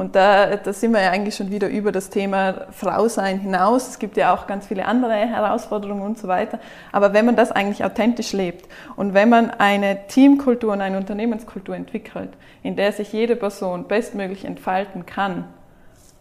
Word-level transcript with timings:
Und 0.00 0.16
da, 0.16 0.56
da 0.56 0.72
sind 0.72 0.92
wir 0.92 1.02
ja 1.02 1.10
eigentlich 1.10 1.36
schon 1.36 1.50
wieder 1.50 1.68
über 1.68 1.92
das 1.92 2.08
Thema 2.08 2.68
Frau 2.70 3.06
sein 3.08 3.38
hinaus. 3.38 3.86
Es 3.86 3.98
gibt 3.98 4.16
ja 4.16 4.32
auch 4.34 4.46
ganz 4.46 4.66
viele 4.66 4.86
andere 4.86 5.12
Herausforderungen 5.12 6.00
und 6.00 6.16
so 6.16 6.26
weiter. 6.26 6.58
Aber 6.90 7.12
wenn 7.12 7.26
man 7.26 7.36
das 7.36 7.52
eigentlich 7.52 7.84
authentisch 7.84 8.32
lebt 8.32 8.66
und 8.96 9.12
wenn 9.12 9.28
man 9.28 9.50
eine 9.50 10.06
Teamkultur 10.06 10.72
und 10.72 10.80
eine 10.80 10.96
Unternehmenskultur 10.96 11.76
entwickelt, 11.76 12.30
in 12.62 12.76
der 12.76 12.92
sich 12.92 13.12
jede 13.12 13.36
Person 13.36 13.88
bestmöglich 13.88 14.46
entfalten 14.46 15.04
kann 15.04 15.44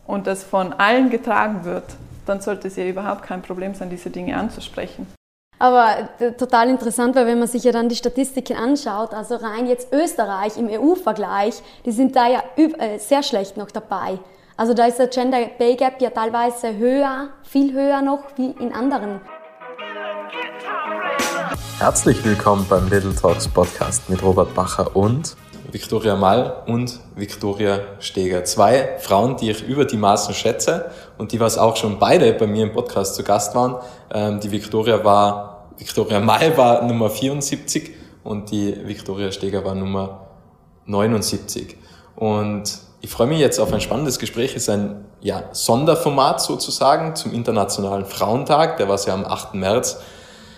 und 0.05 0.27
das 0.27 0.43
von 0.43 0.73
allen 0.73 1.09
getragen 1.09 1.63
wird, 1.63 1.85
dann 2.25 2.41
sollte 2.41 2.67
es 2.67 2.75
ja 2.75 2.83
überhaupt 2.83 3.23
kein 3.23 3.41
Problem 3.41 3.75
sein, 3.75 3.89
diese 3.89 4.09
Dinge 4.09 4.35
anzusprechen. 4.35 5.07
Aber 5.59 6.09
äh, 6.19 6.31
total 6.31 6.69
interessant, 6.69 7.15
weil 7.15 7.27
wenn 7.27 7.37
man 7.37 7.47
sich 7.49 7.65
ja 7.65 7.73
dann 7.73 7.89
die 7.89 7.95
Statistiken 7.95 8.55
anschaut, 8.55 9.13
also 9.13 9.35
rein 9.35 9.67
jetzt 9.67 9.91
Österreich 9.91 10.57
im 10.57 10.69
EU-Vergleich, 10.69 11.61
die 11.85 11.91
sind 11.91 12.15
da 12.15 12.27
ja 12.29 12.43
äh, 12.55 12.97
sehr 12.97 13.21
schlecht 13.23 13.57
noch 13.57 13.69
dabei. 13.69 14.19
Also 14.55 14.73
da 14.73 14.85
ist 14.85 14.99
der 14.99 15.07
Gender 15.07 15.37
Pay 15.57 15.75
Gap 15.75 16.01
ja 16.01 16.11
teilweise 16.11 16.77
höher, 16.77 17.27
viel 17.43 17.73
höher 17.73 18.01
noch 18.01 18.23
wie 18.37 18.51
in 18.51 18.73
anderen. 18.73 19.19
Herzlich 21.77 22.23
willkommen 22.23 22.65
beim 22.69 22.89
Little 22.89 23.13
Talks 23.13 23.47
Podcast 23.47 24.09
mit 24.09 24.23
Robert 24.23 24.53
Bacher 24.55 24.95
und 24.95 25.35
Viktoria 25.71 26.15
Mall 26.15 26.63
und 26.65 26.99
Viktoria 27.15 27.79
Steger. 27.99 28.43
Zwei 28.43 28.97
Frauen, 28.99 29.37
die 29.37 29.51
ich 29.51 29.63
über 29.63 29.85
die 29.85 29.97
Maßen 29.97 30.33
schätze 30.33 30.91
und 31.17 31.31
die 31.31 31.39
was 31.39 31.57
auch 31.57 31.75
schon 31.75 31.99
beide 31.99 32.33
bei 32.33 32.47
mir 32.47 32.63
im 32.63 32.73
Podcast 32.73 33.15
zu 33.15 33.23
Gast 33.23 33.53
waren. 33.55 33.75
Ähm, 34.11 34.39
die 34.39 34.51
Viktoria 34.51 35.03
war, 35.03 35.67
Viktoria 35.77 36.19
Mall 36.19 36.57
war 36.57 36.83
Nummer 36.83 37.09
74 37.09 37.91
und 38.23 38.51
die 38.51 38.75
Viktoria 38.87 39.31
Steger 39.31 39.63
war 39.63 39.75
Nummer 39.75 40.27
79. 40.85 41.77
Und 42.15 42.79
ich 43.01 43.09
freue 43.09 43.27
mich 43.27 43.39
jetzt 43.39 43.59
auf 43.59 43.71
ein 43.71 43.81
spannendes 43.81 44.19
Gespräch. 44.19 44.55
Es 44.55 44.63
ist 44.63 44.69
ein 44.69 45.05
ja, 45.21 45.43
Sonderformat 45.51 46.41
sozusagen 46.41 47.15
zum 47.15 47.33
Internationalen 47.33 48.05
Frauentag, 48.05 48.77
der 48.77 48.89
was 48.89 49.05
ja 49.05 49.13
am 49.13 49.25
8. 49.25 49.53
März 49.53 50.01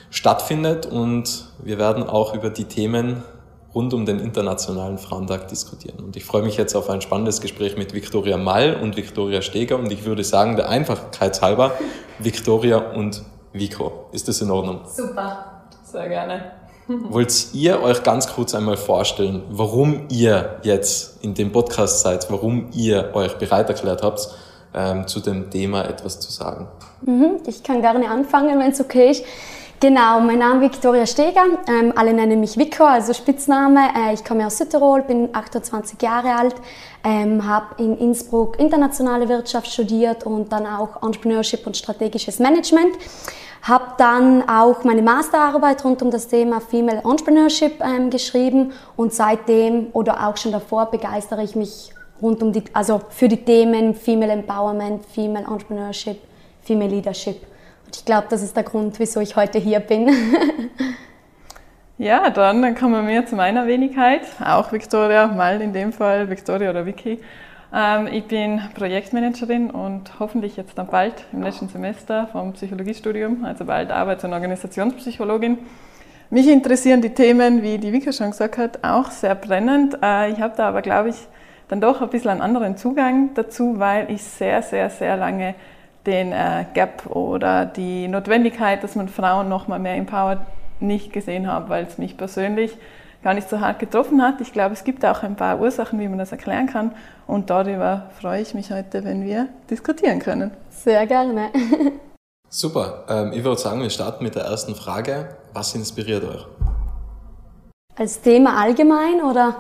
stattfindet. 0.10 0.86
Und 0.86 1.48
wir 1.60 1.78
werden 1.78 2.08
auch 2.08 2.34
über 2.34 2.50
die 2.50 2.66
Themen 2.66 3.24
rund 3.74 3.94
um 3.94 4.06
den 4.06 4.20
Internationalen 4.20 4.98
Frauentag 4.98 5.48
diskutieren. 5.48 6.00
Und 6.04 6.16
ich 6.16 6.26
freue 6.26 6.44
mich 6.44 6.58
jetzt 6.58 6.76
auf 6.76 6.90
ein 6.90 7.02
spannendes 7.02 7.42
Gespräch 7.42 7.78
mit 7.78 7.94
Viktoria 7.94 8.38
Mall 8.38 8.78
und 8.82 8.98
Viktoria 8.98 9.42
Steger. 9.42 9.78
Und 9.80 9.92
ich 9.92 10.06
würde 10.06 10.24
sagen, 10.24 10.56
der 10.56 10.70
Einfachkeit 10.70 11.42
halber, 11.42 11.74
Viktoria 12.20 12.78
und 12.78 13.24
Vico. 13.54 14.08
Ist 14.12 14.28
das 14.28 14.42
in 14.42 14.52
Ordnung? 14.52 14.82
Super. 14.86 15.64
Sehr 15.84 16.10
gerne. 16.10 16.52
Wollt 16.88 17.54
ihr 17.54 17.82
euch 17.82 18.04
ganz 18.04 18.28
kurz 18.28 18.54
einmal 18.56 18.78
vorstellen, 18.78 19.44
warum 19.50 20.08
ihr 20.10 20.60
jetzt 20.64 21.24
in 21.24 21.34
dem 21.34 21.52
Podcast 21.52 22.02
seid, 22.02 22.30
warum 22.32 22.70
ihr 22.74 23.12
euch 23.14 23.38
bereit 23.38 23.70
erklärt 23.70 24.04
habt, 24.04 24.30
ähm, 24.74 25.08
zu 25.08 25.20
dem 25.20 25.50
Thema 25.50 25.86
etwas 25.86 26.20
zu 26.20 26.32
sagen? 26.32 26.68
Mhm, 27.02 27.40
ich 27.48 27.64
kann 27.64 27.82
gerne 27.82 28.10
anfangen, 28.10 28.60
wenn 28.60 28.72
es 28.72 28.82
okay 28.82 29.12
ist. 29.12 29.24
Genau, 29.82 30.20
mein 30.20 30.38
Name 30.38 30.64
ist 30.64 30.74
Viktoria 30.76 31.08
Steger. 31.08 31.44
Ähm, 31.68 31.92
alle 31.96 32.14
nennen 32.14 32.40
mich 32.40 32.56
Vico, 32.56 32.84
also 32.84 33.14
Spitzname. 33.14 33.80
Äh, 33.98 34.14
ich 34.14 34.24
komme 34.24 34.46
aus 34.46 34.60
Südtirol, 34.60 35.02
bin 35.02 35.30
28 35.34 36.00
Jahre 36.00 36.36
alt, 36.36 36.54
ähm, 37.04 37.48
habe 37.48 37.82
in 37.82 37.98
Innsbruck 37.98 38.60
internationale 38.60 39.28
Wirtschaft 39.28 39.72
studiert 39.72 40.24
und 40.24 40.52
dann 40.52 40.68
auch 40.68 41.02
Entrepreneurship 41.02 41.66
und 41.66 41.76
strategisches 41.76 42.38
Management. 42.38 42.96
Habe 43.64 43.86
dann 43.98 44.48
auch 44.48 44.84
meine 44.84 45.02
Masterarbeit 45.02 45.84
rund 45.84 46.04
um 46.04 46.12
das 46.12 46.28
Thema 46.28 46.62
Female 46.62 47.02
Entrepreneurship 47.04 47.82
ähm, 47.84 48.12
geschrieben 48.12 48.74
und 48.98 49.16
seitdem 49.16 49.88
oder 49.94 50.28
auch 50.28 50.38
schon 50.38 50.52
davor 50.52 50.92
begeistere 50.92 51.42
ich 51.42 51.56
mich 51.56 51.90
rund 52.22 52.44
um 52.44 52.54
die, 52.54 52.64
also 52.74 53.02
für 53.10 53.28
die 53.28 53.44
Themen 53.44 53.96
Female 53.96 54.32
Empowerment, 54.32 55.08
Female 55.08 55.48
Entrepreneurship, 55.48 56.22
Female 56.62 56.92
Leadership. 56.92 57.51
Ich 57.94 58.06
glaube, 58.06 58.28
das 58.30 58.42
ist 58.42 58.56
der 58.56 58.64
Grund, 58.64 59.00
wieso 59.00 59.20
ich 59.20 59.36
heute 59.36 59.60
hier 59.60 59.80
bin. 59.80 60.10
ja, 61.98 62.30
dann, 62.30 62.76
kommen 62.76 63.08
wir 63.08 63.26
zu 63.26 63.36
meiner 63.36 63.68
Wenigkeit. 63.68 64.22
Auch 64.44 64.72
Victoria, 64.72 65.28
mal 65.28 65.62
in 65.62 65.74
dem 65.74 65.92
Fall 65.92 66.30
Victoria 66.30 66.70
oder 66.70 66.86
Vicky. 66.86 67.20
Ähm, 67.74 68.08
ich 68.08 68.26
bin 68.26 68.62
Projektmanagerin 68.76 69.70
und 69.72 70.20
hoffentlich 70.20 70.58
jetzt 70.58 70.78
dann 70.78 70.88
bald 70.88 71.26
im 71.34 71.44
letzten 71.44 71.70
Semester 71.70 72.28
vom 72.32 72.54
Psychologiestudium, 72.54 73.46
also 73.46 73.66
bald 73.66 73.92
Arbeits- 73.92 74.24
und 74.24 74.34
Organisationspsychologin. 74.34 75.60
Mich 76.30 76.48
interessieren 76.48 77.02
die 77.02 77.14
Themen, 77.14 77.62
wie 77.62 77.78
die 77.78 77.92
Vika 77.92 78.14
schon 78.14 78.32
gesagt 78.32 78.58
hat, 78.58 78.84
auch 78.84 79.12
sehr 79.12 79.36
brennend. 79.36 79.98
Äh, 80.02 80.32
ich 80.32 80.40
habe 80.40 80.54
da 80.56 80.70
aber, 80.70 80.82
glaube 80.82 81.10
ich, 81.10 81.18
dann 81.68 81.82
doch 81.82 82.02
ein 82.02 82.10
bisschen 82.10 82.32
einen 82.32 82.42
anderen 82.42 82.78
Zugang 82.78 83.34
dazu, 83.34 83.80
weil 83.80 84.10
ich 84.12 84.24
sehr, 84.24 84.62
sehr, 84.62 84.90
sehr 84.90 85.18
lange 85.18 85.56
den 86.06 86.32
äh, 86.32 86.66
Gap 86.74 87.08
oder 87.08 87.66
die 87.66 88.08
Notwendigkeit, 88.08 88.84
dass 88.84 88.96
man 88.96 89.08
Frauen 89.08 89.50
noch 89.50 89.68
mal 89.68 89.80
mehr 89.80 89.96
empowert, 89.96 90.40
nicht 90.80 91.14
gesehen 91.14 91.48
habe, 91.48 91.70
weil 91.70 91.86
es 91.86 91.98
mich 91.98 92.18
persönlich 92.18 92.76
gar 93.24 93.34
nicht 93.34 93.50
so 93.50 93.60
hart 93.60 93.80
getroffen 93.80 94.22
hat. 94.22 94.42
Ich 94.42 94.52
glaube, 94.52 94.74
es 94.74 94.84
gibt 94.84 95.06
auch 95.06 95.24
ein 95.24 95.36
paar 95.36 95.60
Ursachen, 95.60 96.00
wie 96.00 96.08
man 96.08 96.18
das 96.18 96.32
erklären 96.32 96.68
kann. 96.68 96.92
Und 97.28 97.50
darüber 97.50 98.10
freue 98.20 98.42
ich 98.42 98.54
mich 98.54 98.72
heute, 98.72 99.04
wenn 99.04 99.24
wir 99.26 99.48
diskutieren 99.70 100.20
können. 100.20 100.52
Sehr 100.70 101.06
gerne. 101.06 101.50
Super. 102.50 103.06
Ähm, 103.08 103.32
ich 103.34 103.44
würde 103.44 103.62
sagen, 103.62 103.82
wir 103.82 103.90
starten 103.90 104.24
mit 104.24 104.36
der 104.36 104.44
ersten 104.44 104.76
Frage. 104.76 105.38
Was 105.54 105.76
inspiriert 105.76 106.24
euch? 106.24 106.46
Als 107.96 108.22
Thema 108.22 108.60
allgemein 108.60 109.22
oder? 109.22 109.56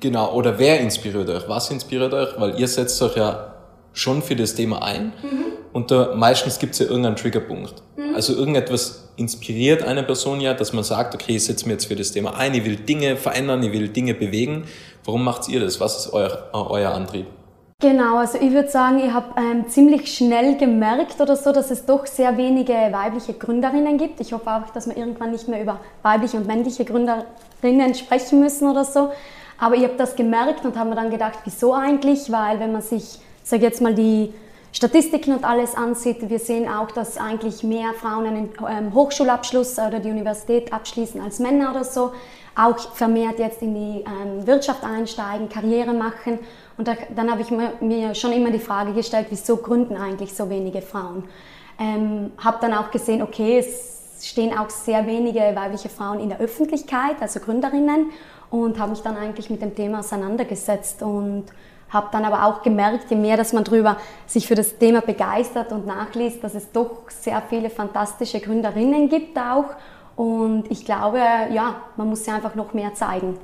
Genau, 0.00 0.34
oder 0.34 0.58
wer 0.58 0.80
inspiriert 0.80 1.28
euch? 1.30 1.48
Was 1.48 1.70
inspiriert 1.70 2.12
euch? 2.12 2.38
Weil 2.38 2.60
ihr 2.60 2.68
setzt 2.68 3.00
euch 3.00 3.16
ja 3.16 3.55
schon 3.96 4.22
für 4.22 4.36
das 4.36 4.54
Thema 4.54 4.82
ein. 4.82 5.12
Mhm. 5.22 5.44
Und 5.72 5.90
da 5.90 6.14
meistens 6.14 6.58
gibt 6.58 6.74
es 6.74 6.78
ja 6.80 6.86
irgendeinen 6.86 7.16
Triggerpunkt. 7.16 7.82
Mhm. 7.96 8.14
Also 8.14 8.34
irgendetwas 8.34 9.08
inspiriert 9.16 9.82
eine 9.82 10.02
Person 10.02 10.40
ja, 10.40 10.54
dass 10.54 10.72
man 10.72 10.84
sagt, 10.84 11.14
okay, 11.14 11.36
ich 11.36 11.44
setze 11.44 11.66
mir 11.66 11.72
jetzt 11.72 11.86
für 11.86 11.96
das 11.96 12.12
Thema 12.12 12.36
ein, 12.36 12.54
ich 12.54 12.64
will 12.64 12.76
Dinge 12.76 13.16
verändern, 13.16 13.62
ich 13.62 13.72
will 13.72 13.88
Dinge 13.88 14.14
bewegen. 14.14 14.64
Warum 15.04 15.24
macht 15.24 15.48
ihr 15.48 15.60
das? 15.60 15.80
Was 15.80 15.98
ist 15.98 16.12
euer, 16.12 16.50
euer 16.52 16.92
Antrieb? 16.92 17.26
Genau, 17.78 18.16
also 18.16 18.38
ich 18.38 18.52
würde 18.52 18.70
sagen, 18.70 19.00
ich 19.00 19.12
habe 19.12 19.38
ähm, 19.38 19.68
ziemlich 19.68 20.14
schnell 20.14 20.56
gemerkt 20.56 21.20
oder 21.20 21.36
so, 21.36 21.52
dass 21.52 21.70
es 21.70 21.84
doch 21.84 22.06
sehr 22.06 22.36
wenige 22.38 22.72
weibliche 22.72 23.34
Gründerinnen 23.34 23.98
gibt. 23.98 24.18
Ich 24.20 24.32
hoffe 24.32 24.50
auch, 24.50 24.70
dass 24.72 24.86
wir 24.88 24.96
irgendwann 24.96 25.32
nicht 25.32 25.46
mehr 25.46 25.60
über 25.60 25.80
weibliche 26.02 26.38
und 26.38 26.46
männliche 26.46 26.86
Gründerinnen 26.86 27.94
sprechen 27.94 28.40
müssen 28.40 28.70
oder 28.70 28.84
so. 28.84 29.10
Aber 29.58 29.74
ich 29.74 29.84
habe 29.84 29.94
das 29.98 30.16
gemerkt 30.16 30.64
und 30.64 30.78
habe 30.78 30.90
mir 30.90 30.96
dann 30.96 31.10
gedacht, 31.10 31.38
wieso 31.44 31.74
eigentlich? 31.74 32.32
Weil 32.32 32.60
wenn 32.60 32.72
man 32.72 32.80
sich, 32.80 33.18
sag 33.46 33.62
jetzt 33.62 33.80
mal, 33.80 33.94
die 33.94 34.34
Statistiken 34.72 35.32
und 35.32 35.44
alles 35.44 35.76
ansieht, 35.76 36.28
wir 36.28 36.40
sehen 36.40 36.68
auch, 36.68 36.90
dass 36.90 37.16
eigentlich 37.16 37.62
mehr 37.62 37.94
Frauen 37.94 38.26
einen 38.26 38.48
ähm, 38.68 38.92
Hochschulabschluss 38.92 39.78
oder 39.78 40.00
die 40.00 40.10
Universität 40.10 40.72
abschließen 40.72 41.20
als 41.20 41.38
Männer 41.38 41.70
oder 41.70 41.84
so, 41.84 42.12
auch 42.56 42.76
vermehrt 42.94 43.38
jetzt 43.38 43.62
in 43.62 43.74
die 43.74 44.04
ähm, 44.04 44.46
Wirtschaft 44.46 44.82
einsteigen, 44.82 45.48
Karriere 45.48 45.92
machen. 45.92 46.40
Und 46.76 46.88
da, 46.88 46.96
dann 47.14 47.30
habe 47.30 47.42
ich 47.42 47.50
mir, 47.50 48.14
schon 48.16 48.32
immer 48.32 48.50
die 48.50 48.58
Frage 48.58 48.92
gestellt, 48.92 49.28
wieso 49.30 49.58
gründen 49.58 49.96
eigentlich 49.96 50.34
so 50.34 50.50
wenige 50.50 50.82
Frauen? 50.82 51.24
Ähm, 51.78 52.32
habe 52.42 52.58
dann 52.60 52.74
auch 52.74 52.90
gesehen, 52.90 53.22
okay, 53.22 53.58
es 53.58 54.28
stehen 54.28 54.58
auch 54.58 54.70
sehr 54.70 55.06
wenige 55.06 55.40
weibliche 55.54 55.88
Frauen 55.88 56.18
in 56.18 56.30
der 56.30 56.40
Öffentlichkeit, 56.40 57.16
also 57.20 57.38
Gründerinnen, 57.38 58.10
und 58.50 58.78
habe 58.78 58.90
mich 58.90 59.02
dann 59.02 59.16
eigentlich 59.16 59.50
mit 59.50 59.62
dem 59.62 59.74
Thema 59.74 60.00
auseinandergesetzt 60.00 61.02
und 61.02 61.44
habe 61.90 62.08
dann 62.12 62.24
aber 62.24 62.44
auch 62.44 62.62
gemerkt, 62.62 63.10
je 63.10 63.16
mehr, 63.16 63.36
dass 63.36 63.52
man 63.52 63.64
darüber 63.64 63.96
sich 64.26 64.46
für 64.46 64.54
das 64.54 64.78
Thema 64.78 65.00
begeistert 65.00 65.72
und 65.72 65.86
nachliest, 65.86 66.42
dass 66.42 66.54
es 66.54 66.72
doch 66.72 67.08
sehr 67.08 67.42
viele 67.48 67.70
fantastische 67.70 68.40
Gründerinnen 68.40 69.08
gibt 69.08 69.38
auch. 69.38 69.66
Und 70.16 70.70
ich 70.70 70.84
glaube, 70.84 71.18
ja, 71.18 71.76
man 71.96 72.08
muss 72.08 72.24
sie 72.24 72.30
einfach 72.30 72.54
noch 72.54 72.72
mehr 72.72 72.94
zeigen. 72.94 73.38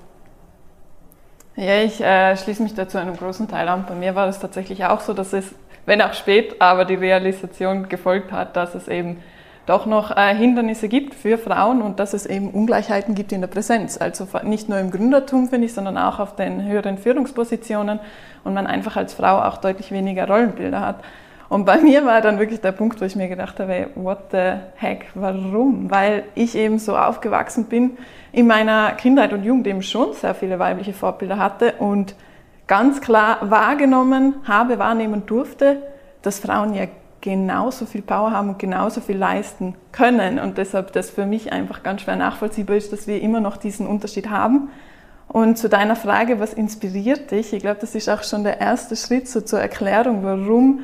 Ja, 1.55 1.83
ich 1.83 2.01
äh, 2.01 2.37
schließe 2.37 2.63
mich 2.63 2.75
dazu 2.75 2.99
einem 2.99 3.17
großen 3.17 3.47
Teil 3.47 3.69
an. 3.69 3.85
Bei 3.87 3.95
mir 3.95 4.15
war 4.15 4.27
es 4.29 4.39
tatsächlich 4.39 4.85
auch 4.87 5.01
so, 5.01 5.13
dass 5.13 5.35
es, 5.35 5.55
wenn 5.85 6.01
auch 6.01 6.15
spät, 6.15 6.61
aber 6.61 6.87
die 6.87 6.95
Realisation 6.95 7.89
gefolgt 7.89 8.33
hat, 8.33 8.57
dass 8.57 8.75
es 8.75 8.89
eben 8.89 9.23
doch 9.67 9.87
noch 9.87 10.17
äh, 10.17 10.35
Hindernisse 10.35 10.89
gibt 10.89 11.15
für 11.15 11.39
Frauen 11.39 11.83
und 11.83 12.01
dass 12.01 12.15
es 12.15 12.27
eben 12.27 12.51
Ungleichheiten 12.51 13.15
gibt 13.15 13.33
in 13.33 13.41
der 13.41 13.49
Präsenz. 13.49 13.97
Also 13.97 14.27
nicht 14.43 14.69
nur 14.69 14.79
im 14.79 14.91
Gründertum, 14.91 15.49
finde 15.49 15.67
ich, 15.67 15.75
sondern 15.75 15.99
auch 15.99 16.19
auf 16.19 16.35
den 16.35 16.65
höheren 16.65 16.99
Führungspositionen 16.99 18.01
und 18.45 18.55
man 18.55 18.67
einfach 18.67 18.97
als 18.97 19.15
Frau 19.15 19.41
auch 19.43 19.59
deutlich 19.59 19.93
weniger 19.93 20.27
Rollenbilder 20.27 20.81
hat. 20.81 20.97
Und 21.49 21.65
bei 21.65 21.77
mir 21.83 22.05
war 22.05 22.21
dann 22.23 22.39
wirklich 22.39 22.61
der 22.61 22.73
Punkt, 22.73 23.01
wo 23.01 23.05
ich 23.05 23.15
mir 23.15 23.29
gedacht 23.29 23.61
habe, 23.61 23.91
what 23.95 24.19
the 24.33 24.55
heck, 24.75 25.11
warum? 25.15 25.91
Weil 25.91 26.25
ich 26.35 26.57
eben 26.57 26.79
so 26.79 26.97
aufgewachsen 26.97 27.67
bin, 27.67 27.99
in 28.33 28.47
meiner 28.47 28.93
Kindheit 28.93 29.33
und 29.33 29.45
Jugend 29.45 29.67
eben 29.67 29.83
schon 29.83 30.15
sehr 30.15 30.35
viele 30.35 30.59
weibliche 30.59 30.95
Vorbilder 30.95 31.39
hatte 31.39 31.75
und 31.79 32.17
ganz 32.67 33.01
klar 33.01 33.39
wahrgenommen 33.43 34.37
habe, 34.45 34.79
wahrnehmen 34.79 35.27
durfte, 35.27 35.83
dass 36.23 36.41
Frauen 36.41 36.75
ja 36.75 36.87
genauso 37.23 37.87
viel 37.87 38.03
Power 38.03 38.33
haben 38.33 38.51
und 38.51 38.59
genauso 38.59 39.01
viel 39.01 39.17
leisten 39.17 39.75
können. 39.93 40.39
Und 40.39 40.59
deshalb 40.59 40.93
das 40.93 41.09
für 41.09 41.25
mich 41.25 41.53
einfach 41.53 41.83
ganz 41.83 42.03
schwer 42.03 42.17
nachvollziehbar 42.17 42.77
ist, 42.77 42.93
dass 42.93 43.07
wir 43.07 43.23
immer 43.23 43.41
noch 43.41 43.57
diesen 43.57 43.87
Unterschied 43.87 44.29
haben. 44.29 44.69
Und 45.29 45.57
zu 45.57 45.71
deiner 45.71 45.97
Frage, 45.97 46.41
was 46.41 46.53
inspiriert 46.53 47.31
dich? 47.31 47.55
Ich 47.55 47.63
glaube, 47.63 47.79
das 47.81 47.95
ist 47.95 48.11
auch 48.11 48.23
schon 48.23 48.45
der 48.45 48.61
erste 48.61 48.97
Schritt 48.97 49.29
so 49.29 49.41
zur 49.41 49.61
Erklärung, 49.61 50.25
warum 50.25 50.81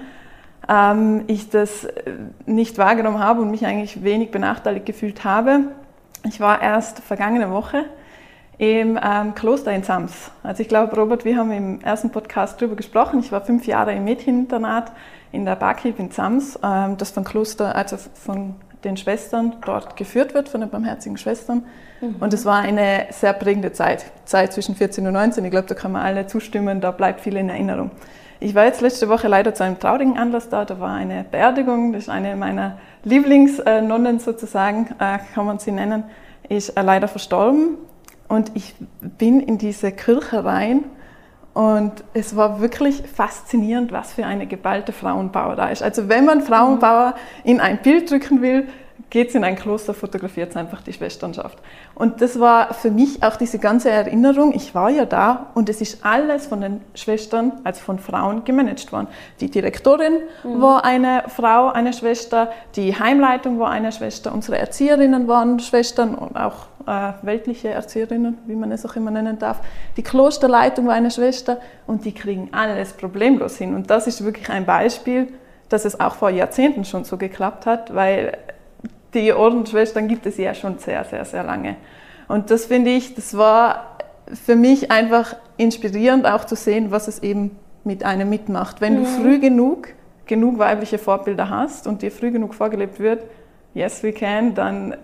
ähm, 0.68 1.24
ich 1.26 1.50
das 1.50 1.84
äh, 1.84 2.12
nicht 2.46 2.78
wahrgenommen 2.78 3.18
habe 3.18 3.42
und 3.42 3.50
mich 3.50 3.66
eigentlich 3.66 4.02
wenig 4.04 4.30
benachteiligt 4.30 4.86
gefühlt 4.86 5.24
habe. 5.24 5.64
Ich 6.24 6.40
war 6.40 6.62
erst 6.62 7.00
vergangene 7.00 7.50
Woche 7.50 7.84
im 8.58 8.98
ähm, 9.02 9.34
Kloster 9.34 9.72
in 9.72 9.82
Sams. 9.82 10.30
Also 10.42 10.62
ich 10.62 10.68
glaube, 10.68 10.96
Robert, 10.96 11.24
wir 11.24 11.36
haben 11.36 11.50
im 11.50 11.80
ersten 11.80 12.10
Podcast 12.10 12.60
darüber 12.60 12.76
gesprochen. 12.76 13.18
Ich 13.20 13.32
war 13.32 13.40
fünf 13.40 13.66
Jahre 13.66 13.92
im 13.92 14.04
Mädcheninternat 14.04 14.92
in 15.32 15.44
der 15.44 15.56
Barkeep 15.56 15.98
in 15.98 16.10
Sams, 16.10 16.58
ähm, 16.62 16.96
das 16.96 17.10
von 17.10 17.24
Kloster, 17.24 17.74
also 17.74 17.96
von 18.14 18.54
den 18.84 18.96
Schwestern 18.96 19.56
dort 19.64 19.96
geführt 19.96 20.34
wird, 20.34 20.48
von 20.48 20.60
den 20.60 20.70
barmherzigen 20.70 21.16
Schwestern. 21.16 21.64
Mhm. 22.00 22.16
Und 22.20 22.32
es 22.32 22.44
war 22.44 22.60
eine 22.60 23.06
sehr 23.10 23.32
prägende 23.32 23.72
Zeit, 23.72 24.06
Zeit 24.24 24.52
zwischen 24.52 24.74
14 24.74 25.06
und 25.06 25.12
19. 25.12 25.44
Ich 25.44 25.50
glaube, 25.50 25.66
da 25.66 25.74
kann 25.74 25.92
man 25.92 26.02
alle 26.02 26.26
zustimmen, 26.26 26.80
da 26.80 26.90
bleibt 26.90 27.20
viel 27.20 27.36
in 27.36 27.48
Erinnerung. 27.48 27.90
Ich 28.40 28.54
war 28.54 28.66
jetzt 28.66 28.80
letzte 28.80 29.08
Woche 29.08 29.26
leider 29.26 29.52
zu 29.52 29.64
einem 29.64 29.80
traurigen 29.80 30.16
Anlass 30.16 30.48
da. 30.48 30.64
Da 30.64 30.78
war 30.78 30.94
eine 30.94 31.24
Beerdigung. 31.28 31.92
Das 31.92 32.04
ist 32.04 32.08
eine 32.08 32.36
meiner 32.36 32.78
Lieblingsnonnen 33.02 34.20
sozusagen, 34.20 34.94
äh, 35.00 35.18
kann 35.34 35.44
man 35.44 35.58
sie 35.58 35.72
nennen, 35.72 36.04
ist 36.48 36.70
äh, 36.70 36.82
leider 36.82 37.08
verstorben. 37.08 37.78
Und 38.28 38.52
ich 38.54 38.74
bin 39.00 39.40
in 39.40 39.58
diese 39.58 39.90
Kirche 39.90 40.44
rein 40.44 40.84
und 41.58 42.04
es 42.14 42.36
war 42.36 42.60
wirklich 42.60 43.02
faszinierend, 43.02 43.90
was 43.90 44.12
für 44.12 44.24
eine 44.24 44.46
geballte 44.46 44.92
Frauenbauer 44.92 45.56
da 45.56 45.70
ist. 45.70 45.82
Also 45.82 46.08
wenn 46.08 46.24
man 46.24 46.40
Frauenbauer 46.40 47.16
in 47.42 47.58
ein 47.58 47.82
Bild 47.82 48.08
drücken 48.08 48.42
will, 48.42 48.68
geht 49.10 49.30
es 49.30 49.34
in 49.34 49.42
ein 49.42 49.56
Kloster, 49.56 49.92
fotografiert 49.92 50.56
einfach 50.56 50.82
die 50.82 50.92
Schwesternschaft. 50.92 51.58
Und 51.96 52.20
das 52.20 52.38
war 52.38 52.74
für 52.74 52.92
mich 52.92 53.24
auch 53.24 53.34
diese 53.34 53.58
ganze 53.58 53.90
Erinnerung, 53.90 54.54
ich 54.54 54.72
war 54.76 54.88
ja 54.88 55.04
da 55.04 55.46
und 55.54 55.68
es 55.68 55.80
ist 55.80 56.04
alles 56.04 56.46
von 56.46 56.60
den 56.60 56.80
Schwestern, 56.94 57.50
also 57.64 57.80
von 57.80 57.98
Frauen, 57.98 58.44
gemanagt 58.44 58.92
worden. 58.92 59.08
Die 59.40 59.50
Direktorin 59.50 60.18
mhm. 60.44 60.62
war 60.62 60.84
eine 60.84 61.24
Frau, 61.26 61.72
eine 61.72 61.92
Schwester, 61.92 62.52
die 62.76 62.96
Heimleitung 62.96 63.58
war 63.58 63.70
eine 63.70 63.90
Schwester, 63.90 64.32
unsere 64.32 64.58
Erzieherinnen 64.58 65.26
waren 65.26 65.58
Schwestern 65.58 66.14
und 66.14 66.36
auch 66.36 66.68
äh, 66.88 67.12
weltliche 67.22 67.68
Erzieherinnen, 67.68 68.38
wie 68.46 68.56
man 68.56 68.72
es 68.72 68.86
auch 68.86 68.96
immer 68.96 69.10
nennen 69.10 69.38
darf. 69.38 69.60
Die 69.96 70.02
Klosterleitung 70.02 70.86
war 70.86 70.94
eine 70.94 71.10
Schwester 71.10 71.60
und 71.86 72.04
die 72.04 72.12
kriegen 72.12 72.48
alles 72.52 72.94
problemlos 72.94 73.58
hin. 73.58 73.74
Und 73.74 73.90
das 73.90 74.06
ist 74.06 74.24
wirklich 74.24 74.48
ein 74.48 74.64
Beispiel, 74.64 75.28
dass 75.68 75.84
es 75.84 76.00
auch 76.00 76.14
vor 76.14 76.30
Jahrzehnten 76.30 76.84
schon 76.84 77.04
so 77.04 77.18
geklappt 77.18 77.66
hat, 77.66 77.94
weil 77.94 78.38
die 79.12 79.32
Ordensschwestern 79.32 80.08
gibt 80.08 80.24
es 80.26 80.38
ja 80.38 80.54
schon 80.54 80.78
sehr, 80.78 81.04
sehr, 81.04 81.24
sehr 81.24 81.44
lange. 81.44 81.76
Und 82.26 82.50
das 82.50 82.66
finde 82.66 82.90
ich, 82.90 83.14
das 83.14 83.36
war 83.36 83.98
für 84.32 84.56
mich 84.56 84.90
einfach 84.90 85.36
inspirierend 85.56 86.26
auch 86.26 86.44
zu 86.44 86.56
sehen, 86.56 86.90
was 86.90 87.08
es 87.08 87.22
eben 87.22 87.58
mit 87.84 88.04
einem 88.04 88.28
mitmacht. 88.28 88.80
Wenn 88.80 89.00
mhm. 89.00 89.04
du 89.04 89.04
früh 89.04 89.38
genug, 89.38 89.88
genug 90.26 90.58
weibliche 90.58 90.98
Vorbilder 90.98 91.50
hast 91.50 91.86
und 91.86 92.02
dir 92.02 92.10
früh 92.10 92.30
genug 92.30 92.54
vorgelebt 92.54 92.98
wird, 93.00 93.24
yes 93.74 94.02
we 94.02 94.12
can, 94.12 94.54
dann 94.54 94.96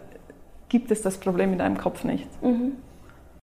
gibt 0.75 0.91
es 0.91 1.03
das 1.03 1.19
Problem 1.19 1.53
in 1.53 1.59
deinem 1.59 1.79
Kopf 1.79 2.03
nicht. 2.03 2.27
Mhm. 2.43 2.73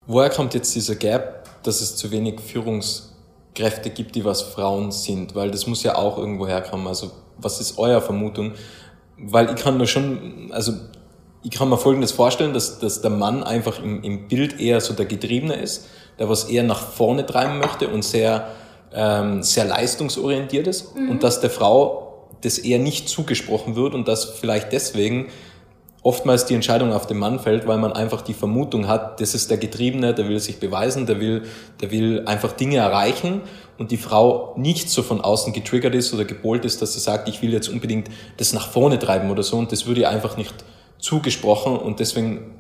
Woher 0.07 0.31
kommt 0.31 0.55
jetzt 0.55 0.75
dieser 0.75 0.97
Gap, 0.97 1.49
dass 1.63 1.81
es 1.81 1.95
zu 1.95 2.11
wenig 2.11 2.41
Führungskräfte 2.41 3.91
gibt, 3.91 4.17
die 4.17 4.25
was 4.25 4.43
Frauen 4.43 4.91
sind? 4.91 5.37
Weil 5.37 5.53
das 5.53 5.69
muss 5.69 5.85
ja 5.85 5.95
auch 5.95 6.19
irgendwo 6.19 6.49
herkommen. 6.49 6.89
Also 6.89 7.13
was 7.39 7.61
ist 7.61 7.79
eure 7.79 8.01
Vermutung? 8.01 8.55
weil 9.23 9.51
ich 9.51 9.63
kann 9.63 9.77
mir 9.77 9.87
schon, 9.87 10.51
also 10.53 10.73
ich 11.43 11.51
kann 11.51 11.69
mir 11.69 11.79
Folgendes 11.79 12.13
vorstellen, 12.13 12.53
dass, 12.53 12.79
dass 12.79 13.03
der 13.03 13.11
Mann 13.11 13.43
einfach 13.43 13.83
im, 13.83 14.03
im 14.03 14.29
Bild 14.29 14.61
eher 14.61 14.81
so 14.81 14.95
der 14.95 15.07
Getriebene 15.07 15.55
ist, 15.55 15.87
der 16.19 16.29
was 16.29 16.45
eher 16.45 16.63
nach 16.63 16.81
vorne 16.81 17.25
treiben 17.25 17.59
möchte 17.59 17.89
und 17.89 18.03
sehr, 18.03 18.49
ähm, 18.93 19.43
sehr 19.43 19.65
leistungsorientiert 19.65 20.67
ist 20.67 20.97
mhm. 20.97 21.11
und 21.11 21.23
dass 21.23 21.41
der 21.41 21.51
Frau 21.51 22.29
das 22.43 22.59
eher 22.59 22.79
nicht 22.79 23.09
zugesprochen 23.09 23.77
wird 23.77 23.95
und 23.95 24.09
dass 24.09 24.25
vielleicht 24.25 24.73
deswegen 24.73 25.29
oftmals 26.03 26.47
die 26.47 26.55
Entscheidung 26.55 26.93
auf 26.93 27.07
den 27.07 27.19
Mann 27.19 27.39
fällt, 27.39 27.67
weil 27.67 27.79
man 27.79 27.93
einfach 27.93 28.23
die 28.23 28.33
Vermutung 28.33 28.89
hat, 28.89 29.21
das 29.21 29.35
ist 29.35 29.51
der 29.51 29.59
Getriebene, 29.59 30.15
der 30.15 30.29
will 30.29 30.41
sich 30.41 30.59
beweisen, 30.59 31.07
der 31.07 31.21
will, 31.21 31.43
der 31.81 31.91
will 31.91 32.25
einfach 32.27 32.53
Dinge 32.53 32.79
erreichen 32.79 33.43
und 33.79 33.91
die 33.91 33.99
Frau 33.99 34.55
nicht 34.57 34.89
so 34.89 35.03
von 35.03 35.21
außen 35.21 35.53
getriggert 35.53 35.95
ist 35.95 36.15
oder 36.15 36.25
gepolt 36.25 36.65
ist, 36.65 36.81
dass 36.81 36.95
sie 36.95 37.01
sagt, 37.01 37.29
ich 37.29 37.43
will 37.43 37.53
jetzt 37.53 37.69
unbedingt 37.69 38.09
das 38.39 38.53
nach 38.53 38.69
vorne 38.69 38.99
treiben 38.99 39.31
oder 39.31 39.43
so 39.43 39.59
und 39.59 39.73
das 39.73 39.87
würde 39.87 40.03
ihr 40.03 40.11
einfach 40.11 40.37
nicht 40.37 40.55
zugesprochen 40.99 41.77
und 41.77 42.01
deswegen 42.01 42.55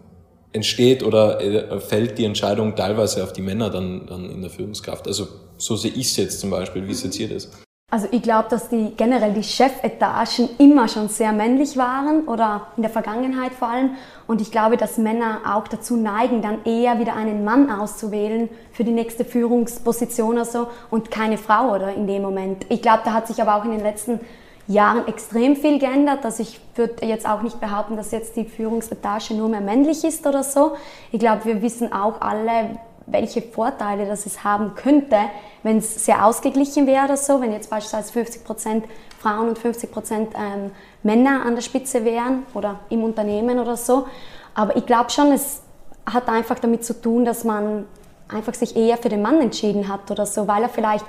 entsteht 0.52 1.02
oder 1.02 1.40
äh, 1.40 1.80
fällt 1.80 2.18
die 2.18 2.24
Entscheidung 2.24 2.74
teilweise 2.74 3.22
auf 3.22 3.32
die 3.32 3.42
Männer 3.42 3.70
dann, 3.70 4.06
dann 4.06 4.28
in 4.28 4.42
der 4.42 4.50
Führungskraft. 4.50 5.06
Also 5.06 5.28
so 5.56 5.76
sehe 5.76 5.92
ich 5.92 6.08
es 6.08 6.16
jetzt 6.16 6.40
zum 6.40 6.50
Beispiel, 6.50 6.86
wie 6.88 6.94
seht 6.94 7.18
ihr 7.20 7.28
das? 7.28 7.50
Also 7.92 8.06
ich 8.12 8.22
glaube, 8.22 8.48
dass 8.48 8.68
die 8.68 8.92
generell 8.96 9.32
die 9.32 9.42
Chefetagen 9.42 10.48
immer 10.58 10.86
schon 10.86 11.08
sehr 11.08 11.32
männlich 11.32 11.76
waren 11.76 12.28
oder 12.28 12.68
in 12.76 12.82
der 12.82 12.90
Vergangenheit 12.90 13.52
vor 13.52 13.68
allem. 13.68 13.96
Und 14.28 14.40
ich 14.40 14.52
glaube, 14.52 14.76
dass 14.76 14.96
Männer 14.96 15.40
auch 15.44 15.66
dazu 15.66 15.96
neigen, 15.96 16.40
dann 16.40 16.64
eher 16.64 17.00
wieder 17.00 17.16
einen 17.16 17.44
Mann 17.44 17.68
auszuwählen 17.68 18.48
für 18.70 18.84
die 18.84 18.92
nächste 18.92 19.24
Führungsposition 19.24 20.34
oder 20.34 20.44
so 20.44 20.68
und 20.90 21.10
keine 21.10 21.36
Frau 21.36 21.74
oder 21.74 21.92
in 21.92 22.06
dem 22.06 22.22
Moment. 22.22 22.64
Ich 22.68 22.80
glaube, 22.80 23.00
da 23.04 23.12
hat 23.12 23.26
sich 23.26 23.42
aber 23.42 23.56
auch 23.56 23.64
in 23.64 23.72
den 23.72 23.82
letzten 23.82 24.20
Jahren 24.68 25.08
extrem 25.08 25.56
viel 25.56 25.80
geändert. 25.80 26.24
Also 26.24 26.44
ich 26.44 26.60
würde 26.76 27.04
jetzt 27.04 27.28
auch 27.28 27.42
nicht 27.42 27.60
behaupten, 27.60 27.96
dass 27.96 28.12
jetzt 28.12 28.36
die 28.36 28.44
Führungsetage 28.44 29.34
nur 29.34 29.48
mehr 29.48 29.60
männlich 29.60 30.04
ist 30.04 30.24
oder 30.28 30.44
so. 30.44 30.76
Ich 31.10 31.18
glaube, 31.18 31.44
wir 31.44 31.60
wissen 31.60 31.92
auch 31.92 32.20
alle, 32.20 32.78
welche 33.12 33.42
Vorteile 33.42 34.06
das 34.06 34.26
es 34.26 34.44
haben 34.44 34.74
könnte, 34.74 35.16
wenn 35.62 35.78
es 35.78 36.04
sehr 36.04 36.24
ausgeglichen 36.24 36.86
wäre 36.86 37.04
oder 37.04 37.16
so, 37.16 37.40
wenn 37.40 37.52
jetzt 37.52 37.70
beispielsweise 37.70 38.12
50 38.12 38.44
Prozent 38.44 38.84
Frauen 39.20 39.48
und 39.48 39.58
50 39.58 39.90
Prozent 39.90 40.32
ähm, 40.34 40.70
Männer 41.02 41.44
an 41.44 41.54
der 41.54 41.62
Spitze 41.62 42.04
wären 42.04 42.44
oder 42.54 42.80
im 42.88 43.04
Unternehmen 43.04 43.58
oder 43.58 43.76
so. 43.76 44.06
Aber 44.54 44.76
ich 44.76 44.86
glaube 44.86 45.10
schon, 45.10 45.32
es 45.32 45.62
hat 46.06 46.28
einfach 46.28 46.58
damit 46.58 46.84
zu 46.84 47.00
tun, 47.00 47.24
dass 47.24 47.44
man 47.44 47.86
einfach 48.28 48.54
sich 48.54 48.76
eher 48.76 48.96
für 48.96 49.08
den 49.08 49.22
Mann 49.22 49.40
entschieden 49.40 49.88
hat 49.88 50.10
oder 50.10 50.26
so, 50.26 50.46
weil 50.48 50.62
er 50.62 50.68
vielleicht 50.68 51.04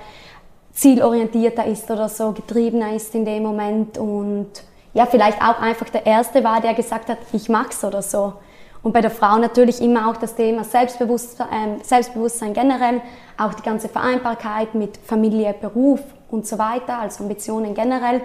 zielorientierter 0.74 1.66
ist 1.66 1.90
oder 1.92 2.10
so, 2.10 2.32
getriebener 2.32 2.94
ist 2.94 3.14
in 3.16 3.26
dem 3.26 3.44
Moment 3.44 3.98
und 3.98 4.50
ja, 4.94 5.06
vielleicht 5.06 5.42
auch 5.42 5.60
einfach 5.60 5.90
der 5.90 6.06
Erste 6.06 6.44
war, 6.44 6.62
der 6.62 6.74
gesagt 6.74 7.10
hat, 7.10 7.18
ich 7.34 7.50
mag's 7.50 7.84
oder 7.84 8.02
so. 8.02 8.34
Und 8.84 8.94
bei 8.94 9.02
der 9.02 9.12
Frau 9.12 9.38
natürlich 9.38 9.82
immer 9.82 10.10
auch 10.10 10.18
das 10.18 10.36
Thema 10.36 10.64
Selbstbewusstsein, 10.64 11.82
äh, 11.82 11.84
Selbstbewusstsein 11.84 12.54
generell, 12.54 13.02
auch 13.38 13.54
die 13.54 13.62
ganze 13.62 13.90
Vereinbarkeit 13.90 14.74
mit 14.74 14.98
Familie, 14.98 15.54
Beruf 15.54 16.02
und 16.30 16.48
so 16.48 16.58
weiter, 16.58 16.98
also 16.98 17.24
Ambitionen 17.24 17.76
generell. 17.76 18.22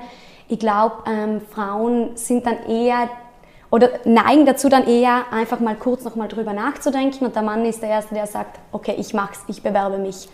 Ich 0.48 0.58
glaube, 0.58 0.96
ähm, 1.06 1.40
Frauen 1.40 2.16
sind 2.16 2.46
dann 2.46 2.64
eher 2.66 3.08
oder 3.70 3.90
neigen 4.04 4.46
dazu 4.46 4.68
dann 4.68 4.86
eher 4.86 5.25
einfach 5.32 5.60
mal 5.60 5.76
kurz 5.76 6.04
noch 6.04 6.14
mal 6.14 6.28
drüber 6.28 6.52
nachzudenken 6.52 7.26
und 7.26 7.34
der 7.34 7.42
Mann 7.42 7.64
ist 7.64 7.82
der 7.82 7.90
Erste, 7.90 8.14
der 8.14 8.26
sagt, 8.26 8.60
okay, 8.72 8.94
ich 8.96 9.12
mach's, 9.12 9.40
ich 9.48 9.62
bewerbe 9.62 9.98
mich, 9.98 10.28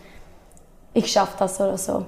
ich 0.92 1.10
schaffe 1.10 1.34
das 1.38 1.60
oder 1.60 1.78
so, 1.78 2.04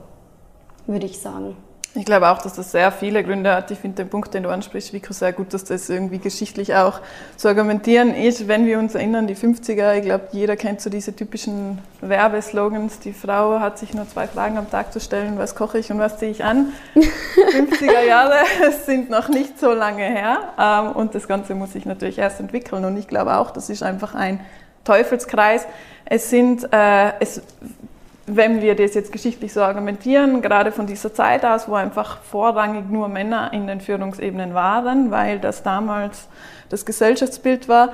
würde 0.86 1.06
ich 1.06 1.18
sagen. 1.18 1.56
Ich 1.96 2.04
glaube 2.04 2.28
auch, 2.28 2.42
dass 2.42 2.54
das 2.54 2.72
sehr 2.72 2.90
viele 2.90 3.22
Gründe 3.22 3.54
hat. 3.54 3.70
Ich 3.70 3.78
finde 3.78 4.02
den 4.02 4.08
Punkt, 4.08 4.34
den 4.34 4.42
du 4.42 4.48
ansprichst, 4.48 4.92
Vico, 4.92 5.12
sehr 5.12 5.32
gut, 5.32 5.54
dass 5.54 5.62
das 5.62 5.88
irgendwie 5.88 6.18
geschichtlich 6.18 6.74
auch 6.74 7.00
zu 7.36 7.46
argumentieren 7.46 8.16
ist. 8.16 8.48
Wenn 8.48 8.66
wir 8.66 8.80
uns 8.80 8.96
erinnern, 8.96 9.28
die 9.28 9.36
50er, 9.36 9.94
ich 9.98 10.02
glaube, 10.02 10.26
jeder 10.32 10.56
kennt 10.56 10.80
so 10.80 10.90
diese 10.90 11.14
typischen 11.14 11.78
Werbeslogans. 12.00 12.98
Die 12.98 13.12
Frau 13.12 13.60
hat 13.60 13.78
sich 13.78 13.94
nur 13.94 14.08
zwei 14.08 14.26
Fragen 14.26 14.58
am 14.58 14.68
Tag 14.68 14.92
zu 14.92 14.98
stellen, 14.98 15.38
was 15.38 15.54
koche 15.54 15.78
ich 15.78 15.92
und 15.92 16.00
was 16.00 16.18
ziehe 16.18 16.32
ich 16.32 16.42
an. 16.42 16.72
50er 16.94 18.04
Jahre 18.04 18.38
sind 18.84 19.08
noch 19.08 19.28
nicht 19.28 19.60
so 19.60 19.72
lange 19.72 20.02
her 20.02 20.38
ähm, 20.58 20.96
und 20.96 21.14
das 21.14 21.28
Ganze 21.28 21.54
muss 21.54 21.74
sich 21.74 21.86
natürlich 21.86 22.18
erst 22.18 22.40
entwickeln. 22.40 22.84
Und 22.84 22.96
ich 22.96 23.06
glaube 23.06 23.36
auch, 23.36 23.52
das 23.52 23.70
ist 23.70 23.84
einfach 23.84 24.16
ein 24.16 24.40
Teufelskreis. 24.82 25.64
Es 26.06 26.28
sind, 26.28 26.64
äh, 26.72 27.12
es 27.20 27.40
wenn 28.26 28.62
wir 28.62 28.74
das 28.74 28.94
jetzt 28.94 29.12
geschichtlich 29.12 29.52
so 29.52 29.60
argumentieren, 29.60 30.40
gerade 30.40 30.72
von 30.72 30.86
dieser 30.86 31.12
Zeit 31.12 31.44
aus, 31.44 31.68
wo 31.68 31.74
einfach 31.74 32.22
vorrangig 32.22 32.88
nur 32.88 33.08
Männer 33.08 33.52
in 33.52 33.66
den 33.66 33.80
Führungsebenen 33.80 34.54
waren, 34.54 35.10
weil 35.10 35.38
das 35.38 35.62
damals 35.62 36.28
das 36.70 36.86
Gesellschaftsbild 36.86 37.68
war, 37.68 37.90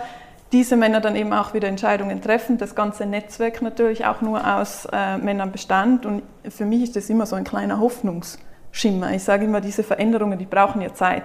diese 0.52 0.76
Männer 0.76 1.00
dann 1.00 1.16
eben 1.16 1.32
auch 1.32 1.54
wieder 1.54 1.68
Entscheidungen 1.68 2.20
treffen, 2.20 2.58
das 2.58 2.74
ganze 2.74 3.06
Netzwerk 3.06 3.62
natürlich 3.62 4.06
auch 4.06 4.20
nur 4.20 4.44
aus 4.56 4.86
äh, 4.92 5.16
Männern 5.18 5.52
bestand. 5.52 6.06
Und 6.06 6.22
für 6.48 6.64
mich 6.64 6.82
ist 6.82 6.96
das 6.96 7.08
immer 7.08 7.26
so 7.26 7.36
ein 7.36 7.44
kleiner 7.44 7.78
Hoffnungsschimmer. 7.78 9.12
Ich 9.12 9.22
sage 9.22 9.44
immer, 9.44 9.60
diese 9.60 9.84
Veränderungen, 9.84 10.38
die 10.38 10.46
brauchen 10.46 10.80
ja 10.80 10.92
Zeit. 10.92 11.24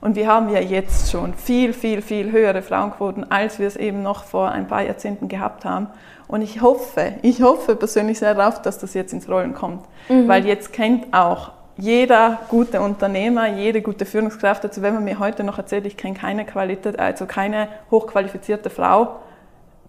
Und 0.00 0.16
wir 0.16 0.26
haben 0.26 0.48
ja 0.48 0.60
jetzt 0.60 1.10
schon 1.10 1.34
viel, 1.34 1.72
viel, 1.72 2.02
viel 2.02 2.32
höhere 2.32 2.62
Frauenquoten, 2.62 3.30
als 3.30 3.58
wir 3.58 3.68
es 3.68 3.76
eben 3.76 4.02
noch 4.02 4.24
vor 4.24 4.50
ein 4.50 4.66
paar 4.66 4.82
Jahrzehnten 4.82 5.28
gehabt 5.28 5.64
haben. 5.64 5.88
Und 6.32 6.40
ich 6.40 6.62
hoffe, 6.62 7.12
ich 7.20 7.42
hoffe 7.42 7.76
persönlich 7.76 8.18
sehr 8.18 8.32
darauf, 8.32 8.62
dass 8.62 8.78
das 8.78 8.94
jetzt 8.94 9.12
ins 9.12 9.28
Rollen 9.28 9.52
kommt. 9.52 9.84
Mhm. 10.08 10.28
Weil 10.28 10.46
jetzt 10.46 10.72
kennt 10.72 11.12
auch 11.12 11.50
jeder 11.76 12.38
gute 12.48 12.80
Unternehmer, 12.80 13.48
jede 13.48 13.82
gute 13.82 14.06
Führungskraft, 14.06 14.64
also 14.64 14.80
wenn 14.80 14.94
man 14.94 15.04
mir 15.04 15.18
heute 15.18 15.44
noch 15.44 15.58
erzählt, 15.58 15.84
ich 15.84 15.98
kenne 15.98 16.14
keine 16.14 16.46
Qualität, 16.46 16.98
also 16.98 17.26
keine 17.26 17.68
hochqualifizierte 17.90 18.70
Frau, 18.70 19.16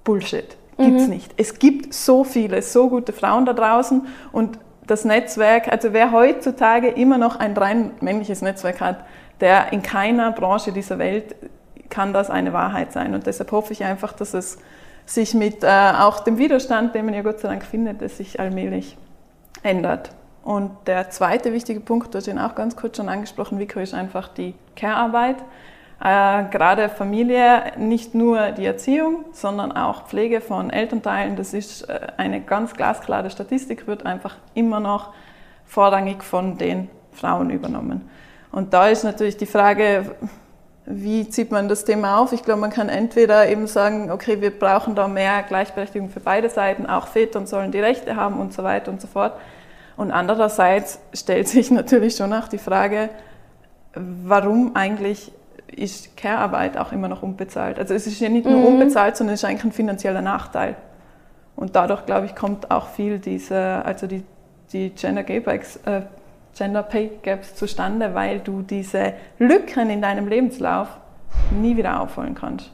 Bullshit. 0.03 0.57
gibt 0.77 0.97
es 0.97 1.03
mhm. 1.03 1.13
nicht. 1.13 1.31
Es 1.37 1.59
gibt 1.59 1.93
so 1.93 2.25
viele, 2.25 2.61
so 2.61 2.89
gute 2.89 3.13
Frauen 3.13 3.45
da 3.45 3.53
draußen 3.53 4.05
und 4.33 4.59
das 4.85 5.05
Netzwerk, 5.05 5.71
also 5.71 5.93
wer 5.93 6.11
heutzutage 6.11 6.89
immer 6.89 7.17
noch 7.17 7.37
ein 7.37 7.55
rein 7.55 7.91
männliches 8.01 8.41
Netzwerk 8.41 8.81
hat, 8.81 9.05
der 9.39 9.71
in 9.71 9.81
keiner 9.81 10.33
Branche 10.33 10.73
dieser 10.73 10.99
Welt 10.99 11.35
kann 11.89 12.11
das 12.11 12.29
eine 12.29 12.51
Wahrheit 12.51 12.91
sein. 12.91 13.13
Und 13.13 13.27
deshalb 13.27 13.53
hoffe 13.53 13.71
ich 13.71 13.85
einfach, 13.85 14.11
dass 14.11 14.33
es 14.33 14.57
sich 15.05 15.33
mit 15.33 15.63
äh, 15.63 15.67
auch 15.67 16.21
dem 16.21 16.37
Widerstand, 16.37 16.95
den 16.95 17.05
man 17.05 17.13
ja 17.13 17.21
Gott 17.21 17.39
sei 17.39 17.49
Dank 17.49 17.63
findet, 17.65 18.01
es 18.01 18.17
sich 18.17 18.39
allmählich 18.39 18.97
ändert. 19.61 20.11
Und 20.43 20.71
der 20.87 21.09
zweite 21.09 21.53
wichtige 21.53 21.79
Punkt, 21.79 22.13
du 22.13 22.17
hast 22.17 22.27
ihn 22.27 22.39
auch 22.39 22.55
ganz 22.55 22.75
kurz 22.75 22.97
schon 22.97 23.09
angesprochen, 23.09 23.59
Vico, 23.59 23.79
ist 23.79 23.93
einfach 23.93 24.27
die 24.27 24.55
Care-Arbeit. 24.75 25.37
Äh, 26.03 26.49
gerade 26.49 26.89
Familie, 26.89 27.71
nicht 27.77 28.13
nur 28.13 28.51
die 28.51 28.65
Erziehung, 28.65 29.23
sondern 29.31 29.71
auch 29.71 30.07
Pflege 30.07 30.41
von 30.41 30.69
Elternteilen, 30.69 31.37
das 31.37 31.53
ist 31.53 31.83
äh, 31.83 32.07
eine 32.17 32.41
ganz 32.41 32.73
glasklare 32.73 33.29
Statistik, 33.29 33.87
wird 33.87 34.05
einfach 34.05 34.35
immer 34.53 34.81
noch 34.81 35.13
vorrangig 35.65 36.23
von 36.23 36.57
den 36.57 36.89
Frauen 37.13 37.49
übernommen. 37.49 38.09
Und 38.51 38.73
da 38.73 38.89
ist 38.89 39.03
natürlich 39.03 39.37
die 39.37 39.45
Frage, 39.45 40.15
wie 40.85 41.29
zieht 41.29 41.51
man 41.51 41.69
das 41.69 41.85
Thema 41.85 42.17
auf? 42.17 42.33
Ich 42.33 42.43
glaube, 42.43 42.59
man 42.59 42.69
kann 42.69 42.89
entweder 42.89 43.47
eben 43.47 43.67
sagen, 43.67 44.11
okay, 44.11 44.41
wir 44.41 44.57
brauchen 44.57 44.95
da 44.95 45.07
mehr 45.07 45.43
Gleichberechtigung 45.43 46.09
für 46.09 46.19
beide 46.19 46.49
Seiten, 46.49 46.85
auch 46.85 47.07
Väter 47.07 47.45
sollen 47.47 47.71
die 47.71 47.79
Rechte 47.79 48.15
haben 48.15 48.39
und 48.39 48.53
so 48.53 48.63
weiter 48.63 48.91
und 48.91 49.01
so 49.01 49.07
fort. 49.07 49.33
Und 49.95 50.11
andererseits 50.11 50.99
stellt 51.13 51.47
sich 51.47 51.71
natürlich 51.71 52.15
schon 52.15 52.33
auch 52.33 52.47
die 52.47 52.57
Frage, 52.57 53.09
warum 53.95 54.75
eigentlich 54.75 55.31
ist 55.67 56.17
Care-Arbeit 56.17 56.77
auch 56.77 56.91
immer 56.91 57.07
noch 57.07 57.23
unbezahlt? 57.23 57.79
Also 57.79 57.93
es 57.93 58.05
ist 58.05 58.19
ja 58.19 58.29
nicht 58.29 58.45
nur 58.45 58.59
mhm. 58.59 58.65
unbezahlt, 58.65 59.15
sondern 59.15 59.35
es 59.35 59.41
ist 59.43 59.49
eigentlich 59.49 59.63
ein 59.65 59.71
finanzieller 59.71 60.21
Nachteil. 60.21 60.75
Und 61.55 61.75
dadurch, 61.75 62.05
glaube 62.05 62.25
ich, 62.25 62.35
kommt 62.35 62.71
auch 62.71 62.89
viel 62.89 63.19
diese, 63.19 63.85
also 63.85 64.07
die, 64.07 64.23
die 64.73 64.89
Gender 64.89 65.23
Gapex, 65.23 65.77
äh, 65.85 66.01
Gender 66.55 66.83
Pay 66.83 67.19
Gaps 67.23 67.55
zustande, 67.55 68.13
weil 68.13 68.39
du 68.39 68.61
diese 68.61 69.13
Lücken 69.39 69.89
in 69.89 70.01
deinem 70.01 70.27
Lebenslauf 70.27 70.87
nie 71.51 71.75
wieder 71.77 72.01
aufholen 72.01 72.35
kannst. 72.35 72.71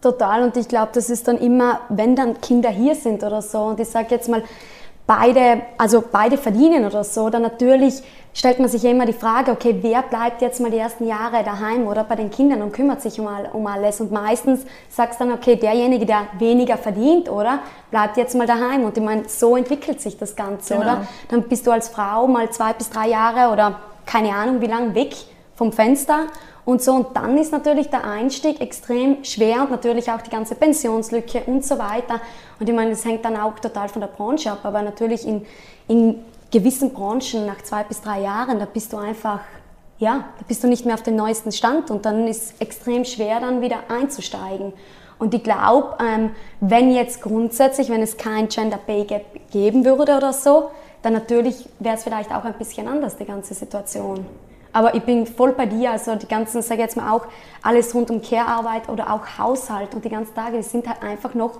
Total 0.00 0.42
und 0.42 0.56
ich 0.56 0.66
glaube, 0.66 0.90
das 0.92 1.10
ist 1.10 1.28
dann 1.28 1.38
immer, 1.38 1.80
wenn 1.88 2.16
dann 2.16 2.40
Kinder 2.40 2.70
hier 2.70 2.96
sind 2.96 3.22
oder 3.22 3.40
so 3.40 3.60
und 3.62 3.78
ich 3.78 3.88
sage 3.88 4.08
jetzt 4.10 4.28
mal, 4.28 4.42
beide, 5.16 5.62
also 5.76 6.02
beide 6.10 6.38
verdienen 6.38 6.86
oder 6.86 7.04
so, 7.04 7.28
dann 7.28 7.42
natürlich 7.42 8.02
stellt 8.34 8.58
man 8.58 8.68
sich 8.68 8.82
ja 8.82 8.90
immer 8.90 9.04
die 9.04 9.12
Frage, 9.12 9.50
okay, 9.50 9.76
wer 9.82 10.00
bleibt 10.00 10.40
jetzt 10.40 10.58
mal 10.58 10.70
die 10.70 10.78
ersten 10.78 11.06
Jahre 11.06 11.44
daheim 11.44 11.86
oder 11.86 12.02
bei 12.02 12.14
den 12.14 12.30
Kindern 12.30 12.62
und 12.62 12.72
kümmert 12.72 13.02
sich 13.02 13.20
um, 13.20 13.28
um 13.52 13.66
alles? 13.66 14.00
Und 14.00 14.10
meistens 14.10 14.64
sagst 14.88 15.20
du 15.20 15.24
dann, 15.24 15.34
okay, 15.34 15.56
derjenige, 15.56 16.06
der 16.06 16.28
weniger 16.38 16.78
verdient, 16.78 17.30
oder, 17.30 17.58
bleibt 17.90 18.16
jetzt 18.16 18.34
mal 18.34 18.46
daheim. 18.46 18.84
Und 18.84 18.96
ich 18.96 19.02
meine, 19.04 19.28
so 19.28 19.54
entwickelt 19.54 20.00
sich 20.00 20.16
das 20.16 20.34
Ganze, 20.34 20.74
genau. 20.74 20.86
oder? 20.86 21.06
Dann 21.28 21.42
bist 21.42 21.66
du 21.66 21.72
als 21.72 21.90
Frau 21.90 22.26
mal 22.26 22.48
zwei 22.50 22.72
bis 22.72 22.88
drei 22.88 23.08
Jahre 23.08 23.52
oder 23.52 23.80
keine 24.06 24.34
Ahnung 24.34 24.62
wie 24.62 24.66
lange 24.66 24.94
weg 24.94 25.14
vom 25.54 25.72
Fenster 25.72 26.20
und 26.64 26.82
so. 26.82 26.92
Und 26.92 27.16
dann 27.16 27.36
ist 27.38 27.52
natürlich 27.52 27.90
der 27.90 28.04
Einstieg 28.04 28.60
extrem 28.60 29.24
schwer 29.24 29.62
und 29.62 29.70
natürlich 29.70 30.10
auch 30.10 30.22
die 30.22 30.30
ganze 30.30 30.54
Pensionslücke 30.54 31.42
und 31.46 31.64
so 31.64 31.78
weiter. 31.78 32.20
Und 32.60 32.68
ich 32.68 32.74
meine, 32.74 32.90
das 32.90 33.04
hängt 33.04 33.24
dann 33.24 33.36
auch 33.36 33.58
total 33.58 33.88
von 33.88 34.00
der 34.00 34.08
Branche 34.08 34.50
ab, 34.50 34.60
aber 34.62 34.82
natürlich 34.82 35.26
in, 35.26 35.44
in 35.88 36.24
gewissen 36.50 36.92
Branchen 36.92 37.46
nach 37.46 37.62
zwei 37.62 37.82
bis 37.84 38.00
drei 38.00 38.20
Jahren, 38.20 38.58
da 38.58 38.66
bist 38.66 38.92
du 38.92 38.98
einfach, 38.98 39.40
ja, 39.98 40.26
da 40.38 40.44
bist 40.46 40.62
du 40.62 40.68
nicht 40.68 40.84
mehr 40.84 40.94
auf 40.94 41.02
dem 41.02 41.16
neuesten 41.16 41.50
Stand 41.50 41.90
und 41.90 42.04
dann 42.04 42.28
ist 42.28 42.42
es 42.42 42.54
extrem 42.60 43.04
schwer, 43.04 43.40
dann 43.40 43.60
wieder 43.60 43.78
einzusteigen. 43.88 44.72
Und 45.18 45.34
ich 45.34 45.42
glaube, 45.44 45.96
ähm, 46.04 46.30
wenn 46.60 46.92
jetzt 46.92 47.22
grundsätzlich, 47.22 47.88
wenn 47.90 48.02
es 48.02 48.16
kein 48.16 48.48
Gender 48.48 48.76
Pay 48.76 49.04
Gap 49.04 49.24
geben 49.50 49.84
würde 49.84 50.16
oder 50.16 50.32
so, 50.32 50.70
dann 51.02 51.12
natürlich 51.12 51.68
wäre 51.78 51.96
es 51.96 52.04
vielleicht 52.04 52.32
auch 52.32 52.44
ein 52.44 52.54
bisschen 52.54 52.88
anders, 52.88 53.16
die 53.16 53.24
ganze 53.24 53.54
Situation. 53.54 54.26
Aber 54.72 54.94
ich 54.94 55.02
bin 55.02 55.26
voll 55.26 55.52
bei 55.52 55.66
dir, 55.66 55.92
also 55.92 56.14
die 56.16 56.28
ganzen, 56.28 56.62
sage 56.62 56.80
ich 56.80 56.86
jetzt 56.86 56.96
mal 56.96 57.12
auch, 57.12 57.26
alles 57.62 57.94
rund 57.94 58.10
um 58.10 58.22
Care-Arbeit 58.22 58.88
oder 58.88 59.12
auch 59.12 59.38
Haushalt 59.38 59.94
und 59.94 60.04
die 60.04 60.08
ganzen 60.08 60.34
Tage, 60.34 60.56
die 60.56 60.62
sind 60.62 60.88
halt 60.88 61.02
einfach 61.02 61.34
noch 61.34 61.58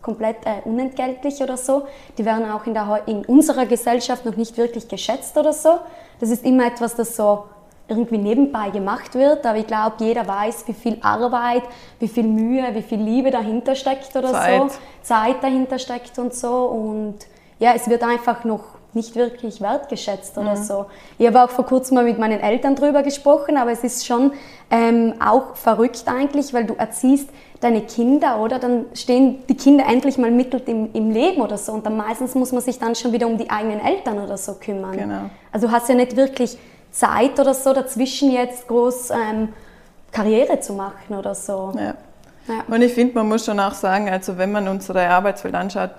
komplett 0.00 0.36
äh, 0.44 0.60
unentgeltlich 0.64 1.42
oder 1.42 1.56
so. 1.56 1.86
Die 2.18 2.24
werden 2.24 2.50
auch 2.50 2.66
in, 2.66 2.74
der, 2.74 3.02
in 3.06 3.24
unserer 3.24 3.66
Gesellschaft 3.66 4.24
noch 4.24 4.36
nicht 4.36 4.56
wirklich 4.56 4.88
geschätzt 4.88 5.36
oder 5.36 5.52
so. 5.52 5.78
Das 6.20 6.30
ist 6.30 6.44
immer 6.44 6.66
etwas, 6.66 6.94
das 6.94 7.16
so 7.16 7.44
irgendwie 7.88 8.18
nebenbei 8.18 8.70
gemacht 8.70 9.14
wird, 9.14 9.44
aber 9.44 9.58
ich 9.58 9.66
glaube, 9.66 9.96
jeder 9.98 10.26
weiß, 10.26 10.66
wie 10.68 10.72
viel 10.72 10.98
Arbeit, 11.02 11.62
wie 11.98 12.08
viel 12.08 12.24
Mühe, 12.24 12.64
wie 12.74 12.82
viel 12.82 13.00
Liebe 13.00 13.30
dahinter 13.30 13.74
steckt 13.74 14.16
oder 14.16 14.32
Zeit. 14.32 14.72
so, 14.72 14.78
Zeit 15.02 15.42
dahinter 15.42 15.78
steckt 15.78 16.18
und 16.18 16.32
so 16.34 16.64
und 16.64 17.16
ja, 17.58 17.72
es 17.74 17.88
wird 17.88 18.02
einfach 18.02 18.44
noch 18.44 18.62
nicht 18.94 19.16
wirklich 19.16 19.60
wertgeschätzt 19.60 20.36
oder 20.38 20.56
mhm. 20.56 20.62
so. 20.62 20.86
Ich 21.18 21.26
habe 21.26 21.42
auch 21.42 21.50
vor 21.50 21.66
kurzem 21.66 21.96
mal 21.96 22.04
mit 22.04 22.18
meinen 22.18 22.40
Eltern 22.40 22.74
drüber 22.76 23.02
gesprochen, 23.02 23.56
aber 23.56 23.72
es 23.72 23.84
ist 23.84 24.06
schon 24.06 24.32
ähm, 24.70 25.14
auch 25.24 25.56
verrückt 25.56 26.04
eigentlich, 26.06 26.54
weil 26.54 26.64
du 26.64 26.74
erziehst 26.74 27.28
deine 27.60 27.82
Kinder, 27.82 28.40
oder? 28.40 28.58
Dann 28.58 28.86
stehen 28.94 29.42
die 29.48 29.56
Kinder 29.56 29.86
endlich 29.86 30.18
mal 30.18 30.30
mittel 30.30 30.62
im, 30.66 30.90
im 30.92 31.10
Leben 31.10 31.40
oder 31.40 31.58
so 31.58 31.72
und 31.72 31.86
dann 31.86 31.96
meistens 31.96 32.34
muss 32.34 32.52
man 32.52 32.62
sich 32.62 32.78
dann 32.78 32.94
schon 32.94 33.12
wieder 33.12 33.26
um 33.26 33.38
die 33.38 33.50
eigenen 33.50 33.80
Eltern 33.80 34.18
oder 34.18 34.36
so 34.36 34.54
kümmern. 34.54 34.96
Genau. 34.96 35.30
Also 35.52 35.68
du 35.68 35.72
hast 35.72 35.88
ja 35.88 35.94
nicht 35.94 36.16
wirklich 36.16 36.58
Zeit 36.90 37.38
oder 37.40 37.54
so 37.54 37.72
dazwischen 37.72 38.30
jetzt 38.30 38.68
groß 38.68 39.10
ähm, 39.10 39.48
Karriere 40.12 40.60
zu 40.60 40.74
machen 40.74 41.16
oder 41.16 41.34
so. 41.34 41.72
Ja. 41.76 41.94
Ja. 42.46 42.62
Und 42.68 42.82
ich 42.82 42.92
finde, 42.92 43.14
man 43.14 43.28
muss 43.28 43.46
schon 43.46 43.58
auch 43.58 43.72
sagen, 43.72 44.08
also 44.08 44.36
wenn 44.36 44.52
man 44.52 44.68
unsere 44.68 45.08
Arbeitswelt 45.08 45.54
anschaut, 45.54 45.90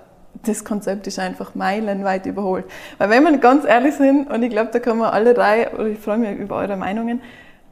das 0.44 0.64
Konzept 0.64 1.08
ist 1.08 1.20
einfach 1.20 1.56
meilenweit 1.56 2.26
überholt. 2.26 2.66
Weil 2.98 3.10
wenn 3.10 3.24
wir 3.24 3.38
ganz 3.38 3.66
ehrlich 3.66 3.96
sind, 3.96 4.30
und 4.30 4.44
ich 4.44 4.50
glaube, 4.50 4.72
da 4.72 4.80
können 4.80 5.00
wir 5.00 5.14
alle 5.14 5.34
drei, 5.34 5.72
oder 5.74 5.88
ich 5.88 6.00
freue 6.00 6.18
mich 6.18 6.38
über 6.38 6.58
eure 6.58 6.78
Meinungen, 6.78 7.22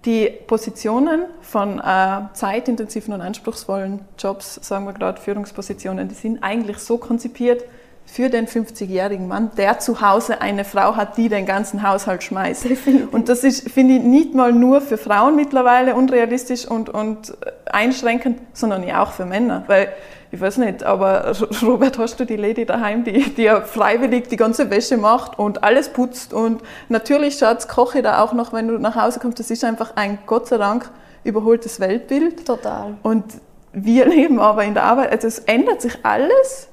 die 0.05 0.29
Positionen 0.48 1.24
von 1.41 1.79
äh, 1.79 2.22
zeitintensiven 2.34 3.13
und 3.13 3.22
anspruchsvollen 3.22 4.01
Jobs, 4.17 4.55
sagen 4.62 4.86
wir 4.86 4.93
gerade 4.93 5.22
Führungspositionen, 5.22 6.10
die 6.10 6.15
sind 6.15 6.43
eigentlich 6.43 6.79
so 6.79 6.98
konzipiert 6.98 7.63
für 8.05 8.29
den 8.29 8.48
50-jährigen 8.48 9.27
Mann, 9.27 9.51
der 9.58 9.79
zu 9.79 10.01
Hause 10.01 10.41
eine 10.41 10.65
Frau 10.65 10.96
hat, 10.96 11.17
die 11.17 11.29
den 11.29 11.46
ganzen 11.46 11.88
Haushalt 11.88 12.24
schmeißt. 12.24 12.65
Und 13.12 13.29
das 13.29 13.43
ist, 13.46 13.70
finde 13.72 13.96
ich, 13.96 14.03
nicht 14.03 14.34
mal 14.34 14.51
nur 14.51 14.82
für 14.82 14.98
Frauen 14.98 15.36
mittlerweile 15.36 15.96
unrealistisch 15.96 16.65
und, 16.65 16.89
und 16.89 17.36
einschränkend, 17.65 18.39
sondern 18.53 18.86
ja 18.86 19.01
auch 19.01 19.13
für 19.13 19.25
Männer. 19.25 19.63
Weil 19.67 19.93
ich 20.33 20.41
weiß 20.41 20.57
nicht, 20.57 20.81
aber 20.81 21.31
Robert, 21.61 21.99
hast 21.99 22.19
du 22.19 22.25
die 22.25 22.37
Lady 22.37 22.65
daheim, 22.65 23.03
die, 23.03 23.21
die 23.35 23.43
ja 23.43 23.61
freiwillig 23.61 24.29
die 24.29 24.35
ganze 24.35 24.71
Wäsche 24.71 24.97
macht 24.97 25.37
und 25.37 25.63
alles 25.63 25.89
putzt 25.89 26.33
und 26.33 26.63
natürlich 26.89 27.37
schaut 27.37 27.67
koche 27.67 28.01
da 28.01 28.19
auch 28.19 28.33
noch, 28.33 28.51
wenn 28.51 28.67
du 28.67 28.79
nach 28.79 28.95
Hause 28.95 29.19
kommst. 29.19 29.39
Das 29.39 29.51
ist 29.51 29.63
einfach 29.63 29.95
ein 29.95 30.17
Gott 30.25 30.47
sei 30.47 30.57
Dank 30.57 30.89
überholtes 31.23 31.79
Weltbild. 31.79 32.47
Total. 32.47 32.95
Und 33.03 33.25
wir 33.73 34.05
leben 34.09 34.39
aber 34.39 34.63
in 34.63 34.73
der 34.73 34.85
Arbeit, 34.85 35.11
also 35.11 35.27
es 35.27 35.37
ändert 35.37 35.83
sich 35.83 36.03
alles, 36.03 36.67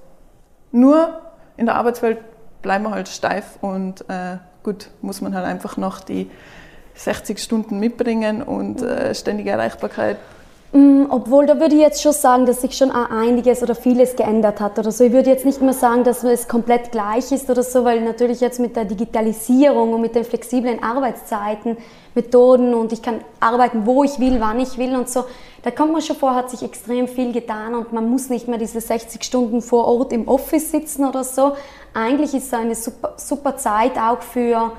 nur 0.73 1.21
in 1.59 1.67
der 1.67 1.75
Arbeitswelt 1.75 2.17
bleiben 2.63 2.85
wir 2.85 2.93
halt 2.93 3.09
steif 3.09 3.59
und 3.61 4.09
äh, 4.09 4.39
gut, 4.63 4.89
muss 5.03 5.21
man 5.21 5.35
halt 5.35 5.45
einfach 5.45 5.77
noch 5.77 6.01
die 6.01 6.31
60 6.95 7.39
Stunden 7.39 7.79
mitbringen 7.79 8.43
und 8.43 8.81
äh, 8.81 9.15
ständige 9.15 9.51
Erreichbarkeit 9.51 10.17
obwohl, 10.73 11.47
da 11.47 11.59
würde 11.59 11.75
ich 11.75 11.81
jetzt 11.81 12.01
schon 12.01 12.13
sagen, 12.13 12.47
dass 12.47 12.61
sich 12.61 12.77
schon 12.77 12.93
einiges 12.93 13.61
oder 13.63 13.75
vieles 13.75 14.15
geändert 14.15 14.61
hat 14.61 14.79
oder 14.79 14.93
so. 14.93 15.03
Ich 15.03 15.13
würde 15.13 15.29
jetzt 15.29 15.45
nicht 15.45 15.61
mehr 15.61 15.73
sagen, 15.73 16.05
dass 16.05 16.23
es 16.23 16.47
komplett 16.47 16.93
gleich 16.93 17.33
ist 17.33 17.51
oder 17.51 17.65
so, 17.65 17.85
weil 17.85 18.01
natürlich 18.03 18.41
jetzt 18.41 18.61
mit 18.61 18.77
der 18.77 18.85
Digitalisierung 18.85 19.93
und 19.95 20.01
mit 20.01 20.15
den 20.15 20.25
flexiblen 20.25 20.81
Arbeitszeiten, 20.81 21.77
Methoden 22.15 22.75
und 22.75 22.93
ich 22.93 23.03
kann 23.03 23.21
arbeiten, 23.41 23.85
wo 23.85 24.05
ich 24.05 24.21
will, 24.21 24.41
wann 24.41 24.61
ich 24.61 24.79
will 24.79 24.95
und 24.95 25.09
so, 25.09 25.25
da 25.63 25.73
kommt 25.73 25.93
man 25.93 26.03
schon 26.03 26.17
vor, 26.17 26.35
hat 26.35 26.51
sich 26.51 26.63
extrem 26.63 27.09
viel 27.09 27.33
getan 27.33 27.75
und 27.75 27.93
man 27.93 28.09
muss 28.09 28.31
nicht 28.31 28.47
mehr 28.47 28.59
diese 28.59 28.81
60 28.81 29.25
Stunden 29.25 29.63
vor 29.63 29.87
Ort 29.87 30.13
im 30.13 30.29
Office 30.29 30.71
sitzen 30.71 31.05
oder 31.05 31.25
so. 31.25 31.53
Eigentlich 31.95 32.33
ist 32.33 32.47
es 32.47 32.55
eine 32.55 32.77
super, 32.77 33.15
super 33.17 33.57
Zeit 33.57 33.99
auch 33.99 34.23
für 34.23 34.73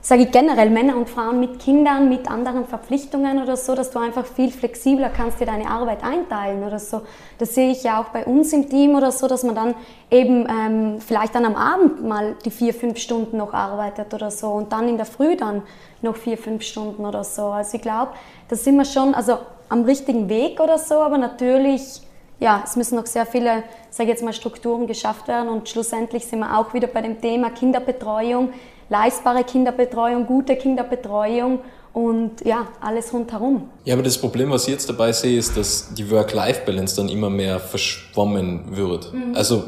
sage 0.00 0.22
ich 0.22 0.30
generell, 0.30 0.70
Männer 0.70 0.96
und 0.96 1.08
Frauen 1.08 1.40
mit 1.40 1.58
Kindern, 1.58 2.08
mit 2.08 2.30
anderen 2.30 2.66
Verpflichtungen 2.66 3.42
oder 3.42 3.56
so, 3.56 3.74
dass 3.74 3.90
du 3.90 3.98
einfach 3.98 4.24
viel 4.24 4.50
flexibler 4.50 5.10
kannst 5.10 5.40
dir 5.40 5.46
deine 5.46 5.68
Arbeit 5.68 6.04
einteilen 6.04 6.64
oder 6.64 6.78
so. 6.78 7.02
Das 7.38 7.54
sehe 7.54 7.70
ich 7.70 7.82
ja 7.82 8.00
auch 8.00 8.06
bei 8.10 8.24
uns 8.24 8.52
im 8.52 8.68
Team 8.68 8.94
oder 8.94 9.12
so, 9.12 9.26
dass 9.26 9.42
man 9.42 9.54
dann 9.54 9.74
eben 10.10 10.46
ähm, 10.48 11.00
vielleicht 11.00 11.34
dann 11.34 11.44
am 11.44 11.56
Abend 11.56 12.04
mal 12.06 12.36
die 12.44 12.50
vier, 12.50 12.72
fünf 12.72 12.98
Stunden 12.98 13.36
noch 13.36 13.52
arbeitet 13.52 14.14
oder 14.14 14.30
so 14.30 14.48
und 14.48 14.72
dann 14.72 14.88
in 14.88 14.96
der 14.96 15.06
Früh 15.06 15.36
dann 15.36 15.62
noch 16.00 16.16
vier, 16.16 16.38
fünf 16.38 16.62
Stunden 16.62 17.04
oder 17.04 17.24
so. 17.24 17.46
Also 17.46 17.76
ich 17.76 17.82
glaube, 17.82 18.12
da 18.48 18.56
sind 18.56 18.76
wir 18.76 18.84
schon 18.84 19.14
also 19.14 19.38
am 19.68 19.84
richtigen 19.84 20.28
Weg 20.28 20.60
oder 20.60 20.78
so, 20.78 20.94
aber 20.94 21.18
natürlich 21.18 22.02
ja, 22.40 22.62
es 22.64 22.76
müssen 22.76 22.96
noch 22.96 23.06
sehr 23.06 23.26
viele, 23.26 23.64
sage 23.90 24.10
jetzt 24.10 24.22
mal, 24.22 24.32
Strukturen 24.32 24.86
geschafft 24.86 25.26
werden 25.26 25.48
und 25.48 25.68
schlussendlich 25.68 26.24
sind 26.24 26.38
wir 26.38 26.56
auch 26.56 26.72
wieder 26.72 26.86
bei 26.86 27.02
dem 27.02 27.20
Thema 27.20 27.50
Kinderbetreuung 27.50 28.52
leistbare 28.88 29.44
Kinderbetreuung, 29.44 30.26
gute 30.26 30.56
Kinderbetreuung 30.56 31.60
und 31.92 32.44
ja, 32.44 32.68
alles 32.80 33.12
rundherum. 33.12 33.68
Ja, 33.84 33.94
aber 33.94 34.02
das 34.02 34.18
Problem, 34.18 34.50
was 34.50 34.64
ich 34.64 34.72
jetzt 34.72 34.88
dabei 34.88 35.12
sehe, 35.12 35.38
ist, 35.38 35.56
dass 35.56 35.94
die 35.94 36.10
Work-Life-Balance 36.10 36.96
dann 36.96 37.08
immer 37.08 37.30
mehr 37.30 37.58
verschwommen 37.58 38.76
wird. 38.76 39.12
Mhm. 39.12 39.34
Also 39.34 39.64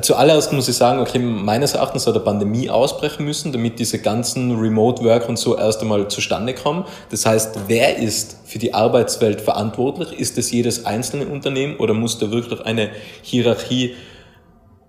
Zuallererst 0.00 0.54
muss 0.54 0.68
ich 0.68 0.76
sagen, 0.76 1.00
okay, 1.00 1.18
meines 1.18 1.74
Erachtens 1.74 2.06
hat 2.06 2.14
eine 2.14 2.24
Pandemie 2.24 2.70
ausbrechen 2.70 3.26
müssen, 3.26 3.52
damit 3.52 3.78
diese 3.78 3.98
ganzen 3.98 4.58
Remote 4.58 5.04
Work 5.04 5.28
und 5.28 5.38
so 5.38 5.56
erst 5.56 5.82
einmal 5.82 6.08
zustande 6.08 6.54
kommen. 6.54 6.86
Das 7.10 7.26
heißt, 7.26 7.58
wer 7.66 7.98
ist 7.98 8.38
für 8.46 8.58
die 8.58 8.72
Arbeitswelt 8.72 9.42
verantwortlich? 9.42 10.18
Ist 10.18 10.38
es 10.38 10.50
jedes 10.50 10.86
einzelne 10.86 11.26
Unternehmen 11.26 11.76
oder 11.76 11.92
muss 11.92 12.18
da 12.18 12.30
wirklich 12.30 12.64
eine 12.64 12.88
Hierarchie 13.20 13.94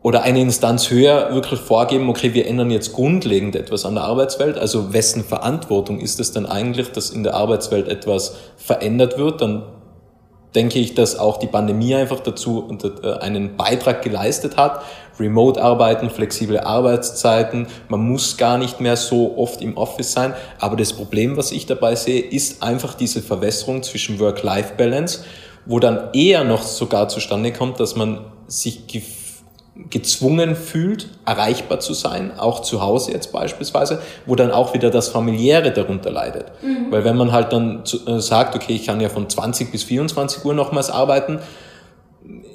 oder 0.03 0.23
eine 0.23 0.41
Instanz 0.41 0.89
höher 0.89 1.33
wirklich 1.33 1.59
vorgeben, 1.59 2.09
okay, 2.09 2.33
wir 2.33 2.47
ändern 2.47 2.71
jetzt 2.71 2.93
grundlegend 2.93 3.55
etwas 3.55 3.85
an 3.85 3.95
der 3.95 4.03
Arbeitswelt? 4.03 4.57
Also 4.57 4.93
wessen 4.93 5.23
Verantwortung 5.23 5.99
ist 5.99 6.19
es 6.19 6.31
dann 6.31 6.47
eigentlich, 6.47 6.91
dass 6.91 7.11
in 7.11 7.23
der 7.23 7.35
Arbeitswelt 7.35 7.87
etwas 7.87 8.35
verändert 8.57 9.19
wird? 9.19 9.41
Dann 9.41 9.63
denke 10.55 10.79
ich, 10.79 10.95
dass 10.95 11.17
auch 11.17 11.37
die 11.37 11.47
Pandemie 11.47 11.93
einfach 11.95 12.19
dazu 12.19 12.67
äh, 13.03 13.19
einen 13.19 13.55
Beitrag 13.57 14.01
geleistet 14.01 14.57
hat. 14.57 14.81
Remote-Arbeiten, 15.19 16.09
flexible 16.09 16.59
Arbeitszeiten, 16.59 17.67
man 17.87 17.99
muss 18.01 18.37
gar 18.37 18.57
nicht 18.57 18.81
mehr 18.81 18.95
so 18.95 19.37
oft 19.37 19.61
im 19.61 19.77
Office 19.77 20.13
sein. 20.13 20.33
Aber 20.59 20.75
das 20.75 20.93
Problem, 20.93 21.37
was 21.37 21.51
ich 21.51 21.67
dabei 21.67 21.95
sehe, 21.95 22.21
ist 22.21 22.63
einfach 22.63 22.95
diese 22.95 23.21
Verwässerung 23.21 23.83
zwischen 23.83 24.19
Work-Life-Balance, 24.19 25.23
wo 25.67 25.79
dann 25.79 26.09
eher 26.13 26.43
noch 26.43 26.63
sogar 26.63 27.07
zustande 27.07 27.53
kommt, 27.53 27.79
dass 27.79 27.95
man 27.95 28.25
sich 28.47 28.87
gezwungen 29.89 30.55
fühlt, 30.55 31.09
erreichbar 31.25 31.79
zu 31.79 31.93
sein, 31.93 32.31
auch 32.37 32.61
zu 32.61 32.81
Hause 32.81 33.11
jetzt 33.11 33.31
beispielsweise, 33.31 34.01
wo 34.25 34.35
dann 34.35 34.51
auch 34.51 34.73
wieder 34.73 34.89
das 34.89 35.09
Familiäre 35.09 35.71
darunter 35.71 36.11
leidet. 36.11 36.51
Mhm. 36.61 36.91
Weil 36.91 37.03
wenn 37.03 37.17
man 37.17 37.31
halt 37.31 37.51
dann 37.51 37.83
äh, 38.05 38.19
sagt, 38.19 38.55
okay, 38.55 38.73
ich 38.73 38.85
kann 38.85 39.01
ja 39.01 39.09
von 39.09 39.29
20 39.29 39.71
bis 39.71 39.83
24 39.83 40.45
Uhr 40.45 40.53
nochmals 40.53 40.89
arbeiten, 40.89 41.39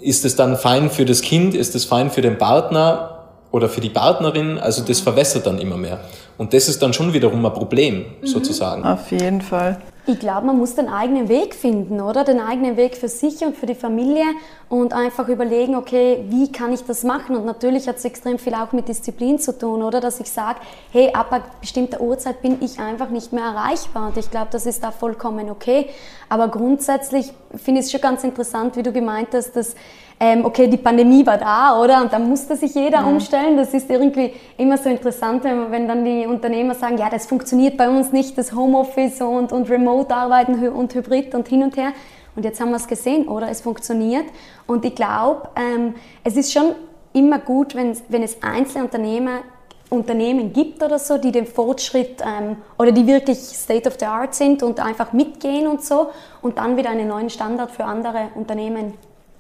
ist 0.03 0.25
es 0.25 0.37
dann 0.37 0.57
fein 0.57 0.91
für 0.91 1.05
das 1.05 1.21
Kind, 1.21 1.55
ist 1.55 1.75
es 1.75 1.85
fein 1.85 2.11
für 2.11 2.23
den 2.23 2.39
Partner 2.39 3.25
oder 3.51 3.69
für 3.69 3.81
die 3.81 3.91
Partnerin? 3.91 4.59
Also 4.59 4.83
das 4.83 5.01
verwässert 5.01 5.47
dann 5.47 5.59
immer 5.59 5.77
mehr. 5.77 6.01
Und 6.39 6.55
das 6.55 6.69
ist 6.69 6.83
dann 6.83 6.93
schon 6.93 7.13
wiederum 7.13 7.45
ein 7.45 7.53
Problem, 7.53 8.05
mhm. 8.21 8.27
sozusagen. 8.27 8.85
Auf 8.85 9.11
jeden 9.11 9.41
Fall. 9.41 9.79
Ich 10.09 10.21
glaube, 10.21 10.47
man 10.47 10.57
muss 10.57 10.77
den 10.77 10.89
eigenen 10.89 11.29
Weg 11.29 11.53
finden, 11.53 12.01
oder? 12.01 12.23
Den 12.23 12.39
eigenen 12.39 12.77
Weg 12.77 12.97
für 12.97 13.09
sich 13.09 13.45
und 13.45 13.57
für 13.57 13.67
die 13.67 13.75
Familie 13.75 14.25
und 14.69 14.93
einfach 14.93 15.29
überlegen, 15.29 15.75
okay, 15.75 16.25
wie 16.29 16.53
kann 16.53 16.73
ich 16.73 16.85
das 16.85 17.03
machen? 17.03 17.35
Und 17.35 17.45
natürlich 17.45 17.89
hat 17.89 17.97
es 17.97 18.05
extrem 18.05 18.39
viel 18.39 18.55
auch 18.55 18.71
mit 18.71 18.87
Disziplin 18.87 19.41
zu 19.41 19.59
tun, 19.59 19.83
oder? 19.83 20.01
Dass 20.01 20.21
ich 20.21 20.31
sage, 20.31 20.61
hey, 20.93 21.11
ab 21.13 21.33
einer 21.33 21.43
bestimmten 21.61 22.01
Uhrzeit 22.01 22.41
bin 22.41 22.59
ich 22.61 22.79
einfach 22.79 23.11
nicht 23.11 23.33
mehr 23.33 23.47
erreichbar. 23.47 24.07
Und 24.07 24.17
ich 24.17 24.31
glaube, 24.31 24.47
das 24.53 24.65
ist 24.65 24.85
da 24.85 24.93
vollkommen 24.93 25.51
okay. 25.51 25.89
Aber 26.29 26.47
grundsätzlich 26.49 27.33
finde 27.57 27.81
ich 27.81 27.87
es 27.87 27.91
schon 27.91 28.01
ganz 28.01 28.23
interessant, 28.23 28.77
wie 28.77 28.85
du 28.85 28.93
gemeint 28.93 29.31
hast, 29.33 29.57
dass 29.57 29.75
ähm, 30.19 30.45
okay, 30.45 30.67
die 30.67 30.79
Pandemie 30.79 31.27
war 31.27 31.37
da, 31.37 31.79
oder? 31.79 32.03
Und 32.03 32.13
da 32.13 32.19
musste 32.19 32.57
sich 32.57 32.75
jeder 32.75 33.03
mhm. 33.03 33.09
umstellen. 33.09 33.57
Das 33.57 33.75
ist 33.75 33.91
irgendwie 33.91 34.33
immer 34.57 34.79
so 34.79 34.89
interessant, 34.89 35.45
wenn, 35.45 35.71
wenn 35.71 35.87
dann 35.87 36.05
die 36.05 36.27
Unternehmer 36.27 36.75
sagen, 36.75 36.97
ja, 36.97 37.11
das 37.11 37.27
funktioniert 37.27 37.77
bei 37.77 37.89
uns 37.89 38.13
nicht, 38.13 38.39
das 38.39 38.55
Homeoffice 38.55 39.21
und, 39.21 39.53
und 39.53 39.69
Remote-Arbeiten 39.69 40.69
und 40.69 40.95
Hybrid 40.95 41.35
und 41.35 41.49
hin 41.49 41.63
und 41.63 41.77
her. 41.77 41.93
Und 42.35 42.45
jetzt 42.45 42.61
haben 42.61 42.71
wir 42.71 42.77
es 42.77 42.87
gesehen, 42.87 43.29
oder? 43.29 43.51
Es 43.51 43.61
funktioniert. 43.61 44.25
Und 44.67 44.85
ich 44.85 44.95
glaube, 44.95 45.51
ähm, 45.57 45.95
es 46.25 46.37
ist 46.37 46.53
schon 46.53 46.75
immer 47.13 47.39
gut, 47.39 47.75
wenn, 47.75 47.97
wenn 48.09 48.23
es 48.23 48.43
einzelne 48.43 48.85
Unternehmer 48.85 49.41
Unternehmen 49.89 50.53
gibt 50.53 50.83
oder 50.83 50.99
so, 50.99 51.17
die 51.17 51.31
den 51.31 51.47
Fortschritt 51.47 52.21
ähm, 52.21 52.57
oder 52.77 52.91
die 52.91 53.07
wirklich 53.07 53.39
State 53.39 53.89
of 53.89 53.97
the 54.01 54.07
Art 54.07 54.35
sind 54.35 54.65
und 54.65 54.81
einfach 54.81 55.13
mitgehen 55.13 55.69
und 55.69 55.85
so 55.85 56.09
und 56.43 56.59
dann 56.59 56.77
wieder 56.77 56.91
einen 56.91 57.07
neuen 57.07 57.31
Standard 57.31 57.71
für 57.71 57.85
andere 57.85 58.31
Unternehmen 58.35 58.95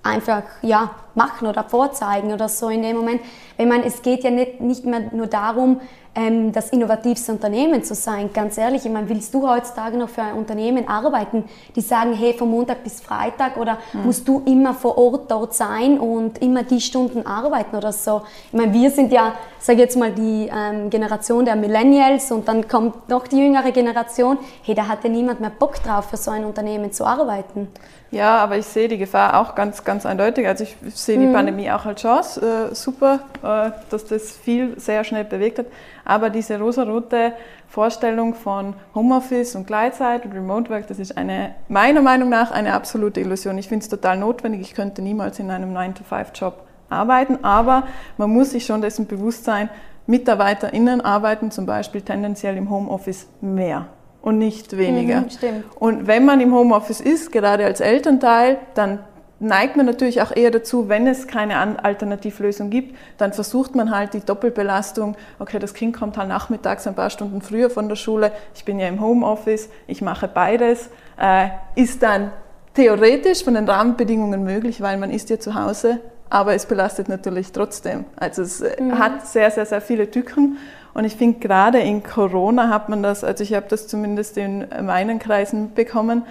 einfach 0.06 0.42
ja, 0.62 0.90
machen 1.14 1.48
oder 1.48 1.64
vorzeigen 1.64 2.32
oder 2.32 2.48
so 2.48 2.68
in 2.68 2.82
dem 2.82 2.96
Moment. 2.96 3.20
Ich 3.58 3.66
meine, 3.66 3.84
es 3.84 4.02
geht 4.02 4.24
ja 4.24 4.30
nicht, 4.30 4.60
nicht 4.60 4.84
mehr 4.84 5.00
nur 5.12 5.26
darum, 5.26 5.80
ähm, 6.16 6.50
das 6.50 6.70
innovativste 6.70 7.32
Unternehmen 7.32 7.84
zu 7.84 7.94
sein. 7.94 8.30
Ganz 8.32 8.56
ehrlich, 8.56 8.86
ich 8.86 8.90
meine, 8.90 9.08
willst 9.08 9.34
du 9.34 9.46
heutzutage 9.48 9.98
noch 9.98 10.08
für 10.08 10.22
ein 10.22 10.34
Unternehmen 10.34 10.88
arbeiten, 10.88 11.44
die 11.76 11.82
sagen, 11.82 12.14
hey, 12.14 12.32
von 12.32 12.50
Montag 12.50 12.82
bis 12.82 13.00
Freitag 13.00 13.58
oder 13.58 13.78
mhm. 13.92 14.06
musst 14.06 14.26
du 14.26 14.42
immer 14.46 14.72
vor 14.72 14.96
Ort 14.96 15.30
dort 15.30 15.54
sein 15.54 16.00
und 16.00 16.38
immer 16.38 16.62
die 16.62 16.80
Stunden 16.80 17.26
arbeiten 17.26 17.76
oder 17.76 17.92
so? 17.92 18.22
Ich 18.50 18.58
meine, 18.58 18.72
wir 18.72 18.90
sind 18.90 19.12
ja, 19.12 19.34
sage 19.66 19.80
jetzt 19.80 19.96
mal, 19.96 20.12
die 20.12 20.48
ähm, 20.54 20.90
Generation 20.90 21.44
der 21.44 21.56
Millennials 21.56 22.30
und 22.30 22.46
dann 22.46 22.68
kommt 22.68 23.08
noch 23.08 23.26
die 23.26 23.38
jüngere 23.38 23.72
Generation. 23.72 24.38
Hey, 24.62 24.76
da 24.76 24.86
hat 24.86 25.02
ja 25.02 25.10
niemand 25.10 25.40
mehr 25.40 25.50
Bock 25.50 25.82
drauf, 25.82 26.10
für 26.10 26.16
so 26.16 26.30
ein 26.30 26.44
Unternehmen 26.44 26.92
zu 26.92 27.04
arbeiten. 27.04 27.68
Ja, 28.12 28.38
aber 28.38 28.56
ich 28.56 28.66
sehe 28.66 28.86
die 28.86 28.96
Gefahr 28.96 29.40
auch 29.40 29.56
ganz, 29.56 29.82
ganz 29.82 30.06
eindeutig. 30.06 30.46
Also 30.46 30.62
ich 30.62 30.76
sehe 30.94 31.18
die 31.18 31.26
mhm. 31.26 31.32
Pandemie 31.32 31.68
auch 31.72 31.84
als 31.84 32.00
Chance. 32.00 32.70
Äh, 32.70 32.74
super, 32.76 33.20
äh, 33.42 33.72
dass 33.90 34.04
das 34.04 34.36
viel 34.36 34.78
sehr 34.78 35.02
schnell 35.02 35.24
bewegt 35.24 35.58
hat. 35.58 35.66
Aber 36.04 36.30
diese 36.30 36.60
rosarote 36.60 37.32
Vorstellung 37.68 38.34
von 38.34 38.74
Homeoffice 38.94 39.56
und 39.56 39.66
Gleitzeit 39.66 40.24
und 40.24 40.32
Remote 40.32 40.70
Work, 40.70 40.86
das 40.86 41.00
ist 41.00 41.18
eine, 41.18 41.56
meiner 41.68 42.02
Meinung 42.02 42.28
nach 42.28 42.52
eine 42.52 42.72
absolute 42.72 43.20
Illusion. 43.20 43.58
Ich 43.58 43.68
finde 43.68 43.82
es 43.82 43.88
total 43.88 44.16
notwendig. 44.16 44.60
Ich 44.60 44.74
könnte 44.74 45.02
niemals 45.02 45.40
in 45.40 45.50
einem 45.50 45.76
9-to-5-Job 45.76 46.65
arbeiten, 46.88 47.44
aber 47.44 47.84
man 48.16 48.30
muss 48.30 48.50
sich 48.50 48.66
schon 48.66 48.80
dessen 48.80 49.06
bewusst 49.06 49.44
sein, 49.44 49.68
MitarbeiterInnen 50.06 51.00
arbeiten 51.00 51.50
zum 51.50 51.66
Beispiel 51.66 52.00
tendenziell 52.00 52.56
im 52.56 52.70
Homeoffice 52.70 53.26
mehr 53.40 53.88
und 54.22 54.38
nicht 54.38 54.76
weniger. 54.76 55.22
Mhm, 55.22 55.64
und 55.78 56.06
wenn 56.06 56.24
man 56.24 56.40
im 56.40 56.54
Homeoffice 56.54 57.00
ist, 57.00 57.32
gerade 57.32 57.64
als 57.64 57.80
Elternteil, 57.80 58.58
dann 58.74 59.00
neigt 59.38 59.76
man 59.76 59.86
natürlich 59.86 60.22
auch 60.22 60.34
eher 60.34 60.50
dazu, 60.50 60.88
wenn 60.88 61.06
es 61.06 61.26
keine 61.26 61.84
Alternativlösung 61.84 62.70
gibt, 62.70 62.96
dann 63.18 63.32
versucht 63.32 63.74
man 63.74 63.94
halt 63.94 64.14
die 64.14 64.20
Doppelbelastung, 64.20 65.16
okay, 65.38 65.58
das 65.58 65.74
Kind 65.74 65.96
kommt 65.96 66.16
halt 66.16 66.28
nachmittags 66.28 66.86
ein 66.86 66.94
paar 66.94 67.10
Stunden 67.10 67.42
früher 67.42 67.68
von 67.68 67.88
der 67.88 67.96
Schule, 67.96 68.32
ich 68.54 68.64
bin 68.64 68.80
ja 68.80 68.88
im 68.88 69.00
Homeoffice, 69.00 69.68
ich 69.86 70.00
mache 70.00 70.26
beides, 70.28 70.88
äh, 71.20 71.48
ist 71.74 72.02
dann 72.02 72.32
theoretisch 72.74 73.44
von 73.44 73.54
den 73.54 73.68
Rahmenbedingungen 73.68 74.42
möglich, 74.42 74.80
weil 74.80 74.96
man 74.96 75.10
ist 75.10 75.28
ja 75.28 75.38
zu 75.38 75.54
Hause, 75.54 76.00
aber 76.30 76.54
es 76.54 76.66
belastet 76.66 77.08
natürlich 77.08 77.52
trotzdem. 77.52 78.04
Also 78.16 78.42
es 78.42 78.60
äh, 78.60 78.82
mhm. 78.82 78.98
hat 78.98 79.26
sehr, 79.26 79.50
sehr, 79.50 79.66
sehr 79.66 79.80
viele 79.80 80.10
Tücken 80.10 80.58
und 80.96 81.04
ich 81.04 81.16
finde, 81.16 81.40
gerade 81.40 81.78
in 81.78 82.02
Corona 82.02 82.70
hat 82.70 82.88
man 82.88 83.02
das, 83.02 83.22
also 83.22 83.44
ich 83.44 83.52
habe 83.52 83.66
das 83.68 83.86
zumindest 83.86 84.38
in 84.38 84.66
meinen 84.82 85.18
Kreisen 85.18 85.74
bekommen, 85.74 86.22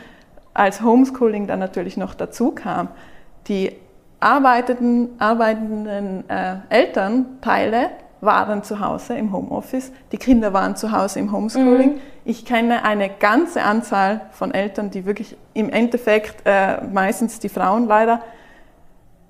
als 0.55 0.81
Homeschooling 0.81 1.45
dann 1.45 1.59
natürlich 1.59 1.97
noch 1.97 2.15
dazu 2.15 2.49
kam. 2.49 2.87
Die 3.47 3.73
arbeitenden, 4.19 5.09
arbeitenden 5.19 6.27
äh, 6.29 6.55
Elternteile 6.69 7.91
waren 8.21 8.63
zu 8.63 8.79
Hause 8.79 9.15
im 9.15 9.31
Homeoffice, 9.31 9.91
die 10.11 10.17
Kinder 10.17 10.51
waren 10.51 10.75
zu 10.75 10.91
Hause 10.91 11.19
im 11.19 11.31
Homeschooling. 11.31 11.95
Mhm. 11.95 11.99
Ich 12.23 12.43
kenne 12.43 12.83
eine 12.83 13.09
ganze 13.09 13.61
Anzahl 13.61 14.21
von 14.31 14.51
Eltern, 14.51 14.89
die 14.89 15.05
wirklich 15.05 15.37
im 15.53 15.69
Endeffekt, 15.69 16.37
äh, 16.45 16.83
meistens 16.85 17.39
die 17.39 17.49
Frauen 17.49 17.85
leider, 17.85 18.21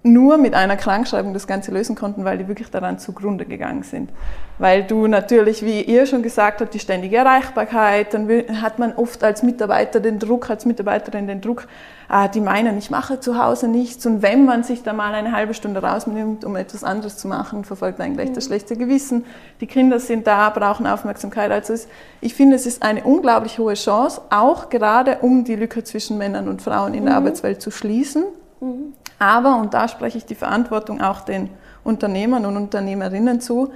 nur 0.05 0.37
mit 0.37 0.53
einer 0.53 0.77
Krankschreibung 0.77 1.33
das 1.33 1.47
Ganze 1.47 1.71
lösen 1.71 1.95
konnten, 1.95 2.25
weil 2.25 2.37
die 2.37 2.47
wirklich 2.47 2.69
daran 2.69 2.99
zugrunde 2.99 3.45
gegangen 3.45 3.81
sind. 3.81 4.11
Weil 4.59 4.83
du 4.83 5.07
natürlich, 5.07 5.65
wie 5.65 5.81
ihr 5.81 6.05
schon 6.05 6.21
gesagt 6.21 6.61
habt, 6.61 6.75
die 6.75 6.79
ständige 6.79 7.17
Erreichbarkeit, 7.17 8.13
dann 8.13 8.29
hat 8.61 8.77
man 8.77 8.93
oft 8.93 9.23
als 9.23 9.41
Mitarbeiter 9.41 9.99
den 9.99 10.19
Druck, 10.19 10.49
als 10.49 10.65
Mitarbeiterin 10.65 11.25
den 11.25 11.41
Druck, 11.41 11.67
ah, 12.07 12.27
die 12.27 12.39
meinen, 12.39 12.77
ich 12.77 12.91
mache 12.91 13.19
zu 13.19 13.43
Hause 13.43 13.67
nichts. 13.67 14.05
Und 14.05 14.21
wenn 14.21 14.45
man 14.45 14.63
sich 14.63 14.83
da 14.83 14.93
mal 14.93 15.13
eine 15.15 15.31
halbe 15.31 15.55
Stunde 15.55 15.81
rausnimmt, 15.81 16.45
um 16.45 16.55
etwas 16.55 16.83
anderes 16.83 17.17
zu 17.17 17.27
machen, 17.27 17.63
verfolgt 17.63 17.97
man 17.97 18.13
gleich 18.13 18.31
das 18.31 18.45
mhm. 18.45 18.49
schlechte 18.49 18.77
Gewissen. 18.77 19.25
Die 19.59 19.67
Kinder 19.67 19.99
sind 19.99 20.27
da, 20.27 20.51
brauchen 20.51 20.85
Aufmerksamkeit. 20.85 21.51
Also 21.51 21.73
ich 22.21 22.35
finde, 22.35 22.57
es 22.57 22.67
ist 22.67 22.83
eine 22.83 23.03
unglaublich 23.03 23.57
hohe 23.57 23.73
Chance, 23.73 24.21
auch 24.29 24.69
gerade 24.69 25.17
um 25.21 25.45
die 25.45 25.55
Lücke 25.55 25.83
zwischen 25.83 26.19
Männern 26.19 26.47
und 26.47 26.61
Frauen 26.61 26.93
in 26.93 27.05
der 27.05 27.13
mhm. 27.13 27.17
Arbeitswelt 27.17 27.59
zu 27.59 27.71
schließen. 27.71 28.23
Mhm. 28.61 28.93
Aber, 29.19 29.57
und 29.57 29.73
da 29.73 29.87
spreche 29.87 30.17
ich 30.17 30.25
die 30.25 30.35
Verantwortung 30.35 31.01
auch 31.01 31.21
den 31.21 31.49
Unternehmern 31.83 32.45
und 32.45 32.57
Unternehmerinnen 32.57 33.39
zu, 33.39 33.71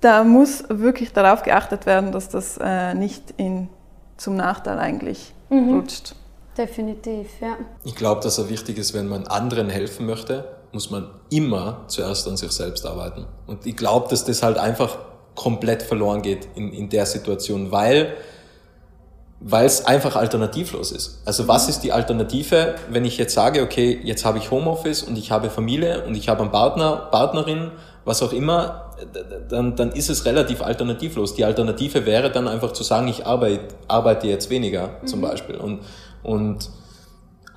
da 0.00 0.24
muss 0.24 0.64
wirklich 0.68 1.12
darauf 1.12 1.42
geachtet 1.42 1.86
werden, 1.86 2.12
dass 2.12 2.28
das 2.28 2.58
äh, 2.60 2.94
nicht 2.94 3.34
in, 3.36 3.68
zum 4.16 4.36
Nachteil 4.36 4.78
eigentlich 4.78 5.32
mhm. 5.50 5.74
rutscht. 5.74 6.14
Definitiv, 6.56 7.28
ja. 7.40 7.56
Ich 7.84 7.94
glaube, 7.94 8.22
dass 8.22 8.38
es 8.38 8.48
wichtig 8.48 8.78
ist, 8.78 8.92
wenn 8.92 9.08
man 9.08 9.26
anderen 9.26 9.68
helfen 9.68 10.06
möchte, 10.06 10.44
muss 10.72 10.90
man 10.90 11.10
immer 11.30 11.84
zuerst 11.86 12.26
an 12.28 12.36
sich 12.36 12.50
selbst 12.52 12.86
arbeiten. 12.86 13.26
Und 13.46 13.66
ich 13.66 13.76
glaube, 13.76 14.08
dass 14.08 14.24
das 14.24 14.42
halt 14.42 14.58
einfach 14.58 14.98
komplett 15.34 15.82
verloren 15.82 16.22
geht 16.22 16.48
in, 16.54 16.72
in 16.72 16.88
der 16.88 17.06
Situation, 17.06 17.70
weil 17.72 18.16
weil 19.40 19.64
es 19.64 19.86
einfach 19.86 20.16
alternativlos 20.16 20.92
ist. 20.92 21.22
Also 21.24 21.48
was 21.48 21.68
ist 21.68 21.80
die 21.80 21.92
Alternative, 21.92 22.74
wenn 22.90 23.06
ich 23.06 23.16
jetzt 23.16 23.34
sage, 23.34 23.62
okay, 23.62 23.98
jetzt 24.04 24.26
habe 24.26 24.36
ich 24.36 24.50
Homeoffice 24.50 25.02
und 25.02 25.16
ich 25.16 25.30
habe 25.30 25.48
Familie 25.48 26.04
und 26.04 26.14
ich 26.14 26.28
habe 26.28 26.42
einen 26.42 26.50
Partner, 26.50 27.08
Partnerin, 27.10 27.70
was 28.04 28.22
auch 28.22 28.32
immer. 28.32 28.92
dann, 29.48 29.76
dann 29.76 29.92
ist 29.92 30.10
es 30.10 30.26
relativ 30.26 30.60
alternativlos. 30.62 31.34
Die 31.34 31.44
Alternative 31.44 32.04
wäre 32.04 32.30
dann 32.30 32.48
einfach 32.48 32.72
zu 32.72 32.82
sagen, 32.82 33.08
ich 33.08 33.26
arbeite, 33.26 33.74
arbeite 33.88 34.26
jetzt 34.26 34.50
weniger 34.50 34.90
mhm. 35.00 35.06
zum 35.06 35.22
Beispiel. 35.22 35.56
Und, 35.56 35.80
und 36.22 36.68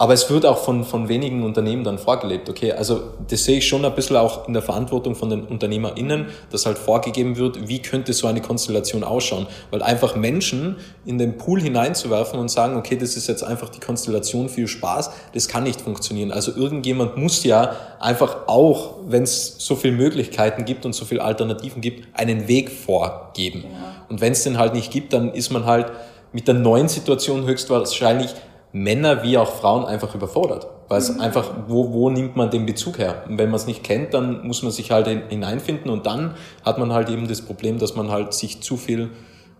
aber 0.04 0.16
es 0.16 0.30
wird 0.30 0.46
auch 0.46 0.58
von, 0.58 0.84
von 0.84 1.08
wenigen 1.08 1.44
Unternehmen 1.44 1.86
dann 1.86 1.98
vorgelebt. 1.98 2.50
Okay, 2.50 2.74
also 2.74 3.13
das 3.30 3.46
sehe 3.46 3.60
ich 3.60 3.68
schon 3.70 3.86
ein 3.86 3.96
bisschen 3.96 4.18
auch 4.18 4.50
in 4.50 4.54
der 4.54 4.62
Verantwortung 4.62 5.16
von 5.16 5.30
den 5.30 5.46
UnternehmerInnen, 5.46 6.26
dass 6.52 6.66
halt 6.66 6.78
vorgegeben 6.78 7.38
wird, 7.38 7.70
wie 7.70 7.82
könnte 7.82 8.12
so 8.12 8.28
eine 8.28 8.42
Konstellation 8.42 9.06
ausschauen. 9.06 9.48
Weil 9.72 9.82
einfach 9.82 10.18
Menschen 10.18 10.76
in 11.06 11.20
den 11.20 11.38
Pool 11.38 11.62
hineinzuwerfen 11.62 12.38
und 12.38 12.52
sagen, 12.52 12.76
okay, 12.76 12.98
das 12.98 13.16
ist 13.16 13.30
jetzt 13.30 13.46
einfach 13.46 13.70
die 13.70 13.80
Konstellation 13.80 14.50
für 14.50 14.68
Spaß, 14.68 15.10
das 15.34 15.48
kann 15.48 15.63
nicht 15.63 15.80
funktionieren. 15.80 16.34
Also 16.34 16.54
irgendjemand 16.54 17.16
muss 17.16 17.46
ja 17.46 17.74
einfach 18.02 18.48
auch, 18.48 18.96
wenn 19.08 19.24
es 19.24 19.56
so 19.60 19.78
viele 19.78 19.94
Möglichkeiten 19.94 20.66
gibt 20.66 20.86
und 20.86 20.92
so 20.92 21.06
viele 21.06 21.24
Alternativen 21.24 21.80
gibt, 21.80 22.10
einen 22.20 22.50
Weg 22.50 22.72
vorgeben. 22.72 23.63
Ja. 23.72 24.06
Und 24.10 24.20
wenn 24.20 24.34
es 24.34 24.44
den 24.44 24.58
halt 24.58 24.74
nicht 24.74 24.92
gibt, 24.92 25.13
dann 25.13 25.34
ist 25.34 25.50
man 25.50 25.63
halt 25.63 25.94
mit 26.34 26.50
der 26.50 26.56
neuen 26.56 26.89
Situation 26.89 27.46
höchstwahrscheinlich 27.46 28.36
Männer 28.74 29.24
wie 29.24 29.38
auch 29.38 29.54
Frauen 29.54 29.86
einfach 29.86 30.14
überfordert. 30.16 30.68
Weil 30.90 30.98
es 30.98 31.14
mhm. 31.14 31.22
einfach, 31.22 31.50
wo, 31.68 31.94
wo 31.94 32.10
nimmt 32.10 32.36
man 32.36 32.50
den 32.50 32.66
Bezug 32.66 32.98
her? 32.98 33.24
Und 33.30 33.38
wenn 33.38 33.50
man 33.50 33.56
es 33.56 33.68
nicht 33.68 33.84
kennt, 33.84 34.14
dann 34.14 34.46
muss 34.46 34.64
man 34.64 34.72
sich 34.72 34.92
halt 34.92 35.08
hineinfinden 35.08 35.90
und 35.90 36.06
dann 36.06 36.34
hat 36.66 36.78
man 36.80 36.92
halt 36.92 37.10
eben 37.10 37.28
das 37.28 37.42
Problem, 37.42 37.80
dass 37.80 37.96
man 37.96 38.12
halt 38.12 38.34
sich 38.34 38.62
zu 38.62 38.76
viel 38.76 39.12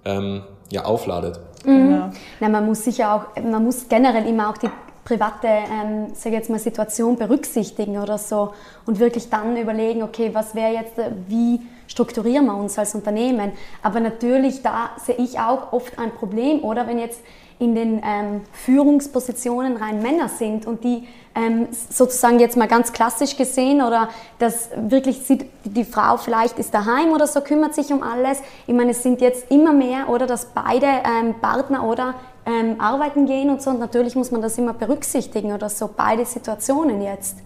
ähm, 0.04 0.42
ja, 0.72 0.86
aufladet. 0.86 1.40
Mhm. 1.66 1.92
Ja. 1.92 2.12
Na, 2.40 2.50
man 2.50 2.66
muss 2.66 2.84
sicher 2.84 3.14
auch, 3.14 3.42
man 3.42 3.64
muss 3.64 3.88
generell 3.88 4.28
immer 4.28 4.50
auch 4.50 4.58
die 4.58 4.70
private, 5.06 5.48
ähm, 5.48 6.08
sage 6.14 6.36
jetzt 6.36 6.50
mal, 6.50 6.60
Situation 6.60 7.18
berücksichtigen 7.18 7.98
oder 7.98 8.18
so 8.18 8.54
und 8.86 9.00
wirklich 9.00 9.30
dann 9.30 9.56
überlegen, 9.58 10.02
okay, 10.02 10.32
was 10.34 10.56
wäre 10.56 10.74
jetzt, 10.74 10.98
äh, 10.98 11.12
wie 11.28 11.62
strukturieren 11.88 12.46
wir 12.46 12.56
uns 12.56 12.80
als 12.80 12.96
Unternehmen? 12.96 13.52
Aber 13.82 14.00
natürlich, 14.00 14.62
da 14.62 14.92
sehe 14.98 15.16
ich 15.16 15.40
auch 15.40 15.74
oft 15.74 16.00
ein 16.00 16.12
Problem, 16.12 16.64
oder 16.64 16.88
wenn 16.88 17.00
jetzt 17.00 17.22
in 17.60 17.76
den 17.76 18.02
ähm, 18.04 18.42
Führungspositionen 18.52 19.78
rein 19.78 20.02
Männer 20.02 20.30
sind 20.30 20.66
und 20.66 20.84
die 20.84 21.08
ähm, 21.36 21.68
sozusagen 21.90 22.40
jetzt 22.40 22.58
mal 22.58 22.68
ganz 22.68 22.94
klassisch 22.94 23.36
gesehen 23.36 23.82
oder 23.82 24.10
dass 24.40 24.70
wirklich 24.76 25.20
sieht, 25.20 25.46
die 25.64 25.84
Frau 25.84 26.18
vielleicht 26.18 26.60
ist 26.60 26.74
daheim 26.74 27.12
oder 27.12 27.28
so, 27.28 27.42
kümmert 27.42 27.74
sich 27.74 27.92
um 27.92 28.04
alles. 28.04 28.40
Ich 28.68 28.74
meine, 28.74 28.92
es 28.92 29.04
sind 29.04 29.22
jetzt 29.22 29.50
immer 29.52 29.74
mehr 29.74 30.10
oder 30.10 30.28
dass 30.28 30.46
beide 30.46 30.86
ähm, 30.86 31.36
Partner 31.42 31.84
oder 31.84 32.16
ähm, 32.46 32.80
arbeiten 32.80 33.26
gehen 33.26 33.50
und 33.50 33.62
so 33.62 33.70
und 33.70 33.80
natürlich 33.80 34.16
muss 34.16 34.32
man 34.32 34.42
das 34.42 34.58
immer 34.58 34.74
berücksichtigen 34.74 35.54
oder 35.54 35.70
so, 35.70 35.90
beide 35.96 36.26
Situationen 36.26 37.02
jetzt. 37.02 37.38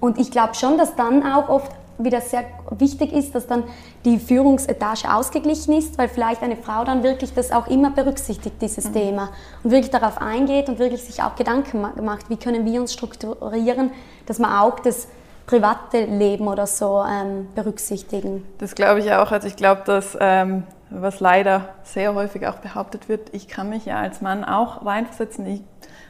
Und 0.00 0.18
ich 0.18 0.30
glaube 0.30 0.54
schon, 0.54 0.78
dass 0.78 0.94
dann 0.94 1.22
auch 1.22 1.48
oft 1.48 1.72
wieder 1.98 2.20
sehr 2.20 2.44
wichtig 2.70 3.12
ist, 3.12 3.34
dass 3.34 3.46
dann 3.46 3.64
die 4.04 4.18
Führungsetage 4.18 5.12
ausgeglichen 5.12 5.74
ist, 5.74 5.98
weil 5.98 6.08
vielleicht 6.08 6.42
eine 6.42 6.56
Frau 6.56 6.84
dann 6.84 7.02
wirklich 7.02 7.34
das 7.34 7.52
auch 7.52 7.66
immer 7.68 7.90
berücksichtigt, 7.90 8.60
dieses 8.60 8.88
mhm. 8.88 8.92
Thema, 8.92 9.28
und 9.62 9.70
wirklich 9.70 9.90
darauf 9.90 10.18
eingeht 10.20 10.68
und 10.68 10.78
wirklich 10.78 11.02
sich 11.02 11.22
auch 11.22 11.36
Gedanken 11.36 11.80
macht, 11.80 12.30
wie 12.30 12.36
können 12.36 12.64
wir 12.64 12.80
uns 12.80 12.92
strukturieren, 12.92 13.90
dass 14.26 14.38
man 14.38 14.58
auch 14.58 14.80
das 14.80 15.08
private 15.46 16.04
Leben 16.04 16.48
oder 16.48 16.66
so 16.66 17.04
ähm, 17.08 17.48
berücksichtigen. 17.54 18.44
Das 18.58 18.74
glaube 18.74 19.00
ich 19.00 19.12
auch. 19.12 19.30
Also 19.30 19.46
ich 19.46 19.56
glaube, 19.56 19.82
dass 19.84 20.16
ähm, 20.20 20.64
was 20.90 21.20
leider 21.20 21.68
sehr 21.84 22.14
häufig 22.14 22.46
auch 22.46 22.56
behauptet 22.56 23.08
wird, 23.08 23.32
ich 23.32 23.48
kann 23.48 23.68
mich 23.68 23.86
ja 23.86 23.98
als 24.00 24.20
Mann 24.20 24.44
auch 24.44 24.84
reinversetzen. 24.84 25.46
Ich, 25.46 25.62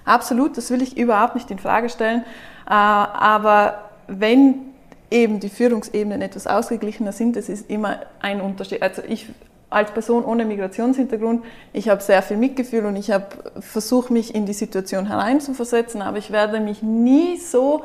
absolut, 0.05 0.57
das 0.57 0.71
will 0.71 0.83
ich 0.83 0.97
überhaupt 0.97 1.35
nicht 1.35 1.51
in 1.51 1.59
Frage 1.59 1.89
stellen. 1.89 2.25
Äh, 2.67 2.73
aber 2.73 3.85
wenn 4.07 4.75
eben 5.11 5.41
die 5.41 5.49
Führungsebenen 5.49 6.23
etwas 6.23 6.47
ausgeglichener 6.47 7.13
sind, 7.13 7.37
das 7.37 7.49
ist 7.49 7.71
immer 7.71 8.01
ein 8.21 8.41
Unterschied. 8.41 8.83
Also 8.83 9.03
ich 9.07 9.27
als 9.69 9.91
Person 9.91 10.25
ohne 10.25 10.45
Migrationshintergrund, 10.45 11.45
ich 11.73 11.89
habe 11.89 12.03
sehr 12.03 12.23
viel 12.23 12.37
Mitgefühl 12.37 12.87
und 12.87 12.97
ich 12.97 13.11
habe 13.11 13.27
versucht, 13.61 14.11
mich 14.11 14.35
in 14.35 14.47
die 14.47 14.53
Situation 14.53 15.07
hereinzuversetzen, 15.07 16.03
aber 16.03 16.19
ich 16.19 16.31
werde 16.31 16.61
mich 16.61 16.83
nie 16.83 17.37
so 17.37 17.83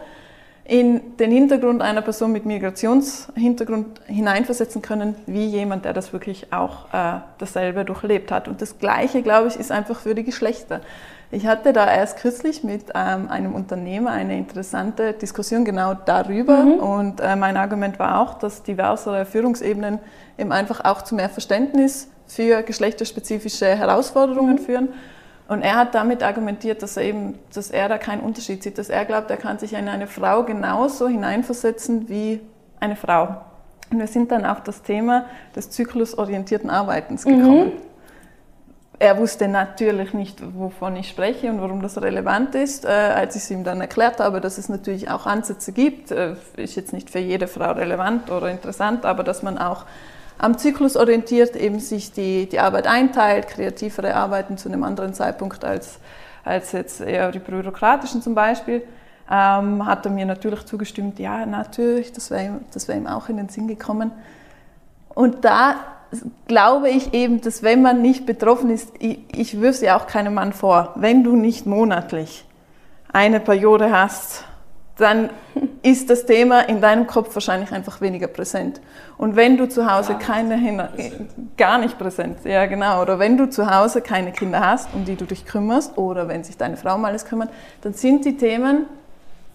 in 0.64 1.18
den 1.18 1.32
Hintergrund 1.32 1.82
einer 1.82 2.02
Person 2.02 2.32
mit 2.32 2.46
Migrationshintergrund 2.46 4.00
hineinversetzen 4.06 4.82
können, 4.82 5.16
wie 5.26 5.46
jemand, 5.46 5.86
der 5.86 5.94
das 5.94 6.14
wirklich 6.14 6.54
auch 6.54 6.86
äh, 6.94 7.20
dasselbe 7.40 7.84
durchlebt 7.84 8.32
hat. 8.32 8.48
Und 8.48 8.62
das 8.62 8.78
Gleiche, 8.78 9.24
glaube 9.24 9.48
ich, 9.48 9.56
ist 9.56 9.72
einfach 9.72 10.00
für 10.00 10.14
die 10.14 10.24
Geschlechter. 10.24 10.82
Ich 11.34 11.48
hatte 11.48 11.72
da 11.72 11.90
erst 11.90 12.18
kürzlich 12.18 12.62
mit 12.64 12.88
ähm, 12.94 13.30
einem 13.30 13.56
Unternehmer 13.56 14.12
eine 14.12 14.38
interessante 14.38 15.14
Diskussion 15.14 15.64
genau 15.64 15.94
darüber. 15.94 16.58
Mhm. 16.58 16.74
Und 16.74 17.22
äh, 17.22 17.38
mein 17.38 17.56
Argument 17.56 18.00
war 18.00 18.20
auch, 18.20 18.34
dass 18.34 18.64
diversere 18.64 19.26
Führungsebenen 19.26 20.00
eben 20.38 20.52
einfach 20.52 20.84
auch 20.84 21.04
zu 21.04 21.16
mehr 21.16 21.30
Verständnis 21.30 22.10
für 22.28 22.64
geschlechterspezifische 22.64 23.66
Herausforderungen 23.66 24.56
mhm. 24.56 24.60
führen. 24.60 24.90
Und 25.48 25.62
er 25.62 25.76
hat 25.76 25.96
damit 25.96 26.22
argumentiert, 26.22 26.84
dass 26.84 26.98
er 26.98 27.04
eben, 27.04 27.40
dass 27.54 27.72
er 27.72 27.88
da 27.88 27.98
keinen 27.98 28.22
Unterschied 28.22 28.62
sieht, 28.64 28.78
dass 28.78 28.90
er 28.90 29.06
glaubt, 29.06 29.32
er 29.32 29.38
kann 29.38 29.58
sich 29.58 29.74
in 29.74 29.88
eine 29.88 30.08
Frau 30.08 30.44
genauso 30.44 31.08
hineinversetzen 31.08 32.10
wie 32.10 32.42
eine 32.80 32.98
Frau. 32.98 33.38
Und 33.90 34.00
wir 34.00 34.08
sind 34.08 34.32
dann 34.32 34.46
auf 34.46 34.64
das 34.64 34.82
Thema 34.82 35.26
des 35.56 35.70
zyklusorientierten 35.70 36.70
Arbeitens 36.70 37.24
gekommen. 37.24 37.66
Mhm. 37.66 37.91
Er 39.02 39.18
wusste 39.18 39.48
natürlich 39.48 40.14
nicht, 40.14 40.44
wovon 40.56 40.96
ich 40.96 41.10
spreche 41.10 41.50
und 41.50 41.60
warum 41.60 41.82
das 41.82 42.00
relevant 42.00 42.54
ist. 42.54 42.86
Äh, 42.86 42.90
als 42.90 43.36
ich 43.36 43.42
es 43.42 43.50
ihm 43.50 43.64
dann 43.64 43.82
erklärt 43.82 44.20
habe, 44.20 44.42
dass 44.42 44.60
es 44.60 44.70
natürlich 44.70 45.10
auch 45.10 45.26
Ansätze 45.26 45.72
gibt, 45.72 46.12
äh, 46.12 46.36
ist 46.56 46.76
jetzt 46.76 46.94
nicht 46.94 47.10
für 47.10 47.18
jede 47.18 47.48
Frau 47.48 47.72
relevant 47.72 48.30
oder 48.30 48.52
interessant, 48.52 49.04
aber 49.04 49.24
dass 49.24 49.42
man 49.42 49.58
auch 49.58 49.86
am 50.38 50.56
Zyklus 50.60 50.96
orientiert 50.96 51.56
eben 51.56 51.80
sich 51.80 52.12
die, 52.12 52.48
die 52.48 52.60
Arbeit 52.60 52.86
einteilt, 52.86 53.48
kreativere 53.48 54.14
Arbeiten 54.14 54.60
zu 54.60 54.70
einem 54.70 54.84
anderen 54.84 55.16
Zeitpunkt 55.16 55.66
als, 55.66 55.98
als 56.44 56.72
jetzt 56.72 57.02
eher 57.02 57.32
die 57.32 57.40
bürokratischen 57.40 58.22
zum 58.22 58.36
Beispiel, 58.36 58.84
ähm, 59.32 59.84
hat 59.84 60.06
er 60.06 60.12
mir 60.12 60.28
natürlich 60.28 60.64
zugestimmt, 60.68 61.18
ja, 61.18 61.48
natürlich, 61.48 62.14
das 62.14 62.30
wäre 62.30 62.60
das 62.72 62.88
wär 62.88 62.98
ihm 62.98 63.08
auch 63.08 63.30
in 63.30 63.38
den 63.38 63.50
Sinn 63.50 63.68
gekommen. 63.68 64.12
Und 65.16 65.44
da 65.44 65.91
glaube 66.48 66.90
ich 66.90 67.14
eben, 67.14 67.42
dass 67.42 67.64
wenn 67.64 67.82
man 67.82 68.02
nicht 68.02 68.26
betroffen 68.26 68.70
ist, 68.70 68.92
ich, 69.00 69.20
ich 69.34 69.62
wirf 69.62 69.76
es 69.76 69.82
ja 69.82 69.98
auch 69.98 70.08
keinem 70.08 70.34
Mann 70.34 70.54
vor, 70.54 70.94
wenn 70.96 71.24
du 71.24 71.36
nicht 71.36 71.66
monatlich 71.66 72.46
eine 73.14 73.40
Periode 73.40 73.92
hast, 73.92 74.46
dann 74.98 75.30
ist 75.82 76.10
das 76.10 76.26
Thema 76.26 76.62
in 76.62 76.82
deinem 76.82 77.08
Kopf 77.08 77.34
wahrscheinlich 77.36 77.72
einfach 77.72 78.02
weniger 78.02 78.28
präsent. 78.28 78.82
Und 79.18 79.36
wenn 79.36 79.58
du 79.58 79.68
zu 79.68 79.92
Hause 79.92 80.16
keine 80.16 80.58
Kinder, 80.58 80.90
gar 81.58 81.78
nicht 81.78 81.98
präsent, 81.98 82.40
ja 82.44 82.66
genau, 82.66 83.02
oder 83.02 83.20
wenn 83.20 83.38
du 83.38 83.50
zu 83.50 83.70
Hause 83.70 84.02
keine 84.02 84.32
Kinder 84.32 84.60
hast, 84.60 84.94
um 84.94 85.06
die 85.06 85.16
du 85.16 85.26
dich 85.26 85.46
kümmerst, 85.46 85.98
oder 85.98 86.28
wenn 86.28 86.44
sich 86.44 86.58
deine 86.58 86.78
Frau 86.78 86.98
mal 86.98 87.10
alles 87.10 87.26
kümmert, 87.26 87.50
dann 87.82 87.94
sind 87.94 88.26
die 88.26 88.38
Themen 88.38 88.86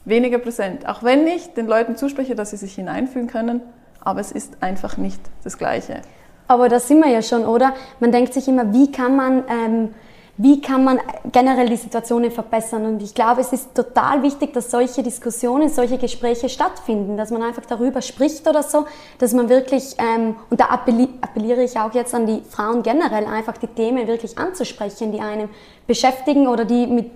weniger 0.05 0.39
präsent. 0.39 0.89
Auch 0.89 1.03
wenn 1.03 1.27
ich 1.27 1.53
den 1.55 1.67
Leuten 1.67 1.97
zuspreche, 1.97 2.35
dass 2.35 2.51
sie 2.51 2.57
sich 2.57 2.75
hineinfühlen 2.75 3.29
können, 3.29 3.61
aber 4.01 4.21
es 4.21 4.31
ist 4.33 4.63
einfach 4.63 4.97
nicht 4.97 5.21
das 5.43 5.59
Gleiche. 5.59 6.01
Aber 6.49 6.69
da 6.69 6.79
sind 6.79 7.01
wir 7.01 7.11
ja 7.11 7.23
schon, 7.23 7.45
oder? 7.45 7.75
Man 8.01 8.13
denkt 8.13 8.35
sich 8.35 8.49
immer, 8.49 8.73
wie 8.73 8.91
kann 8.91 9.17
man, 9.17 9.45
ähm, 9.49 9.95
wie 10.37 10.61
kann 10.61 10.85
man 10.85 11.01
generell 11.33 11.69
die 11.69 11.77
Situationen 11.77 12.31
verbessern? 12.31 12.85
Und 12.85 13.03
ich 13.03 13.15
glaube, 13.15 13.41
es 13.41 13.53
ist 13.53 13.75
total 13.75 14.23
wichtig, 14.23 14.53
dass 14.53 14.71
solche 14.71 15.03
Diskussionen, 15.03 15.69
solche 15.69 15.97
Gespräche 15.97 16.49
stattfinden, 16.49 17.17
dass 17.17 17.31
man 17.31 17.43
einfach 17.43 17.65
darüber 17.65 18.03
spricht 18.03 18.47
oder 18.47 18.63
so, 18.63 18.85
dass 19.19 19.33
man 19.33 19.49
wirklich, 19.49 19.97
ähm, 19.99 20.37
und 20.51 20.61
da 20.61 20.67
appelliere 20.67 21.63
ich 21.63 21.79
auch 21.79 21.95
jetzt 21.95 22.15
an 22.15 22.27
die 22.27 22.43
Frauen 22.49 22.83
generell, 22.83 23.25
einfach 23.27 23.57
die 23.57 23.69
Themen 23.69 24.07
wirklich 24.07 24.39
anzusprechen, 24.39 25.11
die 25.11 25.21
einen 25.21 25.49
beschäftigen 25.87 26.49
oder 26.49 26.65
die 26.65 26.87
mit 26.87 27.11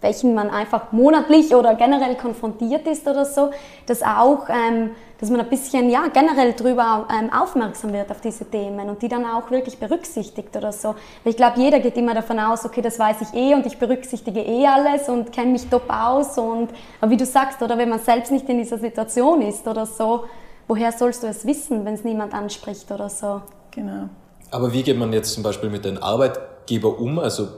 welchen 0.00 0.34
man 0.34 0.50
einfach 0.50 0.92
monatlich 0.92 1.54
oder 1.54 1.74
generell 1.74 2.14
konfrontiert 2.16 2.86
ist 2.86 3.06
oder 3.06 3.24
so, 3.24 3.50
dass 3.86 4.02
auch 4.02 4.48
ähm, 4.48 4.90
dass 5.24 5.30
man 5.30 5.40
ein 5.40 5.48
bisschen 5.48 5.88
ja, 5.88 6.08
generell 6.12 6.52
darüber 6.52 7.08
ähm, 7.10 7.32
aufmerksam 7.32 7.94
wird 7.94 8.10
auf 8.10 8.20
diese 8.20 8.44
Themen 8.44 8.90
und 8.90 9.00
die 9.00 9.08
dann 9.08 9.24
auch 9.24 9.50
wirklich 9.50 9.78
berücksichtigt 9.78 10.54
oder 10.54 10.70
so. 10.70 10.96
Ich 11.24 11.36
glaube, 11.36 11.58
jeder 11.58 11.80
geht 11.80 11.96
immer 11.96 12.12
davon 12.12 12.38
aus, 12.38 12.66
okay, 12.66 12.82
das 12.82 12.98
weiß 12.98 13.22
ich 13.22 13.32
eh 13.32 13.54
und 13.54 13.64
ich 13.64 13.78
berücksichtige 13.78 14.40
eh 14.40 14.66
alles 14.66 15.08
und 15.08 15.32
kenne 15.32 15.52
mich 15.52 15.66
top 15.68 15.88
aus. 15.88 16.36
Und, 16.36 16.68
aber 17.00 17.10
wie 17.10 17.16
du 17.16 17.24
sagst, 17.24 17.62
oder 17.62 17.78
wenn 17.78 17.88
man 17.88 18.00
selbst 18.00 18.32
nicht 18.32 18.46
in 18.50 18.58
dieser 18.58 18.76
Situation 18.76 19.40
ist 19.40 19.66
oder 19.66 19.86
so, 19.86 20.24
woher 20.68 20.92
sollst 20.92 21.22
du 21.22 21.26
es 21.26 21.46
wissen, 21.46 21.86
wenn 21.86 21.94
es 21.94 22.04
niemand 22.04 22.34
anspricht 22.34 22.90
oder 22.90 23.08
so? 23.08 23.40
Genau. 23.70 24.10
Aber 24.50 24.74
wie 24.74 24.82
geht 24.82 24.98
man 24.98 25.12
jetzt 25.12 25.32
zum 25.32 25.42
Beispiel 25.42 25.70
mit 25.70 25.86
den 25.86 25.96
Arbeitgeber 25.96 26.98
um? 26.98 27.18
Also 27.18 27.48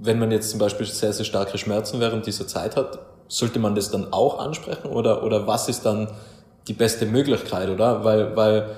wenn 0.00 0.18
man 0.18 0.30
jetzt 0.30 0.50
zum 0.50 0.58
Beispiel 0.58 0.86
sehr, 0.86 1.12
sehr 1.12 1.24
starke 1.24 1.58
Schmerzen 1.58 2.00
während 2.00 2.26
dieser 2.26 2.46
Zeit 2.46 2.76
hat, 2.76 2.98
sollte 3.28 3.58
man 3.58 3.74
das 3.74 3.90
dann 3.90 4.12
auch 4.12 4.38
ansprechen 4.38 4.88
oder, 4.88 5.22
oder 5.22 5.46
was 5.46 5.68
ist 5.68 5.86
dann 5.86 6.08
die 6.68 6.74
beste 6.74 7.06
Möglichkeit, 7.06 7.68
oder? 7.68 8.04
Weil, 8.04 8.36
weil 8.36 8.76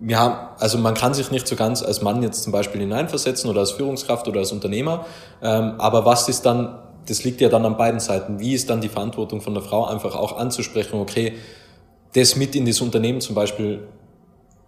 wir 0.00 0.18
haben, 0.18 0.36
also 0.58 0.78
man 0.78 0.94
kann 0.94 1.14
sich 1.14 1.30
nicht 1.30 1.48
so 1.48 1.56
ganz 1.56 1.82
als 1.82 2.02
Mann 2.02 2.22
jetzt 2.22 2.42
zum 2.42 2.52
Beispiel 2.52 2.80
hineinversetzen 2.80 3.50
oder 3.50 3.60
als 3.60 3.72
Führungskraft 3.72 4.28
oder 4.28 4.40
als 4.40 4.52
Unternehmer, 4.52 5.06
ähm, 5.42 5.74
aber 5.78 6.04
was 6.04 6.28
ist 6.28 6.46
dann, 6.46 6.78
das 7.06 7.24
liegt 7.24 7.40
ja 7.40 7.48
dann 7.48 7.64
an 7.64 7.76
beiden 7.76 8.00
Seiten, 8.00 8.38
wie 8.38 8.54
ist 8.54 8.70
dann 8.70 8.80
die 8.80 8.88
Verantwortung 8.88 9.40
von 9.40 9.54
der 9.54 9.62
Frau 9.62 9.86
einfach 9.86 10.14
auch 10.14 10.38
anzusprechen, 10.38 11.00
okay, 11.00 11.34
das 12.14 12.36
mit 12.36 12.54
in 12.54 12.64
das 12.64 12.80
Unternehmen 12.80 13.20
zum 13.20 13.34
Beispiel 13.34 13.88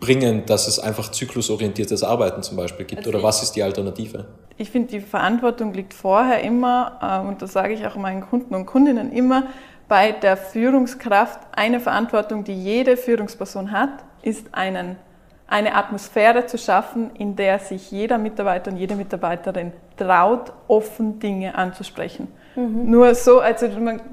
bringen, 0.01 0.47
dass 0.47 0.67
es 0.67 0.79
einfach 0.79 1.11
zyklusorientiertes 1.11 2.03
Arbeiten 2.03 2.43
zum 2.43 2.57
Beispiel 2.57 2.87
gibt? 2.87 3.01
Also 3.01 3.11
Oder 3.11 3.23
was 3.23 3.43
ist 3.43 3.53
die 3.53 3.63
Alternative? 3.63 4.27
Ich 4.61 4.71
finde, 4.71 4.89
die 4.89 5.01
Verantwortung 5.01 5.73
liegt 5.73 5.95
vorher 5.95 6.43
immer, 6.43 6.99
äh, 7.01 7.27
und 7.27 7.41
das 7.41 7.55
sage 7.55 7.73
ich 7.73 7.87
auch 7.87 7.97
meinen 7.97 8.21
Kunden 8.21 8.55
und 8.55 8.67
Kundinnen 8.67 9.11
immer, 9.11 9.45
bei 9.89 10.13
der 10.13 10.37
Führungskraft. 10.37 11.41
Eine 11.53 11.81
Verantwortung, 11.81 12.45
die 12.45 12.53
jede 12.53 12.99
Führungsperson 12.99 13.73
hat, 13.73 13.89
ist 14.21 14.49
einen, 14.53 14.97
eine 15.47 15.75
Atmosphäre 15.75 16.45
zu 16.45 16.59
schaffen, 16.59 17.11
in 17.15 17.37
der 17.37 17.59
sich 17.59 17.91
jeder 17.91 18.19
Mitarbeiter 18.19 18.71
und 18.71 18.77
jede 18.77 18.97
Mitarbeiterin 18.97 19.73
traut, 19.97 20.53
offen 20.69 21.19
Dinge 21.19 21.55
anzusprechen. 21.55 22.29
Mhm. 22.55 22.91
Nur, 22.91 23.15
so, 23.15 23.41
also 23.41 23.67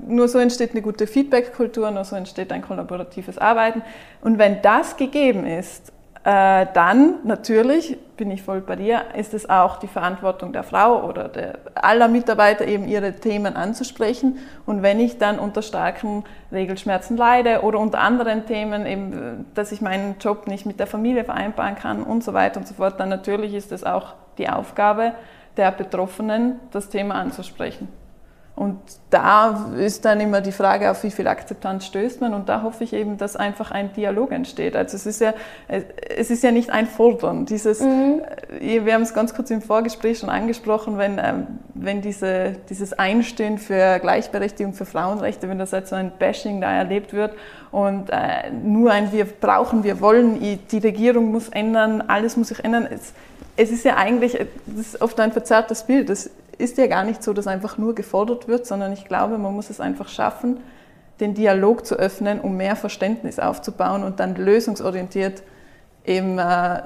nur 0.08 0.30
so 0.30 0.40
entsteht 0.40 0.72
eine 0.72 0.82
gute 0.82 1.08
Feedback-Kultur, 1.08 1.92
nur 1.92 2.06
so 2.06 2.16
entsteht 2.16 2.54
ein 2.54 2.62
kollaboratives 2.62 3.38
Arbeiten. 3.38 3.82
Und 4.22 4.38
wenn 4.38 4.62
das 4.62 4.96
gegeben 4.96 5.46
ist, 5.46 5.92
dann 6.28 7.20
natürlich, 7.24 7.98
bin 8.18 8.32
ich 8.32 8.42
voll 8.42 8.60
bei 8.60 8.76
dir, 8.76 9.02
ist 9.16 9.34
es 9.34 9.50
auch 9.50 9.78
die 9.78 9.88
Verantwortung 9.88 10.52
der 10.52 10.63
Frau 10.63 11.08
oder 11.08 11.30
der, 11.30 11.60
aller 11.76 12.10
Mitarbeiter 12.10 12.68
eben 12.68 12.86
ihre 12.86 13.13
Themen 13.13 13.56
anzusprechen. 13.56 14.38
Und 14.66 14.82
wenn 14.82 15.00
ich 15.00 15.20
dann 15.20 15.40
unter 15.40 15.62
starken 15.62 16.26
Regelschmerzen 16.52 17.16
leide 17.16 17.62
oder 17.62 17.80
unter 17.80 18.00
anderen 18.00 18.46
Themen 18.46 18.86
eben, 18.86 19.46
dass 19.54 19.72
ich 19.72 19.80
meinen 19.80 20.16
Job 20.20 20.48
nicht 20.48 20.66
mit 20.66 20.82
der 20.82 20.88
Familie 20.88 21.24
vereinbaren 21.24 21.76
kann 21.76 22.04
und 22.04 22.26
so 22.26 22.34
weiter 22.34 22.60
und 22.60 22.68
so 22.68 22.74
fort, 22.74 23.00
dann 23.00 23.08
natürlich 23.08 23.54
ist 23.54 23.72
es 23.72 23.86
auch 23.86 24.16
die 24.38 24.50
Aufgabe 24.50 25.13
der 25.56 25.72
Betroffenen, 25.72 26.60
das 26.72 26.90
Thema 26.90 27.16
anzusprechen. 27.16 27.88
Und 28.58 28.80
da 29.12 29.70
ist 29.78 30.04
dann 30.04 30.20
immer 30.20 30.41
die 30.41 30.52
Frage, 30.52 30.89
auf 30.89 31.04
wie 31.04 31.12
viel 31.12 31.28
Akzeptanz 31.28 31.86
stößt 31.86 32.22
man. 32.22 32.34
Und 32.34 32.50
da 32.50 32.63
hoffe 32.63 32.84
ich 32.84 32.91
eben, 32.91 33.20
dass 33.20 33.36
einfach 33.36 33.70
ein 33.70 33.93
Dialog 33.93 34.32
entsteht. 34.32 34.76
Also 34.76 34.96
es 34.96 35.06
ist 35.06 35.22
ja, 35.22 35.36
es 35.67 36.32
ist 36.32 36.41
ja 36.41 36.50
nicht 36.50 36.72
ein 36.72 36.88
Fordern. 36.88 37.46
Dieses, 37.46 37.82
mhm. 37.82 38.24
Äh, 38.60 38.84
wir 38.84 38.96
haben 38.96 39.04
es 39.04 39.13
ganz 39.13 39.36
kurz 39.36 39.52
im 39.52 39.62
Vorgespräch 39.62 40.17
schon 40.17 40.30
angesprochen, 40.30 40.98
wenn, 40.98 41.22
ähm, 41.24 41.46
wenn 41.76 42.02
diese, 42.02 42.56
dieses 42.67 42.93
Einstehen 42.93 43.60
für 43.60 44.00
Gleichberechtigung, 44.00 44.74
für 44.74 44.86
Frauenrechte, 44.86 45.48
wenn 45.50 45.60
das 45.60 45.72
als 45.76 45.91
so 45.91 45.96
ein 45.96 46.12
Bashing 46.17 46.60
da 46.60 46.72
erlebt 46.72 47.13
wird 47.13 47.34
und 47.72 48.10
äh, 48.10 48.50
nur 48.50 48.89
ein 48.91 49.12
Wir 49.12 49.26
brauchen, 49.26 49.84
wir 49.84 50.02
wollen, 50.02 50.39
die 50.72 50.78
Regierung 50.80 51.32
muss 51.32 51.50
ändern, 51.50 52.04
alles 52.08 52.36
muss 52.36 52.48
sich 52.48 52.65
ändern. 52.65 52.88
Es, 52.89 53.13
es 53.56 53.70
ist 53.70 53.86
ja 53.86 53.98
eigentlich, 53.98 54.34
das 54.65 54.88
ist 54.88 55.02
oft 55.02 55.20
ein 55.20 55.32
verzerrtes 55.32 55.84
Bild. 55.84 56.10
Das 56.10 56.32
ist 56.58 56.78
ja 56.78 56.88
gar 56.88 57.04
nicht 57.04 57.24
so, 57.24 57.34
dass 57.34 57.48
einfach 57.48 57.78
nur 57.78 57.96
gefordert 57.96 58.48
wird, 58.48 58.65
sondern 58.65 58.93
ich 58.93 59.06
glaube, 59.06 59.38
man 59.38 59.54
muss 59.54 59.70
es 59.70 59.80
einfach 59.80 60.10
schaffen, 60.10 60.60
den 61.20 61.34
Dialog 61.34 61.86
zu 61.86 61.96
öffnen, 61.96 62.39
um 62.39 62.58
mehr 62.58 62.76
Verständnis 62.76 63.39
aufzubauen 63.39 64.04
und 64.04 64.20
dann 64.20 64.36
lösungsorientiert 64.36 65.43
eben 66.06 66.38
äh, 66.38 66.82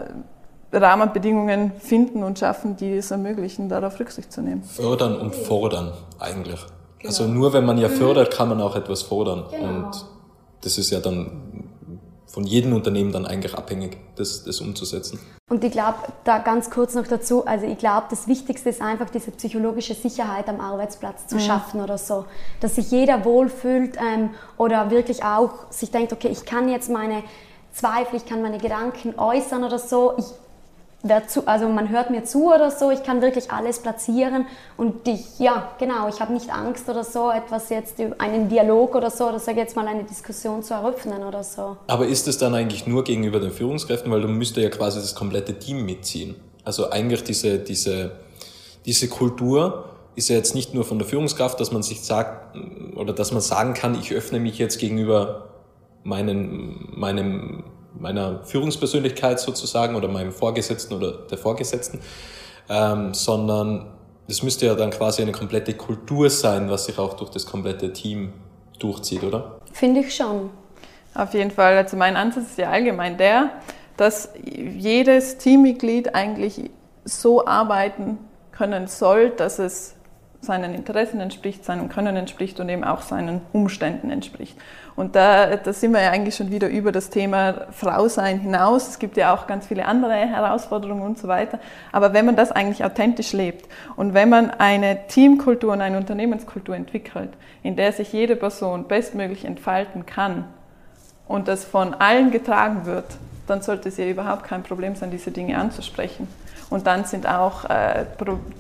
Rahmenbedingungen 0.74 1.74
finden 1.80 2.24
und 2.24 2.40
schaffen, 2.40 2.78
die 2.78 2.94
es 2.94 3.12
ermöglichen, 3.12 3.70
darauf 3.70 4.00
Rücksicht 4.00 4.32
zu 4.32 4.42
nehmen. 4.42 4.64
Fördern 4.64 5.18
und 5.20 5.36
fordern 5.36 5.94
eigentlich. 6.20 6.60
Genau. 7.00 7.10
Also 7.10 7.28
nur 7.28 7.54
wenn 7.54 7.66
man 7.66 7.78
ja 7.78 7.90
fördert, 7.90 8.32
kann 8.34 8.50
man 8.50 8.62
auch 8.62 8.76
etwas 8.76 9.02
fordern. 9.02 9.46
Genau. 9.52 9.68
Und 9.68 10.06
das 10.62 10.78
ist 10.78 10.92
ja 10.92 11.00
dann 11.00 11.71
von 12.32 12.46
jedem 12.46 12.74
Unternehmen 12.74 13.12
dann 13.12 13.26
eigentlich 13.26 13.56
abhängig, 13.56 13.98
das, 14.16 14.44
das 14.44 14.62
umzusetzen. 14.62 15.20
Und 15.50 15.66
ich 15.66 15.72
glaube, 15.72 15.98
da 16.24 16.38
ganz 16.38 16.70
kurz 16.70 16.96
noch 16.96 17.06
dazu, 17.06 17.46
also 17.46 17.66
ich 17.66 17.78
glaube, 17.78 18.08
das 18.10 18.28
Wichtigste 18.28 18.70
ist 18.70 18.82
einfach 18.82 19.10
diese 19.10 19.32
psychologische 19.32 19.94
Sicherheit 19.94 20.48
am 20.48 20.62
Arbeitsplatz 20.62 21.28
zu 21.28 21.36
mhm. 21.36 21.40
schaffen 21.42 21.82
oder 21.82 21.98
so. 21.98 22.26
Dass 22.62 22.76
sich 22.76 22.90
jeder 22.90 23.26
wohlfühlt 23.26 23.98
ähm, 23.98 24.30
oder 24.58 24.92
wirklich 24.92 25.26
auch 25.26 25.70
sich 25.70 25.92
denkt, 25.92 26.14
okay, 26.14 26.30
ich 26.30 26.46
kann 26.46 26.70
jetzt 26.70 26.90
meine 26.90 27.24
Zweifel, 27.74 28.16
ich 28.16 28.26
kann 28.26 28.42
meine 28.42 28.60
Gedanken 28.60 29.20
äußern 29.20 29.66
oder 29.66 29.78
so. 29.78 30.14
Ich 30.18 30.26
zu, 31.28 31.48
also 31.48 31.68
man 31.68 31.90
hört 31.90 32.12
mir 32.12 32.24
zu 32.24 32.54
oder 32.54 32.70
so, 32.70 32.92
ich 32.92 33.04
kann 33.04 33.22
wirklich 33.22 33.52
alles 33.52 33.80
platzieren 33.80 34.46
und 34.78 35.08
ich, 35.08 35.40
ja, 35.40 35.72
genau, 35.80 36.08
ich 36.08 36.22
habe 36.22 36.32
nicht 36.34 36.54
Angst 36.54 36.88
oder 36.90 37.04
so, 37.04 37.32
etwas 37.32 37.70
jetzt, 37.70 37.96
einen 38.20 38.50
Dialog 38.50 38.96
oder 38.96 39.10
so, 39.10 39.30
oder 39.30 39.40
sage 39.40 39.60
jetzt 39.60 39.76
mal 39.76 39.88
eine 39.88 40.04
Diskussion 40.04 40.62
zu 40.62 40.74
eröffnen 40.74 41.24
oder 41.24 41.44
so. 41.44 41.78
Aber 41.88 42.06
ist 42.06 42.28
es 42.28 42.38
dann 42.38 42.54
eigentlich 42.54 42.86
nur 42.86 43.04
gegenüber 43.04 43.40
den 43.40 43.52
Führungskräften, 43.52 44.12
weil 44.12 44.22
du 44.22 44.28
müsste 44.28 44.62
ja 44.62 44.70
quasi 44.70 45.00
das 45.00 45.16
komplette 45.16 45.58
Team 45.58 45.86
mitziehen. 45.86 46.36
Also 46.64 46.92
eigentlich 46.92 47.24
diese, 47.24 47.58
diese, 47.58 48.12
diese 48.86 49.08
Kultur 49.08 49.86
ist 50.16 50.30
ja 50.30 50.36
jetzt 50.36 50.54
nicht 50.54 50.74
nur 50.74 50.84
von 50.84 51.00
der 51.00 51.08
Führungskraft, 51.08 51.60
dass 51.60 51.72
man 51.72 51.82
sich 51.82 52.02
sagt, 52.02 52.56
oder 52.96 53.14
dass 53.14 53.32
man 53.32 53.42
sagen 53.42 53.74
kann, 53.74 54.00
ich 54.00 54.14
öffne 54.14 54.40
mich 54.40 54.58
jetzt 54.60 54.78
gegenüber 54.78 55.48
meinen, 56.04 56.90
meinem 56.92 57.64
meiner 57.94 58.44
Führungspersönlichkeit 58.44 59.40
sozusagen 59.40 59.96
oder 59.96 60.08
meinem 60.08 60.32
Vorgesetzten 60.32 60.94
oder 60.94 61.14
der 61.30 61.38
Vorgesetzten, 61.38 62.00
ähm, 62.70 63.14
sondern 63.14 63.92
es 64.28 64.44
müsste 64.44 64.66
ja 64.66 64.76
dann 64.76 64.92
quasi 64.92 65.22
eine 65.22 65.32
komplette 65.32 65.74
Kultur 65.74 66.30
sein, 66.30 66.70
was 66.70 66.86
sich 66.86 66.98
auch 66.98 67.16
durch 67.16 67.30
das 67.32 67.46
komplette 67.46 67.92
Team 67.92 68.34
durchzieht, 68.80 69.24
oder? 69.24 69.60
Finde 69.74 70.02
ich 70.02 70.16
schon. 70.16 70.50
Auf 71.14 71.34
jeden 71.34 71.52
Fall. 71.52 71.78
Also 71.78 71.98
mein 71.98 72.16
Ansatz 72.16 72.52
ist 72.52 72.58
ja 72.58 72.70
allgemein 72.70 73.18
der, 73.18 73.52
dass 73.98 74.30
jedes 74.44 75.38
Teammitglied 75.38 76.16
eigentlich 76.16 76.72
so 77.04 77.46
arbeiten 77.46 78.18
können 78.52 78.88
soll, 78.88 79.32
dass 79.32 79.60
es 79.60 79.96
seinen 80.42 80.74
Interessen 80.74 81.22
entspricht, 81.22 81.64
seinem 81.64 81.88
Können 81.88 82.16
entspricht 82.16 82.60
und 82.60 82.68
eben 82.68 82.84
auch 82.84 83.04
seinen 83.04 83.42
Umständen 83.54 84.10
entspricht. 84.10 84.58
Und 84.96 85.16
da, 85.16 85.56
da 85.56 85.72
sind 85.72 85.94
wir 85.94 86.02
ja 86.02 86.10
eigentlich 86.10 86.36
schon 86.36 86.50
wieder 86.50 86.68
über 86.68 86.92
das 86.92 87.12
Thema 87.12 87.68
Frau 87.72 88.08
sein 88.08 88.40
hinaus. 88.40 88.90
Es 88.90 89.00
gibt 89.00 89.18
ja 89.18 89.34
auch 89.34 89.46
ganz 89.46 89.68
viele 89.68 89.86
andere 89.86 90.14
Herausforderungen 90.14 91.04
und 91.04 91.20
so 91.20 91.28
weiter. 91.28 91.60
Aber 91.92 92.14
wenn 92.14 92.26
man 92.26 92.36
das 92.36 92.52
eigentlich 92.52 92.84
authentisch 92.84 93.34
lebt 93.34 93.70
und 93.96 94.16
wenn 94.16 94.30
man 94.30 94.50
eine 94.50 95.08
Teamkultur 95.08 95.74
und 95.74 95.82
eine 95.82 95.98
Unternehmenskultur 95.98 96.76
entwickelt, 96.76 97.30
in 97.62 97.76
der 97.76 97.94
sich 97.94 98.12
jede 98.12 98.36
Person 98.36 98.88
bestmöglich 98.88 99.46
entfalten 99.46 100.08
kann 100.08 100.46
und 101.28 101.48
das 101.48 101.64
von 101.64 101.94
allen 101.94 102.32
getragen 102.32 102.86
wird, 102.86 103.06
dann 103.48 103.62
sollte 103.62 103.90
es 103.90 103.98
ja 103.98 104.06
überhaupt 104.06 104.44
kein 104.44 104.64
Problem 104.64 104.96
sein, 104.96 105.12
diese 105.12 105.30
Dinge 105.32 105.58
anzusprechen. 105.58 106.28
Und 106.72 106.88
dann 106.88 107.06
sind 107.06 107.28
auch 107.28 107.66
äh, 107.66 108.06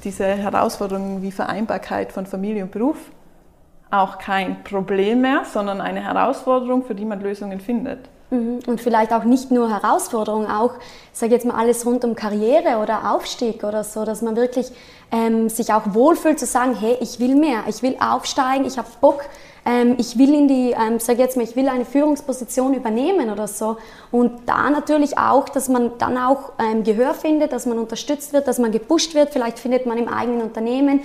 diese 0.03 0.25
Herausforderungen 0.25 1.23
wie 1.23 1.31
Vereinbarkeit 1.31 2.11
von 2.11 2.27
Familie 2.27 2.63
und 2.63 2.71
Beruf 2.71 2.97
auch 3.89 4.19
kein 4.19 4.63
Problem 4.63 5.21
mehr, 5.21 5.43
sondern 5.51 5.81
eine 5.81 6.01
Herausforderung, 6.01 6.83
für 6.83 6.95
die 6.95 7.05
man 7.05 7.19
Lösungen 7.21 7.59
findet. 7.59 7.99
Mhm. 8.29 8.59
Und 8.65 8.79
vielleicht 8.79 9.11
auch 9.13 9.25
nicht 9.25 9.51
nur 9.51 9.69
Herausforderungen, 9.69 10.47
auch, 10.47 10.73
sage 11.11 11.33
jetzt 11.33 11.45
mal, 11.45 11.55
alles 11.55 11.85
rund 11.85 12.05
um 12.05 12.15
Karriere 12.15 12.77
oder 12.81 13.11
Aufstieg 13.13 13.63
oder 13.63 13.83
so, 13.83 14.05
dass 14.05 14.21
man 14.21 14.35
wirklich 14.37 14.71
ähm, 15.11 15.49
sich 15.49 15.73
auch 15.73 15.93
wohlfühlt 15.93 16.39
zu 16.39 16.45
sagen, 16.45 16.75
hey, 16.79 16.97
ich 17.01 17.19
will 17.19 17.35
mehr, 17.35 17.63
ich 17.67 17.83
will 17.83 17.97
aufsteigen, 17.99 18.65
ich 18.65 18.77
habe 18.77 18.87
Bock, 19.01 19.23
ähm, 19.65 19.95
ich 19.99 20.17
will 20.17 20.33
in 20.33 20.47
die, 20.47 20.71
ähm, 20.71 20.99
sag 20.99 21.19
jetzt 21.19 21.37
mal, 21.37 21.43
ich 21.43 21.55
will 21.55 21.67
eine 21.67 21.85
Führungsposition 21.85 22.73
übernehmen 22.73 23.29
oder 23.29 23.47
so. 23.47 23.77
Und 24.11 24.31
da 24.47 24.69
natürlich 24.69 25.17
auch, 25.17 25.49
dass 25.49 25.69
man 25.69 25.91
dann 25.99 26.17
auch 26.17 26.53
ähm, 26.59 26.83
Gehör 26.83 27.13
findet, 27.13 27.53
dass 27.53 27.65
man 27.65 27.77
unterstützt 27.77 28.33
wird, 28.33 28.47
dass 28.47 28.57
man 28.57 28.71
gepusht 28.71 29.13
wird. 29.13 29.31
Vielleicht 29.31 29.59
findet 29.59 29.85
man 29.85 29.97
im 29.97 30.07
eigenen 30.07 30.41
Unternehmen 30.41 31.01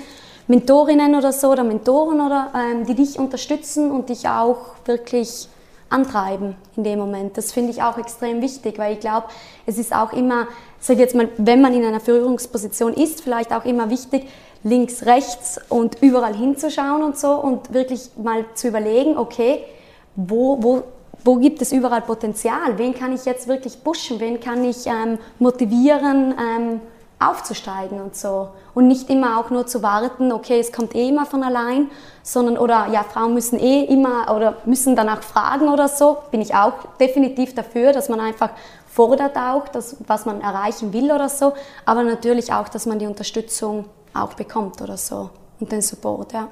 Mentorinnen 0.48 1.14
oder 1.16 1.32
so 1.32 1.50
oder 1.50 1.64
Mentoren 1.64 2.20
oder 2.20 2.52
ähm, 2.54 2.86
die 2.86 2.94
dich 2.94 3.18
unterstützen 3.18 3.90
und 3.90 4.08
dich 4.08 4.28
auch 4.28 4.76
wirklich 4.84 5.48
antreiben 5.88 6.56
in 6.76 6.84
dem 6.84 6.98
Moment. 6.98 7.36
Das 7.36 7.52
finde 7.52 7.70
ich 7.70 7.82
auch 7.82 7.98
extrem 7.98 8.40
wichtig, 8.42 8.78
weil 8.78 8.94
ich 8.94 9.00
glaube, 9.00 9.26
es 9.66 9.78
ist 9.78 9.94
auch 9.94 10.12
immer, 10.12 10.46
sage 10.80 11.00
jetzt 11.00 11.14
mal, 11.14 11.28
wenn 11.36 11.60
man 11.60 11.74
in 11.74 11.84
einer 11.84 12.00
Führungsposition 12.00 12.94
ist, 12.94 13.22
vielleicht 13.22 13.52
auch 13.52 13.64
immer 13.64 13.90
wichtig, 13.90 14.28
links, 14.62 15.06
rechts 15.06 15.60
und 15.68 16.02
überall 16.02 16.34
hinzuschauen 16.34 17.02
und 17.02 17.18
so 17.18 17.32
und 17.32 17.72
wirklich 17.72 18.10
mal 18.16 18.44
zu 18.54 18.68
überlegen, 18.68 19.16
okay, 19.16 19.64
wo, 20.16 20.62
wo, 20.62 20.82
wo 21.24 21.36
gibt 21.36 21.62
es 21.62 21.72
überall 21.72 22.02
Potenzial? 22.02 22.78
Wen 22.78 22.94
kann 22.94 23.12
ich 23.12 23.24
jetzt 23.24 23.48
wirklich 23.48 23.82
pushen? 23.82 24.20
Wen 24.20 24.40
kann 24.40 24.64
ich 24.64 24.86
ähm, 24.86 25.18
motivieren, 25.38 26.34
ähm, 26.38 26.80
aufzusteigen 27.18 28.00
und 28.00 28.16
so? 28.16 28.48
Und 28.74 28.88
nicht 28.88 29.08
immer 29.08 29.38
auch 29.38 29.50
nur 29.50 29.66
zu 29.66 29.82
warten, 29.82 30.32
okay, 30.32 30.60
es 30.60 30.72
kommt 30.72 30.94
eh 30.94 31.08
immer 31.08 31.26
von 31.26 31.42
allein, 31.42 31.90
sondern, 32.22 32.58
oder 32.58 32.88
ja, 32.92 33.02
Frauen 33.04 33.34
müssen 33.34 33.58
eh 33.58 33.84
immer 33.84 34.34
oder 34.34 34.56
müssen 34.64 34.96
danach 34.96 35.22
fragen 35.22 35.68
oder 35.68 35.88
so. 35.88 36.18
Bin 36.30 36.40
ich 36.40 36.54
auch 36.54 36.74
definitiv 37.00 37.54
dafür, 37.54 37.92
dass 37.92 38.08
man 38.08 38.20
einfach 38.20 38.50
fordert 38.86 39.36
auch, 39.36 39.68
das, 39.68 39.96
was 40.06 40.24
man 40.24 40.40
erreichen 40.40 40.92
will 40.94 41.12
oder 41.12 41.28
so, 41.28 41.52
aber 41.84 42.02
natürlich 42.02 42.52
auch, 42.52 42.68
dass 42.68 42.86
man 42.86 42.98
die 42.98 43.06
Unterstützung 43.06 43.84
auch 44.22 44.34
bekommt 44.34 44.80
oder 44.80 44.96
so 44.96 45.30
und 45.60 45.72
den 45.72 45.82
Support, 45.82 46.32
ja. 46.32 46.48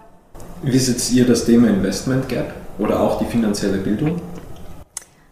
Wie 0.63 0.79
seht 0.79 1.13
ihr 1.13 1.27
das 1.27 1.45
Thema 1.45 1.69
Investment 1.69 2.29
Gap 2.29 2.53
oder 2.79 3.01
auch 3.01 3.19
die 3.19 3.27
finanzielle 3.27 3.79
Bildung? 3.79 4.21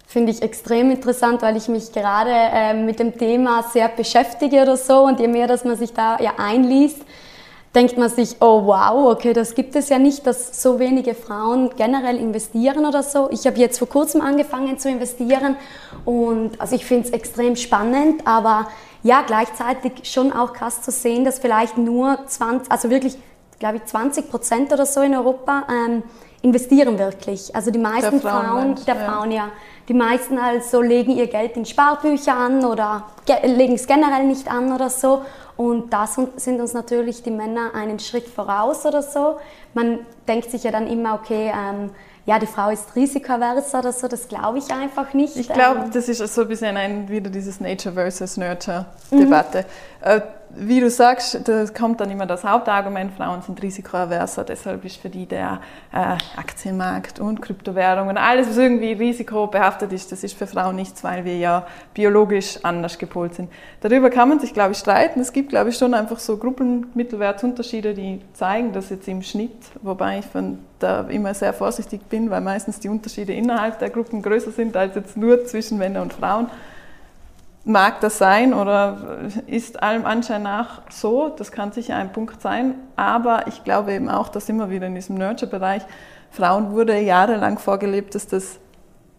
Finde 0.06 0.30
ich 0.30 0.42
extrem 0.42 0.90
interessant, 0.90 1.40
weil 1.40 1.56
ich 1.56 1.68
mich 1.68 1.90
gerade 1.92 2.30
äh, 2.30 2.74
mit 2.74 2.98
dem 2.98 3.16
Thema 3.16 3.64
sehr 3.72 3.88
beschäftige 3.88 4.62
oder 4.62 4.76
so 4.76 5.04
und 5.04 5.18
je 5.20 5.26
mehr, 5.28 5.46
dass 5.46 5.64
man 5.64 5.76
sich 5.76 5.94
da 5.94 6.20
ja 6.20 6.34
einliest, 6.36 6.98
denkt 7.74 7.96
man 7.96 8.10
sich, 8.10 8.36
oh 8.40 8.66
wow, 8.66 9.10
okay, 9.10 9.32
das 9.32 9.54
gibt 9.54 9.74
es 9.74 9.88
ja 9.88 9.98
nicht, 9.98 10.26
dass 10.26 10.62
so 10.62 10.78
wenige 10.78 11.14
Frauen 11.14 11.70
generell 11.76 12.18
investieren 12.18 12.84
oder 12.84 13.02
so. 13.02 13.30
Ich 13.30 13.46
habe 13.46 13.58
jetzt 13.58 13.78
vor 13.78 13.88
kurzem 13.88 14.20
angefangen 14.20 14.78
zu 14.78 14.90
investieren 14.90 15.56
und 16.04 16.60
also 16.60 16.76
ich 16.76 16.84
finde 16.84 17.08
es 17.08 17.14
extrem 17.14 17.56
spannend, 17.56 18.26
aber 18.26 18.68
ja, 19.02 19.22
gleichzeitig 19.26 19.92
schon 20.04 20.32
auch 20.32 20.52
krass 20.52 20.82
zu 20.82 20.90
sehen, 20.90 21.24
dass 21.24 21.38
vielleicht 21.38 21.76
nur 21.76 22.18
20, 22.26 22.70
also 22.70 22.90
wirklich, 22.90 23.18
glaube 23.58 23.78
ich, 23.78 23.84
20 23.84 24.30
Prozent 24.30 24.72
oder 24.72 24.86
so 24.86 25.00
in 25.00 25.14
Europa 25.14 25.66
ähm, 25.68 26.02
investieren 26.42 26.98
wirklich. 26.98 27.54
Also 27.54 27.70
die 27.70 27.78
meisten 27.78 28.20
der 28.20 28.20
Frauen, 28.20 28.44
Frauen 28.44 28.84
der 28.86 28.96
ja. 28.96 29.04
Frauen, 29.04 29.30
ja. 29.30 29.48
Die 29.88 29.94
meisten 29.94 30.38
also 30.38 30.80
legen 30.80 31.12
ihr 31.12 31.26
Geld 31.26 31.56
in 31.56 31.64
Sparbücher 31.64 32.36
an 32.36 32.64
oder 32.64 33.06
legen 33.44 33.74
es 33.74 33.86
generell 33.86 34.24
nicht 34.24 34.50
an 34.50 34.72
oder 34.72 34.90
so. 34.90 35.22
Und 35.56 35.92
da 35.92 36.06
sind 36.06 36.60
uns 36.60 36.72
natürlich 36.72 37.22
die 37.22 37.30
Männer 37.30 37.74
einen 37.74 37.98
Schritt 37.98 38.26
voraus 38.26 38.86
oder 38.86 39.02
so. 39.02 39.38
Man 39.74 40.00
denkt 40.26 40.50
sich 40.50 40.64
ja 40.64 40.70
dann 40.70 40.86
immer, 40.86 41.14
okay, 41.14 41.52
ähm, 41.54 41.90
ja, 42.24 42.38
die 42.38 42.46
Frau 42.46 42.70
ist 42.70 42.94
risikoavers 42.94 43.74
oder 43.74 43.92
so, 43.92 44.06
das 44.06 44.28
glaube 44.28 44.58
ich 44.58 44.72
einfach 44.72 45.12
nicht. 45.12 45.37
Ich 45.37 45.48
glaube, 45.48 45.80
ähm, 45.85 45.90
das 45.92 46.08
ist 46.08 46.18
so 46.35 46.42
ein 46.42 46.48
bisschen 46.48 46.76
ein, 46.76 47.08
wieder 47.08 47.30
dieses 47.30 47.61
Nature 47.61 47.94
versus 47.94 48.37
Nurture-Debatte. 48.37 49.64
Mhm. 50.04 50.22
Wie 50.54 50.80
du 50.80 50.90
sagst, 50.90 51.48
da 51.48 51.64
kommt 51.66 52.00
dann 52.00 52.10
immer 52.10 52.26
das 52.26 52.44
Hauptargument, 52.44 53.14
Frauen 53.14 53.40
sind 53.40 53.62
risikoaverser, 53.62 54.44
deshalb 54.44 54.84
ist 54.84 54.96
für 54.96 55.08
die 55.08 55.24
der 55.24 55.60
äh, 55.92 55.96
Aktienmarkt 56.36 57.20
und 57.20 57.40
Kryptowährungen, 57.40 58.18
alles, 58.18 58.50
was 58.50 58.58
irgendwie 58.58 58.92
risikobehaftet 58.92 59.92
ist, 59.92 60.12
das 60.12 60.22
ist 60.24 60.36
für 60.36 60.46
Frauen 60.46 60.76
nichts, 60.76 61.02
weil 61.04 61.24
wir 61.24 61.38
ja 61.38 61.66
biologisch 61.94 62.58
anders 62.64 62.98
gepolt 62.98 63.34
sind. 63.34 63.50
Darüber 63.80 64.10
kann 64.10 64.28
man 64.28 64.40
sich, 64.40 64.52
glaube 64.52 64.72
ich, 64.72 64.78
streiten. 64.78 65.20
Es 65.20 65.32
gibt, 65.32 65.48
glaube 65.48 65.70
ich, 65.70 65.78
schon 65.78 65.94
einfach 65.94 66.18
so 66.18 66.36
Gruppenmittelwertsunterschiede, 66.36 67.94
die 67.94 68.20
zeigen, 68.34 68.74
dass 68.74 68.90
jetzt 68.90 69.08
im 69.08 69.22
Schnitt, 69.22 69.56
wobei 69.80 70.18
ich 70.18 70.26
von 70.26 70.58
da 70.78 71.02
immer 71.08 71.32
sehr 71.32 71.54
vorsichtig 71.54 72.02
bin, 72.10 72.28
weil 72.28 72.42
meistens 72.42 72.78
die 72.78 72.90
Unterschiede 72.90 73.32
innerhalb 73.32 73.78
der 73.78 73.88
Gruppen 73.88 74.20
größer 74.20 74.50
sind 74.50 74.76
als 74.76 74.96
jetzt 74.96 75.16
nur 75.16 75.46
zwischen 75.46 75.78
Männern 75.78 76.02
und 76.02 76.12
Frauen 76.12 76.48
Mag 77.64 78.01
das 78.01 78.18
sein 78.18 78.55
oder 78.55 79.20
ist 79.46 79.83
allem 79.83 80.05
Anschein 80.05 80.42
nach 80.42 80.83
so, 80.90 81.29
das 81.29 81.53
kann 81.53 81.70
sicher 81.70 81.94
ein 81.94 82.12
Punkt 82.12 82.42
sein, 82.42 82.75
aber 82.96 83.46
ich 83.46 83.62
glaube 83.62 83.92
eben 83.92 84.09
auch, 84.09 84.29
dass 84.29 84.48
immer 84.48 84.68
wieder 84.68 84.88
in 84.88 84.96
diesem 84.96 85.16
Nurture-Bereich 85.16 85.83
Frauen 86.33 86.72
wurde 86.72 86.98
jahrelang 86.98 87.59
vorgelebt, 87.59 88.16
dass 88.16 88.27
das, 88.27 88.59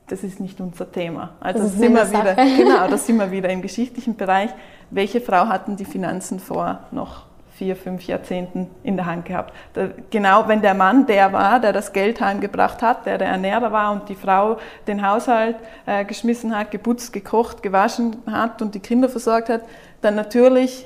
das 0.08 0.24
ist 0.24 0.42
nicht 0.42 0.60
unser 0.60 0.92
Thema. 0.92 1.36
Also 1.40 1.60
das, 1.60 1.72
das 1.72 1.80
sind 1.80 1.94
wir 1.94 2.10
wieder, 2.10 2.36
genau, 2.58 2.88
das 2.90 3.06
sind 3.06 3.18
wir 3.18 3.32
wieder 3.32 3.50
im 3.50 3.62
geschichtlichen 3.62 4.18
Bereich. 4.18 4.50
Welche 4.90 5.22
Frau 5.22 5.48
hatten 5.48 5.78
die 5.78 5.86
Finanzen 5.86 6.40
vor 6.40 6.80
noch 6.92 7.28
vier, 7.64 7.78
fünf 7.78 8.06
Jahrzehnten 8.06 8.70
in 8.84 8.98
der 8.98 9.06
Hand 9.06 9.24
gehabt. 9.24 9.54
Da, 9.72 9.88
genau, 10.10 10.50
wenn 10.50 10.62
der 10.62 10.74
Mann 10.74 11.06
der 11.06 11.32
war, 11.32 11.62
der 11.62 11.72
das 11.72 11.94
Geld 11.94 12.20
heimgebracht 12.20 12.82
hat, 12.82 13.06
der 13.06 13.18
der 13.18 13.30
Ernährer 13.30 13.72
war 13.72 13.94
und 13.94 14.10
die 14.10 14.16
Frau 14.16 14.58
den 14.86 15.08
Haushalt 15.08 15.56
äh, 15.86 16.04
geschmissen 16.04 16.58
hat, 16.58 16.72
geputzt, 16.72 17.14
gekocht, 17.14 17.64
gewaschen 17.64 18.18
hat 18.30 18.62
und 18.62 18.76
die 18.76 18.82
Kinder 18.82 19.08
versorgt 19.08 19.48
hat, 19.48 19.62
dann 20.02 20.16
natürlich, 20.16 20.86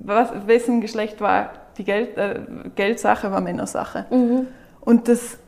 was, 0.00 0.30
wessen 0.48 0.80
Geschlecht 0.80 1.20
war 1.20 1.50
die 1.78 1.84
Geld, 1.84 2.16
äh, 2.16 2.40
Geldsache, 2.74 3.30
war 3.30 3.40
Männersache. 3.40 4.06
Mhm. 4.10 4.48
Und 4.80 5.06
das 5.06 5.38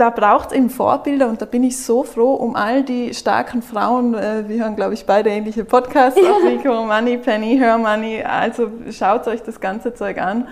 da 0.00 0.08
braucht 0.08 0.50
es 0.50 0.56
eben 0.56 0.70
Vorbilder 0.70 1.28
und 1.28 1.42
da 1.42 1.46
bin 1.46 1.62
ich 1.62 1.78
so 1.78 2.04
froh 2.04 2.32
um 2.32 2.56
all 2.56 2.82
die 2.82 3.12
starken 3.12 3.60
Frauen. 3.60 4.14
Äh, 4.14 4.48
wir 4.48 4.64
hören, 4.64 4.74
glaube 4.74 4.94
ich, 4.94 5.04
beide 5.04 5.28
ähnliche 5.28 5.64
Podcasts, 5.64 6.18
ja. 6.18 6.36
Rico, 6.48 6.84
Money, 6.86 7.18
Penny, 7.18 7.58
Her 7.58 7.76
Money. 7.76 8.22
Also 8.22 8.70
schaut 8.90 9.26
euch 9.26 9.42
das 9.42 9.60
ganze 9.60 9.92
Zeug 9.92 10.18
an 10.18 10.48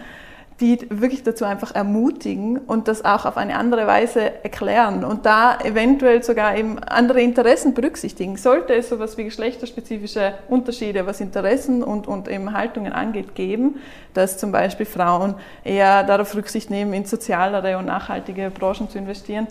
die 0.60 0.86
wirklich 0.90 1.22
dazu 1.22 1.44
einfach 1.44 1.74
ermutigen 1.74 2.58
und 2.58 2.88
das 2.88 3.04
auch 3.04 3.26
auf 3.26 3.36
eine 3.36 3.56
andere 3.56 3.86
Weise 3.86 4.42
erklären 4.42 5.04
und 5.04 5.24
da 5.24 5.56
eventuell 5.60 6.24
sogar 6.24 6.56
eben 6.56 6.80
andere 6.80 7.20
Interessen 7.20 7.74
berücksichtigen. 7.74 8.36
Sollte 8.36 8.74
es 8.74 8.88
sowas 8.88 9.16
wie 9.16 9.24
geschlechterspezifische 9.24 10.34
Unterschiede, 10.48 11.06
was 11.06 11.20
Interessen 11.20 11.84
und, 11.84 12.08
und 12.08 12.26
eben 12.28 12.52
Haltungen 12.52 12.92
angeht, 12.92 13.36
geben, 13.36 13.76
dass 14.14 14.36
zum 14.36 14.50
Beispiel 14.50 14.86
Frauen 14.86 15.36
eher 15.62 16.02
darauf 16.02 16.34
Rücksicht 16.34 16.70
nehmen, 16.70 16.92
in 16.92 17.04
sozialere 17.04 17.78
und 17.78 17.86
nachhaltige 17.86 18.50
Branchen 18.50 18.90
zu 18.90 18.98
investieren, 18.98 19.46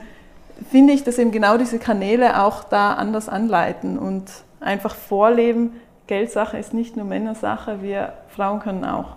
finde 0.70 0.92
ich, 0.92 1.04
dass 1.04 1.18
eben 1.20 1.32
genau 1.32 1.58
diese 1.58 1.80
Kanäle 1.80 2.42
auch 2.44 2.66
da 2.66 2.94
anders 2.94 3.30
anleiten 3.30 3.98
und 3.98 4.26
einfach 4.60 4.96
vorleben, 4.96 5.80
Geldsache 6.08 6.58
ist 6.58 6.74
nicht 6.74 6.96
nur 6.96 7.06
Männersache, 7.06 7.82
wir 7.82 8.14
Frauen 8.30 8.60
können 8.60 8.86
auch. 8.86 9.17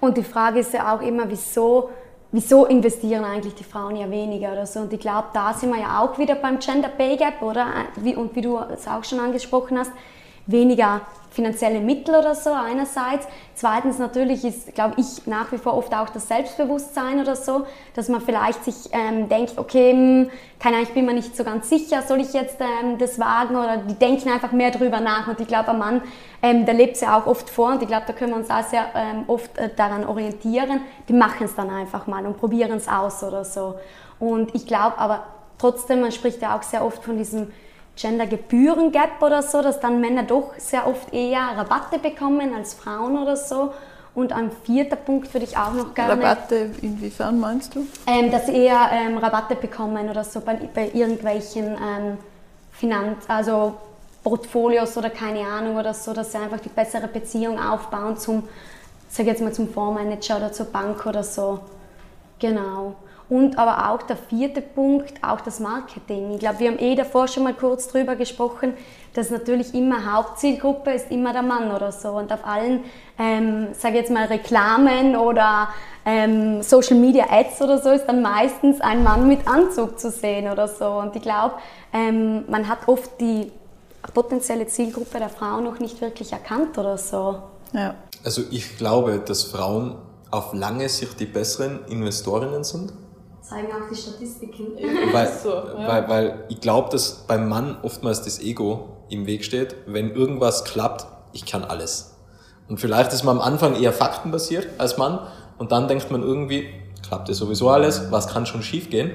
Und 0.00 0.16
die 0.16 0.22
Frage 0.22 0.60
ist 0.60 0.72
ja 0.72 0.94
auch 0.94 1.00
immer, 1.00 1.28
wieso, 1.28 1.90
wieso 2.30 2.66
investieren 2.66 3.24
eigentlich 3.24 3.54
die 3.54 3.64
Frauen 3.64 3.96
ja 3.96 4.10
weniger 4.10 4.52
oder 4.52 4.66
so. 4.66 4.80
Und 4.80 4.92
ich 4.92 5.00
glaube, 5.00 5.28
da 5.32 5.54
sind 5.54 5.72
wir 5.72 5.80
ja 5.80 6.00
auch 6.00 6.18
wieder 6.18 6.34
beim 6.34 6.58
Gender 6.58 6.88
Pay 6.88 7.16
Gap, 7.16 7.42
oder? 7.42 7.66
Und 8.16 8.34
wie 8.34 8.40
du 8.40 8.58
es 8.58 8.86
auch 8.88 9.04
schon 9.04 9.20
angesprochen 9.20 9.78
hast, 9.78 9.92
weniger 10.46 11.02
finanzielle 11.32 11.80
Mittel 11.80 12.14
oder 12.14 12.34
so 12.34 12.50
einerseits. 12.50 13.26
Zweitens 13.54 13.98
natürlich 13.98 14.44
ist, 14.44 14.74
glaube 14.74 14.96
ich, 14.98 15.26
nach 15.26 15.50
wie 15.50 15.58
vor 15.58 15.74
oft 15.74 15.94
auch 15.94 16.10
das 16.10 16.28
Selbstbewusstsein 16.28 17.20
oder 17.20 17.36
so, 17.36 17.64
dass 17.94 18.08
man 18.08 18.20
vielleicht 18.20 18.64
sich 18.64 18.90
ähm, 18.92 19.28
denkt, 19.28 19.54
okay, 19.56 19.92
hm, 19.92 20.30
keine 20.58 20.76
Ahnung, 20.76 20.88
ich 20.88 20.94
bin 20.94 21.06
mir 21.06 21.14
nicht 21.14 21.34
so 21.36 21.44
ganz 21.44 21.68
sicher, 21.68 22.02
soll 22.02 22.20
ich 22.20 22.32
jetzt 22.34 22.58
ähm, 22.60 22.98
das 22.98 23.18
wagen 23.18 23.56
oder 23.56 23.78
die 23.78 23.94
denken 23.94 24.28
einfach 24.30 24.52
mehr 24.52 24.70
drüber 24.70 25.00
nach 25.00 25.26
und 25.28 25.40
ich 25.40 25.48
glaube, 25.48 25.70
ein 25.70 25.78
Mann, 25.78 26.02
ähm, 26.42 26.66
der 26.66 26.74
lebt 26.74 26.96
es 26.96 27.00
ja 27.00 27.18
auch 27.18 27.26
oft 27.26 27.48
vor 27.48 27.70
und 27.70 27.82
ich 27.82 27.88
glaube, 27.88 28.04
da 28.06 28.12
können 28.12 28.32
wir 28.32 28.38
uns 28.38 28.50
auch 28.50 28.64
sehr 28.64 28.86
ähm, 28.94 29.24
oft 29.26 29.56
äh, 29.56 29.70
daran 29.74 30.04
orientieren, 30.06 30.80
die 31.08 31.14
machen 31.14 31.44
es 31.44 31.54
dann 31.54 31.70
einfach 31.70 32.06
mal 32.06 32.26
und 32.26 32.36
probieren 32.36 32.72
es 32.72 32.88
aus 32.88 33.22
oder 33.22 33.44
so. 33.44 33.76
Und 34.18 34.54
ich 34.54 34.66
glaube 34.66 34.98
aber 34.98 35.24
trotzdem, 35.58 36.00
man 36.00 36.12
spricht 36.12 36.42
ja 36.42 36.56
auch 36.56 36.62
sehr 36.62 36.84
oft 36.84 37.02
von 37.02 37.16
diesem 37.16 37.48
Gender-Gebühren-Gap 37.96 39.22
oder 39.22 39.42
so, 39.42 39.62
dass 39.62 39.80
dann 39.80 40.00
Männer 40.00 40.22
doch 40.22 40.54
sehr 40.58 40.86
oft 40.86 41.12
eher 41.12 41.40
Rabatte 41.56 41.98
bekommen 41.98 42.54
als 42.54 42.74
Frauen 42.74 43.18
oder 43.18 43.36
so. 43.36 43.72
Und 44.14 44.32
ein 44.32 44.50
vierter 44.64 44.96
Punkt 44.96 45.32
würde 45.32 45.46
ich 45.46 45.56
auch 45.56 45.72
noch 45.72 45.94
gerne. 45.94 46.12
Rabatte 46.12 46.70
inwiefern 46.82 47.40
meinst 47.40 47.74
du? 47.74 47.86
Ähm, 48.06 48.30
dass 48.30 48.46
sie 48.46 48.52
eher 48.52 48.90
ähm, 48.92 49.16
Rabatte 49.16 49.54
bekommen 49.54 50.10
oder 50.10 50.22
so 50.24 50.40
bei, 50.40 50.56
bei 50.74 50.90
irgendwelchen 50.92 51.66
ähm, 51.66 52.18
Finanz-, 52.72 53.24
also 53.28 53.74
Portfolios 54.22 54.96
oder 54.96 55.08
keine 55.08 55.46
Ahnung 55.46 55.76
oder 55.76 55.94
so, 55.94 56.12
dass 56.12 56.32
sie 56.32 56.38
einfach 56.38 56.60
die 56.60 56.68
bessere 56.68 57.08
Beziehung 57.08 57.58
aufbauen 57.58 58.16
zum, 58.18 58.44
sag 59.08 59.26
jetzt 59.26 59.40
mal 59.40 59.52
zum 59.52 59.72
Fondsmanager 59.72 60.36
oder 60.36 60.52
zur 60.52 60.66
Bank 60.66 61.06
oder 61.06 61.22
so. 61.22 61.60
Genau. 62.38 62.96
Und 63.32 63.58
aber 63.58 63.90
auch 63.90 64.02
der 64.02 64.18
vierte 64.18 64.60
Punkt, 64.60 65.14
auch 65.22 65.40
das 65.40 65.58
Marketing. 65.58 66.32
Ich 66.34 66.40
glaube, 66.40 66.58
wir 66.58 66.70
haben 66.70 66.78
eh 66.78 66.94
davor 66.94 67.28
schon 67.28 67.44
mal 67.44 67.54
kurz 67.54 67.88
drüber 67.88 68.14
gesprochen, 68.14 68.74
dass 69.14 69.30
natürlich 69.30 69.72
immer 69.72 70.12
Hauptzielgruppe 70.12 70.90
ist 70.90 71.10
immer 71.10 71.32
der 71.32 71.40
Mann 71.40 71.70
oder 71.70 71.92
so. 71.92 72.10
Und 72.10 72.30
auf 72.30 72.44
allen, 72.44 72.84
ähm, 73.18 73.68
sage 73.72 73.96
jetzt 73.96 74.10
mal, 74.10 74.26
Reklamen 74.26 75.16
oder 75.16 75.70
ähm, 76.04 76.60
Social 76.62 76.98
Media 76.98 77.24
Ads 77.30 77.62
oder 77.62 77.80
so 77.80 77.88
ist 77.88 78.04
dann 78.04 78.20
meistens 78.20 78.82
ein 78.82 79.02
Mann 79.02 79.26
mit 79.26 79.48
Anzug 79.48 79.98
zu 79.98 80.10
sehen 80.10 80.52
oder 80.52 80.68
so. 80.68 80.84
Und 80.84 81.16
ich 81.16 81.22
glaube, 81.22 81.54
ähm, 81.94 82.44
man 82.50 82.68
hat 82.68 82.86
oft 82.86 83.18
die 83.18 83.50
potenzielle 84.12 84.66
Zielgruppe 84.66 85.18
der 85.18 85.30
Frau 85.30 85.62
noch 85.62 85.78
nicht 85.78 86.02
wirklich 86.02 86.32
erkannt 86.32 86.76
oder 86.76 86.98
so. 86.98 87.38
Ja. 87.72 87.94
Also 88.24 88.42
ich 88.50 88.76
glaube, 88.76 89.22
dass 89.24 89.44
Frauen 89.44 89.94
auf 90.30 90.52
lange 90.52 90.90
Sicht 90.90 91.18
die 91.18 91.24
besseren 91.24 91.86
Investorinnen 91.86 92.62
sind 92.62 92.92
zeigen 93.42 93.68
auch 93.68 93.88
die 93.90 93.96
Statistiken. 93.96 94.76
Weil, 95.12 95.32
so, 95.42 95.50
ja. 95.50 95.88
weil, 95.88 96.08
weil 96.08 96.44
ich 96.48 96.60
glaube, 96.60 96.90
dass 96.90 97.26
beim 97.26 97.48
Mann 97.48 97.76
oftmals 97.82 98.22
das 98.22 98.40
Ego 98.40 99.04
im 99.10 99.26
Weg 99.26 99.44
steht. 99.44 99.76
Wenn 99.86 100.12
irgendwas 100.12 100.64
klappt, 100.64 101.06
ich 101.32 101.44
kann 101.44 101.64
alles. 101.64 102.16
Und 102.68 102.78
vielleicht 102.78 103.12
ist 103.12 103.24
man 103.24 103.36
am 103.36 103.42
Anfang 103.42 103.74
eher 103.74 103.92
faktenbasiert 103.92 104.68
als 104.78 104.96
Mann 104.96 105.18
und 105.58 105.72
dann 105.72 105.88
denkt 105.88 106.10
man 106.10 106.22
irgendwie, 106.22 106.68
klappt 107.02 107.28
ja 107.28 107.34
sowieso 107.34 107.68
alles, 107.68 108.10
was 108.10 108.28
kann 108.28 108.46
schon 108.46 108.62
schiefgehen? 108.62 109.10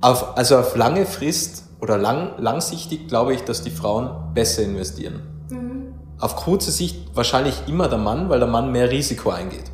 Auf, 0.00 0.36
also 0.36 0.56
auf 0.56 0.76
lange 0.76 1.04
Frist 1.04 1.64
oder 1.80 1.98
lang, 1.98 2.32
langsichtig 2.38 3.08
glaube 3.08 3.34
ich, 3.34 3.42
dass 3.42 3.62
die 3.62 3.70
Frauen 3.70 4.32
besser 4.32 4.62
investieren. 4.62 5.22
Mhm. 5.50 5.94
Auf 6.20 6.36
kurze 6.36 6.70
Sicht 6.70 7.14
wahrscheinlich 7.14 7.62
immer 7.66 7.88
der 7.88 7.98
Mann, 7.98 8.28
weil 8.28 8.38
der 8.38 8.48
Mann 8.48 8.70
mehr 8.72 8.90
Risiko 8.90 9.30
eingeht 9.30 9.70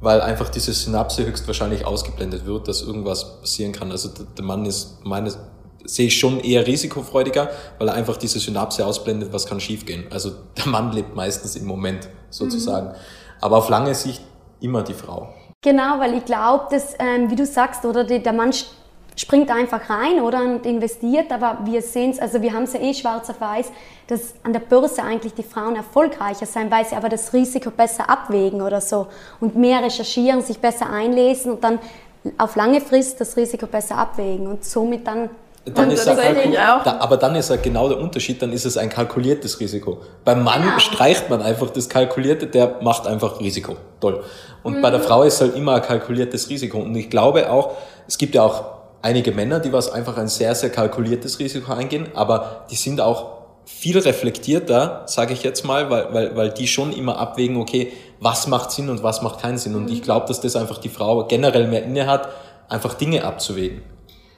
weil 0.00 0.20
einfach 0.20 0.48
diese 0.48 0.72
Synapse 0.72 1.26
höchstwahrscheinlich 1.26 1.84
ausgeblendet 1.84 2.46
wird, 2.46 2.68
dass 2.68 2.82
irgendwas 2.82 3.40
passieren 3.40 3.72
kann. 3.72 3.90
Also 3.90 4.08
der 4.08 4.44
Mann 4.44 4.64
ist 4.66 5.04
meines 5.04 5.38
sehe 5.84 6.06
ich 6.06 6.18
schon 6.18 6.40
eher 6.40 6.66
risikofreudiger, 6.66 7.50
weil 7.78 7.88
er 7.88 7.94
einfach 7.94 8.16
diese 8.16 8.38
Synapse 8.38 8.84
ausblendet, 8.84 9.32
was 9.32 9.46
kann 9.46 9.60
schiefgehen. 9.60 10.04
Also 10.10 10.32
der 10.56 10.66
Mann 10.66 10.92
lebt 10.92 11.14
meistens 11.14 11.56
im 11.56 11.66
Moment 11.66 12.08
sozusagen. 12.30 12.88
Mhm. 12.88 12.94
Aber 13.40 13.58
auf 13.58 13.68
lange 13.68 13.94
Sicht 13.94 14.22
immer 14.60 14.82
die 14.82 14.94
Frau. 14.94 15.34
Genau, 15.62 15.98
weil 15.98 16.14
ich 16.14 16.24
glaube, 16.24 16.66
dass, 16.70 16.94
ähm, 16.98 17.30
wie 17.30 17.36
du 17.36 17.44
sagst, 17.44 17.84
oder 17.84 18.04
die, 18.04 18.22
der 18.22 18.32
Mann 18.32 18.52
springt 19.20 19.50
einfach 19.50 19.90
rein 19.90 20.20
oder 20.20 20.40
und 20.42 20.64
investiert, 20.64 21.30
aber 21.30 21.58
wir 21.64 21.82
sehen 21.82 22.10
es, 22.10 22.18
also 22.18 22.40
wir 22.40 22.54
haben 22.54 22.62
es 22.62 22.72
ja 22.72 22.80
eh 22.80 22.94
schwarz 22.94 23.28
auf 23.28 23.38
weiß, 23.38 23.66
dass 24.06 24.34
an 24.42 24.54
der 24.54 24.60
Börse 24.60 25.02
eigentlich 25.02 25.34
die 25.34 25.42
Frauen 25.42 25.76
erfolgreicher 25.76 26.46
sein, 26.46 26.70
weil 26.70 26.86
sie 26.86 26.96
aber 26.96 27.10
das 27.10 27.34
Risiko 27.34 27.70
besser 27.70 28.08
abwägen 28.08 28.62
oder 28.62 28.80
so 28.80 29.08
und 29.38 29.56
mehr 29.56 29.82
recherchieren, 29.82 30.40
sich 30.40 30.58
besser 30.58 30.88
einlesen 30.88 31.52
und 31.52 31.62
dann 31.62 31.78
auf 32.38 32.56
lange 32.56 32.80
Frist 32.80 33.20
das 33.20 33.36
Risiko 33.36 33.66
besser 33.66 33.98
abwägen 33.98 34.46
und 34.46 34.64
somit 34.64 35.06
dann 35.06 35.28
dann 35.66 35.90
ist 35.90 36.06
er 36.06 36.16
da, 36.16 36.98
aber 37.00 37.18
dann 37.18 37.36
ist 37.36 37.50
er 37.50 37.58
genau 37.58 37.86
der 37.90 37.98
Unterschied, 37.98 38.40
dann 38.40 38.50
ist 38.50 38.64
es 38.64 38.78
ein 38.78 38.88
kalkuliertes 38.88 39.60
Risiko. 39.60 39.98
Beim 40.24 40.42
Mann 40.42 40.64
ja. 40.64 40.80
streicht 40.80 41.28
man 41.28 41.42
einfach 41.42 41.68
das 41.68 41.86
Kalkulierte, 41.86 42.46
der 42.46 42.78
macht 42.80 43.06
einfach 43.06 43.38
Risiko. 43.40 43.76
Toll. 44.00 44.24
Und 44.62 44.78
mhm. 44.78 44.82
bei 44.82 44.90
der 44.90 45.00
Frau 45.00 45.22
ist 45.22 45.38
halt 45.42 45.54
immer 45.54 45.74
ein 45.74 45.82
kalkuliertes 45.82 46.48
Risiko. 46.48 46.78
Und 46.78 46.96
ich 46.96 47.10
glaube 47.10 47.50
auch, 47.50 47.72
es 48.08 48.16
gibt 48.16 48.34
ja 48.34 48.42
auch 48.42 48.79
einige 49.02 49.32
Männer, 49.32 49.60
die 49.60 49.72
was 49.72 49.90
einfach 49.90 50.16
ein 50.16 50.28
sehr, 50.28 50.54
sehr 50.54 50.70
kalkuliertes 50.70 51.38
Risiko 51.38 51.72
eingehen, 51.72 52.08
aber 52.14 52.66
die 52.70 52.76
sind 52.76 53.00
auch 53.00 53.40
viel 53.64 53.98
reflektierter, 53.98 55.02
sage 55.06 55.32
ich 55.32 55.42
jetzt 55.42 55.64
mal, 55.64 55.90
weil, 55.90 56.12
weil, 56.12 56.36
weil 56.36 56.50
die 56.50 56.66
schon 56.66 56.92
immer 56.92 57.18
abwägen, 57.18 57.56
okay, 57.56 57.92
was 58.18 58.46
macht 58.46 58.72
Sinn 58.72 58.88
und 58.88 59.02
was 59.02 59.22
macht 59.22 59.40
keinen 59.40 59.58
Sinn. 59.58 59.74
Und 59.74 59.90
ich 59.90 60.02
glaube, 60.02 60.26
dass 60.26 60.40
das 60.40 60.56
einfach 60.56 60.78
die 60.78 60.88
Frau 60.88 61.24
generell 61.24 61.66
mehr 61.68 61.84
inne 61.84 62.06
hat, 62.06 62.28
einfach 62.68 62.94
Dinge 62.94 63.24
abzuwägen. 63.24 63.82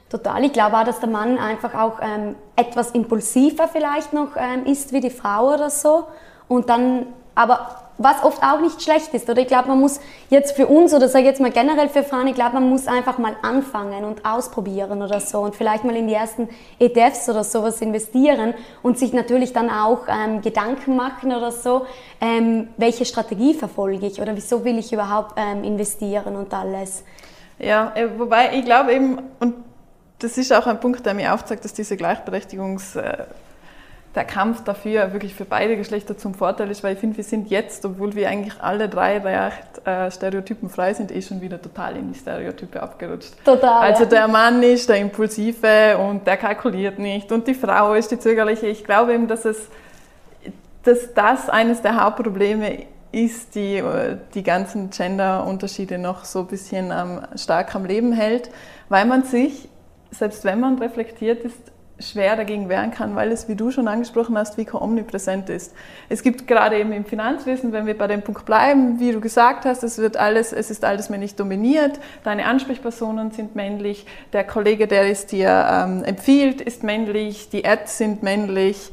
Total. 0.09 0.43
Ich 0.45 0.53
glaube 0.53 0.77
auch, 0.77 0.83
dass 0.83 0.99
der 0.99 1.09
Mann 1.09 1.39
einfach 1.39 1.73
auch 1.73 1.99
ähm, 2.01 2.35
etwas 2.55 2.91
impulsiver 2.91 3.67
vielleicht 3.67 4.13
noch 4.13 4.35
ähm, 4.37 4.65
ist 4.65 4.93
wie 4.93 5.01
die 5.01 5.09
Frau 5.09 5.53
oder 5.53 5.69
so. 5.69 6.05
Und 6.47 6.69
dann, 6.69 7.07
aber 7.35 7.83
was 7.97 8.23
oft 8.23 8.41
auch 8.43 8.59
nicht 8.59 8.81
schlecht 8.81 9.13
ist. 9.13 9.29
Oder 9.29 9.41
ich 9.41 9.47
glaube, 9.47 9.67
man 9.67 9.79
muss 9.79 9.99
jetzt 10.29 10.55
für 10.55 10.67
uns 10.67 10.93
oder 10.93 11.07
sage 11.07 11.25
jetzt 11.25 11.39
mal 11.39 11.51
generell 11.51 11.89
für 11.89 12.03
Frauen, 12.03 12.27
ich 12.27 12.35
glaube, 12.35 12.55
man 12.55 12.69
muss 12.69 12.87
einfach 12.87 13.17
mal 13.17 13.35
anfangen 13.41 14.03
und 14.03 14.25
ausprobieren 14.25 15.01
oder 15.01 15.19
so 15.19 15.39
und 15.39 15.55
vielleicht 15.55 15.83
mal 15.83 15.95
in 15.95 16.07
die 16.07 16.13
ersten 16.13 16.49
ETFs 16.79 17.29
oder 17.29 17.43
sowas 17.43 17.81
investieren 17.81 18.53
und 18.81 18.97
sich 18.97 19.13
natürlich 19.13 19.53
dann 19.53 19.69
auch 19.69 20.07
ähm, 20.07 20.41
Gedanken 20.41 20.95
machen 20.95 21.31
oder 21.33 21.51
so, 21.51 21.85
ähm, 22.19 22.69
welche 22.77 23.05
Strategie 23.05 23.53
verfolge 23.53 24.07
ich 24.07 24.19
oder 24.19 24.35
wieso 24.35 24.65
will 24.65 24.77
ich 24.79 24.91
überhaupt 24.91 25.33
ähm, 25.37 25.63
investieren 25.63 26.35
und 26.35 26.53
alles. 26.53 27.03
Ja, 27.59 27.91
äh, 27.95 28.07
wobei 28.17 28.57
ich 28.57 28.65
glaube 28.65 28.93
eben, 28.93 29.19
und 29.39 29.55
das 30.19 30.37
ist 30.37 30.51
auch 30.51 30.65
ein 30.67 30.79
Punkt, 30.79 31.05
der 31.05 31.13
mir 31.13 31.33
aufzeigt, 31.33 31.63
dass 31.63 31.73
diese 31.73 31.95
Gleichberechtigungs- 31.95 32.99
äh, 32.99 33.25
der 34.15 34.25
Kampf 34.25 34.63
dafür 34.63 35.11
wirklich 35.11 35.33
für 35.33 35.45
beide 35.45 35.75
Geschlechter 35.75 36.17
zum 36.17 36.35
Vorteil 36.35 36.69
ist, 36.69 36.83
weil 36.83 36.93
ich 36.93 36.99
finde, 36.99 37.17
wir 37.17 37.23
sind 37.23 37.49
jetzt, 37.49 37.83
obwohl 37.85 38.13
wir 38.15 38.29
eigentlich 38.29 38.61
alle 38.61 38.87
drei 38.87 39.17
recht 39.17 39.87
äh, 39.87 40.11
stereotypenfrei 40.11 40.93
sind, 40.93 41.11
eh 41.11 41.21
schon 41.21 41.41
wieder 41.41 41.59
total 41.59 41.95
in 41.97 42.13
die 42.13 42.19
Stereotype 42.19 42.81
abgerutscht. 42.81 43.33
Total. 43.43 43.91
Also 43.91 44.05
der 44.05 44.27
Mann 44.27 44.61
ist 44.61 44.87
der 44.87 44.97
Impulsive 44.97 45.97
und 45.97 46.27
der 46.27 46.37
kalkuliert 46.37 46.99
nicht 46.99 47.31
und 47.31 47.47
die 47.47 47.55
Frau 47.55 47.95
ist 47.95 48.11
die 48.11 48.19
Zögerliche. 48.19 48.67
Ich 48.67 48.83
glaube 48.83 49.13
eben, 49.13 49.27
dass 49.27 49.45
es 49.45 49.69
dass 50.83 51.13
das 51.13 51.49
eines 51.49 51.81
der 51.81 52.03
Hauptprobleme 52.03 52.85
ist, 53.11 53.55
die 53.55 53.81
die 54.33 54.43
ganzen 54.43 54.89
Gender-Unterschiede 54.89 55.97
noch 55.97 56.25
so 56.25 56.39
ein 56.39 56.47
bisschen 56.47 56.91
ähm, 56.91 57.21
stark 57.35 57.73
am 57.75 57.85
Leben 57.85 58.11
hält, 58.11 58.49
weil 58.89 59.05
man 59.05 59.23
sich, 59.23 59.69
selbst 60.11 60.43
wenn 60.43 60.59
man 60.59 60.79
reflektiert 60.79 61.43
ist, 61.45 61.72
schwer 62.07 62.35
dagegen 62.35 62.69
wehren 62.69 62.91
kann, 62.91 63.15
weil 63.15 63.31
es, 63.31 63.47
wie 63.47 63.55
du 63.55 63.71
schon 63.71 63.87
angesprochen 63.87 64.37
hast, 64.37 64.57
wie 64.57 64.67
omnipräsent 64.71 65.49
ist. 65.49 65.73
Es 66.09 66.23
gibt 66.23 66.47
gerade 66.47 66.77
eben 66.77 66.91
im 66.91 67.05
Finanzwissen, 67.05 67.71
wenn 67.71 67.85
wir 67.85 67.97
bei 67.97 68.07
dem 68.07 68.21
Punkt 68.21 68.45
bleiben, 68.45 68.99
wie 68.99 69.11
du 69.11 69.19
gesagt 69.19 69.65
hast, 69.65 69.83
es 69.83 69.97
wird 69.97 70.17
alles, 70.17 70.53
es 70.53 70.69
ist 70.69 70.83
alles 70.85 71.09
männlich 71.09 71.35
dominiert, 71.35 71.99
deine 72.23 72.45
Ansprechpersonen 72.45 73.31
sind 73.31 73.55
männlich, 73.55 74.05
der 74.33 74.43
Kollege, 74.43 74.87
der 74.87 75.09
es 75.09 75.25
dir 75.25 75.67
ähm, 75.69 76.03
empfiehlt, 76.03 76.61
ist 76.61 76.83
männlich, 76.83 77.49
die 77.49 77.65
Ads 77.65 77.97
sind 77.97 78.23
männlich, 78.23 78.91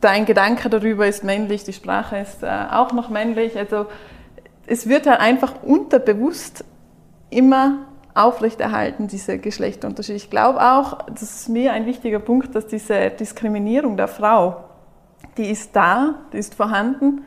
dein 0.00 0.26
Gedanke 0.26 0.68
darüber 0.68 1.06
ist 1.06 1.24
männlich, 1.24 1.64
die 1.64 1.72
Sprache 1.72 2.18
ist 2.18 2.42
äh, 2.42 2.48
auch 2.70 2.92
noch 2.92 3.10
männlich. 3.10 3.56
Also 3.58 3.86
es 4.66 4.88
wird 4.88 5.06
halt 5.06 5.20
einfach 5.20 5.62
unterbewusst 5.62 6.64
immer 7.30 7.86
aufrechterhalten, 8.14 9.08
diese 9.08 9.38
Geschlechterunterschiede. 9.38 10.16
Ich 10.16 10.30
glaube 10.30 10.60
auch, 10.60 11.02
das 11.06 11.22
ist 11.22 11.48
mir 11.48 11.72
ein 11.72 11.86
wichtiger 11.86 12.18
Punkt, 12.18 12.54
dass 12.54 12.66
diese 12.66 13.10
Diskriminierung 13.10 13.96
der 13.96 14.08
Frau, 14.08 14.64
die 15.36 15.50
ist 15.50 15.74
da, 15.74 16.16
die 16.32 16.38
ist 16.38 16.54
vorhanden 16.54 17.22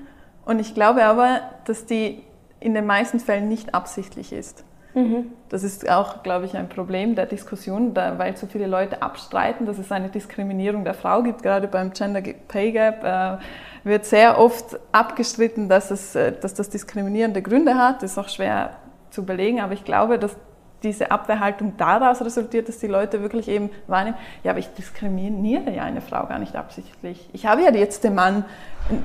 und 0.46 0.60
ich 0.60 0.74
glaube 0.74 1.04
aber, 1.04 1.42
dass 1.66 1.86
die 1.86 2.24
in 2.60 2.74
den 2.74 2.86
meisten 2.86 3.20
Fällen 3.20 3.48
nicht 3.48 3.74
absichtlich 3.74 4.32
ist. 4.32 4.64
Mhm. 4.96 5.32
Das 5.50 5.64
ist 5.64 5.90
auch, 5.90 6.24
glaube 6.24 6.46
ich, 6.46 6.56
ein 6.56 6.70
Problem 6.70 7.16
der 7.16 7.26
Diskussion, 7.26 7.94
da, 7.94 8.18
weil 8.18 8.38
so 8.38 8.48
viele 8.48 8.66
Leute 8.66 9.02
abstreiten, 9.02 9.66
dass 9.66 9.78
es 9.78 9.92
eine 9.92 10.10
Diskriminierung 10.10 10.86
der 10.86 10.94
Frau 10.94 11.22
gibt. 11.22 11.44
Gerade 11.44 11.68
beim 11.68 11.92
Gender 11.92 12.22
Pay 12.22 12.72
Gap 12.72 13.04
äh, 13.04 13.38
wird 13.84 14.06
sehr 14.06 14.40
oft 14.40 14.80
abgestritten, 14.94 15.68
dass, 15.68 15.92
es, 15.92 16.16
äh, 16.16 16.32
dass 16.32 16.54
das 16.54 16.70
diskriminierende 16.70 17.42
Gründe 17.42 17.76
hat. 17.76 18.04
Das 18.04 18.12
ist 18.12 18.18
auch 18.18 18.30
schwer 18.30 18.78
zu 19.10 19.26
belegen, 19.26 19.60
aber 19.60 19.74
ich 19.74 19.84
glaube, 19.84 20.18
dass 20.18 20.36
diese 20.84 21.12
Abwehrhaltung 21.12 21.74
daraus 21.78 22.22
resultiert, 22.22 22.70
dass 22.70 22.78
die 22.78 22.88
Leute 22.88 23.22
wirklich 23.22 23.48
eben 23.48 23.70
wahrnehmen, 23.88 24.18
ja, 24.44 24.52
aber 24.52 24.60
ich 24.60 24.70
diskriminiere 24.70 25.72
ja 25.72 25.84
eine 25.84 26.02
Frau 26.02 26.26
gar 26.28 26.40
nicht 26.40 26.56
absichtlich. 26.56 27.30
Ich 27.34 27.46
habe 27.46 27.64
ja 27.64 27.74
jetzt 27.74 28.04
den 28.04 28.16
Mann 28.16 28.46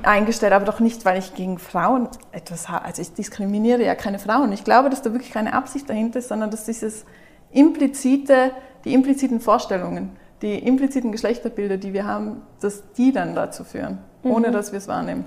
eingestellt, 0.03 0.53
aber 0.53 0.65
doch 0.65 0.79
nicht, 0.79 1.05
weil 1.05 1.17
ich 1.17 1.33
gegen 1.33 1.57
Frauen 1.57 2.07
etwas 2.31 2.69
habe. 2.69 2.85
Also 2.85 3.01
ich 3.01 3.13
diskriminiere 3.13 3.83
ja 3.83 3.95
keine 3.95 4.19
Frauen. 4.19 4.51
Ich 4.51 4.63
glaube, 4.63 4.89
dass 4.89 5.01
da 5.01 5.11
wirklich 5.11 5.31
keine 5.31 5.53
Absicht 5.53 5.89
dahinter 5.89 6.19
ist, 6.19 6.29
sondern 6.29 6.51
dass 6.51 6.65
dieses 6.65 7.05
implizite, 7.51 8.51
die 8.85 8.93
impliziten 8.93 9.39
Vorstellungen, 9.39 10.15
die 10.41 10.59
impliziten 10.59 11.11
Geschlechterbilder, 11.11 11.77
die 11.77 11.93
wir 11.93 12.05
haben, 12.05 12.41
dass 12.61 12.83
die 12.93 13.11
dann 13.11 13.35
dazu 13.35 13.63
führen, 13.63 13.99
ohne 14.23 14.49
mhm. 14.49 14.53
dass 14.53 14.71
wir 14.71 14.77
es 14.77 14.87
wahrnehmen. 14.87 15.25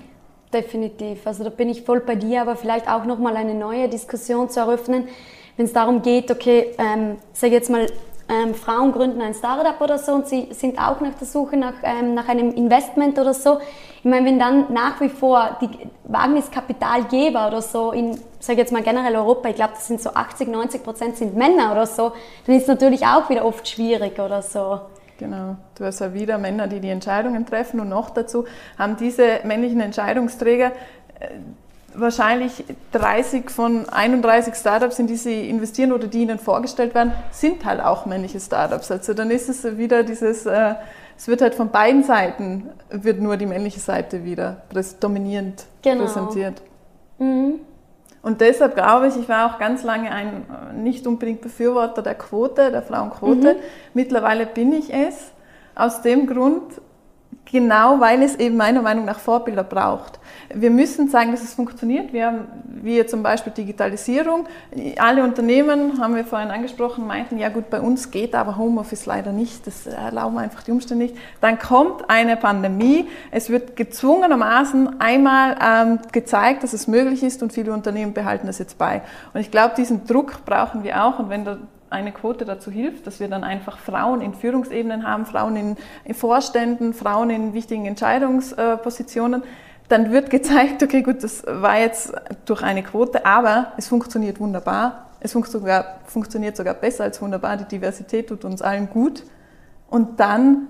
Definitiv. 0.53 1.27
Also 1.27 1.43
da 1.43 1.49
bin 1.49 1.69
ich 1.69 1.81
voll 1.83 1.99
bei 1.99 2.15
dir, 2.15 2.41
aber 2.41 2.55
vielleicht 2.55 2.89
auch 2.89 3.05
nochmal 3.05 3.35
eine 3.35 3.53
neue 3.53 3.89
Diskussion 3.89 4.49
zu 4.49 4.61
eröffnen 4.61 5.09
wenn 5.57 5.65
es 5.65 5.73
darum 5.73 6.01
geht, 6.01 6.31
okay, 6.31 6.75
ähm, 6.77 7.17
sage 7.33 7.53
jetzt 7.53 7.69
mal, 7.69 7.87
ähm, 8.27 8.55
Frauen 8.55 8.91
gründen 8.91 9.21
ein 9.21 9.35
Startup 9.35 9.79
oder 9.79 9.99
so 9.99 10.13
und 10.13 10.27
sie 10.27 10.47
sind 10.51 10.79
auch 10.79 10.99
nach 10.99 11.13
der 11.13 11.27
Suche 11.27 11.57
nach, 11.57 11.75
ähm, 11.83 12.15
nach 12.15 12.27
einem 12.27 12.51
Investment 12.53 13.19
oder 13.19 13.33
so. 13.33 13.59
Ich 13.99 14.05
meine, 14.05 14.25
wenn 14.25 14.39
dann 14.39 14.73
nach 14.73 14.99
wie 14.99 15.09
vor 15.09 15.57
die 15.61 15.69
Wagniskapitalgeber 16.05 17.47
oder 17.47 17.61
so 17.61 17.91
in, 17.91 18.19
sage 18.39 18.59
jetzt 18.59 18.71
mal 18.71 18.81
generell 18.81 19.15
Europa, 19.15 19.49
ich 19.49 19.55
glaube, 19.55 19.73
das 19.75 19.87
sind 19.87 20.01
so 20.01 20.11
80, 20.11 20.47
90 20.47 20.83
Prozent 20.83 21.17
sind 21.17 21.35
Männer 21.35 21.71
oder 21.71 21.85
so, 21.85 22.13
dann 22.47 22.55
ist 22.55 22.63
es 22.63 22.67
natürlich 22.67 23.05
auch 23.05 23.29
wieder 23.29 23.45
oft 23.45 23.67
schwierig 23.67 24.19
oder 24.19 24.41
so. 24.41 24.79
Genau, 25.17 25.55
du 25.77 25.85
hast 25.85 25.99
ja 25.99 26.13
wieder 26.13 26.37
Männer, 26.37 26.67
die 26.67 26.79
die 26.79 26.89
Entscheidungen 26.89 27.45
treffen 27.45 27.79
und 27.79 27.89
noch 27.89 28.09
dazu 28.09 28.45
haben 28.77 28.97
diese 28.97 29.39
männlichen 29.43 29.79
Entscheidungsträger 29.79 30.71
äh, 31.19 31.27
wahrscheinlich 31.97 32.63
30 32.91 33.49
von 33.49 33.87
31 33.89 34.55
Startups, 34.55 34.99
in 34.99 35.07
die 35.07 35.15
sie 35.15 35.49
investieren 35.49 35.91
oder 35.91 36.07
die 36.07 36.21
ihnen 36.21 36.39
vorgestellt 36.39 36.95
werden, 36.95 37.13
sind 37.31 37.65
halt 37.65 37.81
auch 37.81 38.05
männliche 38.05 38.39
Startups. 38.39 38.91
Also 38.91 39.13
dann 39.13 39.31
ist 39.31 39.49
es 39.49 39.77
wieder 39.77 40.03
dieses, 40.03 40.45
äh, 40.45 40.75
es 41.17 41.27
wird 41.27 41.41
halt 41.41 41.55
von 41.55 41.69
beiden 41.69 42.03
Seiten, 42.03 42.69
wird 42.89 43.19
nur 43.21 43.37
die 43.37 43.45
männliche 43.45 43.79
Seite 43.79 44.23
wieder 44.23 44.63
dominierend 44.99 45.65
genau. 45.81 46.03
präsentiert. 46.03 46.61
Mhm. 47.17 47.59
Und 48.21 48.41
deshalb 48.41 48.73
glaube 48.73 49.07
ich, 49.07 49.15
ich 49.15 49.29
war 49.29 49.53
auch 49.53 49.59
ganz 49.59 49.83
lange 49.83 50.11
ein 50.11 50.45
nicht 50.73 51.05
unbedingt 51.05 51.41
Befürworter 51.41 52.01
der 52.01 52.15
Quote, 52.15 52.71
der 52.71 52.81
Frauenquote. 52.81 53.53
Mhm. 53.53 53.59
Mittlerweile 53.93 54.47
bin 54.47 54.73
ich 54.73 54.91
es. 54.91 55.31
Aus 55.75 56.01
dem 56.01 56.25
Grund, 56.25 56.63
genau 57.51 57.99
weil 57.99 58.21
es 58.23 58.35
eben 58.35 58.57
meiner 58.57 58.81
Meinung 58.81 59.05
nach 59.05 59.19
Vorbilder 59.19 59.63
braucht. 59.63 60.19
Wir 60.53 60.69
müssen 60.69 61.09
zeigen, 61.09 61.31
dass 61.31 61.43
es 61.43 61.53
funktioniert. 61.53 62.13
Wir 62.13 62.27
haben, 62.27 62.47
wie 62.65 63.03
zum 63.05 63.23
Beispiel 63.23 63.51
Digitalisierung. 63.53 64.47
Alle 64.97 65.23
Unternehmen, 65.23 65.99
haben 65.99 66.15
wir 66.15 66.25
vorhin 66.25 66.49
angesprochen, 66.49 67.07
meinten, 67.07 67.37
ja 67.37 67.49
gut, 67.49 67.69
bei 67.69 67.81
uns 67.81 68.11
geht 68.11 68.35
aber 68.35 68.57
Homeoffice 68.57 69.05
leider 69.05 69.31
nicht. 69.31 69.65
Das 69.65 69.87
erlauben 69.87 70.37
einfach 70.37 70.63
die 70.63 70.71
Umstände 70.71 71.05
nicht. 71.05 71.17
Dann 71.41 71.57
kommt 71.59 72.09
eine 72.09 72.37
Pandemie. 72.37 73.07
Es 73.31 73.49
wird 73.49 73.75
gezwungenermaßen 73.75 75.01
einmal 75.01 75.55
ähm, 75.61 75.99
gezeigt, 76.11 76.63
dass 76.63 76.73
es 76.73 76.87
möglich 76.87 77.23
ist 77.23 77.41
und 77.41 77.53
viele 77.53 77.73
Unternehmen 77.73 78.13
behalten 78.13 78.47
das 78.47 78.59
jetzt 78.59 78.77
bei. 78.77 79.01
Und 79.33 79.41
ich 79.41 79.51
glaube, 79.51 79.73
diesen 79.75 80.05
Druck 80.05 80.45
brauchen 80.45 80.83
wir 80.83 81.03
auch. 81.03 81.19
Und 81.19 81.29
wenn 81.29 81.45
der 81.45 81.57
eine 81.95 82.11
Quote 82.11 82.45
dazu 82.45 82.69
hilft, 82.69 83.07
dass 83.07 83.19
wir 83.19 83.27
dann 83.27 83.43
einfach 83.43 83.79
Frauen 83.79 84.21
in 84.21 84.33
Führungsebenen 84.33 85.07
haben, 85.07 85.25
Frauen 85.25 85.77
in, 86.03 86.13
Vorständen, 86.13 86.93
Frauen 86.93 87.29
in 87.29 87.53
wichtigen 87.53 87.85
Entscheidungspositionen, 87.85 89.43
dann 89.87 90.11
wird 90.11 90.29
gezeigt, 90.29 90.83
okay, 90.83 91.01
gut, 91.01 91.23
das 91.23 91.43
war 91.47 91.79
jetzt 91.79 92.13
durch 92.45 92.61
eine 92.63 92.83
Quote, 92.83 93.25
aber 93.25 93.73
es 93.77 93.87
funktioniert 93.87 94.39
wunderbar. 94.39 95.07
Es 95.19 95.31
funktioniert 95.31 96.55
sogar 96.55 96.73
besser 96.75 97.03
als 97.03 97.21
wunderbar. 97.21 97.57
Die 97.57 97.65
Diversität 97.65 98.27
tut 98.27 98.45
uns 98.45 98.61
allen 98.61 98.89
gut. 98.89 99.23
Und 99.89 100.19
dann 100.19 100.67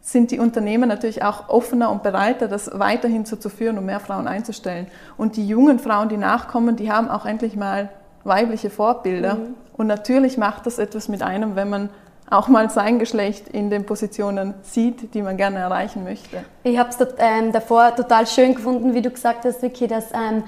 sind 0.00 0.30
die 0.30 0.38
Unternehmen 0.38 0.88
natürlich 0.88 1.22
auch 1.22 1.48
offener 1.48 1.90
und 1.90 2.02
bereiter, 2.02 2.48
das 2.48 2.70
weiterhin 2.78 3.24
so 3.24 3.36
zu 3.36 3.48
führen 3.48 3.78
und 3.78 3.86
mehr 3.86 4.00
Frauen 4.00 4.28
einzustellen. 4.28 4.86
Und 5.16 5.36
die 5.36 5.46
jungen 5.46 5.78
Frauen, 5.78 6.08
die 6.08 6.16
nachkommen, 6.16 6.76
die 6.76 6.90
haben 6.92 7.08
auch 7.08 7.26
endlich 7.26 7.56
mal 7.56 7.90
weibliche 8.22 8.70
Vorbilder. 8.70 9.34
Mhm. 9.36 9.54
Und 9.76 9.88
natürlich 9.88 10.38
macht 10.38 10.66
das 10.66 10.78
etwas 10.78 11.08
mit 11.08 11.22
einem, 11.22 11.56
wenn 11.56 11.68
man 11.68 11.90
auch 12.30 12.48
mal 12.48 12.70
sein 12.70 12.98
Geschlecht 12.98 13.48
in 13.48 13.70
den 13.70 13.84
Positionen 13.84 14.54
sieht, 14.62 15.14
die 15.14 15.22
man 15.22 15.36
gerne 15.36 15.58
erreichen 15.58 16.04
möchte. 16.04 16.44
Ich 16.62 16.78
habe 16.78 16.88
es 16.88 16.96
ähm, 17.18 17.52
davor 17.52 17.94
total 17.94 18.26
schön 18.26 18.54
gefunden, 18.54 18.94
wie 18.94 19.02
du 19.02 19.10
gesagt 19.10 19.44
hast, 19.44 19.62
Vicky, 19.62 19.86
dass 19.86 20.12
ähm, 20.12 20.44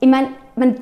ich 0.00 0.08
meine, 0.08 0.28
man 0.56 0.76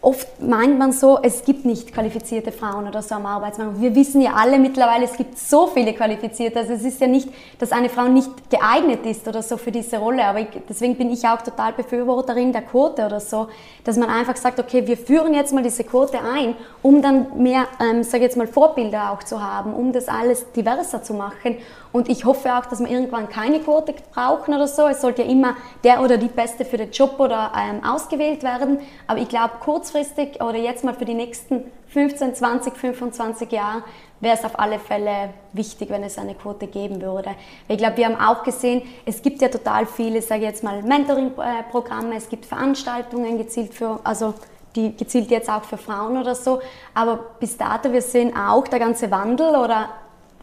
Oft 0.00 0.40
meint 0.40 0.78
man 0.78 0.92
so, 0.92 1.18
es 1.20 1.44
gibt 1.44 1.64
nicht 1.64 1.92
qualifizierte 1.92 2.52
Frauen 2.52 2.86
oder 2.86 3.02
so 3.02 3.16
am 3.16 3.26
Arbeitsmarkt. 3.26 3.80
Wir 3.80 3.96
wissen 3.96 4.20
ja 4.20 4.34
alle 4.34 4.60
mittlerweile, 4.60 5.06
es 5.06 5.16
gibt 5.16 5.36
so 5.36 5.66
viele 5.66 5.92
qualifizierte. 5.92 6.60
Also 6.60 6.74
es 6.74 6.84
ist 6.84 7.00
ja 7.00 7.08
nicht, 7.08 7.28
dass 7.58 7.72
eine 7.72 7.88
Frau 7.88 8.04
nicht 8.04 8.30
geeignet 8.48 9.04
ist 9.04 9.26
oder 9.26 9.42
so 9.42 9.56
für 9.56 9.72
diese 9.72 9.98
Rolle. 9.98 10.24
Aber 10.24 10.38
ich, 10.38 10.46
deswegen 10.68 10.94
bin 10.94 11.10
ich 11.10 11.26
auch 11.26 11.42
total 11.42 11.72
Befürworterin 11.72 12.52
der 12.52 12.62
Quote 12.62 13.06
oder 13.06 13.18
so, 13.18 13.48
dass 13.82 13.96
man 13.96 14.08
einfach 14.08 14.36
sagt, 14.36 14.60
okay, 14.60 14.86
wir 14.86 14.96
führen 14.96 15.34
jetzt 15.34 15.52
mal 15.52 15.64
diese 15.64 15.82
Quote 15.82 16.20
ein, 16.20 16.54
um 16.80 17.02
dann 17.02 17.42
mehr, 17.42 17.66
ähm, 17.80 18.04
sage 18.04 18.22
jetzt 18.22 18.36
mal, 18.36 18.46
Vorbilder 18.46 19.10
auch 19.10 19.24
zu 19.24 19.42
haben, 19.42 19.74
um 19.74 19.92
das 19.92 20.06
alles 20.06 20.52
diverser 20.52 21.02
zu 21.02 21.12
machen. 21.14 21.56
Und 21.98 22.08
ich 22.08 22.24
hoffe 22.24 22.54
auch, 22.54 22.64
dass 22.64 22.78
wir 22.78 22.88
irgendwann 22.88 23.28
keine 23.28 23.58
Quote 23.58 23.92
brauchen 24.14 24.54
oder 24.54 24.68
so. 24.68 24.86
Es 24.86 25.00
sollte 25.00 25.22
ja 25.24 25.28
immer 25.28 25.56
der 25.82 26.00
oder 26.00 26.16
die 26.16 26.28
Beste 26.28 26.64
für 26.64 26.76
den 26.76 26.92
Job 26.92 27.18
oder 27.18 27.50
ähm, 27.58 27.84
ausgewählt 27.84 28.44
werden. 28.44 28.78
Aber 29.08 29.18
ich 29.18 29.28
glaube, 29.28 29.54
kurzfristig 29.58 30.40
oder 30.40 30.54
jetzt 30.54 30.84
mal 30.84 30.94
für 30.94 31.04
die 31.04 31.14
nächsten 31.14 31.64
15, 31.88 32.36
20, 32.36 32.76
25 32.76 33.50
Jahre 33.50 33.82
wäre 34.20 34.36
es 34.36 34.44
auf 34.44 34.60
alle 34.60 34.78
Fälle 34.78 35.30
wichtig, 35.52 35.90
wenn 35.90 36.04
es 36.04 36.18
eine 36.18 36.36
Quote 36.36 36.68
geben 36.68 37.02
würde. 37.02 37.30
Ich 37.66 37.78
glaube, 37.78 37.96
wir 37.96 38.06
haben 38.06 38.20
auch 38.20 38.44
gesehen, 38.44 38.82
es 39.04 39.20
gibt 39.20 39.42
ja 39.42 39.48
total 39.48 39.84
viele, 39.84 40.22
sage 40.22 40.42
ich 40.42 40.46
jetzt 40.46 40.62
mal, 40.62 40.80
Mentoring-Programme, 40.80 42.14
es 42.14 42.28
gibt 42.28 42.46
Veranstaltungen 42.46 43.38
gezielt 43.38 43.74
für, 43.74 43.98
also 44.04 44.34
die 44.76 44.96
gezielt 44.96 45.32
jetzt 45.32 45.50
auch 45.50 45.64
für 45.64 45.78
Frauen 45.78 46.16
oder 46.16 46.36
so. 46.36 46.60
Aber 46.94 47.18
bis 47.40 47.56
dato, 47.56 47.92
wir 47.92 48.02
sehen 48.02 48.36
auch 48.36 48.68
der 48.68 48.78
ganze 48.78 49.10
Wandel 49.10 49.56
oder 49.56 49.88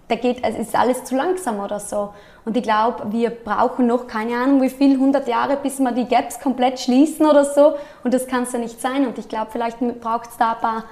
da 0.07 0.15
geht, 0.15 0.43
es 0.43 0.55
ist 0.55 0.75
alles 0.75 1.03
zu 1.03 1.15
langsam 1.15 1.59
oder 1.59 1.79
so. 1.79 2.13
Und 2.45 2.55
ich 2.55 2.63
glaube, 2.63 3.11
wir 3.11 3.31
brauchen 3.31 3.87
noch 3.87 4.05
keine 4.05 4.35
Ahnung 4.37 4.61
wie 4.61 4.69
viel, 4.69 4.93
100 4.93 5.27
Jahre, 5.27 5.57
bis 5.57 5.79
wir 5.79 5.91
die 5.91 6.05
Gaps 6.05 6.39
komplett 6.39 6.79
schließen 6.79 7.25
oder 7.25 7.43
so. 7.43 7.73
Und 8.03 8.13
das 8.13 8.27
kann 8.27 8.43
es 8.43 8.53
ja 8.53 8.59
nicht 8.59 8.79
sein. 8.79 9.07
Und 9.07 9.17
ich 9.17 9.27
glaube, 9.27 9.47
vielleicht 9.51 9.79
braucht 9.99 10.29
es 10.29 10.37
da 10.37 10.53
ein 10.53 10.59
paar 10.59 10.83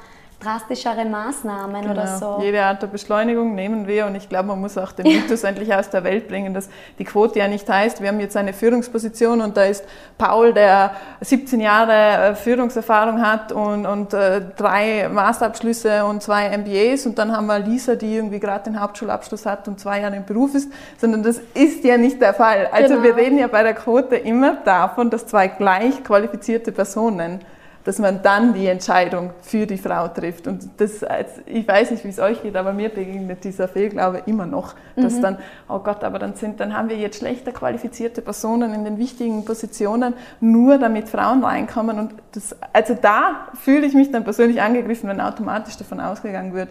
drastischere 0.44 1.06
Maßnahmen 1.06 1.82
genau. 1.82 1.94
oder 1.94 2.18
so. 2.18 2.39
Jede 2.41 2.64
Art 2.64 2.82
der 2.82 2.88
Beschleunigung 2.88 3.56
nehmen 3.56 3.88
wir 3.88 4.06
und 4.06 4.16
ich 4.16 4.30
glaube, 4.30 4.50
man 4.50 4.60
muss 4.60 4.78
auch 4.78 4.91
den 4.91 5.06
Mythos 5.22 5.44
endlich 5.44 5.74
aus 5.74 5.89
der 5.89 6.04
Welt 6.04 6.28
bringen, 6.28 6.54
dass 6.54 6.70
die 7.00 7.04
Quote 7.04 7.39
ja 7.39 7.48
nicht 7.48 7.70
heißt, 7.70 8.02
wir 8.02 8.10
haben 8.10 8.20
jetzt 8.20 8.36
eine 8.36 8.54
Führungsposition 8.54 9.41
und 9.41 9.58
da 9.58 9.64
ist 9.64 9.86
Paul, 10.18 10.54
der 10.54 10.91
17 11.22 11.60
Jahre 11.60 12.32
äh, 12.32 12.36
Führungserfahrung 12.36 13.22
hat 13.22 13.52
und, 13.52 13.86
und 13.86 14.14
äh, 14.14 14.41
drei 14.56 15.10
Masterabschlüsse 15.10 16.06
und 16.06 16.22
zwei 16.22 16.56
MBAs 16.58 17.06
und 17.06 17.18
dann 17.18 17.36
haben 17.36 17.48
wir 17.48 17.60
Lisa, 17.60 17.96
die 17.96 18.16
irgendwie 18.16 18.39
gerade 18.39 18.66
den 18.66 18.80
Hauptschulabschluss 18.80 19.46
hat 19.46 19.68
und 19.68 19.80
zwei 19.80 20.02
Jahre 20.02 20.16
im 20.16 20.26
Beruf 20.26 20.56
ist, 20.56 20.72
sondern 20.98 21.24
das 21.24 21.39
ist 21.54 21.84
ja 21.84 21.98
nicht 21.98 22.22
der 22.22 22.34
Fall. 22.34 22.68
Also 22.72 22.96
genau. 22.96 23.04
wir 23.04 23.16
reden 23.16 23.38
ja 23.38 23.48
bei 23.48 23.64
der 23.64 23.74
Quote 23.74 24.16
immer 24.16 24.58
davon, 24.66 25.10
dass 25.10 25.28
zwei 25.28 25.48
gleich 25.48 26.04
qualifizierte 26.04 26.72
Personen 26.72 27.39
dass 27.84 28.00
man 28.00 28.22
dann 28.22 28.54
die 28.54 28.68
Entscheidung 28.68 29.32
für 29.42 29.66
die 29.66 29.78
Frau 29.78 30.08
trifft. 30.08 30.48
Und 30.48 30.70
das, 30.78 31.06
ich 31.46 31.68
weiß 31.68 31.92
nicht, 31.92 32.04
wie 32.04 32.10
es 32.10 32.20
euch 32.20 32.42
geht, 32.42 32.56
aber 32.56 32.74
mir 32.74 32.90
begegnet 32.90 33.44
dieser 33.44 33.68
Fehlglaube 33.68 34.24
immer 34.26 34.46
noch, 34.46 34.76
dass 34.96 35.16
mhm. 35.16 35.22
dann, 35.22 35.38
oh 35.68 35.80
Gott, 35.80 36.04
aber 36.04 36.20
dann 36.20 36.36
sind, 36.36 36.60
dann 36.60 36.76
haben 36.76 36.90
wir 36.90 36.98
jetzt 36.98 37.18
schlechter 37.18 37.52
qualifizierte 37.52 38.22
Personen 38.22 38.74
in 38.74 38.86
den 38.86 38.98
wichtigen 38.98 39.44
Positionen, 39.46 40.14
nur 40.40 40.78
damit 40.78 41.10
Frauen 41.10 41.44
reinkommen. 41.44 42.00
Und 42.00 42.14
das, 42.32 42.56
also 42.72 42.96
da 43.00 43.48
fühle 43.56 43.86
ich 43.86 43.94
mich 43.94 44.12
dann 44.12 44.24
persönlich 44.24 44.62
angegriffen, 44.62 45.10
wenn 45.10 45.20
automatisch 45.20 45.78
davon 45.78 46.00
ausgegangen 46.00 46.54
wird, 46.54 46.70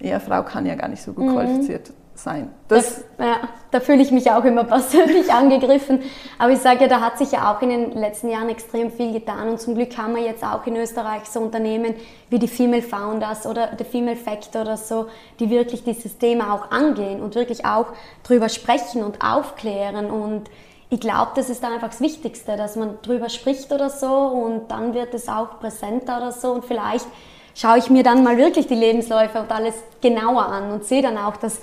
ja, 0.00 0.20
Frau 0.20 0.42
kann 0.42 0.66
ja 0.66 0.74
gar 0.74 0.88
nicht 0.88 1.02
so 1.02 1.12
gut 1.12 1.26
mhm. 1.26 1.32
qualifiziert 1.32 1.92
sein. 2.14 2.50
Das, 2.68 3.04
das 3.18 3.26
ja, 3.26 3.48
da 3.70 3.80
fühle 3.80 4.02
ich 4.02 4.10
mich 4.10 4.30
auch 4.30 4.44
immer 4.44 4.64
persönlich 4.64 5.32
angegriffen. 5.32 6.02
Aber 6.38 6.52
ich 6.52 6.60
sage 6.60 6.82
ja, 6.82 6.88
da 6.88 7.00
hat 7.00 7.18
sich 7.18 7.32
ja 7.32 7.52
auch 7.52 7.62
in 7.62 7.70
den 7.70 7.92
letzten 7.92 8.28
Jahren 8.28 8.48
extrem 8.48 8.90
viel 8.90 9.12
getan. 9.12 9.48
Und 9.48 9.60
zum 9.60 9.74
Glück 9.74 9.96
haben 9.96 10.14
wir 10.14 10.22
jetzt 10.22 10.44
auch 10.44 10.66
in 10.66 10.76
Österreich 10.76 11.24
so 11.24 11.40
Unternehmen 11.40 11.94
wie 12.30 12.38
die 12.38 12.48
Female 12.48 12.82
Founders 12.82 13.46
oder 13.46 13.68
der 13.68 13.86
Female 13.86 14.16
Factor 14.16 14.62
oder 14.62 14.76
so, 14.76 15.06
die 15.40 15.50
wirklich 15.50 15.84
dieses 15.84 16.18
Thema 16.18 16.54
auch 16.54 16.70
angehen 16.70 17.20
und 17.20 17.34
wirklich 17.34 17.64
auch 17.64 17.86
drüber 18.22 18.48
sprechen 18.48 19.02
und 19.02 19.22
aufklären. 19.22 20.10
Und 20.10 20.50
ich 20.90 21.00
glaube, 21.00 21.32
das 21.34 21.50
ist 21.50 21.62
da 21.62 21.72
einfach 21.72 21.88
das 21.88 22.00
Wichtigste, 22.00 22.56
dass 22.56 22.76
man 22.76 22.98
drüber 23.02 23.28
spricht 23.28 23.72
oder 23.72 23.90
so 23.90 24.06
und 24.06 24.70
dann 24.70 24.94
wird 24.94 25.12
es 25.14 25.28
auch 25.28 25.58
präsenter 25.58 26.18
oder 26.18 26.30
so 26.30 26.52
und 26.52 26.64
vielleicht 26.64 27.06
schaue 27.54 27.78
ich 27.78 27.90
mir 27.90 28.02
dann 28.02 28.22
mal 28.22 28.36
wirklich 28.36 28.66
die 28.66 28.74
Lebensläufe 28.74 29.40
und 29.40 29.50
alles 29.50 29.74
genauer 30.00 30.46
an 30.46 30.70
und 30.72 30.84
sehe 30.84 31.02
dann 31.02 31.16
auch, 31.18 31.36
dass 31.36 31.60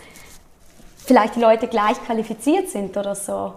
vielleicht 1.05 1.35
die 1.35 1.41
Leute 1.41 1.67
gleich 1.67 2.01
qualifiziert 2.05 2.69
sind 2.69 2.95
oder 2.97 3.15
so. 3.15 3.53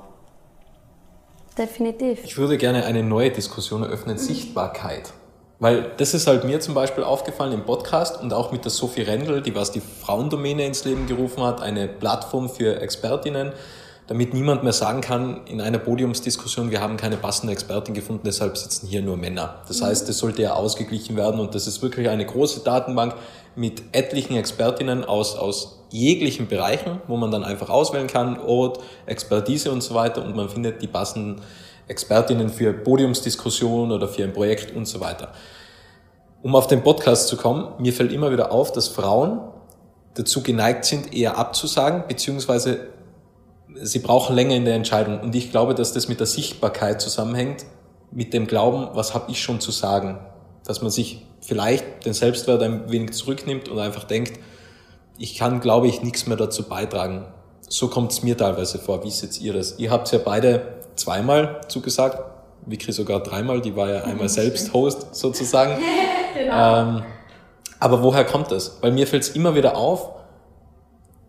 Definitiv. 1.57 2.25
Ich 2.25 2.37
würde 2.37 2.59
gerne 2.59 2.85
eine 2.85 3.03
neue 3.03 3.31
Diskussion 3.31 3.83
eröffnen, 3.83 4.19
Sichtbarkeit. 4.19 5.13
Weil 5.61 5.93
das 5.99 6.15
ist 6.15 6.27
halt 6.27 6.45
mir 6.45 6.59
zum 6.61 6.75
Beispiel 6.75 7.05
aufgefallen 7.05 7.53
im 7.53 7.65
Podcast 7.65 8.21
und 8.21 8.33
auch 8.33 8.51
mit 8.51 8.65
der 8.65 8.73
Sophie 8.73 9.03
Rendel, 9.03 9.41
die 9.41 9.55
was 9.55 9.71
die 9.71 9.81
Frauendomäne 9.81 10.67
ins 10.67 10.85
Leben 10.85 11.07
gerufen 11.07 11.45
hat, 11.45 11.63
eine 11.63 11.87
Plattform 11.87 12.49
für 12.51 12.81
Expertinnen, 12.81 13.53
damit 14.09 14.35
niemand 14.35 14.65
mehr 14.65 14.73
sagen 14.73 15.01
kann 15.01 15.47
in 15.47 15.61
einer 15.61 15.79
Podiumsdiskussion, 15.79 16.71
wir 16.71 16.81
haben 16.81 16.97
keine 16.97 17.17
passende 17.17 17.53
Expertin 17.53 17.95
gefunden, 17.95 18.23
deshalb 18.27 18.59
sitzen 18.59 18.89
hier 18.89 19.01
nur 19.01 19.17
Männer. 19.17 19.63
Das 19.69 19.81
mhm. 19.81 19.87
heißt, 19.87 20.09
das 20.09 20.19
sollte 20.19 20.43
ja 20.43 20.55
ausgeglichen 20.55 21.17
werden 21.17 21.41
und 21.41 21.55
das 21.55 21.69
ist 21.69 21.81
wirklich 21.83 22.09
eine 22.09 22.27
große 22.27 22.61
Datenbank 22.61 23.15
mit 23.55 23.83
etlichen 23.93 24.37
Expertinnen 24.37 25.05
aus, 25.05 25.37
aus 25.37 25.84
jeglichen 25.95 26.49
Bereichen, 26.49 27.01
wo 27.07 27.17
man 27.17 27.31
dann 27.31 27.45
einfach 27.45 27.71
auswählen 27.71 28.09
kann, 28.09 28.41
Ort, 28.41 28.81
Expertise 29.07 29.71
und 29.71 29.81
so 29.81 29.95
weiter 29.95 30.25
und 30.25 30.35
man 30.35 30.49
findet 30.49 30.83
die 30.83 30.89
passenden 30.89 31.41
Expertinnen 31.87 32.49
für 32.49 32.73
Podiumsdiskussionen 32.73 33.93
oder 33.93 34.09
für 34.09 34.25
ein 34.25 34.33
Projekt 34.33 34.75
und 34.75 34.87
so 34.87 35.01
weiter. 35.01 35.33
Um 36.43 36.57
auf 36.57 36.67
den 36.67 36.83
Podcast 36.83 37.29
zu 37.29 37.37
kommen, 37.37 37.69
mir 37.79 37.93
fällt 37.93 38.13
immer 38.13 38.33
wieder 38.33 38.51
auf, 38.51 38.73
dass 38.73 38.89
Frauen 38.89 39.41
dazu 40.15 40.43
geneigt 40.43 40.85
sind, 40.85 41.15
eher 41.15 41.39
abzusagen, 41.39 42.05
beziehungsweise 42.09 42.89
sie 43.75 44.01
brauchen 44.01 44.35
länger 44.35 44.57
in 44.57 44.65
der 44.65 44.75
Entscheidung. 44.75 45.21
Und 45.21 45.35
ich 45.37 45.53
glaube, 45.53 45.77
dass 45.77 45.93
das 45.93 46.09
mit 46.09 46.19
der 46.19 46.27
Sichtbarkeit 46.27 47.01
zusammenhängt, 47.01 47.65
mit 48.11 48.35
dem 48.35 48.49
Glauben, 48.49 48.89
was 48.95 49.15
habe 49.15 49.31
ich 49.31 49.41
schon 49.41 49.61
zu 49.61 49.71
sagen. 49.71 50.19
Dass 50.65 50.83
man 50.83 50.91
sich 50.91 51.25
vielleicht 51.41 52.05
den 52.05 52.15
Selbstwert 52.15 52.63
ein 52.63 52.91
wenig 52.91 53.13
zurücknimmt 53.13 53.69
und 53.69 53.79
einfach 53.79 54.05
denkt, 54.05 54.41
ich 55.19 55.37
kann, 55.37 55.61
glaube 55.61 55.89
ich, 55.89 56.03
nichts 56.03 56.27
mehr 56.27 56.37
dazu 56.37 56.65
beitragen. 56.65 57.27
So 57.69 57.89
kommt 57.89 58.13
es 58.13 58.23
mir 58.23 58.37
teilweise 58.37 58.79
vor. 58.79 59.05
Wie 59.05 59.11
seht 59.11 59.41
ihr 59.41 59.53
das? 59.53 59.79
Ihr 59.79 59.91
habt 59.91 60.11
ja 60.13 60.19
beide 60.19 60.75
zweimal 60.97 61.61
zugesagt, 61.69 62.19
Vicky 62.67 62.93
sogar 62.93 63.21
dreimal, 63.21 63.61
die 63.61 63.77
war 63.77 63.91
ja 63.91 64.03
einmal 64.05 64.29
selbst 64.29 64.73
Host 64.73 65.15
sozusagen. 65.15 65.83
genau. 66.35 66.81
Ähm, 66.81 67.03
aber 67.81 68.03
woher 68.03 68.25
kommt 68.25 68.51
das? 68.51 68.79
Weil 68.81 68.93
mir 68.93 69.07
fällt 69.07 69.25
es 69.25 69.31
immer 69.31 69.55
wieder 69.55 69.77
auf, 69.77 70.11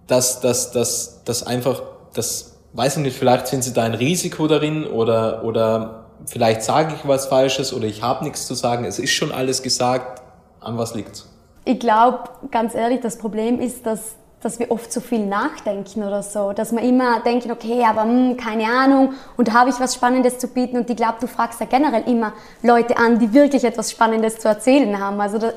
dass, 0.07 0.39
dass, 0.39 0.71
dass, 0.71 1.23
dass 1.23 1.43
einfach, 1.43 1.81
das, 2.13 2.57
weiß 2.73 2.97
ich 2.97 3.03
nicht, 3.03 3.17
vielleicht 3.17 3.47
sind 3.47 3.63
sie 3.63 3.73
da 3.73 3.83
ein 3.83 3.93
Risiko 3.93 4.47
darin 4.47 4.85
oder, 4.85 5.43
oder 5.43 6.05
vielleicht 6.25 6.63
sage 6.63 6.95
ich 6.95 7.07
was 7.07 7.25
Falsches 7.25 7.73
oder 7.73 7.85
ich 7.85 8.01
habe 8.01 8.23
nichts 8.23 8.47
zu 8.47 8.53
sagen, 8.53 8.85
es 8.85 8.99
ist 8.99 9.11
schon 9.11 9.31
alles 9.31 9.63
gesagt. 9.63 10.21
An 10.59 10.77
was 10.77 10.95
liegt's? 10.95 11.27
Ich 11.67 11.79
glaube, 11.79 12.19
ganz 12.51 12.75
ehrlich, 12.75 13.01
das 13.01 13.17
Problem 13.17 13.59
ist, 13.59 13.87
dass, 13.87 14.13
dass 14.41 14.59
wir 14.59 14.69
oft 14.69 14.93
zu 14.93 15.01
viel 15.01 15.25
nachdenken 15.25 16.03
oder 16.03 16.21
so. 16.21 16.53
Dass 16.53 16.71
wir 16.71 16.81
immer 16.81 17.21
denken, 17.21 17.51
okay, 17.51 17.83
aber 17.83 18.05
mh, 18.05 18.11
hm, 18.11 18.37
keine 18.37 18.65
Ahnung 18.65 19.13
und 19.35 19.51
habe 19.51 19.71
ich 19.71 19.79
was 19.79 19.95
Spannendes 19.95 20.37
zu 20.37 20.47
bieten. 20.47 20.77
Und 20.77 20.89
ich 20.91 20.95
glaube, 20.95 21.15
du 21.19 21.27
fragst 21.27 21.59
ja 21.59 21.65
generell 21.65 22.03
immer 22.07 22.33
Leute 22.61 22.97
an, 22.97 23.17
die 23.17 23.33
wirklich 23.33 23.63
etwas 23.63 23.89
Spannendes 23.89 24.37
zu 24.37 24.47
erzählen 24.47 24.99
haben. 24.99 25.19
Also 25.19 25.39
das, 25.39 25.53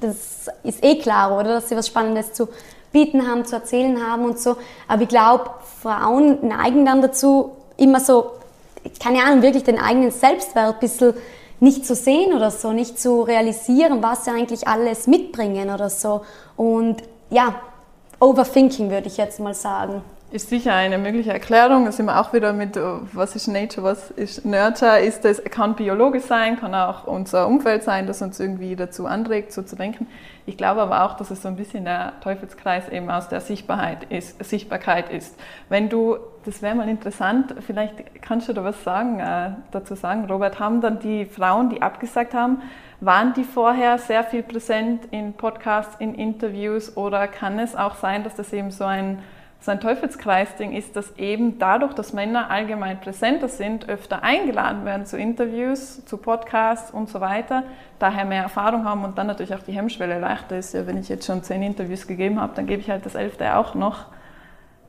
das 0.00 0.48
ist 0.64 0.82
eh 0.82 0.98
klar, 0.98 1.38
oder? 1.38 1.54
Dass 1.56 1.68
sie 1.68 1.76
was 1.76 1.86
Spannendes 1.86 2.32
zu 2.32 2.48
bieten 2.90 3.28
haben, 3.28 3.44
zu 3.44 3.56
erzählen 3.56 4.06
haben 4.06 4.24
und 4.24 4.38
so. 4.38 4.56
Aber 4.88 5.02
ich 5.02 5.08
glaube, 5.08 5.50
Frauen 5.82 6.46
neigen 6.48 6.86
dann 6.86 7.02
dazu, 7.02 7.52
immer 7.76 8.00
so, 8.00 8.32
keine 9.02 9.22
Ahnung, 9.22 9.42
wirklich 9.42 9.64
den 9.64 9.78
eigenen 9.78 10.10
Selbstwert 10.12 10.74
ein 10.74 10.80
bisschen 10.80 11.12
nicht 11.62 11.86
zu 11.86 11.94
sehen 11.94 12.32
oder 12.34 12.50
so, 12.50 12.72
nicht 12.72 12.98
zu 12.98 13.22
realisieren, 13.22 14.02
was 14.02 14.24
sie 14.24 14.32
eigentlich 14.32 14.66
alles 14.66 15.06
mitbringen 15.06 15.70
oder 15.70 15.88
so. 15.88 16.22
Und 16.56 16.96
ja, 17.30 17.54
Overthinking 18.18 18.90
würde 18.90 19.06
ich 19.06 19.16
jetzt 19.16 19.38
mal 19.38 19.54
sagen. 19.54 20.02
ist 20.32 20.48
sicher 20.48 20.74
eine 20.74 20.98
mögliche 20.98 21.32
Erklärung. 21.32 21.84
Da 21.84 21.92
sind 21.92 22.06
wir 22.06 22.20
auch 22.20 22.32
wieder 22.32 22.52
mit, 22.52 22.76
was 23.12 23.36
ist 23.36 23.46
Nature, 23.46 23.84
was 23.84 24.10
ist 24.10 24.44
Nurture. 24.44 24.98
Ist 25.00 25.24
das, 25.24 25.40
kann 25.44 25.76
biologisch 25.76 26.24
sein, 26.24 26.58
kann 26.58 26.74
auch 26.74 27.06
unser 27.06 27.46
Umfeld 27.46 27.84
sein, 27.84 28.08
das 28.08 28.22
uns 28.22 28.40
irgendwie 28.40 28.74
dazu 28.74 29.06
anregt, 29.06 29.52
so 29.52 29.62
zu 29.62 29.76
denken. 29.76 30.08
Ich 30.46 30.56
glaube 30.56 30.80
aber 30.80 31.04
auch, 31.04 31.16
dass 31.16 31.30
es 31.30 31.42
so 31.42 31.48
ein 31.48 31.54
bisschen 31.54 31.84
der 31.84 32.14
Teufelskreis 32.22 32.88
eben 32.88 33.08
aus 33.08 33.28
der 33.28 33.40
Sichtbarkeit 33.40 34.10
ist. 34.10 34.42
Sichtbarkeit 34.44 35.12
ist. 35.12 35.36
Wenn 35.68 35.88
du, 35.88 36.16
das 36.44 36.62
wäre 36.62 36.74
mal 36.74 36.88
interessant, 36.88 37.54
vielleicht 37.60 38.22
kannst 38.22 38.48
du 38.48 38.52
da 38.52 38.64
was 38.64 38.82
sagen, 38.82 39.20
äh, 39.20 39.50
dazu 39.70 39.94
sagen, 39.94 40.26
Robert, 40.26 40.58
haben 40.58 40.80
dann 40.80 40.98
die 40.98 41.24
Frauen, 41.26 41.70
die 41.70 41.82
abgesagt 41.82 42.34
haben, 42.34 42.62
waren 43.00 43.34
die 43.34 43.44
vorher 43.44 43.98
sehr 43.98 44.24
viel 44.24 44.42
präsent 44.42 45.06
in 45.10 45.34
Podcasts, 45.34 45.96
in 45.98 46.14
Interviews 46.14 46.96
oder 46.96 47.26
kann 47.28 47.58
es 47.58 47.76
auch 47.76 47.96
sein, 47.96 48.24
dass 48.24 48.34
das 48.34 48.52
eben 48.52 48.70
so 48.70 48.84
ein 48.84 49.18
so 49.64 49.70
ein 49.70 49.80
Teufelskreisding 49.80 50.72
ist, 50.72 50.96
dass 50.96 51.16
eben 51.16 51.58
dadurch, 51.58 51.92
dass 51.92 52.12
Männer 52.12 52.50
allgemein 52.50 53.00
präsenter 53.00 53.48
sind, 53.48 53.88
öfter 53.88 54.24
eingeladen 54.24 54.84
werden 54.84 55.06
zu 55.06 55.16
Interviews, 55.16 56.04
zu 56.04 56.16
Podcasts 56.16 56.90
und 56.90 57.08
so 57.08 57.20
weiter, 57.20 57.62
daher 58.00 58.24
mehr 58.24 58.42
Erfahrung 58.42 58.84
haben 58.84 59.04
und 59.04 59.18
dann 59.18 59.28
natürlich 59.28 59.54
auch 59.54 59.62
die 59.62 59.72
Hemmschwelle 59.72 60.18
leichter 60.18 60.58
ist. 60.58 60.74
Ja, 60.74 60.86
wenn 60.88 60.96
ich 60.96 61.08
jetzt 61.08 61.26
schon 61.26 61.44
zehn 61.44 61.62
Interviews 61.62 62.08
gegeben 62.08 62.40
habe, 62.40 62.54
dann 62.56 62.66
gebe 62.66 62.80
ich 62.80 62.90
halt 62.90 63.06
das 63.06 63.14
elfte 63.14 63.56
auch 63.56 63.74
noch. 63.74 64.06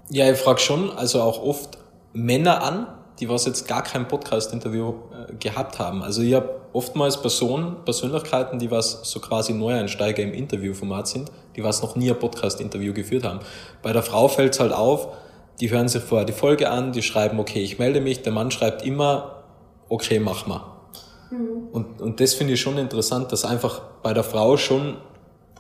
Ja, 0.09 0.31
ich 0.31 0.37
frage 0.37 0.59
schon, 0.59 0.91
also 0.91 1.21
auch 1.21 1.41
oft 1.41 1.77
Männer 2.13 2.61
an, 2.63 2.87
die 3.19 3.29
was 3.29 3.45
jetzt 3.45 3.67
gar 3.67 3.83
kein 3.83 4.07
Podcast-Interview 4.07 4.93
äh, 5.11 5.33
gehabt 5.35 5.79
haben. 5.79 6.03
Also 6.03 6.21
ich 6.21 6.33
habe 6.33 6.61
oftmals 6.73 7.21
Personen, 7.21 7.77
Persönlichkeiten, 7.85 8.59
die 8.59 8.71
was 8.71 9.01
so 9.03 9.19
quasi 9.19 9.53
Neueinsteiger 9.53 10.23
im 10.23 10.33
Interviewformat 10.33 11.07
sind, 11.07 11.31
die 11.55 11.63
was 11.63 11.81
noch 11.81 11.95
nie 11.95 12.09
ein 12.09 12.19
Podcast-Interview 12.19 12.93
geführt 12.93 13.23
haben. 13.23 13.39
Bei 13.81 13.93
der 13.93 14.03
Frau 14.03 14.27
fällt 14.27 14.53
es 14.53 14.59
halt 14.59 14.73
auf, 14.73 15.09
die 15.59 15.69
hören 15.69 15.87
sich 15.87 16.01
vorher 16.01 16.25
die 16.25 16.33
Folge 16.33 16.69
an, 16.69 16.91
die 16.91 17.03
schreiben, 17.03 17.39
okay, 17.39 17.61
ich 17.61 17.77
melde 17.77 18.01
mich, 18.01 18.23
der 18.23 18.33
Mann 18.33 18.49
schreibt 18.49 18.83
immer, 18.83 19.43
okay, 19.87 20.19
mach 20.19 20.47
mal. 20.47 20.63
Mhm. 21.29 21.67
Und, 21.71 22.01
und 22.01 22.19
das 22.19 22.33
finde 22.33 22.53
ich 22.53 22.61
schon 22.61 22.77
interessant, 22.77 23.31
dass 23.31 23.45
einfach 23.45 23.81
bei 24.01 24.13
der 24.13 24.23
Frau 24.23 24.57
schon 24.57 24.97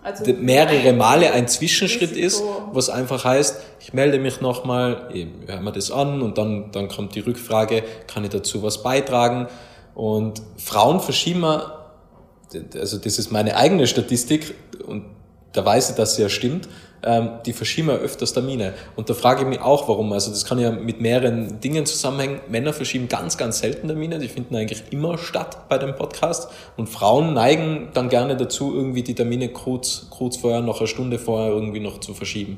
also 0.03 0.33
mehrere 0.33 0.93
Male 0.93 1.31
ein 1.31 1.47
Zwischenschritt 1.47 2.11
Risiko. 2.11 2.25
ist, 2.25 2.43
was 2.73 2.89
einfach 2.89 3.23
heißt, 3.23 3.61
ich 3.79 3.93
melde 3.93 4.19
mich 4.19 4.41
nochmal, 4.41 5.09
höre 5.47 5.61
mir 5.61 5.71
das 5.71 5.91
an 5.91 6.21
und 6.21 6.37
dann, 6.37 6.71
dann 6.71 6.89
kommt 6.89 7.15
die 7.15 7.21
Rückfrage, 7.21 7.83
kann 8.07 8.23
ich 8.23 8.29
dazu 8.29 8.63
was 8.63 8.83
beitragen? 8.83 9.47
Und 9.95 10.41
Frauen 10.57 10.99
verschieben, 10.99 11.45
also 11.45 12.97
das 12.97 13.17
ist 13.17 13.31
meine 13.31 13.55
eigene 13.55 13.87
Statistik 13.87 14.55
und 14.85 15.05
da 15.53 15.63
weiß 15.63 15.91
ich, 15.91 15.95
dass 15.95 16.15
sie 16.15 16.23
ja 16.23 16.29
stimmt, 16.29 16.67
ähm, 17.05 17.29
die 17.45 17.53
verschieben 17.53 17.89
ja 17.89 17.95
öfters 17.95 18.33
Termine. 18.33 18.73
Und 18.95 19.09
da 19.09 19.13
frage 19.13 19.41
ich 19.41 19.47
mich 19.47 19.59
auch, 19.59 19.87
warum. 19.87 20.11
Also 20.13 20.31
das 20.31 20.45
kann 20.45 20.59
ja 20.59 20.71
mit 20.71 21.01
mehreren 21.01 21.59
Dingen 21.59 21.85
zusammenhängen. 21.85 22.39
Männer 22.49 22.73
verschieben 22.73 23.09
ganz, 23.09 23.37
ganz 23.37 23.59
selten 23.59 23.87
Termine, 23.87 24.19
die 24.19 24.27
finden 24.27 24.55
eigentlich 24.55 24.83
immer 24.91 25.17
statt 25.17 25.69
bei 25.69 25.77
dem 25.77 25.95
Podcast. 25.95 26.49
Und 26.77 26.87
Frauen 26.87 27.33
neigen 27.33 27.89
dann 27.93 28.09
gerne 28.09 28.37
dazu, 28.37 28.73
irgendwie 28.73 29.03
die 29.03 29.15
Termine 29.15 29.49
kurz, 29.49 30.07
kurz 30.09 30.37
vorher, 30.37 30.61
noch 30.61 30.79
eine 30.79 30.87
Stunde 30.87 31.19
vorher 31.19 31.51
irgendwie 31.51 31.79
noch 31.79 31.99
zu 31.99 32.13
verschieben 32.13 32.57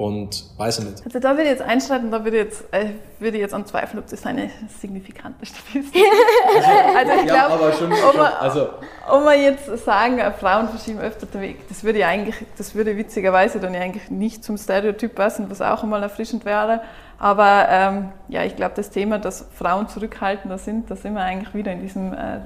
und 0.00 0.46
weiß 0.56 0.78
ich 0.78 0.84
nicht. 0.86 1.04
Also 1.04 1.18
da 1.18 1.32
würde 1.32 1.42
ich 1.42 1.50
jetzt 1.50 1.62
einschreiten, 1.62 2.10
da 2.10 2.24
würde 2.24 2.38
ich 2.38 2.44
jetzt, 2.44 2.64
äh, 2.72 2.86
würde 3.18 3.36
ich 3.36 3.42
jetzt 3.42 3.52
anzweifeln, 3.52 4.02
ob 4.02 4.08
das 4.08 4.24
eine 4.24 4.48
signifikante 4.80 5.44
Statistik 5.44 5.94
ist. 5.94 6.66
also 6.96 7.12
ich 7.20 7.28
ja, 7.28 7.46
glaube, 7.48 7.72
schon, 7.74 7.92
ob, 7.92 8.16
man, 8.16 8.32
also, 8.40 8.70
ob 9.06 9.24
man 9.26 9.38
jetzt 9.38 9.66
sagen, 9.84 10.18
äh, 10.18 10.32
Frauen 10.32 10.70
verschieben 10.70 11.00
öfter 11.00 11.26
den 11.26 11.42
Weg, 11.42 11.68
das 11.68 11.84
würde 11.84 12.06
eigentlich, 12.06 12.34
das 12.56 12.74
würde 12.74 12.96
witzigerweise 12.96 13.60
dann 13.60 13.74
eigentlich 13.74 14.10
nicht 14.10 14.42
zum 14.42 14.56
Stereotyp 14.56 15.14
passen, 15.14 15.50
was 15.50 15.60
auch 15.60 15.82
einmal 15.82 16.02
erfrischend 16.02 16.46
wäre. 16.46 16.80
Aber 17.18 17.66
ähm, 17.68 18.08
ja, 18.28 18.42
ich 18.44 18.56
glaube, 18.56 18.72
das 18.76 18.88
Thema, 18.88 19.18
dass 19.18 19.48
Frauen 19.52 19.86
zurückhaltender 19.88 20.56
sind, 20.56 20.90
da 20.90 20.96
sind 20.96 21.12
wir 21.12 21.20
eigentlich 21.20 21.52
wieder 21.52 21.72
in 21.72 21.82
diesem 21.82 22.14
äh, 22.14 22.38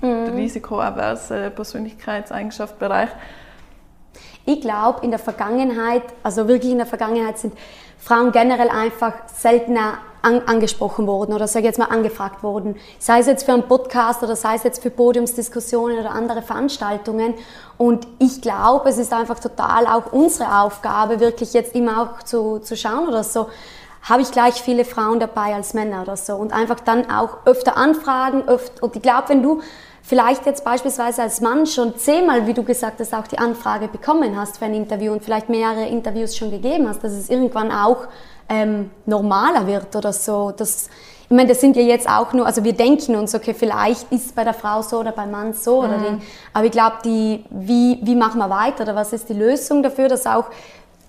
mhm. 0.00 0.34
risikoaverse 0.34 1.50
Persönlichkeitseigenschaftbereich. 1.50 3.10
Ich 4.46 4.60
glaube, 4.60 5.04
in 5.04 5.10
der 5.10 5.18
Vergangenheit, 5.18 6.02
also 6.22 6.48
wirklich 6.48 6.72
in 6.72 6.78
der 6.78 6.86
Vergangenheit 6.86 7.38
sind 7.38 7.54
Frauen 7.98 8.32
generell 8.32 8.70
einfach 8.70 9.12
seltener 9.26 9.98
an, 10.22 10.42
angesprochen 10.46 11.06
worden 11.06 11.32
oder 11.32 11.46
sage 11.46 11.66
jetzt 11.66 11.78
mal 11.78 11.86
angefragt 11.86 12.42
worden. 12.42 12.76
Sei 12.98 13.20
es 13.20 13.26
jetzt 13.26 13.44
für 13.44 13.52
einen 13.52 13.68
Podcast 13.68 14.22
oder 14.22 14.36
sei 14.36 14.54
es 14.54 14.62
jetzt 14.62 14.82
für 14.82 14.90
Podiumsdiskussionen 14.90 15.98
oder 15.98 16.12
andere 16.12 16.42
Veranstaltungen. 16.42 17.34
Und 17.78 18.06
ich 18.18 18.40
glaube, 18.40 18.88
es 18.90 18.98
ist 18.98 19.12
einfach 19.12 19.38
total 19.38 19.86
auch 19.86 20.12
unsere 20.12 20.60
Aufgabe, 20.60 21.20
wirklich 21.20 21.52
jetzt 21.52 21.74
immer 21.74 22.02
auch 22.02 22.22
zu, 22.22 22.58
zu 22.58 22.76
schauen 22.76 23.08
oder 23.08 23.24
so 23.24 23.48
habe 24.02 24.22
ich 24.22 24.30
gleich 24.30 24.62
viele 24.62 24.84
Frauen 24.84 25.20
dabei 25.20 25.54
als 25.54 25.74
Männer 25.74 26.02
oder 26.02 26.16
so 26.16 26.34
und 26.36 26.52
einfach 26.52 26.80
dann 26.80 27.10
auch 27.10 27.38
öfter 27.44 27.76
anfragen. 27.76 28.48
Öfter, 28.48 28.82
und 28.82 28.96
ich 28.96 29.02
glaube, 29.02 29.28
wenn 29.28 29.42
du 29.42 29.60
vielleicht 30.02 30.46
jetzt 30.46 30.64
beispielsweise 30.64 31.22
als 31.22 31.40
Mann 31.40 31.66
schon 31.66 31.96
zehnmal, 31.96 32.46
wie 32.46 32.54
du 32.54 32.62
gesagt 32.62 33.00
hast, 33.00 33.14
auch 33.14 33.26
die 33.26 33.38
Anfrage 33.38 33.88
bekommen 33.88 34.38
hast 34.38 34.58
für 34.58 34.64
ein 34.64 34.74
Interview 34.74 35.12
und 35.12 35.22
vielleicht 35.22 35.48
mehrere 35.48 35.86
Interviews 35.86 36.36
schon 36.36 36.50
gegeben 36.50 36.88
hast, 36.88 37.04
dass 37.04 37.12
es 37.12 37.30
irgendwann 37.30 37.70
auch 37.70 38.08
ähm, 38.48 38.90
normaler 39.06 39.66
wird 39.66 39.94
oder 39.94 40.12
so. 40.12 40.52
Das, 40.56 40.88
ich 41.30 41.36
meine, 41.36 41.48
das 41.50 41.60
sind 41.60 41.76
ja 41.76 41.82
jetzt 41.82 42.08
auch 42.08 42.32
nur, 42.32 42.44
also 42.44 42.64
wir 42.64 42.72
denken 42.72 43.14
uns, 43.14 43.34
okay, 43.34 43.54
vielleicht 43.54 44.10
ist 44.10 44.26
es 44.26 44.32
bei 44.32 44.42
der 44.42 44.54
Frau 44.54 44.82
so 44.82 44.98
oder 44.98 45.12
beim 45.12 45.30
Mann 45.30 45.52
so 45.52 45.80
mhm. 45.80 45.88
oder 45.88 45.98
Ding. 45.98 46.22
Aber 46.52 46.64
ich 46.66 46.72
glaube, 46.72 46.96
die, 47.04 47.44
wie, 47.50 48.00
wie 48.02 48.16
machen 48.16 48.38
wir 48.38 48.50
weiter 48.50 48.82
oder 48.82 48.96
was 48.96 49.12
ist 49.12 49.28
die 49.28 49.34
Lösung 49.34 49.82
dafür, 49.82 50.08
dass 50.08 50.26
auch 50.26 50.46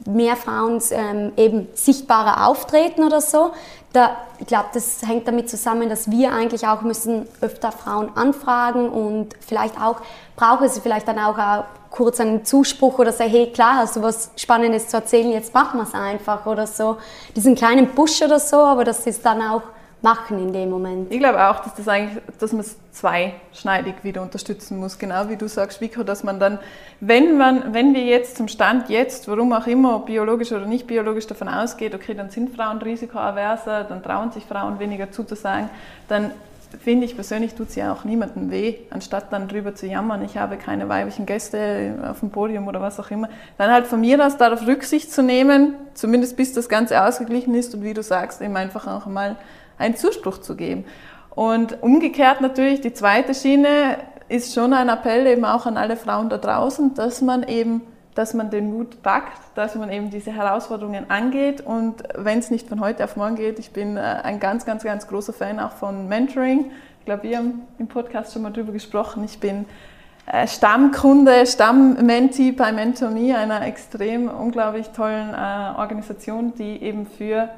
mehr 0.05 0.35
Frauen 0.35 0.81
ähm, 0.91 1.31
eben 1.37 1.67
sichtbarer 1.73 2.47
auftreten 2.47 3.03
oder 3.03 3.21
so. 3.21 3.51
Da, 3.93 4.17
ich 4.39 4.47
glaube, 4.47 4.67
das 4.73 5.01
hängt 5.05 5.27
damit 5.27 5.49
zusammen, 5.49 5.89
dass 5.89 6.09
wir 6.09 6.31
eigentlich 6.31 6.65
auch 6.65 6.81
müssen 6.81 7.27
öfter 7.41 7.71
Frauen 7.71 8.15
anfragen 8.15 8.89
und 8.89 9.35
vielleicht 9.45 9.79
auch 9.79 9.97
brauchen 10.35 10.69
sie 10.69 10.79
vielleicht 10.79 11.07
dann 11.07 11.19
auch, 11.19 11.37
auch 11.37 11.65
kurz 11.89 12.21
einen 12.21 12.45
Zuspruch 12.45 12.99
oder 12.99 13.11
sagen, 13.11 13.31
hey, 13.31 13.51
klar, 13.51 13.75
hast 13.75 13.97
du 13.97 14.01
was 14.01 14.31
Spannendes 14.37 14.87
zu 14.87 14.97
erzählen, 14.97 15.31
jetzt 15.31 15.53
machen 15.53 15.79
wir 15.79 15.83
es 15.83 15.93
einfach 15.93 16.45
oder 16.45 16.65
so. 16.65 16.97
Diesen 17.35 17.53
kleinen 17.53 17.89
Push 17.93 18.21
oder 18.21 18.39
so, 18.39 18.57
aber 18.57 18.85
das 18.85 19.05
ist 19.05 19.25
dann 19.25 19.41
auch 19.41 19.63
machen 20.01 20.39
in 20.39 20.51
dem 20.51 20.69
Moment. 20.69 21.11
Ich 21.11 21.19
glaube 21.19 21.47
auch, 21.47 21.59
dass 21.59 21.75
das 21.75 21.87
eigentlich, 21.87 22.21
dass 22.39 22.51
man 22.51 22.61
es 22.61 22.75
zweischneidig 22.91 23.95
wieder 24.03 24.21
unterstützen 24.21 24.79
muss, 24.79 24.97
genau 24.97 25.29
wie 25.29 25.35
du 25.35 25.47
sagst, 25.47 25.79
Vico, 25.79 26.03
dass 26.03 26.23
man 26.23 26.39
dann, 26.39 26.59
wenn 26.99 27.37
man, 27.37 27.73
wenn 27.73 27.93
wir 27.93 28.03
jetzt 28.03 28.35
zum 28.35 28.47
Stand 28.47 28.89
jetzt, 28.89 29.27
warum 29.27 29.53
auch 29.53 29.67
immer, 29.67 29.99
biologisch 29.99 30.51
oder 30.51 30.65
nicht 30.65 30.87
biologisch 30.87 31.27
davon 31.27 31.47
ausgeht, 31.47 31.93
okay, 31.93 32.15
dann 32.15 32.31
sind 32.31 32.55
Frauen 32.55 32.79
risikoaverser, 32.79 33.83
dann 33.83 34.01
trauen 34.01 34.31
sich 34.31 34.43
Frauen 34.43 34.79
weniger 34.79 35.11
zuzusagen, 35.11 35.69
dann 36.07 36.31
finde 36.79 37.05
ich 37.05 37.15
persönlich 37.15 37.53
tut 37.53 37.69
es 37.69 37.75
ja 37.75 37.93
auch 37.93 38.03
niemandem 38.05 38.49
weh, 38.49 38.75
anstatt 38.89 39.31
dann 39.31 39.47
drüber 39.47 39.75
zu 39.75 39.87
jammern, 39.87 40.23
ich 40.23 40.37
habe 40.37 40.57
keine 40.57 40.89
weiblichen 40.89 41.25
Gäste 41.25 41.95
auf 42.09 42.21
dem 42.21 42.29
Podium 42.29 42.67
oder 42.67 42.81
was 42.81 42.99
auch 42.99 43.11
immer, 43.11 43.29
dann 43.57 43.71
halt 43.71 43.87
von 43.87 44.01
mir 44.01 44.25
aus 44.25 44.37
darauf 44.37 44.65
Rücksicht 44.65 45.11
zu 45.11 45.21
nehmen, 45.21 45.75
zumindest 45.93 46.37
bis 46.37 46.53
das 46.53 46.69
Ganze 46.69 47.03
ausgeglichen 47.03 47.53
ist 47.55 47.75
und 47.75 47.83
wie 47.83 47.93
du 47.93 48.01
sagst, 48.01 48.41
eben 48.41 48.55
einfach 48.55 48.87
auch 48.87 49.05
mal 49.05 49.35
einen 49.81 49.97
Zuspruch 49.97 50.37
zu 50.37 50.55
geben. 50.55 50.85
Und 51.29 51.81
umgekehrt 51.81 52.41
natürlich, 52.41 52.81
die 52.81 52.93
zweite 52.93 53.33
Schiene 53.33 53.97
ist 54.29 54.53
schon 54.53 54.73
ein 54.73 54.89
Appell 54.89 55.27
eben 55.27 55.45
auch 55.45 55.65
an 55.65 55.77
alle 55.77 55.97
Frauen 55.97 56.29
da 56.29 56.37
draußen, 56.37 56.93
dass 56.93 57.21
man 57.21 57.43
eben, 57.43 57.81
dass 58.15 58.33
man 58.33 58.49
den 58.49 58.71
Mut 58.71 59.01
packt, 59.01 59.39
dass 59.55 59.75
man 59.75 59.91
eben 59.91 60.09
diese 60.09 60.31
Herausforderungen 60.31 61.09
angeht 61.09 61.61
und 61.61 62.03
wenn 62.15 62.39
es 62.39 62.49
nicht 62.49 62.67
von 62.67 62.79
heute 62.79 63.03
auf 63.03 63.15
morgen 63.15 63.35
geht, 63.35 63.59
ich 63.59 63.71
bin 63.71 63.97
äh, 63.97 63.99
ein 63.99 64.39
ganz, 64.39 64.65
ganz, 64.65 64.83
ganz 64.83 65.07
großer 65.07 65.33
Fan 65.33 65.59
auch 65.59 65.71
von 65.71 66.07
Mentoring. 66.07 66.71
Ich 66.99 67.05
glaube, 67.05 67.23
wir 67.23 67.37
haben 67.37 67.61
im 67.79 67.87
Podcast 67.87 68.33
schon 68.33 68.43
mal 68.43 68.51
drüber 68.51 68.71
gesprochen. 68.71 69.23
Ich 69.23 69.39
bin 69.39 69.65
äh, 70.27 70.47
Stammkunde, 70.47 71.45
Stammmenti 71.45 72.51
bei 72.51 72.71
MentorMe, 72.71 73.35
einer 73.37 73.65
extrem 73.65 74.29
unglaublich 74.29 74.89
tollen 74.89 75.33
äh, 75.33 75.77
Organisation, 75.77 76.53
die 76.55 76.81
eben 76.81 77.05
für 77.05 77.49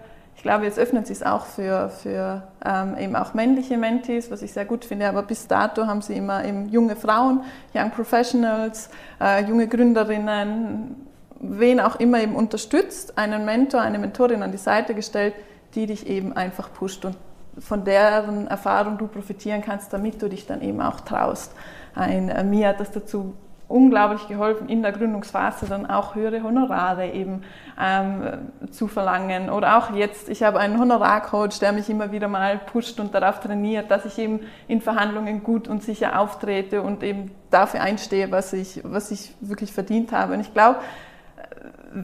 ich 0.44 0.46
glaube, 0.46 0.66
jetzt 0.66 0.78
öffnet 0.78 1.08
sich 1.08 1.20
es 1.20 1.24
auch 1.24 1.46
für, 1.46 1.88
für 1.88 2.44
ähm, 2.66 2.98
eben 2.98 3.16
auch 3.16 3.34
männliche 3.34 3.78
Mentees, 3.78 4.30
was 4.30 4.42
ich 4.42 4.52
sehr 4.52 4.66
gut 4.66 4.84
finde. 4.84 5.08
Aber 5.08 5.24
bis 5.24 5.48
dato 5.48 5.88
haben 5.88 6.02
sie 6.02 6.18
immer 6.18 6.44
eben 6.44 6.68
junge 6.68 6.98
Frauen, 6.98 7.46
Young 7.74 7.92
Professionals, 7.92 8.90
äh, 9.22 9.46
junge 9.46 9.70
Gründerinnen, 9.70 10.98
wen 11.40 11.80
auch 11.80 11.96
immer 11.96 12.22
eben 12.22 12.36
unterstützt, 12.36 13.18
einen 13.18 13.46
Mentor, 13.46 13.80
eine 13.80 14.00
Mentorin 14.00 14.44
an 14.44 14.52
die 14.52 14.58
Seite 14.58 14.94
gestellt, 14.94 15.34
die 15.76 15.86
dich 15.86 16.08
eben 16.08 16.34
einfach 16.34 16.74
pusht 16.74 17.06
und 17.06 17.16
von 17.60 17.86
deren 17.86 18.48
Erfahrung 18.48 18.98
du 18.98 19.08
profitieren 19.08 19.62
kannst, 19.62 19.94
damit 19.94 20.22
du 20.22 20.28
dich 20.28 20.46
dann 20.46 20.62
eben 20.62 20.82
auch 20.82 21.00
traust. 21.00 21.54
Ein, 21.96 22.28
äh, 22.28 22.44
mir 22.44 22.68
hat 22.68 22.82
das 22.82 22.92
dazu 22.92 23.34
unglaublich 23.70 24.28
geholfen, 24.28 24.68
in 24.68 24.82
der 24.82 24.92
Gründungsphase 24.92 25.68
dann 25.68 25.86
auch 25.86 26.16
höhere 26.16 26.44
Honorare 26.44 27.10
eben 27.12 27.44
ähm, 27.80 28.50
zu 28.72 28.88
verlangen. 28.88 29.50
Oder 29.50 29.78
auch 29.78 29.96
jetzt, 29.96 30.30
ich 30.30 30.44
habe 30.44 30.60
einen 30.60 30.80
Honorarcoach, 30.80 31.60
der 31.60 31.72
mich 31.72 31.90
immer 31.90 32.12
wieder 32.12 32.28
mal 32.28 32.58
pusht 32.58 33.00
und 33.00 33.14
darauf 33.14 33.40
trainiert, 33.40 33.90
dass 33.92 34.06
ich 34.06 34.18
eben 34.18 34.42
in 34.68 34.82
Verhandlungen 34.82 35.44
gut 35.44 35.68
und 35.68 35.84
sicher 35.84 36.20
auftrete 36.20 36.82
und 36.82 37.04
eben 37.04 37.32
dafür 37.50 37.82
einstehe, 37.82 38.32
was 38.32 38.54
ich, 38.54 38.82
was 38.84 39.12
ich 39.12 39.34
wirklich 39.42 39.74
verdient 39.74 40.12
habe. 40.12 40.34
Und 40.34 40.42
ich 40.42 40.54
glaube, 40.54 40.80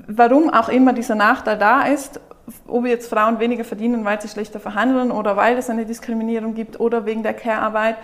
warum 0.08 0.50
auch 0.50 0.70
immer 0.70 0.94
dieser 0.94 1.16
Nachteil 1.16 1.58
da 1.58 1.84
ist, 1.84 2.20
ob 2.68 2.86
jetzt 2.86 3.10
Frauen 3.10 3.40
weniger 3.40 3.64
verdienen, 3.64 4.06
weil 4.06 4.20
sie 4.22 4.28
schlechter 4.28 4.60
verhandeln 4.60 5.12
oder 5.12 5.36
weil 5.38 5.58
es 5.58 5.70
eine 5.70 5.86
Diskriminierung 5.86 6.54
gibt 6.54 6.80
oder 6.80 7.06
wegen 7.06 7.24
der 7.24 7.34
Care-Arbeit. 7.34 7.96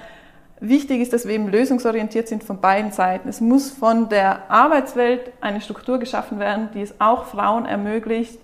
Wichtig 0.67 0.99
ist, 0.99 1.13
dass 1.13 1.27
wir 1.27 1.35
eben 1.35 1.47
lösungsorientiert 1.47 2.27
sind 2.27 2.43
von 2.43 2.59
beiden 2.59 2.91
Seiten. 2.91 3.29
Es 3.29 3.39
muss 3.39 3.69
von 3.69 4.09
der 4.09 4.49
Arbeitswelt 4.49 5.31
eine 5.39 5.61
Struktur 5.61 5.99
geschaffen 5.99 6.39
werden, 6.39 6.69
die 6.73 6.81
es 6.81 6.99
auch 6.99 7.25
Frauen 7.25 7.65
ermöglicht, 7.65 8.39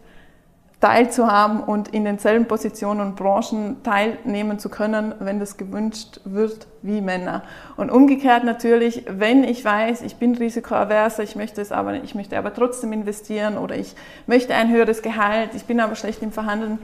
teilzuhaben 0.81 1.61
und 1.61 1.87
in 1.87 2.05
denselben 2.05 2.47
Positionen 2.47 3.01
und 3.01 3.15
Branchen 3.15 3.81
teilnehmen 3.81 4.59
zu 4.59 4.69
können, 4.69 5.15
wenn 5.19 5.39
das 5.39 5.57
gewünscht 5.57 6.21
wird, 6.23 6.67
wie 6.83 7.01
Männer. 7.01 7.41
Und 7.75 7.89
umgekehrt 7.89 8.43
natürlich, 8.43 9.03
wenn 9.07 9.43
ich 9.43 9.65
weiß, 9.65 10.03
ich 10.03 10.17
bin 10.17 10.35
risikoaverser, 10.35 11.23
ich 11.23 11.35
möchte 11.35 11.59
es 11.59 11.71
aber, 11.71 12.03
ich 12.03 12.13
möchte 12.13 12.37
aber 12.37 12.53
trotzdem 12.53 12.93
investieren 12.93 13.57
oder 13.57 13.75
ich 13.75 13.95
möchte 14.27 14.53
ein 14.53 14.69
höheres 14.69 15.01
Gehalt, 15.01 15.55
ich 15.55 15.65
bin 15.65 15.79
aber 15.79 15.95
schlecht 15.95 16.21
im 16.21 16.31
Verhandeln, 16.31 16.77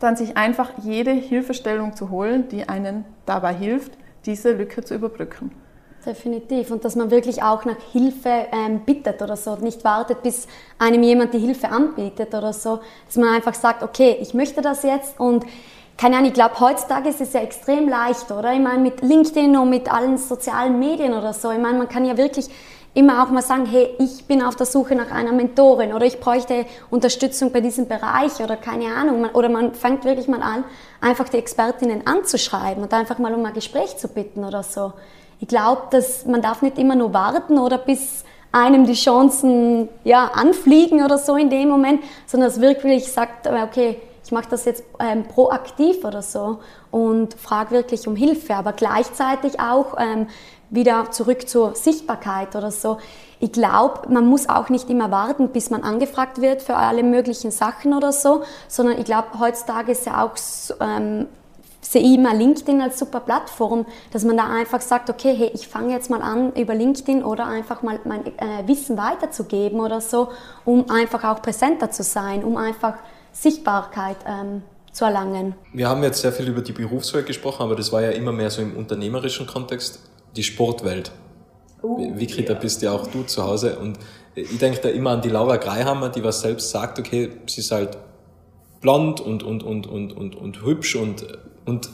dann 0.00 0.16
sich 0.16 0.36
einfach 0.36 0.70
jede 0.82 1.12
Hilfestellung 1.12 1.94
zu 1.94 2.10
holen, 2.10 2.48
die 2.48 2.68
einen 2.68 3.04
dabei 3.24 3.54
hilft, 3.54 3.92
diese 4.24 4.52
Lücke 4.52 4.84
zu 4.84 4.94
überbrücken. 4.94 5.50
Definitiv. 6.04 6.70
Und 6.70 6.84
dass 6.84 6.96
man 6.96 7.10
wirklich 7.10 7.42
auch 7.42 7.64
nach 7.64 7.76
Hilfe 7.92 8.46
ähm, 8.52 8.80
bittet 8.86 9.20
oder 9.20 9.36
so. 9.36 9.56
Nicht 9.56 9.84
wartet, 9.84 10.22
bis 10.22 10.46
einem 10.78 11.02
jemand 11.02 11.34
die 11.34 11.38
Hilfe 11.38 11.68
anbietet 11.68 12.34
oder 12.34 12.52
so. 12.52 12.80
Dass 13.06 13.16
man 13.16 13.34
einfach 13.34 13.54
sagt, 13.54 13.82
okay, 13.82 14.16
ich 14.20 14.32
möchte 14.32 14.62
das 14.62 14.82
jetzt 14.84 15.18
und 15.18 15.44
keine 15.98 16.14
Ahnung, 16.16 16.28
ich 16.28 16.34
glaube, 16.34 16.60
heutzutage 16.60 17.08
ist 17.08 17.20
es 17.20 17.32
ja 17.32 17.40
extrem 17.40 17.88
leicht, 17.88 18.30
oder? 18.30 18.52
Ich 18.52 18.60
meine, 18.60 18.78
mit 18.78 19.02
LinkedIn 19.02 19.56
und 19.56 19.68
mit 19.68 19.92
allen 19.92 20.16
sozialen 20.16 20.78
Medien 20.78 21.12
oder 21.12 21.32
so. 21.32 21.50
Ich 21.50 21.58
meine, 21.58 21.76
man 21.76 21.88
kann 21.88 22.04
ja 22.04 22.16
wirklich 22.16 22.48
immer 22.94 23.22
auch 23.22 23.30
mal 23.30 23.42
sagen, 23.42 23.66
hey, 23.66 23.94
ich 23.98 24.24
bin 24.24 24.42
auf 24.42 24.56
der 24.56 24.66
Suche 24.66 24.94
nach 24.94 25.10
einer 25.10 25.32
Mentorin 25.32 25.92
oder 25.92 26.06
ich 26.06 26.20
bräuchte 26.20 26.66
Unterstützung 26.90 27.52
bei 27.52 27.60
diesem 27.60 27.86
Bereich 27.86 28.40
oder 28.42 28.56
keine 28.56 28.94
Ahnung. 28.94 29.26
Oder 29.34 29.48
man 29.48 29.74
fängt 29.74 30.04
wirklich 30.04 30.28
mal 30.28 30.42
an, 30.42 30.64
einfach 31.00 31.28
die 31.28 31.38
Expertinnen 31.38 32.06
anzuschreiben 32.06 32.82
und 32.82 32.92
einfach 32.92 33.18
mal 33.18 33.34
um 33.34 33.44
ein 33.44 33.54
Gespräch 33.54 33.96
zu 33.96 34.08
bitten 34.08 34.44
oder 34.44 34.62
so 34.62 34.92
ich 35.40 35.48
glaube, 35.48 35.82
dass 35.90 36.26
man 36.26 36.42
darf 36.42 36.62
nicht 36.62 36.78
immer 36.78 36.94
nur 36.94 37.12
warten 37.12 37.58
oder 37.58 37.78
bis 37.78 38.24
einem 38.50 38.86
die 38.86 38.94
Chancen 38.94 39.88
ja, 40.04 40.30
anfliegen 40.34 41.04
oder 41.04 41.18
so 41.18 41.36
in 41.36 41.50
dem 41.50 41.68
Moment, 41.68 42.02
sondern 42.26 42.48
dass 42.48 42.60
wirklich 42.60 43.12
sagt, 43.12 43.46
äh, 43.46 43.62
okay, 43.62 44.00
ich 44.24 44.32
mache 44.32 44.48
das 44.50 44.64
jetzt 44.64 44.84
ähm, 44.98 45.24
proaktiv 45.24 46.04
oder 46.04 46.22
so 46.22 46.58
und 46.90 47.34
frage 47.34 47.70
wirklich 47.70 48.06
um 48.08 48.16
Hilfe, 48.16 48.54
aber 48.54 48.72
gleichzeitig 48.72 49.60
auch 49.60 49.96
ähm, 49.98 50.26
wieder 50.70 51.10
zurück 51.10 51.48
zur 51.48 51.74
Sichtbarkeit 51.74 52.54
oder 52.56 52.70
so. 52.70 52.98
Ich 53.40 53.52
glaube, 53.52 54.08
man 54.08 54.26
muss 54.26 54.48
auch 54.48 54.68
nicht 54.68 54.90
immer 54.90 55.10
warten, 55.10 55.48
bis 55.48 55.70
man 55.70 55.82
angefragt 55.82 56.40
wird 56.40 56.62
für 56.62 56.76
alle 56.76 57.02
möglichen 57.02 57.50
Sachen 57.50 57.94
oder 57.94 58.12
so, 58.12 58.42
sondern 58.66 58.98
ich 58.98 59.04
glaube, 59.04 59.38
heutzutage 59.38 59.92
ist 59.92 60.06
ja 60.06 60.24
auch 60.24 60.32
ähm, 60.80 61.28
sehe 61.80 62.02
ich 62.02 62.14
immer 62.14 62.34
LinkedIn 62.34 62.80
als 62.82 62.98
super 62.98 63.20
Plattform, 63.20 63.86
dass 64.12 64.24
man 64.24 64.36
da 64.36 64.48
einfach 64.48 64.80
sagt, 64.80 65.08
okay, 65.08 65.34
hey, 65.34 65.50
ich 65.54 65.68
fange 65.68 65.92
jetzt 65.94 66.10
mal 66.10 66.22
an 66.22 66.52
über 66.54 66.74
LinkedIn 66.74 67.22
oder 67.22 67.46
einfach 67.46 67.82
mal 67.82 67.98
mein 68.04 68.26
äh, 68.26 68.66
Wissen 68.66 68.96
weiterzugeben 68.98 69.80
oder 69.80 70.00
so, 70.00 70.28
um 70.64 70.90
einfach 70.90 71.24
auch 71.24 71.40
präsenter 71.40 71.90
zu 71.90 72.02
sein, 72.02 72.44
um 72.44 72.56
einfach 72.56 72.94
Sichtbarkeit 73.32 74.16
ähm, 74.26 74.62
zu 74.92 75.04
erlangen. 75.04 75.54
Wir 75.72 75.88
haben 75.88 76.02
jetzt 76.02 76.20
sehr 76.20 76.32
viel 76.32 76.48
über 76.48 76.60
die 76.60 76.72
Berufswelt 76.72 77.26
gesprochen, 77.26 77.62
aber 77.62 77.76
das 77.76 77.92
war 77.92 78.02
ja 78.02 78.10
immer 78.10 78.32
mehr 78.32 78.50
so 78.50 78.60
im 78.60 78.76
unternehmerischen 78.76 79.46
Kontext, 79.46 80.00
die 80.36 80.42
Sportwelt. 80.42 81.12
Uh, 81.82 82.18
Vicky, 82.18 82.42
ja. 82.42 82.48
da 82.48 82.54
bist 82.54 82.82
ja 82.82 82.92
auch 82.92 83.06
du 83.06 83.22
zu 83.22 83.44
Hause 83.44 83.78
und 83.78 83.98
ich 84.34 84.58
denke 84.58 84.80
da 84.80 84.88
immer 84.88 85.10
an 85.10 85.22
die 85.22 85.28
Laura 85.28 85.56
Greihammer, 85.56 86.08
die 86.08 86.24
was 86.24 86.40
selbst 86.40 86.70
sagt, 86.70 86.98
okay, 86.98 87.30
sie 87.46 87.60
ist 87.60 87.70
halt 87.70 87.96
blond 88.80 89.20
und, 89.20 89.42
und, 89.42 89.62
und, 89.62 89.86
und, 89.86 90.12
und, 90.12 90.34
und 90.34 90.62
hübsch 90.62 90.96
und 90.96 91.26
und 91.66 91.90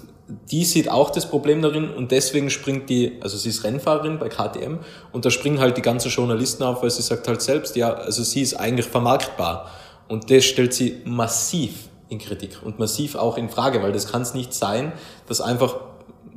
die 0.51 0.65
sieht 0.65 0.89
auch 0.89 1.11
das 1.11 1.29
Problem 1.29 1.61
darin 1.61 1.91
und 1.91 2.11
deswegen 2.11 2.49
springt 2.49 2.89
die, 2.89 3.19
also 3.21 3.37
sie 3.37 3.51
ist 3.51 3.65
Rennfahrerin 3.65 4.19
bei 4.19 4.29
KTM 4.29 4.79
und 5.13 5.25
da 5.25 5.31
springen 5.31 5.61
halt 5.61 5.77
die 5.77 5.83
ganzen 5.83 6.11
Journalisten 6.11 6.63
auf, 6.63 6.83
weil 6.83 6.91
sie 6.91 7.03
sagt 7.03 7.29
halt 7.29 7.43
selbst, 7.43 7.77
ja, 7.77 7.93
also 7.93 8.23
sie 8.23 8.41
ist 8.41 8.55
eigentlich 8.55 8.87
vermarktbar. 8.87 9.71
Und 10.09 10.31
das 10.31 10.45
stellt 10.45 10.75
sie 10.75 11.01
massiv 11.05 11.89
in 12.09 12.19
Kritik 12.19 12.59
und 12.63 12.79
massiv 12.79 13.17
auch 13.17 13.37
in 13.37 13.49
Frage, 13.49 13.83
weil 13.83 13.93
das 13.93 14.11
kann 14.11 14.23
es 14.23 14.35
nicht 14.35 14.55
sein, 14.55 14.93
dass 15.27 15.41
einfach 15.41 15.77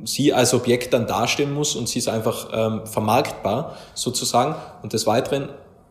sie 0.04 0.34
als 0.34 0.54
Objekt 0.54 0.94
dann 0.94 1.08
dastehen 1.08 1.54
muss 1.54 1.76
und 1.76 1.90
sie 1.90 2.00
ist 2.00 2.08
einfach 2.08 2.50
ähm, 2.54 2.86
vermarktbar 2.86 3.76
sozusagen. 3.94 4.56
Und 4.84 4.94
des 4.94 5.08
Weiteren, 5.08 5.50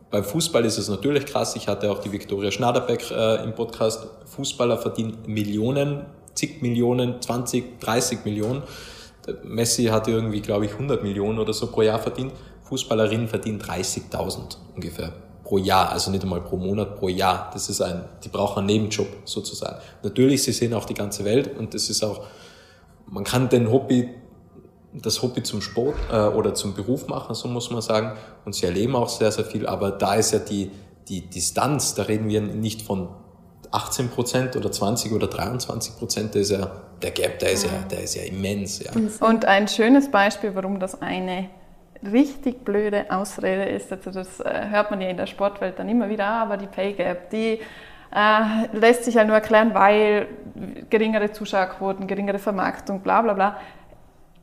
beim 0.09 0.23
Fußball 0.23 0.63
ist 0.65 0.77
es 0.77 0.89
natürlich 0.89 1.25
krass. 1.25 1.55
Ich 1.55 1.67
hatte 1.67 1.91
auch 1.91 1.99
die 1.99 2.11
Viktoria 2.11 2.51
Schnaderbeck 2.51 3.11
äh, 3.11 3.43
im 3.43 3.53
Podcast. 3.53 4.07
Fußballer 4.25 4.77
verdienen 4.77 5.17
Millionen 5.25 6.05
zig 6.37 6.61
Millionen, 6.61 7.21
20, 7.21 7.79
30 7.79 8.23
Millionen. 8.23 8.63
Messi 9.43 9.85
hatte 9.85 10.11
irgendwie, 10.11 10.41
glaube 10.41 10.65
ich, 10.65 10.73
100 10.73 11.03
Millionen 11.03 11.39
oder 11.39 11.51
so 11.51 11.67
pro 11.67 11.81
Jahr 11.81 11.99
verdient. 11.99 12.31
Fußballerinnen 12.63 13.27
verdienen 13.27 13.59
30.000 13.59 14.57
ungefähr 14.75 15.11
pro 15.43 15.57
Jahr, 15.57 15.91
also 15.91 16.11
nicht 16.11 16.23
einmal 16.23 16.41
pro 16.41 16.57
Monat, 16.57 16.97
pro 16.97 17.09
Jahr. 17.09 17.49
Das 17.53 17.69
ist 17.69 17.81
ein, 17.81 18.03
die 18.23 18.29
brauchen 18.29 18.59
einen 18.59 18.67
Nebenjob 18.67 19.07
sozusagen. 19.25 19.77
Natürlich, 20.03 20.43
sie 20.43 20.51
sehen 20.51 20.73
auch 20.73 20.85
die 20.85 20.93
ganze 20.93 21.25
Welt 21.25 21.57
und 21.57 21.73
das 21.73 21.89
ist 21.89 22.03
auch, 22.03 22.25
man 23.09 23.23
kann 23.23 23.49
den 23.49 23.71
Hobby, 23.71 24.09
das 24.93 25.21
Hobby 25.21 25.43
zum 25.43 25.61
Sport 25.61 25.95
äh, 26.11 26.27
oder 26.27 26.53
zum 26.53 26.73
Beruf 26.73 27.07
machen, 27.07 27.35
so 27.35 27.47
muss 27.47 27.71
man 27.71 27.81
sagen. 27.81 28.17
Und 28.45 28.55
sie 28.55 28.65
erleben 28.65 28.95
auch 28.95 29.09
sehr, 29.09 29.31
sehr 29.31 29.45
viel, 29.45 29.67
aber 29.67 29.91
da 29.91 30.15
ist 30.15 30.31
ja 30.31 30.39
die, 30.39 30.71
die 31.07 31.21
Distanz, 31.21 31.95
da 31.95 32.03
reden 32.03 32.27
wir 32.29 32.41
nicht 32.41 32.81
von 32.81 33.09
18 33.71 34.09
Prozent 34.09 34.55
oder 34.55 34.71
20 34.71 35.11
oder 35.11 35.27
23 35.27 35.97
Prozent, 35.97 36.33
der, 36.33 36.41
ist 36.41 36.51
ja, 36.51 36.71
der 37.01 37.11
Gap, 37.11 37.39
der 37.39 37.51
ist 37.51 37.65
ja, 37.65 37.71
der 37.89 38.03
ist 38.03 38.15
ja 38.15 38.23
immens. 38.23 38.79
Ja. 38.79 38.91
Und 39.25 39.45
ein 39.45 39.67
schönes 39.67 40.09
Beispiel, 40.09 40.55
warum 40.55 40.79
das 40.79 41.01
eine 41.01 41.49
richtig 42.03 42.63
blöde 42.63 43.11
Ausrede 43.11 43.65
ist, 43.65 43.91
also 43.91 44.11
das 44.11 44.39
äh, 44.39 44.67
hört 44.69 44.91
man 44.91 45.01
ja 45.01 45.09
in 45.09 45.17
der 45.17 45.27
Sportwelt 45.27 45.79
dann 45.79 45.89
immer 45.89 46.09
wieder, 46.09 46.25
ah, 46.25 46.43
aber 46.43 46.57
die 46.57 46.67
Pay 46.67 46.93
Gap, 46.93 47.29
die 47.29 47.59
äh, 48.15 48.77
lässt 48.77 49.05
sich 49.05 49.15
ja 49.15 49.23
nur 49.23 49.35
erklären, 49.35 49.73
weil 49.73 50.27
geringere 50.89 51.31
Zuschauerquoten, 51.31 52.07
geringere 52.07 52.39
Vermarktung, 52.39 53.01
bla 53.01 53.21
bla 53.21 53.33
bla. 53.33 53.57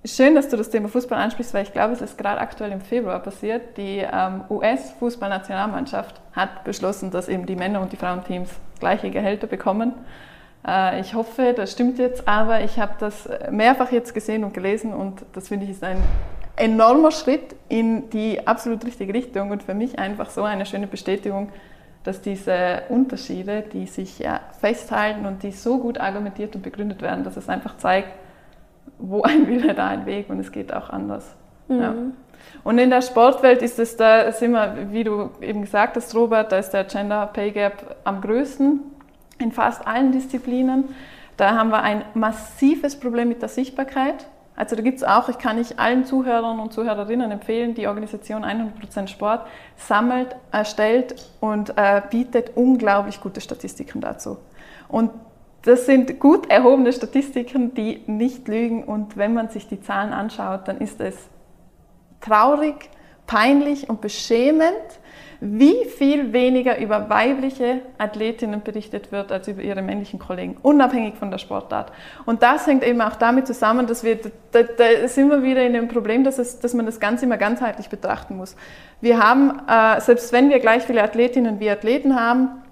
Schön, 0.06 0.34
dass 0.34 0.50
du 0.50 0.58
das 0.58 0.68
Thema 0.68 0.88
Fußball 0.88 1.18
ansprichst, 1.18 1.54
weil 1.54 1.62
ich 1.62 1.72
glaube, 1.72 1.94
es 1.94 2.02
ist 2.02 2.18
gerade 2.18 2.38
aktuell 2.38 2.72
im 2.72 2.82
Februar 2.82 3.20
passiert. 3.20 3.78
Die 3.78 3.98
ähm, 4.00 4.44
US-Fußballnationalmannschaft 4.50 6.20
hat 6.32 6.62
beschlossen, 6.64 7.10
dass 7.10 7.28
eben 7.28 7.46
die 7.46 7.56
Männer- 7.56 7.80
und 7.80 7.90
die 7.90 7.96
Frauenteams 7.96 8.50
gleiche 8.80 9.10
Gehälter 9.10 9.46
bekommen. 9.46 9.94
Äh, 10.66 11.00
ich 11.00 11.14
hoffe, 11.14 11.54
das 11.56 11.72
stimmt 11.72 11.98
jetzt, 11.98 12.28
aber 12.28 12.60
ich 12.60 12.78
habe 12.78 12.92
das 12.98 13.28
mehrfach 13.50 13.92
jetzt 13.92 14.12
gesehen 14.12 14.44
und 14.44 14.52
gelesen 14.52 14.92
und 14.92 15.24
das 15.32 15.48
finde 15.48 15.64
ich 15.64 15.70
ist 15.70 15.82
ein 15.82 16.02
enormer 16.56 17.10
Schritt 17.10 17.56
in 17.68 18.10
die 18.10 18.46
absolut 18.46 18.84
richtige 18.84 19.14
Richtung 19.14 19.50
und 19.50 19.62
für 19.62 19.74
mich 19.74 19.98
einfach 19.98 20.30
so 20.30 20.42
eine 20.42 20.66
schöne 20.66 20.86
Bestätigung, 20.86 21.50
dass 22.04 22.20
diese 22.20 22.82
Unterschiede, 22.90 23.64
die 23.72 23.86
sich 23.86 24.18
ja 24.18 24.40
festhalten 24.60 25.26
und 25.26 25.42
die 25.42 25.52
so 25.52 25.78
gut 25.78 25.98
argumentiert 25.98 26.54
und 26.54 26.62
begründet 26.62 27.02
werden, 27.02 27.24
dass 27.24 27.36
es 27.36 27.48
einfach 27.48 27.76
zeigt, 27.78 28.08
wo 28.98 29.22
ein 29.22 29.46
Wille, 29.48 29.74
da 29.74 29.88
ein 29.88 30.06
Weg 30.06 30.30
und 30.30 30.38
es 30.38 30.52
geht 30.52 30.72
auch 30.72 30.90
anders. 30.90 31.34
Mhm. 31.68 31.80
Ja. 31.80 31.94
Und 32.62 32.78
in 32.78 32.90
der 32.90 33.02
Sportwelt 33.02 33.62
ist 33.62 33.78
es 33.78 33.96
da, 33.96 34.30
sind 34.32 34.52
wir, 34.52 34.88
wie 34.90 35.02
du 35.02 35.30
eben 35.40 35.62
gesagt 35.62 35.96
hast, 35.96 36.14
Robert, 36.14 36.52
da 36.52 36.58
ist 36.58 36.70
der 36.70 36.84
Gender 36.84 37.26
Pay 37.26 37.52
Gap 37.52 37.96
am 38.04 38.20
größten 38.20 38.80
in 39.38 39.50
fast 39.50 39.86
allen 39.86 40.12
Disziplinen. 40.12 40.84
Da 41.36 41.56
haben 41.56 41.70
wir 41.70 41.82
ein 41.82 42.04
massives 42.14 42.98
Problem 43.00 43.28
mit 43.28 43.42
der 43.42 43.48
Sichtbarkeit. 43.48 44.26
Also 44.56 44.76
da 44.76 44.82
gibt 44.82 44.98
es 44.98 45.04
auch, 45.04 45.28
ich 45.28 45.38
kann 45.38 45.56
nicht 45.56 45.78
allen 45.80 46.04
Zuhörern 46.04 46.60
und 46.60 46.72
Zuhörerinnen 46.72 47.30
empfehlen, 47.32 47.74
die 47.74 47.88
Organisation 47.88 48.44
100% 48.44 49.08
Sport 49.08 49.46
sammelt, 49.76 50.36
erstellt 50.52 51.16
und 51.40 51.76
äh, 51.76 52.02
bietet 52.08 52.52
unglaublich 52.56 53.20
gute 53.20 53.40
Statistiken 53.40 54.00
dazu. 54.00 54.38
Und 54.88 55.10
das 55.62 55.86
sind 55.86 56.20
gut 56.20 56.50
erhobene 56.50 56.92
Statistiken, 56.92 57.74
die 57.74 58.02
nicht 58.06 58.46
lügen. 58.46 58.84
Und 58.84 59.16
wenn 59.16 59.34
man 59.34 59.48
sich 59.48 59.66
die 59.66 59.80
Zahlen 59.80 60.12
anschaut, 60.12 60.68
dann 60.68 60.78
ist 60.78 61.00
es 61.00 61.16
traurig, 62.20 62.90
peinlich 63.26 63.88
und 63.88 64.00
beschämend, 64.00 65.00
wie 65.46 65.84
viel 65.84 66.32
weniger 66.32 66.78
über 66.78 67.10
weibliche 67.10 67.82
Athletinnen 67.98 68.62
berichtet 68.62 69.12
wird 69.12 69.30
als 69.30 69.46
über 69.46 69.60
ihre 69.60 69.82
männlichen 69.82 70.18
Kollegen, 70.18 70.56
unabhängig 70.62 71.16
von 71.16 71.30
der 71.30 71.36
Sportart. 71.36 71.92
Und 72.24 72.42
das 72.42 72.66
hängt 72.66 72.82
eben 72.82 73.00
auch 73.02 73.16
damit 73.16 73.46
zusammen, 73.46 73.86
dass 73.86 74.04
wir, 74.04 74.18
da, 74.52 74.62
da 74.62 75.06
sind 75.06 75.28
wir 75.28 75.42
wieder 75.42 75.62
in 75.66 75.74
dem 75.74 75.88
Problem, 75.88 76.24
dass, 76.24 76.38
es, 76.38 76.60
dass 76.60 76.72
man 76.72 76.86
das 76.86 76.98
Ganze 76.98 77.26
immer 77.26 77.36
ganzheitlich 77.36 77.90
betrachten 77.90 78.38
muss. 78.38 78.56
Wir 79.02 79.18
haben, 79.22 79.60
äh, 79.68 80.00
selbst 80.00 80.32
wenn 80.32 80.48
wir 80.48 80.60
gleich 80.60 80.84
viele 80.84 81.02
Athletinnen 81.02 81.60
wie 81.60 81.68
Athleten 81.68 82.18
haben, 82.18 82.63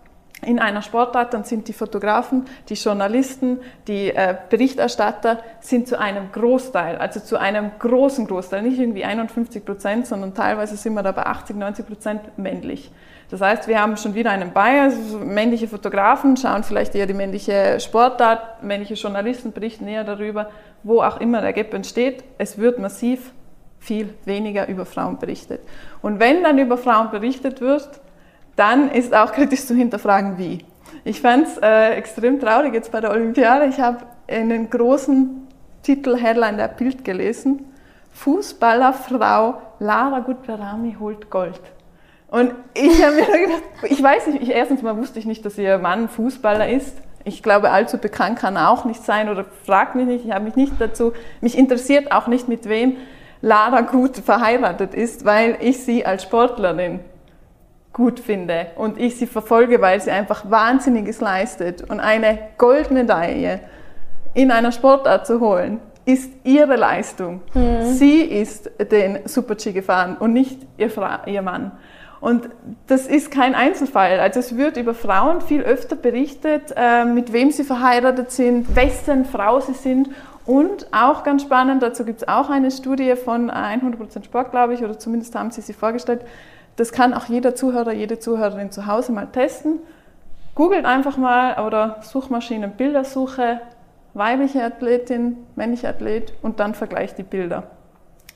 in 0.45 0.59
einer 0.59 0.82
Sportart, 0.82 1.34
dann 1.34 1.45
sind 1.45 1.68
die 1.68 1.72
Fotografen, 1.72 2.47
die 2.68 2.74
Journalisten, 2.74 3.61
die 3.86 4.11
äh, 4.11 4.36
Berichterstatter 4.51 5.38
sind 5.61 5.86
zu 5.86 5.99
einem 5.99 6.32
Großteil, 6.32 6.97
also 6.97 7.20
zu 7.20 7.38
einem 7.38 7.70
großen 7.78 8.26
Großteil, 8.26 8.62
nicht 8.62 8.78
irgendwie 8.78 9.05
51 9.05 9.64
Prozent, 9.64 10.07
sondern 10.07 10.34
teilweise 10.34 10.76
sind 10.76 10.95
wir 10.95 11.03
da 11.03 11.12
bei 11.12 11.26
80, 11.26 11.57
90 11.57 11.86
Prozent 11.86 12.38
männlich. 12.38 12.90
Das 13.30 13.40
heißt, 13.40 13.66
wir 13.66 13.80
haben 13.80 13.97
schon 13.97 14.14
wieder 14.14 14.30
einen 14.30 14.51
Bias. 14.51 14.95
Männliche 15.24 15.66
Fotografen 15.66 16.36
schauen 16.36 16.64
vielleicht 16.64 16.95
eher 16.95 17.07
die 17.07 17.14
männliche 17.14 17.80
Sportart, 17.80 18.62
männliche 18.62 18.95
Journalisten 18.95 19.53
berichten 19.53 19.88
eher 19.88 20.05
darüber, 20.05 20.51
wo 20.82 21.01
auch 21.01 21.18
immer 21.18 21.40
der 21.40 21.53
Gap 21.55 21.72
entsteht. 21.72 22.24
Es 22.36 22.59
wird 22.59 22.78
massiv 22.78 23.32
viel 23.78 24.12
weniger 24.24 24.68
über 24.68 24.84
Frauen 24.84 25.18
berichtet. 25.18 25.61
Und 26.03 26.20
wenn 26.20 26.43
dann 26.43 26.59
über 26.59 26.76
Frauen 26.76 27.11
berichtet 27.11 27.61
wird, 27.61 28.01
dann 28.57 28.90
ist 28.90 29.14
auch 29.14 29.32
kritisch 29.32 29.66
zu 29.66 29.74
hinterfragen, 29.74 30.38
wie. 30.38 30.64
Ich 31.05 31.20
fand 31.20 31.48
es 31.48 31.59
äh, 31.59 31.94
extrem 31.94 32.38
traurig 32.38 32.74
jetzt 32.74 32.92
bei 32.92 33.00
der 33.00 33.11
Olympiade. 33.11 33.66
Ich 33.66 33.80
habe 33.80 33.98
einen 34.28 34.70
großen 34.70 35.48
Titel, 35.82 36.16
Headline 36.16 36.59
der 36.59 36.68
Bild 36.68 37.05
gelesen. 37.05 37.64
Fußballerfrau 38.12 39.61
Lara 39.80 40.20
Gutberami 40.20 40.96
holt 41.00 41.28
Gold. 41.30 41.61
Und 42.28 42.55
ich 42.74 43.03
habe 43.03 43.16
mir 43.16 43.26
gedacht, 43.46 43.62
ich 43.88 44.03
weiß 44.03 44.28
nicht, 44.28 44.42
ich, 44.42 44.50
erstens 44.50 44.82
mal 44.82 44.96
wusste 44.96 45.18
ich 45.18 45.26
nicht, 45.26 45.44
dass 45.44 45.59
ihr 45.59 45.78
Mann 45.78 46.09
Fußballer 46.09 46.68
ist. 46.68 46.96
Ich 47.24 47.42
glaube, 47.42 47.70
allzu 47.70 47.98
bekannt 47.98 48.38
kann 48.38 48.57
er 48.57 48.70
auch 48.70 48.84
nicht 48.84 49.05
sein 49.05 49.28
oder 49.28 49.44
fragt 49.64 49.94
mich 49.94 50.07
nicht, 50.07 50.24
ich 50.24 50.32
habe 50.32 50.44
mich 50.44 50.57
nicht 50.57 50.72
dazu, 50.78 51.12
mich 51.40 51.57
interessiert 51.57 52.11
auch 52.11 52.26
nicht, 52.26 52.48
mit 52.48 52.68
wem 52.68 52.96
Lara 53.40 53.82
gut 53.82 54.16
verheiratet 54.16 54.94
ist, 54.94 55.24
weil 55.24 55.57
ich 55.61 55.84
sie 55.84 56.05
als 56.07 56.22
Sportlerin 56.22 57.00
gut 57.93 58.20
finde 58.20 58.68
und 58.76 58.99
ich 58.99 59.16
sie 59.16 59.26
verfolge, 59.26 59.80
weil 59.80 60.01
sie 60.01 60.11
einfach 60.11 60.51
Wahnsinniges 60.51 61.20
leistet 61.20 61.88
und 61.88 62.01
eine 62.01 62.38
Goldmedaille 62.59 63.61
in 64.34 64.51
einer 64.51 64.72
Sportart 64.72 65.26
zu 65.26 65.40
holen, 65.40 65.80
ist 66.05 66.32
ihre 66.43 66.76
Leistung. 66.76 67.43
Mhm. 67.55 67.84
Sie 67.84 68.22
ist 68.22 68.70
den 68.90 69.20
Super-G 69.26 69.72
gefahren 69.72 70.16
und 70.18 70.32
nicht 70.32 70.59
ihr, 70.78 70.90
Fra 70.90 71.20
ihr 71.26 71.43
Mann. 71.43 71.72
Und 72.20 72.49
das 72.86 73.09
ist 73.09 73.32
kein 73.32 73.55
Einzelfall. 73.55 74.20
Also 74.20 74.40
es 74.40 74.57
wird 74.57 74.76
über 74.76 74.95
Frauen 74.95 75.40
viel 75.40 75.62
öfter 75.62 75.97
berichtet, 75.97 76.72
äh, 76.76 77.05
mit 77.05 77.32
wem 77.32 77.51
sie 77.51 77.64
verheiratet 77.64 78.30
sind, 78.30 78.76
wessen 78.76 79.24
Frau 79.24 79.61
sie 79.61 79.74
sind. 79.74 80.09
Und 80.47 80.86
auch 80.93 81.24
ganz 81.24 81.43
spannend, 81.43 81.82
dazu 81.82 82.05
gibt 82.05 82.22
es 82.22 82.28
auch 82.28 82.49
eine 82.49 82.70
Studie 82.70 83.14
von 83.16 83.51
100% 83.51 84.24
Sport, 84.24 84.51
glaube 84.51 84.74
ich, 84.74 84.82
oder 84.82 84.99
zumindest 84.99 85.34
haben 85.34 85.51
sie 85.51 85.61
sie 85.61 85.72
vorgestellt. 85.72 86.22
Das 86.76 86.92
kann 86.92 87.14
auch 87.14 87.26
jeder 87.26 87.54
Zuhörer, 87.54 87.92
jede 87.92 88.18
Zuhörerin 88.18 88.70
zu 88.70 88.86
Hause 88.86 89.12
mal 89.12 89.26
testen. 89.26 89.80
Googelt 90.54 90.84
einfach 90.84 91.16
mal 91.16 91.64
oder 91.66 92.00
Suchmaschinen 92.02 92.72
Bildersuche, 92.72 93.60
weibliche 94.14 94.62
Athletin, 94.62 95.38
männliche 95.56 95.88
Athlet 95.88 96.34
und 96.42 96.60
dann 96.60 96.74
vergleicht 96.74 97.18
die 97.18 97.22
Bilder. 97.22 97.64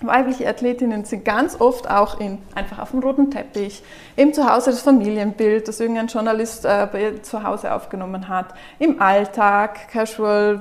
Weibliche 0.02 0.46
Athletinnen 0.46 1.06
sind 1.06 1.24
ganz 1.24 1.58
oft 1.58 1.90
auch 1.90 2.20
in, 2.20 2.38
einfach 2.54 2.80
auf 2.80 2.90
dem 2.90 3.00
roten 3.00 3.30
Teppich, 3.30 3.82
im 4.14 4.34
Zuhause 4.34 4.70
das 4.70 4.82
Familienbild, 4.82 5.68
das 5.68 5.80
irgendein 5.80 6.08
Journalist 6.08 6.66
äh, 6.66 7.22
zu 7.22 7.42
Hause 7.42 7.72
aufgenommen 7.72 8.28
hat, 8.28 8.48
im 8.78 9.00
Alltag, 9.00 9.88
casual, 9.88 10.60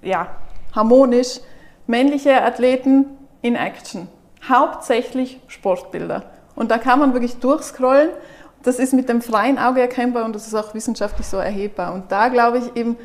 ja, 0.00 0.28
harmonisch. 0.74 1.40
Männliche 1.88 2.40
Athleten 2.40 3.06
in 3.40 3.56
Action, 3.56 4.06
hauptsächlich 4.48 5.40
Sportbilder. 5.48 6.31
Und 6.54 6.70
da 6.70 6.78
kann 6.78 6.98
man 6.98 7.12
wirklich 7.12 7.36
durchscrollen. 7.36 8.10
Das 8.62 8.78
ist 8.78 8.92
mit 8.92 9.08
dem 9.08 9.22
freien 9.22 9.58
Auge 9.58 9.80
erkennbar 9.80 10.24
und 10.24 10.34
das 10.34 10.46
ist 10.46 10.54
auch 10.54 10.74
wissenschaftlich 10.74 11.26
so 11.26 11.36
erhebbar. 11.36 11.94
Und 11.94 12.12
da 12.12 12.28
glaube 12.28 12.58
ich 12.58 12.76
eben, 12.76 12.96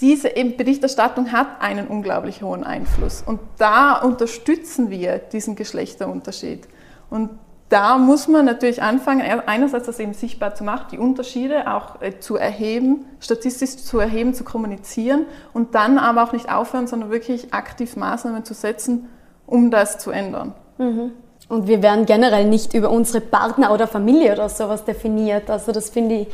diese 0.00 0.30
Berichterstattung 0.30 1.32
hat 1.32 1.60
einen 1.60 1.88
unglaublich 1.88 2.42
hohen 2.42 2.64
Einfluss. 2.64 3.22
Und 3.24 3.40
da 3.58 3.96
unterstützen 3.96 4.90
wir 4.90 5.18
diesen 5.18 5.56
Geschlechterunterschied. 5.56 6.66
Und 7.10 7.30
da 7.68 7.98
muss 7.98 8.26
man 8.26 8.46
natürlich 8.46 8.82
anfangen, 8.82 9.22
einerseits 9.46 9.86
das 9.86 10.00
eben 10.00 10.12
sichtbar 10.12 10.54
zu 10.54 10.64
machen, 10.64 10.86
die 10.90 10.98
Unterschiede 10.98 11.72
auch 11.72 12.02
äh, 12.02 12.18
zu 12.18 12.36
erheben, 12.36 13.04
statistisch 13.20 13.76
zu 13.76 14.00
erheben, 14.00 14.34
zu 14.34 14.42
kommunizieren 14.42 15.26
und 15.52 15.74
dann 15.76 15.98
aber 15.98 16.24
auch 16.24 16.32
nicht 16.32 16.52
aufhören, 16.52 16.88
sondern 16.88 17.10
wirklich 17.10 17.54
aktiv 17.54 17.94
Maßnahmen 17.96 18.44
zu 18.44 18.54
setzen, 18.54 19.08
um 19.46 19.70
das 19.70 19.98
zu 19.98 20.10
ändern. 20.10 20.54
Mhm. 20.78 21.12
Und 21.50 21.66
wir 21.66 21.82
werden 21.82 22.06
generell 22.06 22.44
nicht 22.44 22.74
über 22.74 22.90
unsere 22.90 23.20
Partner 23.20 23.72
oder 23.72 23.88
Familie 23.88 24.34
oder 24.34 24.48
sowas 24.48 24.84
definiert. 24.84 25.50
Also 25.50 25.72
das 25.72 25.90
finde 25.90 26.14
ich, 26.20 26.28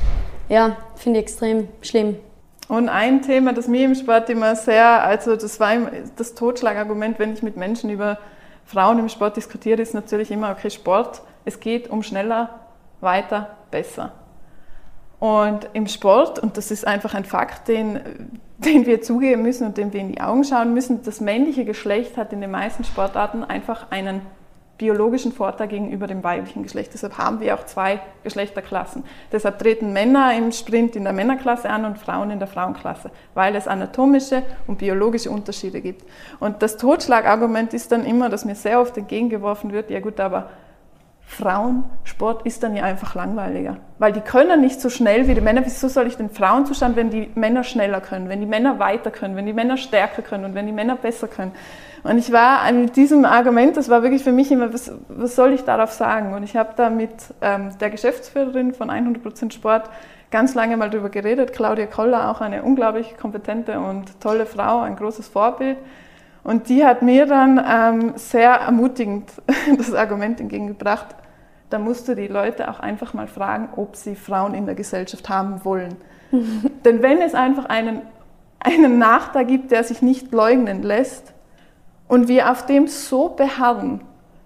ja, 0.51 0.77
finde 0.95 1.19
ich 1.19 1.25
extrem 1.25 1.69
schlimm. 1.81 2.17
Und 2.69 2.91
ein 2.91 3.23
Thema, 3.23 3.55
das 3.55 3.67
mir 3.67 3.87
im 3.87 3.95
Sport 3.95 4.29
immer 4.29 4.55
sehr, 4.57 5.03
also 5.03 5.35
das 5.35 5.59
war 5.59 5.75
das 6.17 6.35
Totschlagargument, 6.35 7.19
wenn 7.19 7.33
ich 7.33 7.43
mit 7.43 7.57
Menschen 7.57 7.89
über 7.89 8.19
Frauen 8.67 8.99
im 8.99 9.09
Sport 9.09 9.39
diskutiere, 9.39 9.81
ist 9.81 9.95
natürlich 9.95 10.31
immer, 10.31 10.51
okay, 10.51 10.69
Sport, 10.69 11.23
es 11.47 11.61
geht 11.61 11.89
um 11.89 12.03
schneller, 12.03 12.51
weiter, 13.01 13.57
besser. 13.71 14.12
Und 15.19 15.67
im 15.73 15.87
Sport, 15.87 16.41
und 16.41 16.59
das 16.59 16.71
ist 16.71 16.87
einfach 16.87 17.14
ein 17.14 17.25
Fakt, 17.25 17.69
den, 17.69 18.01
den 18.59 18.85
wir 18.85 19.01
zugeben 19.01 19.41
müssen 19.41 19.67
und 19.67 19.79
dem 19.79 19.95
wir 19.95 20.01
in 20.01 20.12
die 20.12 20.21
Augen 20.21 20.45
schauen 20.45 20.75
müssen, 20.75 21.03
das 21.05 21.23
männliche 21.23 21.64
Geschlecht 21.64 22.19
hat 22.19 22.35
in 22.35 22.43
den 22.43 22.51
meisten 22.51 22.85
Sportarten 22.85 23.45
einfach 23.45 23.91
einen 23.91 24.21
biologischen 24.79 25.33
Vorteil 25.33 25.68
gegenüber 25.68 26.07
dem 26.07 26.22
weiblichen 26.22 26.62
Geschlecht. 26.62 26.93
Deshalb 26.93 27.16
haben 27.16 27.41
wir 27.41 27.55
auch 27.55 27.64
zwei 27.64 28.01
Geschlechterklassen. 28.24 29.05
Deshalb 29.33 29.59
treten 29.59 29.93
Männer 29.93 30.37
im 30.37 30.53
Sprint 30.53 30.97
in 30.97 31.05
der 31.05 31.12
Männerklasse 31.12 31.70
an 31.70 31.85
und 31.85 31.99
Frauen 31.99 32.31
in 32.31 32.39
der 32.39 32.49
Frauenklasse, 32.49 33.11
weil 33.35 33.57
es 33.57 33.66
anatomische 33.66 34.43
und 34.66 34.79
biologische 34.79 35.31
Unterschiede 35.31 35.81
gibt. 35.81 36.05
Und 36.41 36.62
das 36.62 36.77
Totschlagargument 36.77 37.72
ist 37.72 37.91
dann 37.93 38.05
immer, 38.05 38.29
dass 38.29 38.45
mir 38.45 38.55
sehr 38.55 38.81
oft 38.81 38.97
entgegengeworfen 38.99 39.72
wird, 39.72 39.91
ja 39.91 40.01
gut, 40.01 40.20
aber 40.20 40.51
Frauensport 41.29 42.47
ist 42.47 42.62
dann 42.62 42.77
ja 42.77 42.85
einfach 42.85 43.16
langweiliger, 43.16 43.79
weil 43.99 44.12
die 44.12 44.20
können 44.20 44.61
nicht 44.61 44.81
so 44.81 44.89
schnell 44.89 45.27
wie 45.27 45.35
die 45.35 45.41
Männer. 45.41 45.62
Wieso 45.64 45.89
soll 45.89 46.07
ich 46.07 46.16
den 46.16 46.31
Frauen 46.31 46.66
zuschauen, 46.66 46.95
wenn 46.95 47.11
die 47.11 47.29
Männer 47.35 47.64
schneller 47.64 48.01
können, 48.01 48.29
wenn 48.29 48.41
die 48.41 48.47
Männer 48.47 48.79
weiter 48.79 49.11
können, 49.11 49.35
wenn 49.35 49.45
die 49.45 49.53
Männer 49.53 49.77
stärker 49.77 50.22
können 50.22 50.45
und 50.45 50.55
wenn 50.55 50.66
die 50.66 50.72
Männer 50.72 50.95
besser 50.95 51.27
können? 51.27 51.51
Und 52.07 52.19
ich 52.19 52.31
war 52.33 52.71
mit 52.73 52.97
diesem 52.97 53.25
Argument, 53.25 53.77
das 53.77 53.89
war 53.89 54.03
wirklich 54.03 54.23
für 54.23 54.33
mich 54.33 54.53
immer, 54.53 54.73
was, 54.73 54.93
was 55.09 55.35
soll 55.35 55.53
ich 55.53 55.65
darauf 55.65 55.93
sagen? 55.93 56.35
Und 56.35 56.45
ich 56.45 56.57
habe 56.57 56.71
da 56.77 56.89
mit 56.89 57.11
ähm, 57.41 57.71
der 57.81 57.91
Geschäftsführerin 57.91 58.75
von 58.75 58.91
100% 58.91 59.53
Sport 59.53 59.91
ganz 60.31 60.55
lange 60.55 60.77
mal 60.77 60.91
darüber 60.91 61.09
geredet, 61.09 61.53
Claudia 61.53 61.87
Koller, 61.87 62.31
auch 62.31 62.41
eine 62.41 62.63
unglaublich 62.63 63.17
kompetente 63.17 63.81
und 63.81 64.21
tolle 64.21 64.47
Frau, 64.47 64.81
ein 64.81 64.97
großes 64.97 65.29
Vorbild. 65.29 65.79
Und 66.45 66.69
die 66.69 66.85
hat 66.85 67.03
mir 67.03 67.27
dann 67.27 67.61
ähm, 67.69 68.13
sehr 68.17 68.51
ermutigend 68.51 69.31
das 69.77 69.93
Argument 69.93 70.41
entgegengebracht, 70.41 71.17
da 71.71 71.81
musst 71.81 72.07
du 72.07 72.15
die 72.15 72.29
Leute 72.29 72.71
auch 72.71 72.79
einfach 72.79 73.13
mal 73.13 73.27
fragen, 73.27 73.71
ob 73.75 73.97
sie 73.97 74.15
Frauen 74.15 74.55
in 74.55 74.67
der 74.67 74.77
Gesellschaft 74.77 75.29
haben 75.29 75.65
wollen. 75.65 75.97
Denn 76.85 77.03
wenn 77.03 77.21
es 77.21 77.35
einfach 77.35 77.65
einen, 77.65 78.03
einen 78.61 78.99
Nachteil 78.99 79.47
gibt, 79.47 79.73
der 79.73 79.83
sich 79.83 80.03
nicht 80.03 80.33
leugnen 80.33 80.85
lässt, 80.85 81.35
und 82.09 82.29
wir 82.29 82.51
auf 82.51 82.67
dem 82.67 82.87
so 82.87 83.29
beharren, 83.29 84.01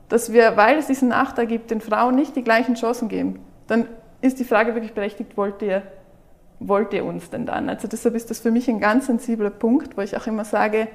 dass 0.08 0.32
wir, 0.32 0.56
weil 0.56 0.78
es 0.78 0.86
diesen 0.86 1.08
Nachteil 1.08 1.46
gibt, 1.46 1.70
den 1.70 1.80
Frauen 1.80 2.14
nicht 2.14 2.36
die 2.36 2.42
gleichen 2.42 2.74
Chancen 2.74 3.08
geben, 3.08 3.40
dann 3.66 3.86
ist 4.20 4.38
die 4.38 4.44
Frage 4.44 4.74
wirklich 4.74 4.92
berechtigt, 4.92 5.36
wollt 5.36 5.62
ihr, 5.62 5.82
wollt 6.58 6.92
ihr 6.92 7.04
uns 7.04 7.30
denn 7.30 7.46
dann? 7.46 7.68
Also 7.68 7.88
deshalb 7.88 8.14
ist 8.14 8.30
das 8.30 8.40
für 8.40 8.50
mich 8.50 8.68
ein 8.68 8.80
ganz 8.80 9.06
sensibler 9.06 9.50
Punkt, 9.50 9.96
wo 9.96 10.02
ich 10.02 10.16
auch 10.16 10.26
immer 10.26 10.44
sage, 10.44 10.88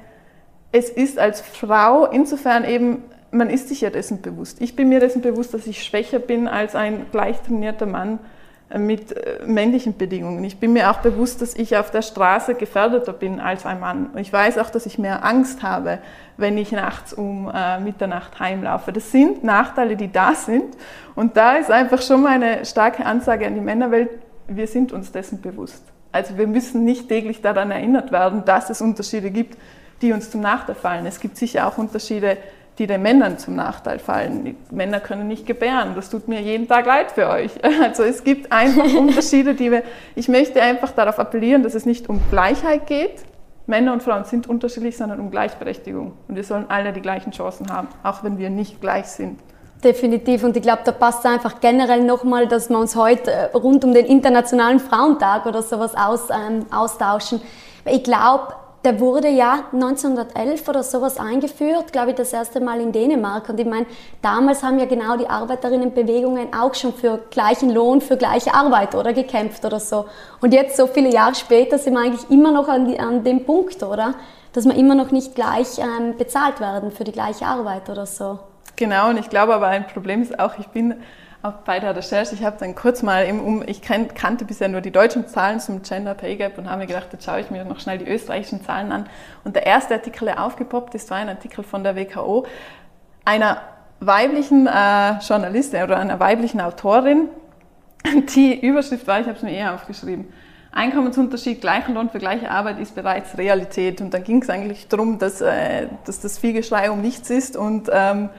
es 0.72 0.90
ist 0.90 1.18
als 1.18 1.42
Frau 1.42 2.06
insofern 2.06 2.66
eben, 2.66 3.04
man 3.32 3.50
ist 3.50 3.70
sich 3.70 3.82
ja 3.82 3.90
dessen 3.90 4.22
bewusst. 4.22 4.62
Ich 4.62 4.76
bin 4.76 4.90
mir 4.90 5.00
dessen 5.00 5.22
bewusst, 5.22 5.54
dass 5.54 5.68
ich 5.68 5.84
schwächer 5.84 6.20
bin 6.20 6.48
als 6.48 6.76
ein 6.76 7.06
gleich 7.12 7.42
trainierter 7.42 7.86
Mann 7.86 8.20
mit 8.78 9.12
äh, 9.12 9.40
männlichen 9.46 9.96
Bedingungen. 9.96 10.44
Ich 10.44 10.58
bin 10.58 10.74
mir 10.74 10.90
auch 10.90 10.98
bewusst, 10.98 11.42
dass 11.42 11.54
ich 11.56 11.78
auf 11.78 11.92
der 11.92 12.02
Straße 12.02 12.56
gefährdeter 12.56 13.14
bin 13.14 13.40
als 13.40 13.66
ein 13.66 13.80
Mann. 13.80 14.10
Ich 14.18 14.34
weiß 14.34 14.58
auch, 14.58 14.70
dass 14.70 14.86
ich 14.86 14.98
mehr 14.98 15.24
Angst 15.24 15.62
habe, 15.62 16.00
wenn 16.38 16.58
ich 16.58 16.72
nachts 16.72 17.14
um 17.14 17.52
äh, 17.54 17.80
Mitternacht 17.80 18.40
heimlaufe. 18.40 18.92
Das 18.92 19.12
sind 19.12 19.44
Nachteile, 19.44 19.96
die 19.96 20.12
da 20.12 20.34
sind. 20.34 20.76
Und 21.14 21.38
da 21.38 21.54
ist 21.54 21.70
einfach 21.70 22.02
schon 22.02 22.24
mal 22.24 22.34
eine 22.34 22.66
starke 22.66 23.06
Ansage 23.06 23.46
an 23.46 23.54
die 23.54 23.62
Männerwelt, 23.62 24.10
wir 24.48 24.68
sind 24.68 24.92
uns 24.92 25.12
dessen 25.12 25.42
bewusst. 25.42 25.84
Also 26.12 26.38
wir 26.38 26.48
müssen 26.48 26.86
nicht 26.86 27.08
täglich 27.10 27.42
daran 27.42 27.72
erinnert 27.72 28.12
werden, 28.12 28.46
dass 28.46 28.70
es 28.70 28.82
Unterschiede 28.82 29.32
gibt, 29.32 29.58
die 30.02 30.14
uns 30.14 30.32
zum 30.32 30.42
Nachteil 30.42 30.76
fallen. 30.76 31.06
Es 31.06 31.20
gibt 31.20 31.38
sicher 31.38 31.68
auch 31.68 31.78
Unterschiede, 31.78 32.38
die 32.78 32.88
den 32.88 33.02
Männern 33.02 33.38
zum 33.38 33.56
Nachteil 33.56 34.00
fallen. 34.00 34.44
Die 34.44 34.56
Männer 34.70 35.00
können 35.00 35.28
nicht 35.28 35.46
gebären. 35.46 35.94
Das 35.96 36.10
tut 36.10 36.28
mir 36.28 36.42
jeden 36.42 36.68
Tag 36.68 36.86
leid 36.86 37.12
für 37.12 37.30
euch. 37.30 37.52
Also 37.82 38.04
es 38.04 38.24
gibt 38.24 38.52
einfach 38.52 38.94
Unterschiede, 38.98 39.54
die 39.54 39.72
wir. 39.72 39.84
Ich 40.16 40.28
möchte 40.28 40.62
einfach 40.62 40.92
darauf 40.92 41.20
appellieren, 41.20 41.64
dass 41.64 41.76
es 41.76 41.86
nicht 41.86 42.10
um 42.10 42.20
Gleichheit 42.32 42.88
geht. 42.88 43.24
Männer 43.68 43.94
und 43.94 44.04
Frauen 44.04 44.26
sind 44.26 44.48
unterschiedlich, 44.48 44.98
sondern 44.98 45.20
um 45.20 45.32
Gleichberechtigung. 45.32 46.14
Und 46.28 46.36
wir 46.36 46.44
sollen 46.44 46.66
alle 46.70 46.94
die 46.94 47.02
gleichen 47.02 47.32
Chancen 47.32 47.72
haben, 47.72 47.88
auch 48.04 48.24
wenn 48.24 48.38
wir 48.38 48.50
nicht 48.50 48.82
gleich 48.82 49.08
sind. 49.08 49.40
Definitiv. 49.84 50.44
Und 50.44 50.56
ich 50.56 50.64
glaube, 50.64 50.82
da 50.84 50.92
passt 50.92 51.26
einfach 51.26 51.60
generell 51.62 52.04
nochmal, 52.04 52.48
dass 52.48 52.70
wir 52.70 52.78
uns 52.78 52.96
heute 52.96 53.32
äh, 53.32 53.46
rund 53.56 53.84
um 53.86 53.94
den 53.94 54.06
Internationalen 54.06 54.80
Frauentag 54.80 55.46
oder 55.46 55.62
sowas 55.62 55.96
aus, 55.96 56.30
ähm, 56.30 56.66
austauschen. 56.72 57.42
Ich 57.86 58.04
glaube, 58.04 58.54
der 58.86 59.00
wurde 59.00 59.28
ja 59.30 59.66
1911 59.74 60.68
oder 60.70 60.84
sowas 60.84 61.18
eingeführt, 61.18 61.92
glaube 61.92 62.12
ich, 62.12 62.16
das 62.16 62.32
erste 62.32 62.62
Mal 62.62 62.80
in 62.80 62.92
Dänemark. 62.92 63.50
Und 63.50 63.60
ich 63.60 63.66
meine, 63.66 63.88
damals 64.22 64.62
haben 64.62 64.78
ja 64.78 64.86
genau 64.86 65.18
die 65.18 65.28
Arbeiterinnenbewegungen 65.28 66.54
auch 66.54 66.76
schon 66.76 66.94
für 66.94 67.20
gleichen 67.32 67.72
Lohn, 67.72 68.00
für 68.00 68.16
gleiche 68.16 68.54
Arbeit 68.54 68.94
oder 68.94 69.12
gekämpft 69.12 69.66
oder 69.66 69.80
so. 69.80 70.06
Und 70.40 70.54
jetzt, 70.54 70.78
so 70.78 70.86
viele 70.86 71.12
Jahre 71.12 71.34
später, 71.34 71.80
sind 71.80 71.96
wir 71.96 72.02
eigentlich 72.02 72.30
immer 72.30 72.52
noch 72.52 72.68
an, 72.68 72.88
die, 72.88 73.00
an 73.00 73.24
dem 73.24 73.44
Punkt, 73.44 73.82
oder? 73.82 74.14
Dass 74.54 74.66
wir 74.66 74.76
immer 74.76 74.94
noch 74.94 75.10
nicht 75.10 75.34
gleich 75.34 75.80
ähm, 75.80 76.16
bezahlt 76.18 76.60
werden 76.60 76.92
für 76.92 77.04
die 77.04 77.12
gleiche 77.12 77.48
Arbeit 77.48 77.90
oder 77.90 78.06
so. 78.06 78.38
Genau, 78.76 79.10
und 79.10 79.18
ich 79.18 79.30
glaube 79.30 79.56
aber 79.56 79.68
ein 79.68 79.88
Problem 79.88 80.22
ist 80.22 80.40
auch, 80.40 80.60
ich 80.60 80.68
bin 80.68 80.96
auch 81.46 81.54
bei 81.64 81.80
der 81.80 81.96
Recherche, 81.96 82.34
ich 82.34 82.44
habe 82.44 82.58
dann 82.60 82.74
kurz 82.74 83.04
mal, 83.04 83.26
im, 83.26 83.40
um, 83.40 83.64
ich 83.68 83.82
kannte 83.82 84.46
bisher 84.46 84.68
nur 84.68 84.82
die 84.82 84.92
deutschen 84.92 85.28
Zahlen 85.28 85.60
zum 85.60 85.84
Gender 85.84 86.16
Pay 86.16 86.38
Gap 86.38 86.58
und 86.58 86.70
habe 86.70 86.82
mir 86.82 86.88
gedacht, 86.88 87.10
jetzt 87.12 87.26
schaue 87.26 87.40
ich 87.40 87.52
mir 87.52 87.64
noch 87.66 87.80
schnell 87.80 88.00
die 88.00 88.08
österreichischen 88.08 88.64
Zahlen 88.64 88.92
an. 88.92 89.08
Und 89.44 89.56
der 89.56 89.66
erste 89.66 89.94
Artikel, 89.94 90.26
der 90.26 90.44
aufgepoppt 90.44 90.96
ist, 90.96 91.10
war 91.12 91.18
ein 91.18 91.30
Artikel 91.30 91.64
von 91.64 91.84
der 91.84 91.96
WKO, 91.96 92.46
einer 93.26 93.62
weiblichen 94.00 94.68
äh, 94.68 95.20
Journalistin 95.20 95.84
oder 95.84 95.98
einer 95.98 96.20
weiblichen 96.20 96.62
Autorin. 96.62 97.30
Die 98.36 98.60
Überschrift 98.60 99.06
war, 99.08 99.20
ich 99.20 99.28
habe 99.28 99.38
es 99.38 99.44
mir 99.44 99.52
eher 99.52 99.74
aufgeschrieben, 99.76 100.28
Einkommensunterschied, 100.72 101.62
gleichen 101.62 101.94
Lohn 101.94 102.10
für 102.10 102.20
gleiche 102.20 102.52
Arbeit 102.52 102.80
ist 102.80 102.96
bereits 102.96 103.38
Realität. 103.38 104.02
Und 104.02 104.14
dann 104.14 104.24
ging 104.24 104.42
es 104.42 104.50
eigentlich 104.50 104.88
darum, 104.88 105.20
dass, 105.20 105.42
äh, 105.42 105.88
dass 106.06 106.20
das 106.20 106.40
Vielgeschrei 106.40 106.90
um 106.90 107.02
nichts 107.02 107.30
ist 107.30 107.56
und 107.56 107.90
ähm, 107.94 108.30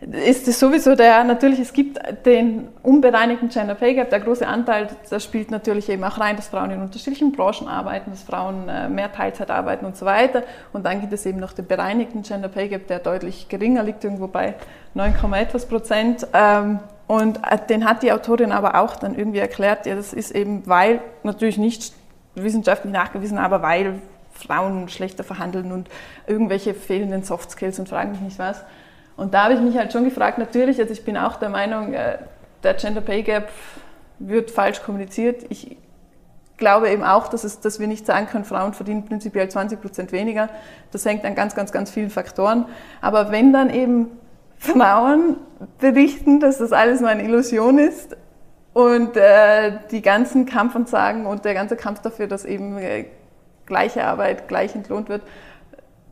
ist 0.00 0.48
es 0.48 0.58
sowieso 0.58 0.94
der, 0.94 1.24
natürlich, 1.24 1.60
es 1.60 1.74
gibt 1.74 1.98
den 2.24 2.68
unbereinigten 2.82 3.50
Gender 3.50 3.74
Pay 3.74 3.94
Gap, 3.94 4.08
der 4.08 4.20
große 4.20 4.46
Anteil, 4.46 4.88
das 5.08 5.22
spielt 5.22 5.50
natürlich 5.50 5.90
eben 5.90 6.02
auch 6.04 6.18
rein, 6.18 6.36
dass 6.36 6.48
Frauen 6.48 6.70
in 6.70 6.80
unterschiedlichen 6.80 7.32
Branchen 7.32 7.68
arbeiten, 7.68 8.10
dass 8.10 8.22
Frauen 8.22 8.68
äh, 8.68 8.88
mehr 8.88 9.12
Teilzeit 9.12 9.50
arbeiten 9.50 9.84
und 9.84 9.96
so 9.98 10.06
weiter. 10.06 10.42
Und 10.72 10.86
dann 10.86 11.02
gibt 11.02 11.12
es 11.12 11.26
eben 11.26 11.38
noch 11.38 11.52
den 11.52 11.66
bereinigten 11.66 12.22
Gender 12.22 12.48
Pay 12.48 12.68
Gap, 12.68 12.86
der 12.86 13.00
deutlich 13.00 13.48
geringer 13.50 13.82
liegt, 13.82 14.02
irgendwo 14.02 14.26
bei 14.26 14.54
9, 14.94 15.14
etwas 15.34 15.66
Prozent. 15.66 16.26
Ähm, 16.32 16.80
und 17.06 17.38
äh, 17.38 17.58
den 17.68 17.84
hat 17.84 18.02
die 18.02 18.12
Autorin 18.12 18.52
aber 18.52 18.80
auch 18.80 18.96
dann 18.96 19.14
irgendwie 19.14 19.40
erklärt, 19.40 19.84
ja, 19.84 19.96
das 19.96 20.14
ist 20.14 20.30
eben, 20.30 20.66
weil, 20.66 21.00
natürlich 21.24 21.58
nicht 21.58 21.92
wissenschaftlich 22.34 22.92
nachgewiesen, 22.92 23.36
aber 23.36 23.60
weil 23.60 24.00
Frauen 24.32 24.88
schlechter 24.88 25.24
verhandeln 25.24 25.72
und 25.72 25.90
irgendwelche 26.26 26.72
fehlenden 26.72 27.22
Soft 27.22 27.50
Skills 27.50 27.78
und 27.78 27.88
fragen 27.88 28.12
mich 28.12 28.20
nicht 28.20 28.38
was. 28.38 28.64
Und 29.20 29.34
da 29.34 29.44
habe 29.44 29.52
ich 29.52 29.60
mich 29.60 29.76
halt 29.76 29.92
schon 29.92 30.04
gefragt, 30.04 30.38
natürlich, 30.38 30.80
also 30.80 30.90
ich 30.94 31.04
bin 31.04 31.18
auch 31.18 31.36
der 31.36 31.50
Meinung, 31.50 31.92
äh, 31.92 32.16
der 32.62 32.72
Gender 32.72 33.02
Pay 33.02 33.22
Gap 33.22 33.50
wird 34.18 34.50
falsch 34.50 34.82
kommuniziert. 34.82 35.44
Ich 35.50 35.76
glaube 36.56 36.88
eben 36.88 37.04
auch, 37.04 37.28
dass, 37.28 37.44
es, 37.44 37.60
dass 37.60 37.78
wir 37.78 37.86
nicht 37.86 38.06
sagen 38.06 38.28
können, 38.28 38.46
Frauen 38.46 38.72
verdienen 38.72 39.04
prinzipiell 39.04 39.46
20 39.46 39.78
Prozent 39.78 40.12
weniger. 40.12 40.48
Das 40.90 41.04
hängt 41.04 41.22
an 41.26 41.34
ganz, 41.34 41.54
ganz, 41.54 41.70
ganz 41.70 41.90
vielen 41.90 42.08
Faktoren. 42.08 42.64
Aber 43.02 43.30
wenn 43.30 43.52
dann 43.52 43.68
eben 43.68 44.08
Frauen 44.56 45.36
berichten, 45.78 46.40
dass 46.40 46.56
das 46.56 46.72
alles 46.72 47.02
nur 47.02 47.10
eine 47.10 47.22
Illusion 47.22 47.78
ist 47.78 48.16
und 48.72 49.18
äh, 49.18 49.80
die 49.90 50.00
ganzen 50.00 50.46
Kampfansagen 50.46 51.26
und 51.26 51.44
der 51.44 51.52
ganze 51.52 51.76
Kampf 51.76 52.00
dafür, 52.00 52.26
dass 52.26 52.46
eben 52.46 52.78
äh, 52.78 53.04
gleiche 53.66 54.02
Arbeit 54.02 54.48
gleich 54.48 54.74
entlohnt 54.74 55.10
wird, 55.10 55.20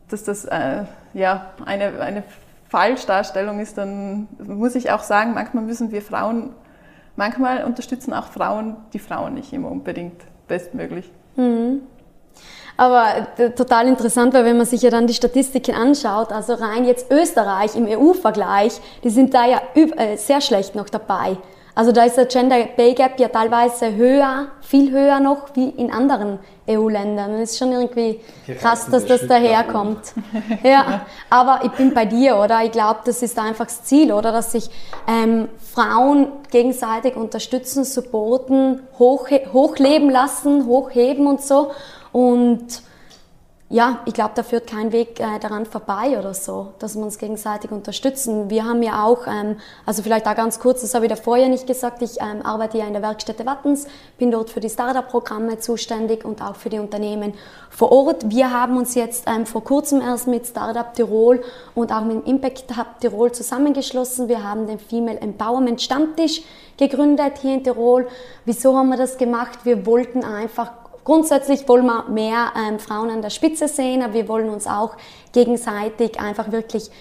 dass 0.09 0.23
das 0.23 0.45
äh, 0.45 0.83
ja 1.15 1.53
eine, 1.65 1.99
eine 2.01 2.23
Falschdarstellung 2.69 3.59
ist, 3.59 3.77
dann 3.77 4.27
muss 4.37 4.75
ich 4.75 4.91
auch 4.91 5.01
sagen, 5.01 5.33
manchmal 5.33 5.63
müssen 5.63 5.91
wir 5.91 6.01
Frauen, 6.01 6.53
manchmal 7.15 7.65
unterstützen 7.65 8.13
auch 8.13 8.27
Frauen 8.27 8.77
die 8.93 8.99
Frauen 8.99 9.33
nicht 9.33 9.51
immer 9.51 9.69
unbedingt 9.71 10.21
bestmöglich. 10.47 11.11
Mhm. 11.35 11.81
Aber 12.77 13.27
äh, 13.37 13.49
total 13.51 13.87
interessant, 13.87 14.33
weil 14.33 14.45
wenn 14.45 14.55
man 14.55 14.65
sich 14.65 14.83
ja 14.83 14.89
dann 14.89 15.05
die 15.05 15.13
Statistiken 15.13 15.75
anschaut, 15.75 16.31
also 16.31 16.53
rein 16.53 16.85
jetzt 16.85 17.11
Österreich 17.11 17.75
im 17.75 17.87
EU-Vergleich, 17.87 18.79
die 19.03 19.09
sind 19.09 19.33
da 19.33 19.45
ja 19.45 19.61
äh, 19.75 20.15
sehr 20.15 20.39
schlecht 20.39 20.75
noch 20.75 20.89
dabei. 20.89 21.37
Also 21.79 21.93
da 21.93 22.03
ist 22.03 22.17
der 22.17 22.25
Gender 22.25 22.57
Pay 22.65 22.93
Gap 22.93 23.17
ja 23.21 23.29
teilweise 23.29 23.95
höher, 23.95 24.47
viel 24.59 24.91
höher 24.91 25.21
noch 25.21 25.55
wie 25.55 25.69
in 25.69 25.93
anderen 25.93 26.39
EU-Ländern. 26.67 27.39
Das 27.39 27.51
ist 27.51 27.57
schon 27.57 27.71
irgendwie 27.71 28.19
krass, 28.59 28.87
dass 28.91 29.05
das 29.05 29.25
daherkommt. 29.25 30.11
Ja, 30.61 31.05
aber 31.29 31.61
ich 31.63 31.71
bin 31.71 31.93
bei 31.93 32.03
dir, 32.03 32.37
oder? 32.37 32.65
Ich 32.65 32.73
glaube, 32.73 32.99
das 33.05 33.21
ist 33.21 33.39
einfach 33.39 33.63
das 33.63 33.85
Ziel, 33.85 34.11
oder? 34.11 34.33
Dass 34.33 34.51
sich 34.51 34.69
ähm, 35.07 35.47
Frauen 35.73 36.27
gegenseitig 36.51 37.15
unterstützen, 37.15 37.85
supporten, 37.85 38.81
hoch, 38.97 39.29
hochleben 39.53 40.09
lassen, 40.09 40.65
hochheben 40.65 41.27
und 41.27 41.41
so. 41.41 41.71
Und 42.11 42.81
ja, 43.71 43.99
ich 44.05 44.15
glaube, 44.15 44.31
da 44.33 44.41
führt 44.41 44.65
kein 44.65 44.91
Weg 44.91 45.19
äh, 45.19 45.37
daran 45.39 45.67
vorbei 45.67 46.17
oder 46.17 46.33
so, 46.33 46.73
dass 46.79 46.95
wir 46.95 47.03
uns 47.03 47.19
gegenseitig 47.19 47.71
unterstützen. 47.71 48.49
Wir 48.49 48.65
haben 48.65 48.81
ja 48.81 49.05
auch, 49.05 49.27
ähm, 49.27 49.57
also 49.85 50.01
vielleicht 50.01 50.25
da 50.25 50.33
ganz 50.33 50.59
kurz, 50.59 50.81
das 50.81 50.95
habe 50.95 51.05
ich 51.05 51.11
davor 51.11 51.37
ja 51.37 51.47
nicht 51.47 51.67
gesagt, 51.67 52.01
ich 52.01 52.19
ähm, 52.19 52.43
arbeite 52.43 52.79
ja 52.79 52.87
in 52.87 52.93
der 52.93 53.03
Werkstätte 53.03 53.45
Wattens, 53.45 53.85
bin 54.17 54.31
dort 54.31 54.49
für 54.49 54.59
die 54.59 54.71
Startup-Programme 54.71 55.59
zuständig 55.59 56.25
und 56.25 56.41
auch 56.41 56.55
für 56.55 56.69
die 56.69 56.79
Unternehmen 56.79 57.35
vor 57.69 57.91
Ort. 57.91 58.31
Wir 58.31 58.51
haben 58.51 58.75
uns 58.75 58.95
jetzt 58.95 59.25
ähm, 59.27 59.45
vor 59.45 59.63
kurzem 59.63 60.01
erst 60.01 60.25
mit 60.25 60.47
Startup 60.47 60.91
Tirol 60.91 61.43
und 61.75 61.91
auch 61.91 62.03
mit 62.03 62.27
Impact 62.27 62.75
Hub 62.75 62.99
Tirol 62.99 63.31
zusammengeschlossen. 63.33 64.27
Wir 64.27 64.43
haben 64.43 64.65
den 64.65 64.79
Female 64.79 65.19
Empowerment 65.19 65.79
Stammtisch 65.79 66.41
gegründet 66.77 67.33
hier 67.39 67.53
in 67.53 67.63
Tirol. 67.63 68.07
Wieso 68.45 68.75
haben 68.75 68.89
wir 68.89 68.97
das 68.97 69.19
gemacht? 69.19 69.59
Wir 69.63 69.85
wollten 69.85 70.23
einfach 70.23 70.71
Grundsätzlich 71.09 71.67
wollen 71.67 71.87
wir 71.87 72.03
mehr 72.07 72.53
ähm, 72.55 72.77
Frauen 72.77 73.09
an 73.09 73.23
der 73.23 73.31
Spitze 73.31 73.67
sehen, 73.67 74.03
aber 74.03 74.13
wir 74.13 74.27
wollen 74.27 74.47
uns 74.47 74.67
auch 74.67 74.95
gegenseitig 75.33 76.19
einfach 76.19 76.51
wirklich 76.51 76.91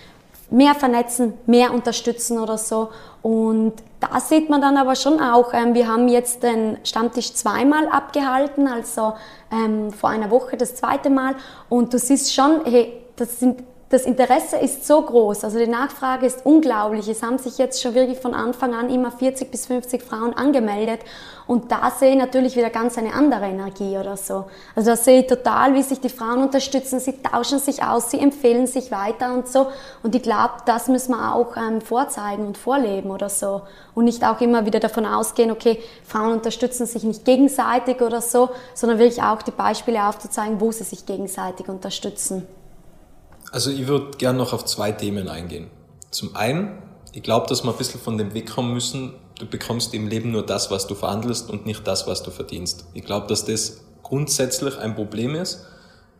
mehr 0.48 0.74
vernetzen, 0.74 1.34
mehr 1.44 1.74
unterstützen 1.74 2.38
oder 2.38 2.56
so. 2.56 2.88
Und 3.20 3.74
da 4.00 4.18
sieht 4.18 4.48
man 4.48 4.62
dann 4.62 4.78
aber 4.78 4.96
schon 4.96 5.20
auch, 5.20 5.52
ähm, 5.52 5.74
wir 5.74 5.88
haben 5.88 6.08
jetzt 6.08 6.42
den 6.42 6.78
Stammtisch 6.84 7.34
zweimal 7.34 7.86
abgehalten, 7.86 8.66
also 8.66 9.12
ähm, 9.52 9.92
vor 9.92 10.08
einer 10.08 10.30
Woche 10.30 10.56
das 10.56 10.74
zweite 10.74 11.10
Mal. 11.10 11.34
Und 11.68 11.92
du 11.92 11.98
siehst 11.98 12.32
schon, 12.32 12.62
hey, 12.64 13.02
das 13.16 13.40
sind 13.40 13.62
das 13.90 14.04
Interesse 14.04 14.58
ist 14.58 14.86
so 14.86 15.00
groß, 15.00 15.44
also 15.44 15.58
die 15.58 15.66
Nachfrage 15.66 16.26
ist 16.26 16.44
unglaublich. 16.44 17.08
Es 17.08 17.22
haben 17.22 17.38
sich 17.38 17.56
jetzt 17.56 17.80
schon 17.80 17.94
wirklich 17.94 18.18
von 18.18 18.34
Anfang 18.34 18.74
an 18.74 18.90
immer 18.90 19.10
40 19.10 19.50
bis 19.50 19.64
50 19.64 20.02
Frauen 20.02 20.34
angemeldet 20.34 21.00
und 21.46 21.72
da 21.72 21.90
sehe 21.90 22.10
ich 22.10 22.18
natürlich 22.18 22.54
wieder 22.54 22.68
ganz 22.68 22.98
eine 22.98 23.14
andere 23.14 23.46
Energie 23.46 23.96
oder 23.96 24.18
so. 24.18 24.44
Also 24.76 24.90
da 24.90 24.96
sehe 24.96 25.20
ich 25.20 25.26
total, 25.26 25.72
wie 25.72 25.82
sich 25.82 26.00
die 26.00 26.10
Frauen 26.10 26.42
unterstützen, 26.42 27.00
sie 27.00 27.14
tauschen 27.22 27.60
sich 27.60 27.82
aus, 27.82 28.10
sie 28.10 28.18
empfehlen 28.18 28.66
sich 28.66 28.90
weiter 28.90 29.32
und 29.32 29.48
so 29.48 29.68
und 30.02 30.14
ich 30.14 30.22
glaube, 30.22 30.54
das 30.66 30.88
müssen 30.88 31.12
wir 31.12 31.34
auch 31.34 31.56
ähm, 31.56 31.80
vorzeigen 31.80 32.46
und 32.46 32.58
vorleben 32.58 33.10
oder 33.10 33.30
so 33.30 33.62
und 33.94 34.04
nicht 34.04 34.22
auch 34.22 34.42
immer 34.42 34.66
wieder 34.66 34.80
davon 34.80 35.06
ausgehen, 35.06 35.50
okay, 35.50 35.78
Frauen 36.04 36.32
unterstützen 36.32 36.84
sich 36.84 37.04
nicht 37.04 37.24
gegenseitig 37.24 38.02
oder 38.02 38.20
so, 38.20 38.50
sondern 38.74 38.98
wirklich 38.98 39.22
auch 39.22 39.40
die 39.40 39.50
Beispiele 39.50 40.06
aufzuzeigen, 40.06 40.60
wo 40.60 40.72
sie 40.72 40.84
sich 40.84 41.06
gegenseitig 41.06 41.70
unterstützen. 41.70 42.46
Also 43.52 43.70
ich 43.70 43.86
würde 43.86 44.16
gerne 44.18 44.38
noch 44.38 44.52
auf 44.52 44.64
zwei 44.64 44.92
Themen 44.92 45.28
eingehen. 45.28 45.68
Zum 46.10 46.36
einen, 46.36 46.82
ich 47.12 47.22
glaube, 47.22 47.46
dass 47.46 47.64
wir 47.64 47.70
ein 47.70 47.76
bisschen 47.78 48.00
von 48.00 48.18
dem 48.18 48.34
wegkommen 48.34 48.72
müssen, 48.72 49.14
du 49.38 49.46
bekommst 49.46 49.94
im 49.94 50.08
Leben 50.08 50.32
nur 50.32 50.44
das, 50.44 50.70
was 50.70 50.86
du 50.86 50.94
verhandelst 50.94 51.50
und 51.50 51.66
nicht 51.66 51.86
das, 51.86 52.06
was 52.06 52.22
du 52.22 52.30
verdienst. 52.30 52.86
Ich 52.94 53.04
glaube, 53.04 53.26
dass 53.26 53.44
das 53.44 53.80
grundsätzlich 54.02 54.78
ein 54.78 54.94
Problem 54.94 55.34
ist, 55.34 55.66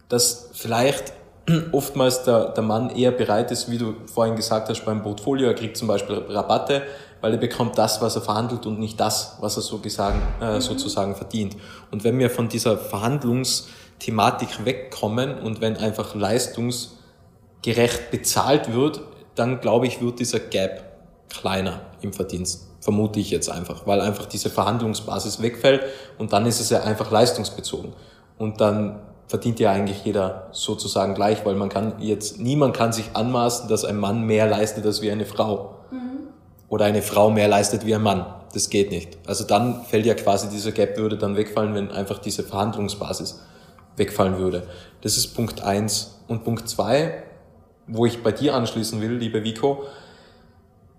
dass 0.09 0.51
vielleicht 0.53 1.13
oftmals 1.73 2.23
der, 2.25 2.51
der 2.51 2.63
Mann 2.63 2.91
eher 2.91 3.11
bereit 3.11 3.51
ist, 3.51 3.71
wie 3.71 3.79
du 3.79 3.95
vorhin 4.07 4.37
gesagt 4.37 4.69
hast, 4.69 4.85
beim 4.85 5.03
Portfolio, 5.03 5.49
er 5.49 5.55
kriegt 5.55 5.77
zum 5.77 5.89
Beispiel 5.89 6.17
Rabatte, 6.29 6.83
weil 7.21 7.33
er 7.33 7.39
bekommt 7.39 7.77
das, 7.79 8.01
was 8.01 8.17
er 8.17 8.23
verhandelt 8.23 8.67
und 8.67 8.79
nicht 8.79 9.01
das, 9.01 9.37
was 9.41 9.57
er 9.57 9.63
so 9.63 9.79
gesagt, 9.79 10.19
äh, 10.41 10.57
mhm. 10.57 10.61
sozusagen 10.61 11.17
verdient. 11.17 11.57
Und 11.91 12.05
wenn 12.05 12.19
wir 12.19 12.31
von 12.31 12.49
dieser 12.49 12.79
Verhandlungsthematik 12.79 14.65
wegkommen 14.65 15.39
und 15.39 15.61
wenn 15.61 15.77
einfach 15.77 16.15
Leistungs 16.15 16.98
gerecht 17.63 18.11
bezahlt 18.11 18.73
wird, 18.73 19.01
dann 19.35 19.61
glaube 19.61 19.87
ich, 19.87 20.01
wird 20.01 20.21
dieser 20.21 20.41
Gap 20.41 20.85
kleiner 21.29 21.81
im 22.01 22.13
Verdienst. 22.13 22.67
Vermute 22.81 23.21
ich 23.21 23.31
jetzt 23.31 23.51
einfach, 23.51 23.87
weil 23.87 24.01
einfach 24.01 24.27
diese 24.27 24.51
Verhandlungsbasis 24.51 25.43
wegfällt 25.43 25.83
und 26.17 26.33
dann 26.33 26.47
ist 26.47 26.61
es 26.61 26.71
ja 26.71 26.83
einfach 26.83 27.11
leistungsbezogen. 27.11 27.93
Und 28.39 28.61
dann 28.61 29.01
verdient 29.27 29.61
ja 29.61 29.73
eigentlich 29.73 30.05
jeder 30.05 30.49
sozusagen 30.53 31.15
gleich, 31.15 31.45
weil 31.45 31.55
man 31.55 31.69
kann 31.69 31.95
jetzt, 32.01 32.39
niemand 32.41 32.75
kann 32.77 32.93
sich 32.93 33.11
anmaßen, 33.15 33.69
dass 33.69 33.85
ein 33.85 33.99
Mann 33.99 34.23
mehr 34.23 34.47
leistet 34.49 34.87
als 34.87 35.03
wie 35.03 35.11
eine 35.11 35.27
Frau. 35.27 35.75
Mhm. 35.91 36.29
Oder 36.69 36.87
eine 36.87 37.03
Frau 37.03 37.31
mehr 37.31 37.49
leistet 37.49 37.85
wie 37.85 37.95
ein 37.95 38.03
Mann. 38.03 38.27
Das 38.55 38.71
geht 38.71 38.91
nicht. 38.91 39.19
Also 39.27 39.45
dann 39.45 39.85
fällt 39.85 40.07
ja 40.07 40.15
quasi 40.15 40.49
dieser 40.49 40.73
Gap 40.73 40.97
würde 40.97 41.19
dann 41.19 41.37
wegfallen, 41.37 41.75
wenn 41.75 41.91
einfach 41.91 42.19
diese 42.19 42.43
Verhandlungsbasis 42.43 43.43
wegfallen 43.97 44.39
würde. 44.39 44.67
Das 45.03 45.17
ist 45.17 45.35
Punkt 45.35 45.63
eins 45.63 46.19
Und 46.29 46.45
Punkt 46.45 46.69
zwei 46.69 47.23
wo 47.89 48.07
ich 48.07 48.23
bei 48.23 48.33
dir 48.33 48.55
anschließen 48.55 49.01
will, 49.01 49.15
liebe 49.15 49.43
Vico, 49.43 49.85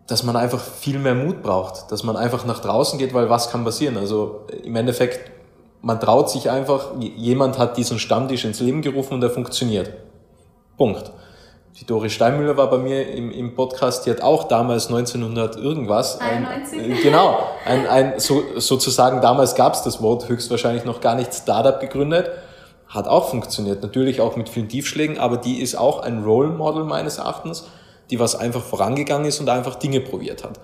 dass 0.08 0.24
man 0.24 0.36
einfach 0.36 0.60
viel 0.60 0.98
mehr 0.98 1.16
Mut 1.16 1.44
braucht, 1.44 1.92
dass 1.92 2.04
man 2.04 2.18
einfach 2.18 2.46
nach 2.46 2.60
draußen 2.60 2.98
geht, 2.98 3.14
weil 3.14 3.30
was 3.30 3.52
kann 3.52 3.64
passieren? 3.64 3.96
Also 3.96 4.42
im 4.64 4.76
Endeffekt, 4.76 5.32
man 5.82 6.00
traut 6.00 6.30
sich 6.30 6.50
einfach, 6.50 7.00
jemand 7.00 7.60
hat 7.60 7.78
diesen 7.78 8.00
Stammtisch 8.00 8.44
ins 8.44 8.60
Leben 8.60 8.82
gerufen 8.82 9.14
und 9.14 9.24
er 9.24 9.30
funktioniert. 9.30 9.92
Punkt. 10.78 11.12
Die 11.80 11.86
Doris 11.86 12.12
Steinmüller 12.12 12.58
war 12.58 12.70
bei 12.70 12.78
mir 12.78 13.08
im, 13.10 13.32
im 13.32 13.56
Podcast, 13.56 14.06
die 14.06 14.10
hat 14.10 14.22
auch 14.22 14.46
damals 14.46 14.88
1900 14.88 15.56
irgendwas. 15.56 16.20
91. 16.20 16.80
Ein, 16.80 16.92
äh, 16.92 16.96
genau, 17.02 17.40
ein, 17.64 17.88
ein, 17.88 18.20
so, 18.20 18.44
sozusagen 18.58 19.22
damals 19.22 19.56
gab 19.56 19.76
es 19.76 19.84
das 19.84 20.02
Wort 20.02 20.28
höchstwahrscheinlich 20.28 20.84
noch 20.84 21.00
gar 21.00 21.16
nicht, 21.16 21.34
Startup 21.34 21.80
gegründet. 21.80 22.32
Hat 22.90 23.08
auch 23.08 23.30
funktioniert, 23.30 23.84
natürlich 23.84 24.20
auch 24.20 24.36
mit 24.36 24.50
vielen 24.50 24.68
Tiefschlägen, 24.68 25.20
aber 25.20 25.38
die 25.38 25.62
ist 25.62 25.76
auch 25.76 26.02
ein 26.02 26.24
Role 26.24 26.50
Model 26.50 26.84
meines 26.84 27.20
Erachtens, 27.20 27.68
die 28.10 28.20
was 28.20 28.36
einfach 28.36 28.64
vorangegangen 28.64 29.28
ist 29.28 29.40
und 29.40 29.48
einfach 29.48 29.76
Dinge 29.76 30.02
probiert 30.02 30.44
hat. 30.44 30.60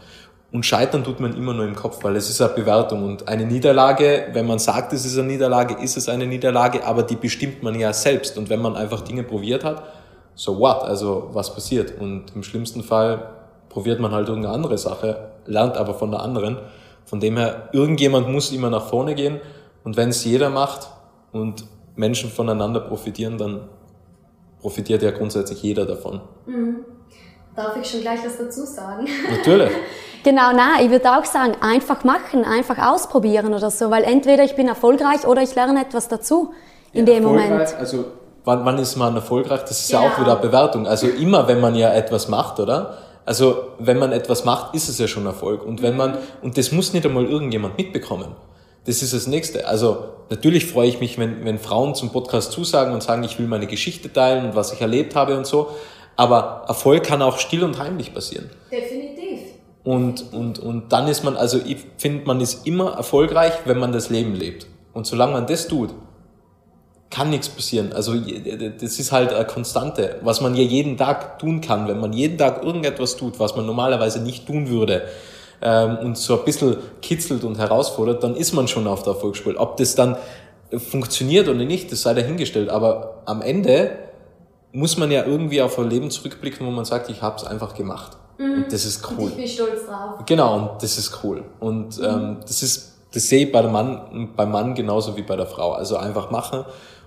Und 0.51 0.65
scheitern 0.65 1.03
tut 1.03 1.19
man 1.19 1.35
immer 1.35 1.53
nur 1.53 1.65
im 1.65 1.75
Kopf, 1.75 2.03
weil 2.03 2.15
es 2.15 2.29
ist 2.29 2.41
eine 2.41 2.53
Bewertung. 2.53 3.03
Und 3.03 3.27
eine 3.27 3.45
Niederlage, 3.45 4.27
wenn 4.33 4.47
man 4.47 4.57
sagt, 4.57 4.93
es 4.93 5.05
ist 5.05 5.17
eine 5.17 5.27
Niederlage, 5.27 5.75
ist 5.83 5.97
es 5.97 6.09
eine 6.09 6.25
Niederlage, 6.25 6.85
aber 6.85 7.03
die 7.03 7.15
bestimmt 7.15 7.61
man 7.61 7.77
ja 7.77 7.93
selbst. 7.93 8.37
Und 8.37 8.49
wenn 8.49 8.61
man 8.61 8.75
einfach 8.75 9.01
Dinge 9.01 9.23
probiert 9.23 9.63
hat, 9.63 9.83
so 10.33 10.57
what? 10.59 10.81
Also 10.83 11.29
was 11.33 11.53
passiert? 11.53 11.99
Und 11.99 12.33
im 12.33 12.41
schlimmsten 12.41 12.83
Fall 12.83 13.29
probiert 13.69 13.99
man 13.99 14.11
halt 14.11 14.29
irgendeine 14.29 14.55
andere 14.55 14.77
Sache, 14.77 15.31
lernt 15.45 15.77
aber 15.77 15.93
von 15.93 16.11
der 16.11 16.21
anderen. 16.21 16.57
Von 17.05 17.19
dem 17.19 17.37
her, 17.37 17.69
irgendjemand 17.73 18.29
muss 18.29 18.51
immer 18.51 18.69
nach 18.69 18.87
vorne 18.87 19.13
gehen. 19.13 19.41
Und 19.83 19.97
wenn 19.97 20.09
es 20.09 20.23
jeder 20.23 20.49
macht 20.49 20.87
und 21.31 21.65
Menschen 21.95 22.29
voneinander 22.29 22.79
profitieren, 22.79 23.37
dann 23.37 23.61
profitiert 24.61 25.03
ja 25.03 25.11
grundsätzlich 25.11 25.61
jeder 25.61 25.85
davon. 25.85 26.21
Mhm. 26.45 26.77
Darf 27.55 27.77
ich 27.81 27.89
schon 27.89 28.01
gleich 28.01 28.19
was 28.25 28.37
dazu 28.37 28.65
sagen? 28.65 29.07
Natürlich. 29.29 29.71
Genau, 30.25 30.51
nein, 30.53 30.83
ich 30.83 30.89
würde 30.89 31.07
auch 31.15 31.23
sagen, 31.23 31.53
einfach 31.61 32.03
machen, 32.03 32.45
einfach 32.45 32.79
ausprobieren 32.79 33.53
oder 33.53 33.69
so, 33.69 33.91
weil 33.91 34.03
entweder 34.03 34.43
ich 34.43 34.55
bin 34.55 34.67
erfolgreich 34.67 35.27
oder 35.27 35.43
ich 35.43 35.53
lerne 35.53 35.79
etwas 35.79 36.07
dazu 36.07 36.51
in 36.93 37.05
ja, 37.05 37.13
dem 37.13 37.25
Moment. 37.25 37.75
Also 37.77 38.05
wann, 38.43 38.65
wann 38.65 38.79
ist 38.79 38.95
man 38.95 39.13
erfolgreich? 39.15 39.61
Das 39.61 39.81
ist 39.81 39.91
ja. 39.91 40.01
ja 40.01 40.09
auch 40.09 40.19
wieder 40.19 40.31
eine 40.31 40.41
Bewertung. 40.41 40.87
Also 40.87 41.07
immer, 41.07 41.47
wenn 41.47 41.61
man 41.61 41.75
ja 41.75 41.93
etwas 41.93 42.27
macht, 42.27 42.59
oder? 42.59 42.97
Also 43.23 43.67
wenn 43.77 43.99
man 43.99 44.11
etwas 44.11 44.45
macht, 44.45 44.73
ist 44.73 44.89
es 44.89 44.97
ja 44.97 45.07
schon 45.07 45.27
Erfolg. 45.27 45.63
Und 45.63 45.83
wenn 45.83 45.95
man 45.95 46.17
und 46.41 46.57
das 46.57 46.71
muss 46.71 46.91
nicht 46.93 47.05
einmal 47.05 47.25
irgendjemand 47.25 47.77
mitbekommen. 47.77 48.35
Das 48.85 49.01
ist 49.01 49.13
das 49.13 49.27
Nächste. 49.27 49.67
Also 49.67 50.05
natürlich 50.29 50.65
freue 50.65 50.87
ich 50.87 50.99
mich, 50.99 51.17
wenn, 51.17 51.43
wenn 51.43 51.59
Frauen 51.59 51.95
zum 51.95 52.11
Podcast 52.11 52.51
zusagen 52.51 52.93
und 52.93 53.01
sagen, 53.01 53.23
ich 53.23 53.37
will 53.39 53.47
meine 53.47 53.67
Geschichte 53.67 54.11
teilen 54.11 54.45
und 54.45 54.55
was 54.55 54.73
ich 54.73 54.81
erlebt 54.81 55.15
habe 55.15 55.35
und 55.37 55.45
so. 55.45 55.71
Aber 56.15 56.63
Erfolg 56.67 57.03
kann 57.03 57.21
auch 57.21 57.39
still 57.39 57.63
und 57.63 57.79
heimlich 57.79 58.13
passieren. 58.13 58.49
Definitiv. 58.71 59.39
Und, 59.83 60.33
und, 60.33 60.59
und 60.59 60.91
dann 60.91 61.07
ist 61.07 61.23
man, 61.23 61.35
also 61.35 61.59
ich 61.63 61.77
finde, 61.97 62.25
man 62.25 62.41
ist 62.41 62.65
immer 62.65 62.93
erfolgreich, 62.93 63.53
wenn 63.65 63.77
man 63.79 63.91
das 63.91 64.09
Leben 64.09 64.33
lebt. 64.33 64.67
Und 64.93 65.05
solange 65.05 65.33
man 65.33 65.45
das 65.45 65.67
tut, 65.67 65.93
kann 67.09 67.29
nichts 67.29 67.49
passieren. 67.49 67.91
Also 67.93 68.13
das 68.15 68.99
ist 68.99 69.11
halt 69.11 69.33
eine 69.33 69.45
Konstante, 69.45 70.17
was 70.21 70.41
man 70.41 70.55
ja 70.55 70.63
jeden 70.63 70.97
Tag 70.97 71.39
tun 71.39 71.61
kann. 71.61 71.87
Wenn 71.87 71.99
man 71.99 72.13
jeden 72.13 72.37
Tag 72.37 72.63
irgendetwas 72.63 73.17
tut, 73.17 73.39
was 73.39 73.55
man 73.55 73.65
normalerweise 73.65 74.21
nicht 74.21 74.47
tun 74.47 74.69
würde 74.69 75.03
ähm, 75.61 75.97
und 75.97 76.17
so 76.17 76.39
ein 76.39 76.45
bisschen 76.45 76.77
kitzelt 77.01 77.43
und 77.43 77.57
herausfordert, 77.57 78.23
dann 78.23 78.35
ist 78.35 78.53
man 78.53 78.67
schon 78.67 78.87
auf 78.87 79.03
der 79.03 79.13
Erfolgsspur. 79.13 79.55
Ob 79.57 79.77
das 79.77 79.95
dann 79.95 80.17
funktioniert 80.77 81.47
oder 81.47 81.63
nicht, 81.63 81.91
das 81.91 82.01
sei 82.01 82.13
dahingestellt. 82.13 82.69
Aber 82.69 83.21
am 83.25 83.41
Ende 83.41 83.97
muss 84.71 84.97
man 84.97 85.11
ja 85.11 85.25
irgendwie 85.25 85.61
auf 85.61 85.77
ein 85.79 85.89
Leben 85.89 86.11
zurückblicken, 86.11 86.65
wo 86.65 86.71
man 86.71 86.85
sagt, 86.85 87.09
ich 87.09 87.21
habe 87.21 87.37
es 87.37 87.43
einfach 87.45 87.75
gemacht. 87.75 88.17
Mhm. 88.37 88.63
Und 88.63 88.73
das 88.73 88.85
ist 88.85 89.01
cool. 89.11 89.25
Und 89.25 89.29
ich 89.29 89.35
bin 89.35 89.47
stolz 89.47 89.85
drauf. 89.85 90.25
Genau, 90.25 90.55
und 90.55 90.83
das 90.83 90.97
ist 90.97 91.23
cool. 91.23 91.43
Und 91.59 91.97
mhm. 91.97 92.03
ähm, 92.03 92.37
das 92.41 92.61
ist, 92.61 92.97
das 93.13 93.27
sehe 93.27 93.45
ich 93.45 93.51
bei 93.51 93.61
dem 93.61 93.71
Mann, 93.71 94.29
beim 94.35 94.51
Mann 94.51 94.75
genauso 94.75 95.15
wie 95.15 95.21
bei 95.21 95.35
der 95.35 95.47
Frau. 95.47 95.71
Also 95.71 95.97
einfach 95.97 96.31
machen 96.31 96.65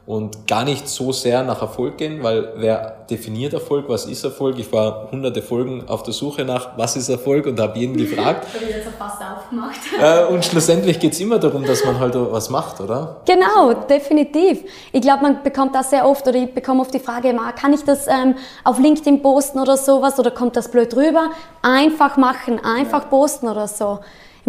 und 0.09 0.48
gar 0.48 0.64
nicht 0.64 0.88
so 0.88 1.12
sehr 1.12 1.42
nach 1.42 1.61
Erfolg 1.61 1.98
gehen, 1.98 2.22
weil 2.22 2.54
wer 2.56 3.04
definiert 3.11 3.52
Erfolg, 3.52 3.90
was 3.90 4.06
ist 4.06 4.24
Erfolg? 4.24 4.59
Ich 4.59 4.72
war 4.72 5.11
hunderte 5.12 5.42
Folgen 5.42 5.84
auf 5.86 6.02
der 6.02 6.14
Suche 6.14 6.46
nach, 6.46 6.78
was 6.78 6.96
ist 6.96 7.11
Erfolg 7.11 7.44
und 7.44 7.61
habe 7.61 7.78
jeden 7.78 7.94
gefragt. 7.94 8.46
ich 8.54 8.74
jetzt 8.74 8.88
auch 8.88 9.06
fast 9.06 9.20
aufgemacht. 9.20 9.76
Äh, 10.00 10.32
und 10.32 10.44
schlussendlich 10.44 11.00
geht's 11.00 11.18
immer 11.20 11.38
darum, 11.38 11.64
dass 11.64 11.84
man 11.84 11.98
halt 11.98 12.14
was 12.14 12.48
macht, 12.50 12.80
oder? 12.80 13.16
Genau, 13.26 13.74
definitiv. 13.74 14.62
Ich 14.92 15.02
glaube, 15.02 15.22
man 15.22 15.42
bekommt 15.42 15.74
das 15.74 15.90
sehr 15.90 16.09
oft 16.09 16.26
oder 16.26 16.36
ich 16.36 16.54
bekomme 16.54 16.80
oft 16.80 16.94
die 16.94 17.00
Frage, 17.00 17.36
kann 17.56 17.72
ich 17.74 17.84
das 17.84 18.06
ähm, 18.06 18.36
auf 18.64 18.78
LinkedIn 18.78 19.20
posten 19.20 19.59
oder 19.59 19.76
sowas 19.76 20.18
oder 20.18 20.30
kommt 20.30 20.56
das 20.56 20.70
blöd 20.70 20.94
rüber? 20.96 21.30
Einfach 21.62 22.16
machen, 22.16 22.61
einfach 22.64 23.02
ja. 23.02 23.09
posten 23.09 23.48
oder 23.48 23.66
so. 23.66 23.98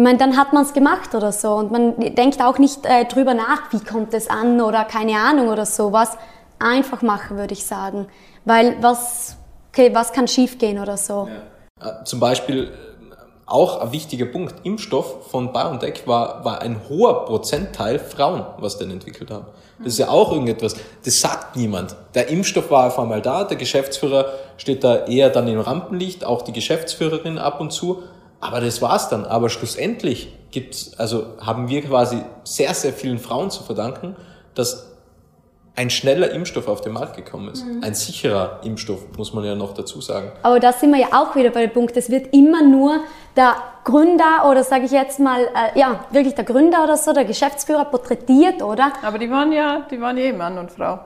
Ich 0.00 0.02
meine, 0.02 0.16
dann 0.16 0.38
hat 0.38 0.54
man 0.54 0.62
es 0.62 0.72
gemacht 0.72 1.14
oder 1.14 1.30
so 1.30 1.50
und 1.56 1.70
man 1.70 1.94
denkt 2.14 2.40
auch 2.40 2.56
nicht 2.56 2.86
äh, 2.86 3.04
drüber 3.04 3.34
nach, 3.34 3.70
wie 3.70 3.80
kommt 3.80 4.14
es 4.14 4.30
an 4.30 4.58
oder 4.62 4.86
keine 4.86 5.18
Ahnung 5.18 5.48
oder 5.48 5.66
sowas. 5.66 6.16
Einfach 6.58 7.02
machen, 7.02 7.36
würde 7.36 7.52
ich 7.52 7.66
sagen. 7.66 8.06
Weil 8.46 8.76
was, 8.80 9.36
okay, 9.70 9.90
was 9.94 10.14
kann 10.14 10.26
schiefgehen 10.26 10.78
oder 10.78 10.96
so? 10.96 11.28
Ja. 11.82 12.00
Äh, 12.00 12.04
zum 12.04 12.18
Beispiel 12.18 12.64
äh, 12.64 12.68
auch 13.44 13.82
ein 13.82 13.92
wichtiger 13.92 14.24
Punkt, 14.24 14.54
Impfstoff 14.64 15.30
von 15.30 15.52
BioNTech 15.52 16.06
war, 16.06 16.46
war 16.46 16.62
ein 16.62 16.80
hoher 16.88 17.26
Prozentteil 17.26 17.98
Frauen, 17.98 18.46
was 18.56 18.78
den 18.78 18.90
entwickelt 18.90 19.30
haben. 19.30 19.44
Das 19.80 19.88
ist 19.92 19.98
ja 19.98 20.08
auch 20.08 20.32
irgendetwas, 20.32 20.76
das 21.04 21.20
sagt 21.20 21.56
niemand. 21.56 21.94
Der 22.14 22.30
Impfstoff 22.30 22.70
war 22.70 22.86
auf 22.86 22.98
einmal 22.98 23.20
da, 23.20 23.44
der 23.44 23.58
Geschäftsführer 23.58 24.32
steht 24.56 24.82
da 24.82 25.04
eher 25.04 25.28
dann 25.28 25.46
im 25.46 25.60
Rampenlicht, 25.60 26.24
auch 26.24 26.40
die 26.40 26.52
Geschäftsführerin 26.52 27.36
ab 27.36 27.60
und 27.60 27.70
zu, 27.70 28.02
aber 28.40 28.60
das 28.60 28.80
war's 28.82 29.08
dann. 29.08 29.24
Aber 29.24 29.50
schlussendlich 29.50 30.32
gibt's, 30.50 30.98
also 30.98 31.26
haben 31.40 31.68
wir 31.68 31.82
quasi 31.82 32.22
sehr, 32.44 32.74
sehr 32.74 32.92
vielen 32.92 33.18
Frauen 33.18 33.50
zu 33.50 33.62
verdanken, 33.62 34.16
dass 34.54 34.86
ein 35.76 35.88
schneller 35.88 36.30
Impfstoff 36.30 36.68
auf 36.68 36.80
den 36.80 36.92
Markt 36.92 37.16
gekommen 37.16 37.48
ist. 37.48 37.64
Mhm. 37.64 37.82
Ein 37.82 37.94
sicherer 37.94 38.60
Impfstoff, 38.64 39.00
muss 39.16 39.32
man 39.32 39.44
ja 39.44 39.54
noch 39.54 39.72
dazu 39.72 40.00
sagen. 40.00 40.32
Aber 40.42 40.60
da 40.60 40.72
sind 40.72 40.90
wir 40.92 41.00
ja 41.00 41.08
auch 41.12 41.34
wieder 41.36 41.50
bei 41.50 41.62
dem 41.62 41.72
Punkt, 41.72 41.96
es 41.96 42.10
wird 42.10 42.34
immer 42.34 42.62
nur 42.62 43.00
der 43.36 43.56
Gründer 43.84 44.48
oder 44.50 44.64
sage 44.64 44.84
ich 44.84 44.90
jetzt 44.90 45.20
mal, 45.20 45.40
äh, 45.40 45.78
ja, 45.78 46.04
wirklich 46.10 46.34
der 46.34 46.44
Gründer 46.44 46.84
oder 46.84 46.96
so, 46.96 47.12
der 47.12 47.24
Geschäftsführer 47.24 47.86
porträtiert, 47.86 48.62
oder? 48.62 48.92
Aber 49.02 49.18
die 49.18 49.30
waren 49.30 49.52
ja, 49.52 49.86
die 49.90 50.00
waren 50.00 50.18
ja 50.18 50.24
eh 50.24 50.32
Mann 50.32 50.58
und 50.58 50.70
Frau. 50.70 50.98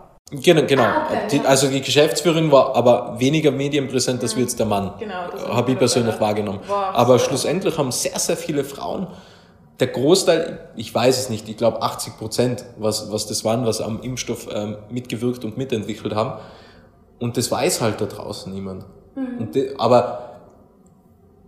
Genau, 0.42 0.62
genau. 0.66 0.82
Ah, 0.82 1.06
okay. 1.10 1.18
die, 1.32 1.46
also 1.46 1.68
die 1.68 1.80
Geschäftsführerin 1.80 2.50
war 2.50 2.74
aber 2.74 3.16
weniger 3.18 3.50
medienpräsent 3.50 4.22
als 4.22 4.36
wie 4.36 4.40
jetzt 4.40 4.58
der 4.58 4.66
Mann. 4.66 4.92
Genau. 4.98 5.54
Habe 5.54 5.72
ich 5.72 5.78
persönlich 5.78 6.18
wahrgenommen. 6.20 6.60
Wow. 6.66 6.76
Aber 6.94 7.18
schlussendlich 7.18 7.76
haben 7.76 7.92
sehr, 7.92 8.18
sehr 8.18 8.36
viele 8.36 8.64
Frauen, 8.64 9.06
der 9.80 9.88
Großteil, 9.88 10.60
ich 10.76 10.94
weiß 10.94 11.18
es 11.18 11.30
nicht, 11.30 11.48
ich 11.48 11.56
glaube 11.56 11.82
80 11.82 12.16
Prozent, 12.16 12.64
was, 12.78 13.10
was 13.10 13.26
das 13.26 13.44
waren, 13.44 13.66
was 13.66 13.80
am 13.80 14.00
Impfstoff 14.00 14.48
ähm, 14.52 14.76
mitgewirkt 14.88 15.44
und 15.44 15.56
mitentwickelt 15.56 16.14
haben. 16.14 16.40
Und 17.18 17.36
das 17.36 17.50
weiß 17.50 17.80
halt 17.80 18.00
da 18.00 18.06
draußen 18.06 18.52
niemand. 18.52 18.84
Mhm. 19.16 19.50
Die, 19.52 19.78
aber 19.78 20.34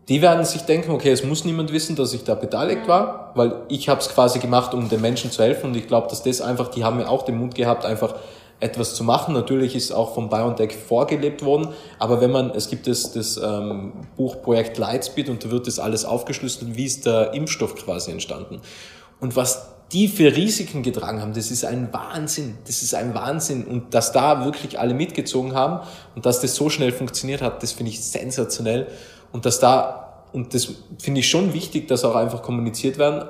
die 0.08 0.22
werden 0.22 0.44
sich 0.44 0.62
denken, 0.62 0.92
okay, 0.92 1.10
es 1.10 1.24
muss 1.24 1.44
niemand 1.44 1.72
wissen, 1.72 1.96
dass 1.96 2.12
ich 2.12 2.24
da 2.24 2.34
beteiligt 2.34 2.86
war, 2.86 3.32
weil 3.34 3.62
ich 3.68 3.88
habe 3.88 4.00
es 4.00 4.08
quasi 4.08 4.38
gemacht, 4.38 4.72
um 4.72 4.88
den 4.88 5.00
Menschen 5.00 5.30
zu 5.30 5.42
helfen. 5.42 5.70
Und 5.70 5.76
ich 5.76 5.88
glaube, 5.88 6.08
dass 6.08 6.22
das 6.22 6.40
einfach, 6.40 6.68
die 6.68 6.84
haben 6.84 6.96
mir 6.96 7.08
auch 7.08 7.22
den 7.22 7.38
Mut 7.38 7.54
gehabt, 7.54 7.84
einfach 7.84 8.14
etwas 8.60 8.94
zu 8.94 9.04
machen. 9.04 9.34
Natürlich 9.34 9.76
ist 9.76 9.92
auch 9.92 10.14
vom 10.14 10.28
BioNTech 10.28 10.76
vorgelebt 10.76 11.44
worden, 11.44 11.68
aber 11.98 12.20
wenn 12.20 12.30
man, 12.30 12.50
es 12.50 12.68
gibt 12.68 12.86
das, 12.86 13.12
das 13.12 13.36
ähm, 13.36 13.92
Buchprojekt 14.16 14.78
Lightspeed 14.78 15.28
und 15.28 15.44
da 15.44 15.50
wird 15.50 15.66
das 15.66 15.78
alles 15.78 16.04
aufgeschlüsselt, 16.04 16.76
wie 16.76 16.84
ist 16.84 17.06
der 17.06 17.34
Impfstoff 17.34 17.74
quasi 17.76 18.10
entstanden. 18.10 18.60
Und 19.20 19.36
was 19.36 19.76
die 19.92 20.08
für 20.08 20.34
Risiken 20.34 20.82
getragen 20.82 21.20
haben, 21.20 21.32
das 21.32 21.50
ist 21.50 21.64
ein 21.64 21.92
Wahnsinn. 21.92 22.58
Das 22.66 22.82
ist 22.82 22.94
ein 22.94 23.14
Wahnsinn. 23.14 23.64
Und 23.64 23.94
dass 23.94 24.12
da 24.12 24.44
wirklich 24.44 24.78
alle 24.78 24.94
mitgezogen 24.94 25.54
haben 25.54 25.86
und 26.14 26.26
dass 26.26 26.40
das 26.40 26.54
so 26.56 26.68
schnell 26.70 26.92
funktioniert 26.92 27.40
hat, 27.40 27.62
das 27.62 27.72
finde 27.72 27.92
ich 27.92 28.04
sensationell. 28.04 28.88
Und 29.32 29.46
dass 29.46 29.60
da, 29.60 30.24
und 30.32 30.54
das 30.54 30.68
finde 30.98 31.20
ich 31.20 31.28
schon 31.28 31.52
wichtig, 31.52 31.86
dass 31.88 32.04
auch 32.04 32.16
einfach 32.16 32.42
kommuniziert 32.42 32.98
werden, 32.98 33.28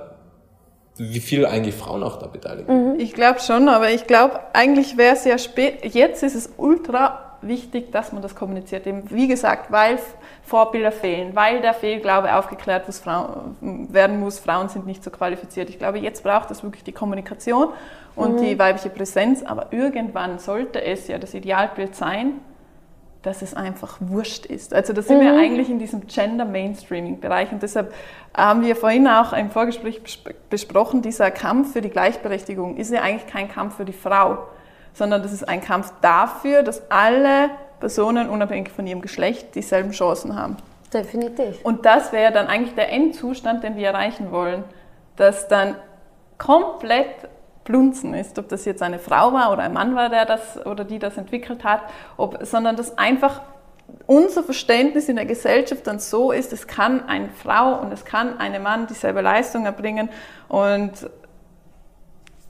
wie 0.99 1.21
viel 1.21 1.47
eigentlich 1.47 1.75
Frauen 1.75 2.03
auch 2.03 2.19
da 2.19 2.27
beteiligt 2.27 2.69
mhm. 2.69 2.95
Ich 2.99 3.13
glaube 3.13 3.41
schon, 3.41 3.69
aber 3.69 3.91
ich 3.91 4.07
glaube, 4.07 4.41
eigentlich 4.53 4.97
wäre 4.97 5.15
es 5.15 5.25
ja 5.25 5.39
spät, 5.39 5.85
jetzt 5.85 6.23
ist 6.23 6.35
es 6.35 6.51
ultra 6.57 7.27
wichtig, 7.43 7.93
dass 7.93 8.13
man 8.13 8.23
das 8.23 8.35
kommuniziert. 8.35 8.87
Eben, 8.87 9.11
wie 9.11 9.29
gesagt, 9.29 9.71
weil 9.71 9.99
Vorbilder 10.43 10.93
fehlen, 10.93 11.35
weil 11.35 11.61
der 11.61 11.75
Fehlglaube 11.75 12.35
aufgeklärt 12.35 12.89
was 12.89 13.01
Frauen, 13.01 13.57
werden 13.93 14.21
muss, 14.21 14.39
Frauen 14.39 14.69
sind 14.69 14.87
nicht 14.87 15.03
so 15.03 15.11
qualifiziert. 15.11 15.69
Ich 15.71 15.79
glaube, 15.79 15.99
jetzt 15.99 16.23
braucht 16.23 16.51
es 16.51 16.63
wirklich 16.63 16.85
die 16.85 16.93
Kommunikation 16.93 17.69
und 18.15 18.37
mhm. 18.37 18.43
die 18.43 18.59
weibliche 18.59 18.91
Präsenz, 18.91 19.43
aber 19.43 19.73
irgendwann 19.73 20.39
sollte 20.39 20.83
es 20.83 21.09
ja 21.09 21.19
das 21.19 21.35
Idealbild 21.35 21.95
sein, 21.95 22.35
dass 23.27 23.43
es 23.43 23.55
einfach 23.55 23.97
wurscht 24.01 24.47
ist. 24.47 24.73
Also 24.73 24.93
da 24.93 25.03
sind 25.03 25.19
mhm. 25.19 25.23
wir 25.23 25.35
eigentlich 25.35 25.69
in 25.69 25.79
diesem 25.79 26.07
Gender 26.07 26.45
Mainstreaming 26.45 27.19
Bereich 27.19 27.51
und 27.51 27.63
deshalb 27.63 27.93
haben 28.35 28.63
wir 28.63 28.77
vorhin 28.77 29.09
auch 29.09 29.33
im 29.33 29.51
Vorgespräch 29.51 30.01
besprochen, 30.49 31.03
dieser 31.03 31.31
Kampf 31.31 31.73
für 31.73 31.81
die 31.81 31.91
Gleichberechtigung 31.91 32.77
ist 32.77 32.93
ja 32.93 33.03
eigentlich 33.03 33.27
kein 33.27 33.51
Kampf 33.51 33.77
für 33.77 33.85
die 33.85 33.93
Frau, 33.93 34.39
sondern 34.95 35.23
das 35.23 35.33
ist 35.33 35.49
ein 35.49 35.61
Kampf 35.61 35.93
dafür, 36.01 36.63
dass 36.63 36.91
alle 36.91 37.51
Personen 37.81 38.29
unabhängig 38.29 38.71
von 38.71 38.87
ihrem 38.87 39.03
Geschlecht 39.03 39.55
dieselben 39.55 39.91
Chancen 39.91 40.37
haben. 40.37 40.57
Definitiv. 40.93 41.59
Und 41.65 41.85
das 41.85 42.13
wäre 42.13 42.33
dann 42.33 42.47
eigentlich 42.47 42.75
der 42.75 42.93
Endzustand, 42.93 43.65
den 43.65 43.77
wir 43.77 43.89
erreichen 43.89 44.31
wollen, 44.31 44.65
dass 45.17 45.49
dann 45.49 45.75
komplett 46.39 47.09
Blunzen 47.67 48.15
ist, 48.15 48.39
ob 48.39 48.49
das 48.49 48.65
jetzt 48.65 48.83
eine 48.83 48.99
Frau 48.99 49.35
war 49.35 49.53
oder 49.53 49.63
ein 49.63 49.75
Mann 49.75 49.95
war, 49.95 50.09
der 50.09 50.25
das 50.25 50.65
oder 50.65 50.85
die 50.85 50.99
das 50.99 51.19
entwickelt 51.19 51.65
hat, 51.65 51.83
ob, 52.17 52.39
sondern 52.43 52.77
dass 52.77 52.97
einfach 52.97 53.43
unser 54.07 54.43
Verständnis 54.43 55.09
in 55.09 55.17
der 55.17 55.27
Gesellschaft 55.27 55.87
dann 55.87 55.99
so 55.99 56.33
ist, 56.33 56.53
es 56.53 56.67
kann 56.67 57.07
eine 57.09 57.29
Frau 57.29 57.81
und 57.81 57.93
es 57.93 58.05
kann 58.05 58.39
ein 58.39 58.63
Mann 58.63 58.87
dieselbe 58.87 59.21
Leistung 59.21 59.67
erbringen 59.67 60.09
und 60.49 60.93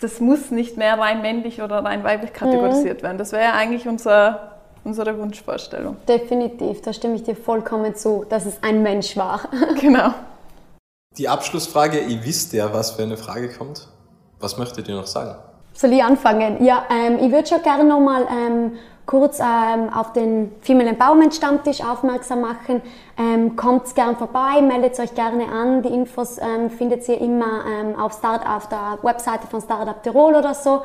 das 0.01 0.21
muss 0.21 0.51
nicht 0.51 0.77
mehr 0.77 0.99
rein 0.99 1.23
männlich 1.23 1.63
oder 1.63 1.83
rein 1.83 2.05
weiblich 2.05 2.33
kategorisiert 2.33 2.99
mhm. 2.99 3.07
werden. 3.07 3.19
Das 3.19 3.33
wäre 3.33 3.55
eigentlich 3.55 3.89
unser, 3.89 4.59
unsere 4.85 5.19
Wunschvorstellung. 5.19 5.97
Definitiv, 6.07 6.83
da 6.83 6.93
stimme 6.93 7.15
ich 7.15 7.23
dir 7.23 7.35
vollkommen 7.35 7.95
zu, 7.95 8.27
dass 8.29 8.45
es 8.45 8.63
ein 8.63 8.83
Mensch 8.83 9.17
war. 9.17 9.49
Genau. 9.81 10.13
Die 11.17 11.31
Abschlussfrage, 11.31 12.01
ihr 12.01 12.23
wisst 12.27 12.53
ja, 12.53 12.75
was 12.75 12.91
für 12.91 13.03
eine 13.03 13.17
Frage 13.17 13.49
kommt. 13.49 13.89
Was 14.47 14.59
möchtet 14.59 14.86
ihr 14.86 14.94
noch 14.94 15.09
sagen? 15.09 15.35
Soll 15.73 15.93
ich 15.93 16.05
anfangen? 16.05 16.64
Ja, 16.64 16.85
ähm, 16.89 17.18
ich 17.18 17.32
würde 17.32 17.48
schon 17.48 17.62
gerne 17.62 17.82
nochmal 17.82 18.28
ähm, 18.31 18.74
kurz 19.05 19.40
ähm, 19.40 19.93
auf 19.93 20.12
den 20.12 20.52
Female 20.60 20.90
Empowerment 20.90 21.35
Stammtisch 21.35 21.81
aufmerksam 21.81 22.43
machen. 22.43 22.81
Ähm, 23.18 23.56
kommt 23.56 23.93
gern 23.97 24.14
vorbei, 24.14 24.62
meldet 24.62 25.01
euch 25.01 25.12
gerne 25.16 25.48
an. 25.48 25.82
Die 25.82 25.89
Infos 25.89 26.39
ähm, 26.39 26.70
findet 26.70 27.09
ihr 27.09 27.20
immer 27.20 27.64
ähm, 27.66 27.98
auf, 27.98 28.12
Start, 28.12 28.48
auf 28.48 28.68
der 28.68 29.01
Webseite 29.02 29.48
von 29.48 29.60
Startup 29.60 30.01
Tirol 30.01 30.36
oder 30.36 30.55
so. 30.55 30.82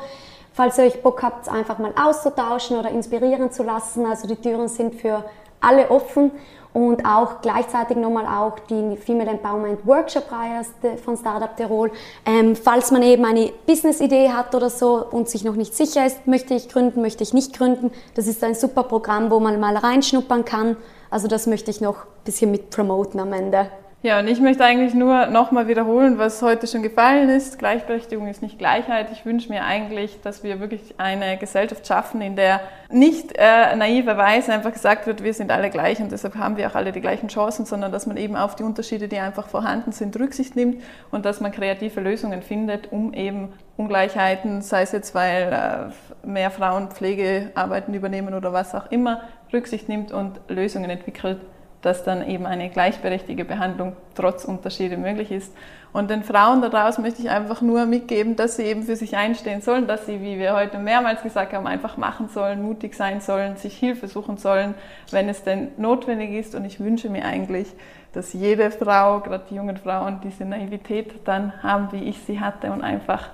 Falls 0.54 0.76
ihr 0.78 0.86
euch 0.86 1.00
Bock 1.00 1.22
habt, 1.22 1.48
einfach 1.48 1.78
mal 1.78 1.92
auszutauschen 1.96 2.76
oder 2.80 2.90
inspirieren 2.90 3.52
zu 3.52 3.62
lassen. 3.62 4.06
Also 4.06 4.26
die 4.26 4.34
Türen 4.34 4.66
sind 4.66 4.96
für 4.96 5.24
alle 5.62 5.90
offen 5.90 6.30
und 6.72 7.04
auch 7.04 7.42
gleichzeitig 7.42 7.96
nochmal 7.96 8.26
auch 8.26 8.58
die 8.58 8.96
Female 8.96 9.30
Empowerment 9.30 9.86
Workshop 9.86 10.30
Reihe 10.32 10.64
von 11.04 11.16
Startup 11.16 11.54
Tirol. 11.56 11.90
Ähm, 12.24 12.56
falls 12.56 12.90
man 12.90 13.02
eben 13.02 13.24
eine 13.24 13.52
Business-Idee 13.66 14.30
hat 14.30 14.54
oder 14.54 14.70
so 14.70 15.04
und 15.10 15.28
sich 15.28 15.44
noch 15.44 15.54
nicht 15.54 15.74
sicher 15.74 16.06
ist, 16.06 16.26
möchte 16.26 16.54
ich 16.54 16.68
gründen, 16.68 17.02
möchte 17.02 17.22
ich 17.22 17.34
nicht 17.34 17.56
gründen, 17.56 17.90
das 18.14 18.26
ist 18.26 18.42
ein 18.42 18.54
super 18.54 18.84
Programm, 18.84 19.30
wo 19.30 19.38
man 19.38 19.60
mal 19.60 19.76
reinschnuppern 19.76 20.44
kann. 20.44 20.76
Also 21.10 21.28
das 21.28 21.46
möchte 21.46 21.70
ich 21.70 21.80
noch 21.80 21.96
ein 21.96 22.24
bisschen 22.24 22.50
mit 22.50 22.70
promoten 22.70 23.20
am 23.20 23.32
Ende. 23.34 23.68
Ja, 24.04 24.18
und 24.18 24.26
ich 24.26 24.40
möchte 24.40 24.64
eigentlich 24.64 24.94
nur 24.94 25.26
nochmal 25.26 25.68
wiederholen, 25.68 26.18
was 26.18 26.42
heute 26.42 26.66
schon 26.66 26.82
gefallen 26.82 27.28
ist. 27.28 27.60
Gleichberechtigung 27.60 28.26
ist 28.26 28.42
nicht 28.42 28.58
Gleichheit. 28.58 29.12
Ich 29.12 29.24
wünsche 29.24 29.48
mir 29.48 29.62
eigentlich, 29.64 30.20
dass 30.22 30.42
wir 30.42 30.58
wirklich 30.58 30.94
eine 30.98 31.36
Gesellschaft 31.38 31.86
schaffen, 31.86 32.20
in 32.20 32.34
der 32.34 32.62
nicht 32.90 33.32
äh, 33.36 33.76
naiverweise 33.76 34.52
einfach 34.52 34.72
gesagt 34.72 35.06
wird, 35.06 35.22
wir 35.22 35.32
sind 35.32 35.52
alle 35.52 35.70
gleich 35.70 36.00
und 36.00 36.10
deshalb 36.10 36.34
haben 36.34 36.56
wir 36.56 36.68
auch 36.68 36.74
alle 36.74 36.90
die 36.90 37.00
gleichen 37.00 37.28
Chancen, 37.28 37.64
sondern 37.64 37.92
dass 37.92 38.08
man 38.08 38.16
eben 38.16 38.34
auf 38.34 38.56
die 38.56 38.64
Unterschiede, 38.64 39.06
die 39.06 39.18
einfach 39.20 39.46
vorhanden 39.46 39.92
sind, 39.92 40.18
Rücksicht 40.18 40.56
nimmt 40.56 40.82
und 41.12 41.24
dass 41.24 41.40
man 41.40 41.52
kreative 41.52 42.00
Lösungen 42.00 42.42
findet, 42.42 42.90
um 42.90 43.14
eben 43.14 43.52
Ungleichheiten, 43.76 44.62
sei 44.62 44.82
es 44.82 44.90
jetzt, 44.90 45.14
weil 45.14 45.92
äh, 46.24 46.26
mehr 46.26 46.50
Frauen 46.50 46.90
Pflegearbeiten 46.90 47.94
übernehmen 47.94 48.34
oder 48.34 48.52
was 48.52 48.74
auch 48.74 48.90
immer, 48.90 49.20
Rücksicht 49.52 49.88
nimmt 49.88 50.10
und 50.10 50.40
Lösungen 50.48 50.90
entwickelt, 50.90 51.38
dass 51.82 52.04
dann 52.04 52.26
eben 52.26 52.46
eine 52.46 52.70
gleichberechtigte 52.70 53.44
Behandlung 53.44 53.96
trotz 54.14 54.44
Unterschiede 54.44 54.96
möglich 54.96 55.32
ist. 55.32 55.52
Und 55.92 56.10
den 56.10 56.22
Frauen 56.22 56.62
daraus 56.62 56.98
möchte 56.98 57.20
ich 57.20 57.28
einfach 57.28 57.60
nur 57.60 57.84
mitgeben, 57.84 58.36
dass 58.36 58.56
sie 58.56 58.62
eben 58.62 58.84
für 58.84 58.96
sich 58.96 59.16
einstehen 59.16 59.60
sollen, 59.60 59.86
dass 59.86 60.06
sie, 60.06 60.22
wie 60.22 60.38
wir 60.38 60.54
heute 60.54 60.78
mehrmals 60.78 61.22
gesagt 61.22 61.52
haben, 61.52 61.66
einfach 61.66 61.96
machen 61.96 62.28
sollen, 62.28 62.62
mutig 62.62 62.94
sein 62.94 63.20
sollen, 63.20 63.56
sich 63.56 63.76
Hilfe 63.76 64.08
suchen 64.08 64.38
sollen, 64.38 64.74
wenn 65.10 65.28
es 65.28 65.42
denn 65.42 65.72
notwendig 65.76 66.30
ist. 66.32 66.54
Und 66.54 66.64
ich 66.64 66.80
wünsche 66.80 67.10
mir 67.10 67.24
eigentlich, 67.24 67.68
dass 68.12 68.32
jede 68.32 68.70
Frau, 68.70 69.20
gerade 69.20 69.44
die 69.50 69.56
jungen 69.56 69.76
Frauen, 69.76 70.20
diese 70.22 70.44
Naivität 70.44 71.26
dann 71.26 71.62
haben, 71.62 71.90
wie 71.92 72.04
ich 72.04 72.22
sie 72.22 72.40
hatte 72.40 72.72
und 72.72 72.82
einfach 72.82 73.28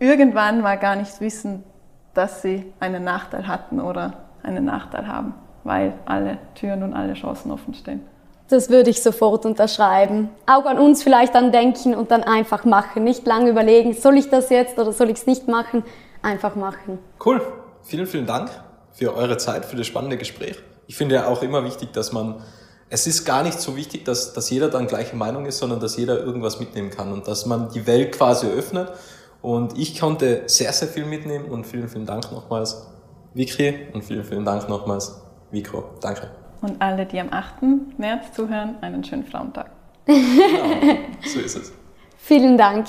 irgendwann 0.00 0.60
mal 0.60 0.76
gar 0.76 0.96
nicht 0.96 1.20
wissen, 1.20 1.62
dass 2.14 2.42
sie 2.42 2.72
einen 2.80 3.04
Nachteil 3.04 3.46
hatten 3.46 3.80
oder 3.80 4.14
einen 4.42 4.64
Nachteil 4.64 5.06
haben 5.06 5.34
weil 5.64 5.94
alle 6.04 6.38
Türen 6.54 6.82
und 6.82 6.94
alle 6.94 7.14
Chancen 7.14 7.50
offen 7.50 7.74
stehen. 7.74 8.02
Das 8.48 8.68
würde 8.68 8.90
ich 8.90 9.02
sofort 9.02 9.46
unterschreiben. 9.46 10.28
Auch 10.46 10.66
an 10.66 10.78
uns 10.78 11.02
vielleicht 11.02 11.34
dann 11.34 11.50
denken 11.50 11.94
und 11.94 12.10
dann 12.10 12.22
einfach 12.22 12.64
machen. 12.64 13.02
Nicht 13.02 13.26
lange 13.26 13.50
überlegen, 13.50 13.94
soll 13.94 14.18
ich 14.18 14.28
das 14.28 14.50
jetzt 14.50 14.78
oder 14.78 14.92
soll 14.92 15.08
ich 15.08 15.16
es 15.16 15.26
nicht 15.26 15.48
machen? 15.48 15.82
Einfach 16.22 16.54
machen. 16.54 16.98
Cool. 17.24 17.40
Vielen, 17.82 18.06
vielen 18.06 18.26
Dank 18.26 18.50
für 18.92 19.14
eure 19.14 19.38
Zeit, 19.38 19.64
für 19.64 19.76
das 19.76 19.86
spannende 19.86 20.16
Gespräch. 20.18 20.56
Ich 20.86 20.96
finde 20.96 21.16
ja 21.16 21.26
auch 21.26 21.42
immer 21.42 21.64
wichtig, 21.64 21.92
dass 21.92 22.12
man, 22.12 22.42
es 22.90 23.06
ist 23.06 23.24
gar 23.24 23.42
nicht 23.42 23.60
so 23.60 23.76
wichtig, 23.76 24.04
dass, 24.04 24.34
dass 24.34 24.50
jeder 24.50 24.68
dann 24.68 24.86
gleiche 24.86 25.16
Meinung 25.16 25.46
ist, 25.46 25.58
sondern 25.58 25.80
dass 25.80 25.96
jeder 25.96 26.18
irgendwas 26.18 26.60
mitnehmen 26.60 26.90
kann 26.90 27.12
und 27.12 27.26
dass 27.26 27.46
man 27.46 27.70
die 27.70 27.86
Welt 27.86 28.12
quasi 28.12 28.46
öffnet. 28.46 28.92
Und 29.40 29.78
ich 29.78 29.98
konnte 29.98 30.44
sehr, 30.46 30.72
sehr 30.72 30.88
viel 30.88 31.04
mitnehmen 31.06 31.46
und 31.46 31.66
vielen, 31.66 31.88
vielen 31.88 32.06
Dank 32.06 32.30
nochmals, 32.30 32.86
Vicky, 33.34 33.88
und 33.92 34.04
vielen, 34.04 34.24
vielen 34.24 34.44
Dank 34.44 34.68
nochmals, 34.68 35.20
Mikro. 35.54 35.84
Danke. 36.00 36.30
Und 36.62 36.82
alle, 36.82 37.06
die 37.06 37.20
am 37.20 37.32
8. 37.32 37.62
März 37.96 38.32
zuhören, 38.32 38.76
einen 38.80 39.04
schönen 39.04 39.24
Frauentag. 39.24 39.70
Genau, 40.04 40.96
so 41.24 41.38
ist 41.38 41.56
es. 41.56 41.72
Vielen 42.18 42.58
Dank. 42.58 42.88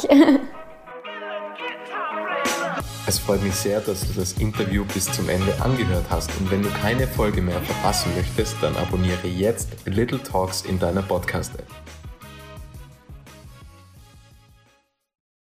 Es 3.07 3.19
freut 3.19 3.43
mich 3.43 3.53
sehr, 3.53 3.81
dass 3.81 4.07
du 4.07 4.19
das 4.19 4.33
Interview 4.33 4.83
bis 4.83 5.05
zum 5.11 5.29
Ende 5.29 5.53
angehört 5.61 6.05
hast 6.09 6.31
und 6.39 6.49
wenn 6.49 6.63
du 6.63 6.69
keine 6.69 7.05
Folge 7.05 7.39
mehr 7.39 7.61
verpassen 7.61 8.11
möchtest, 8.15 8.55
dann 8.61 8.75
abonniere 8.77 9.27
jetzt 9.27 9.85
Little 9.85 10.23
Talks 10.23 10.63
in 10.63 10.79
deiner 10.79 11.03
Podcast-App. 11.03 11.67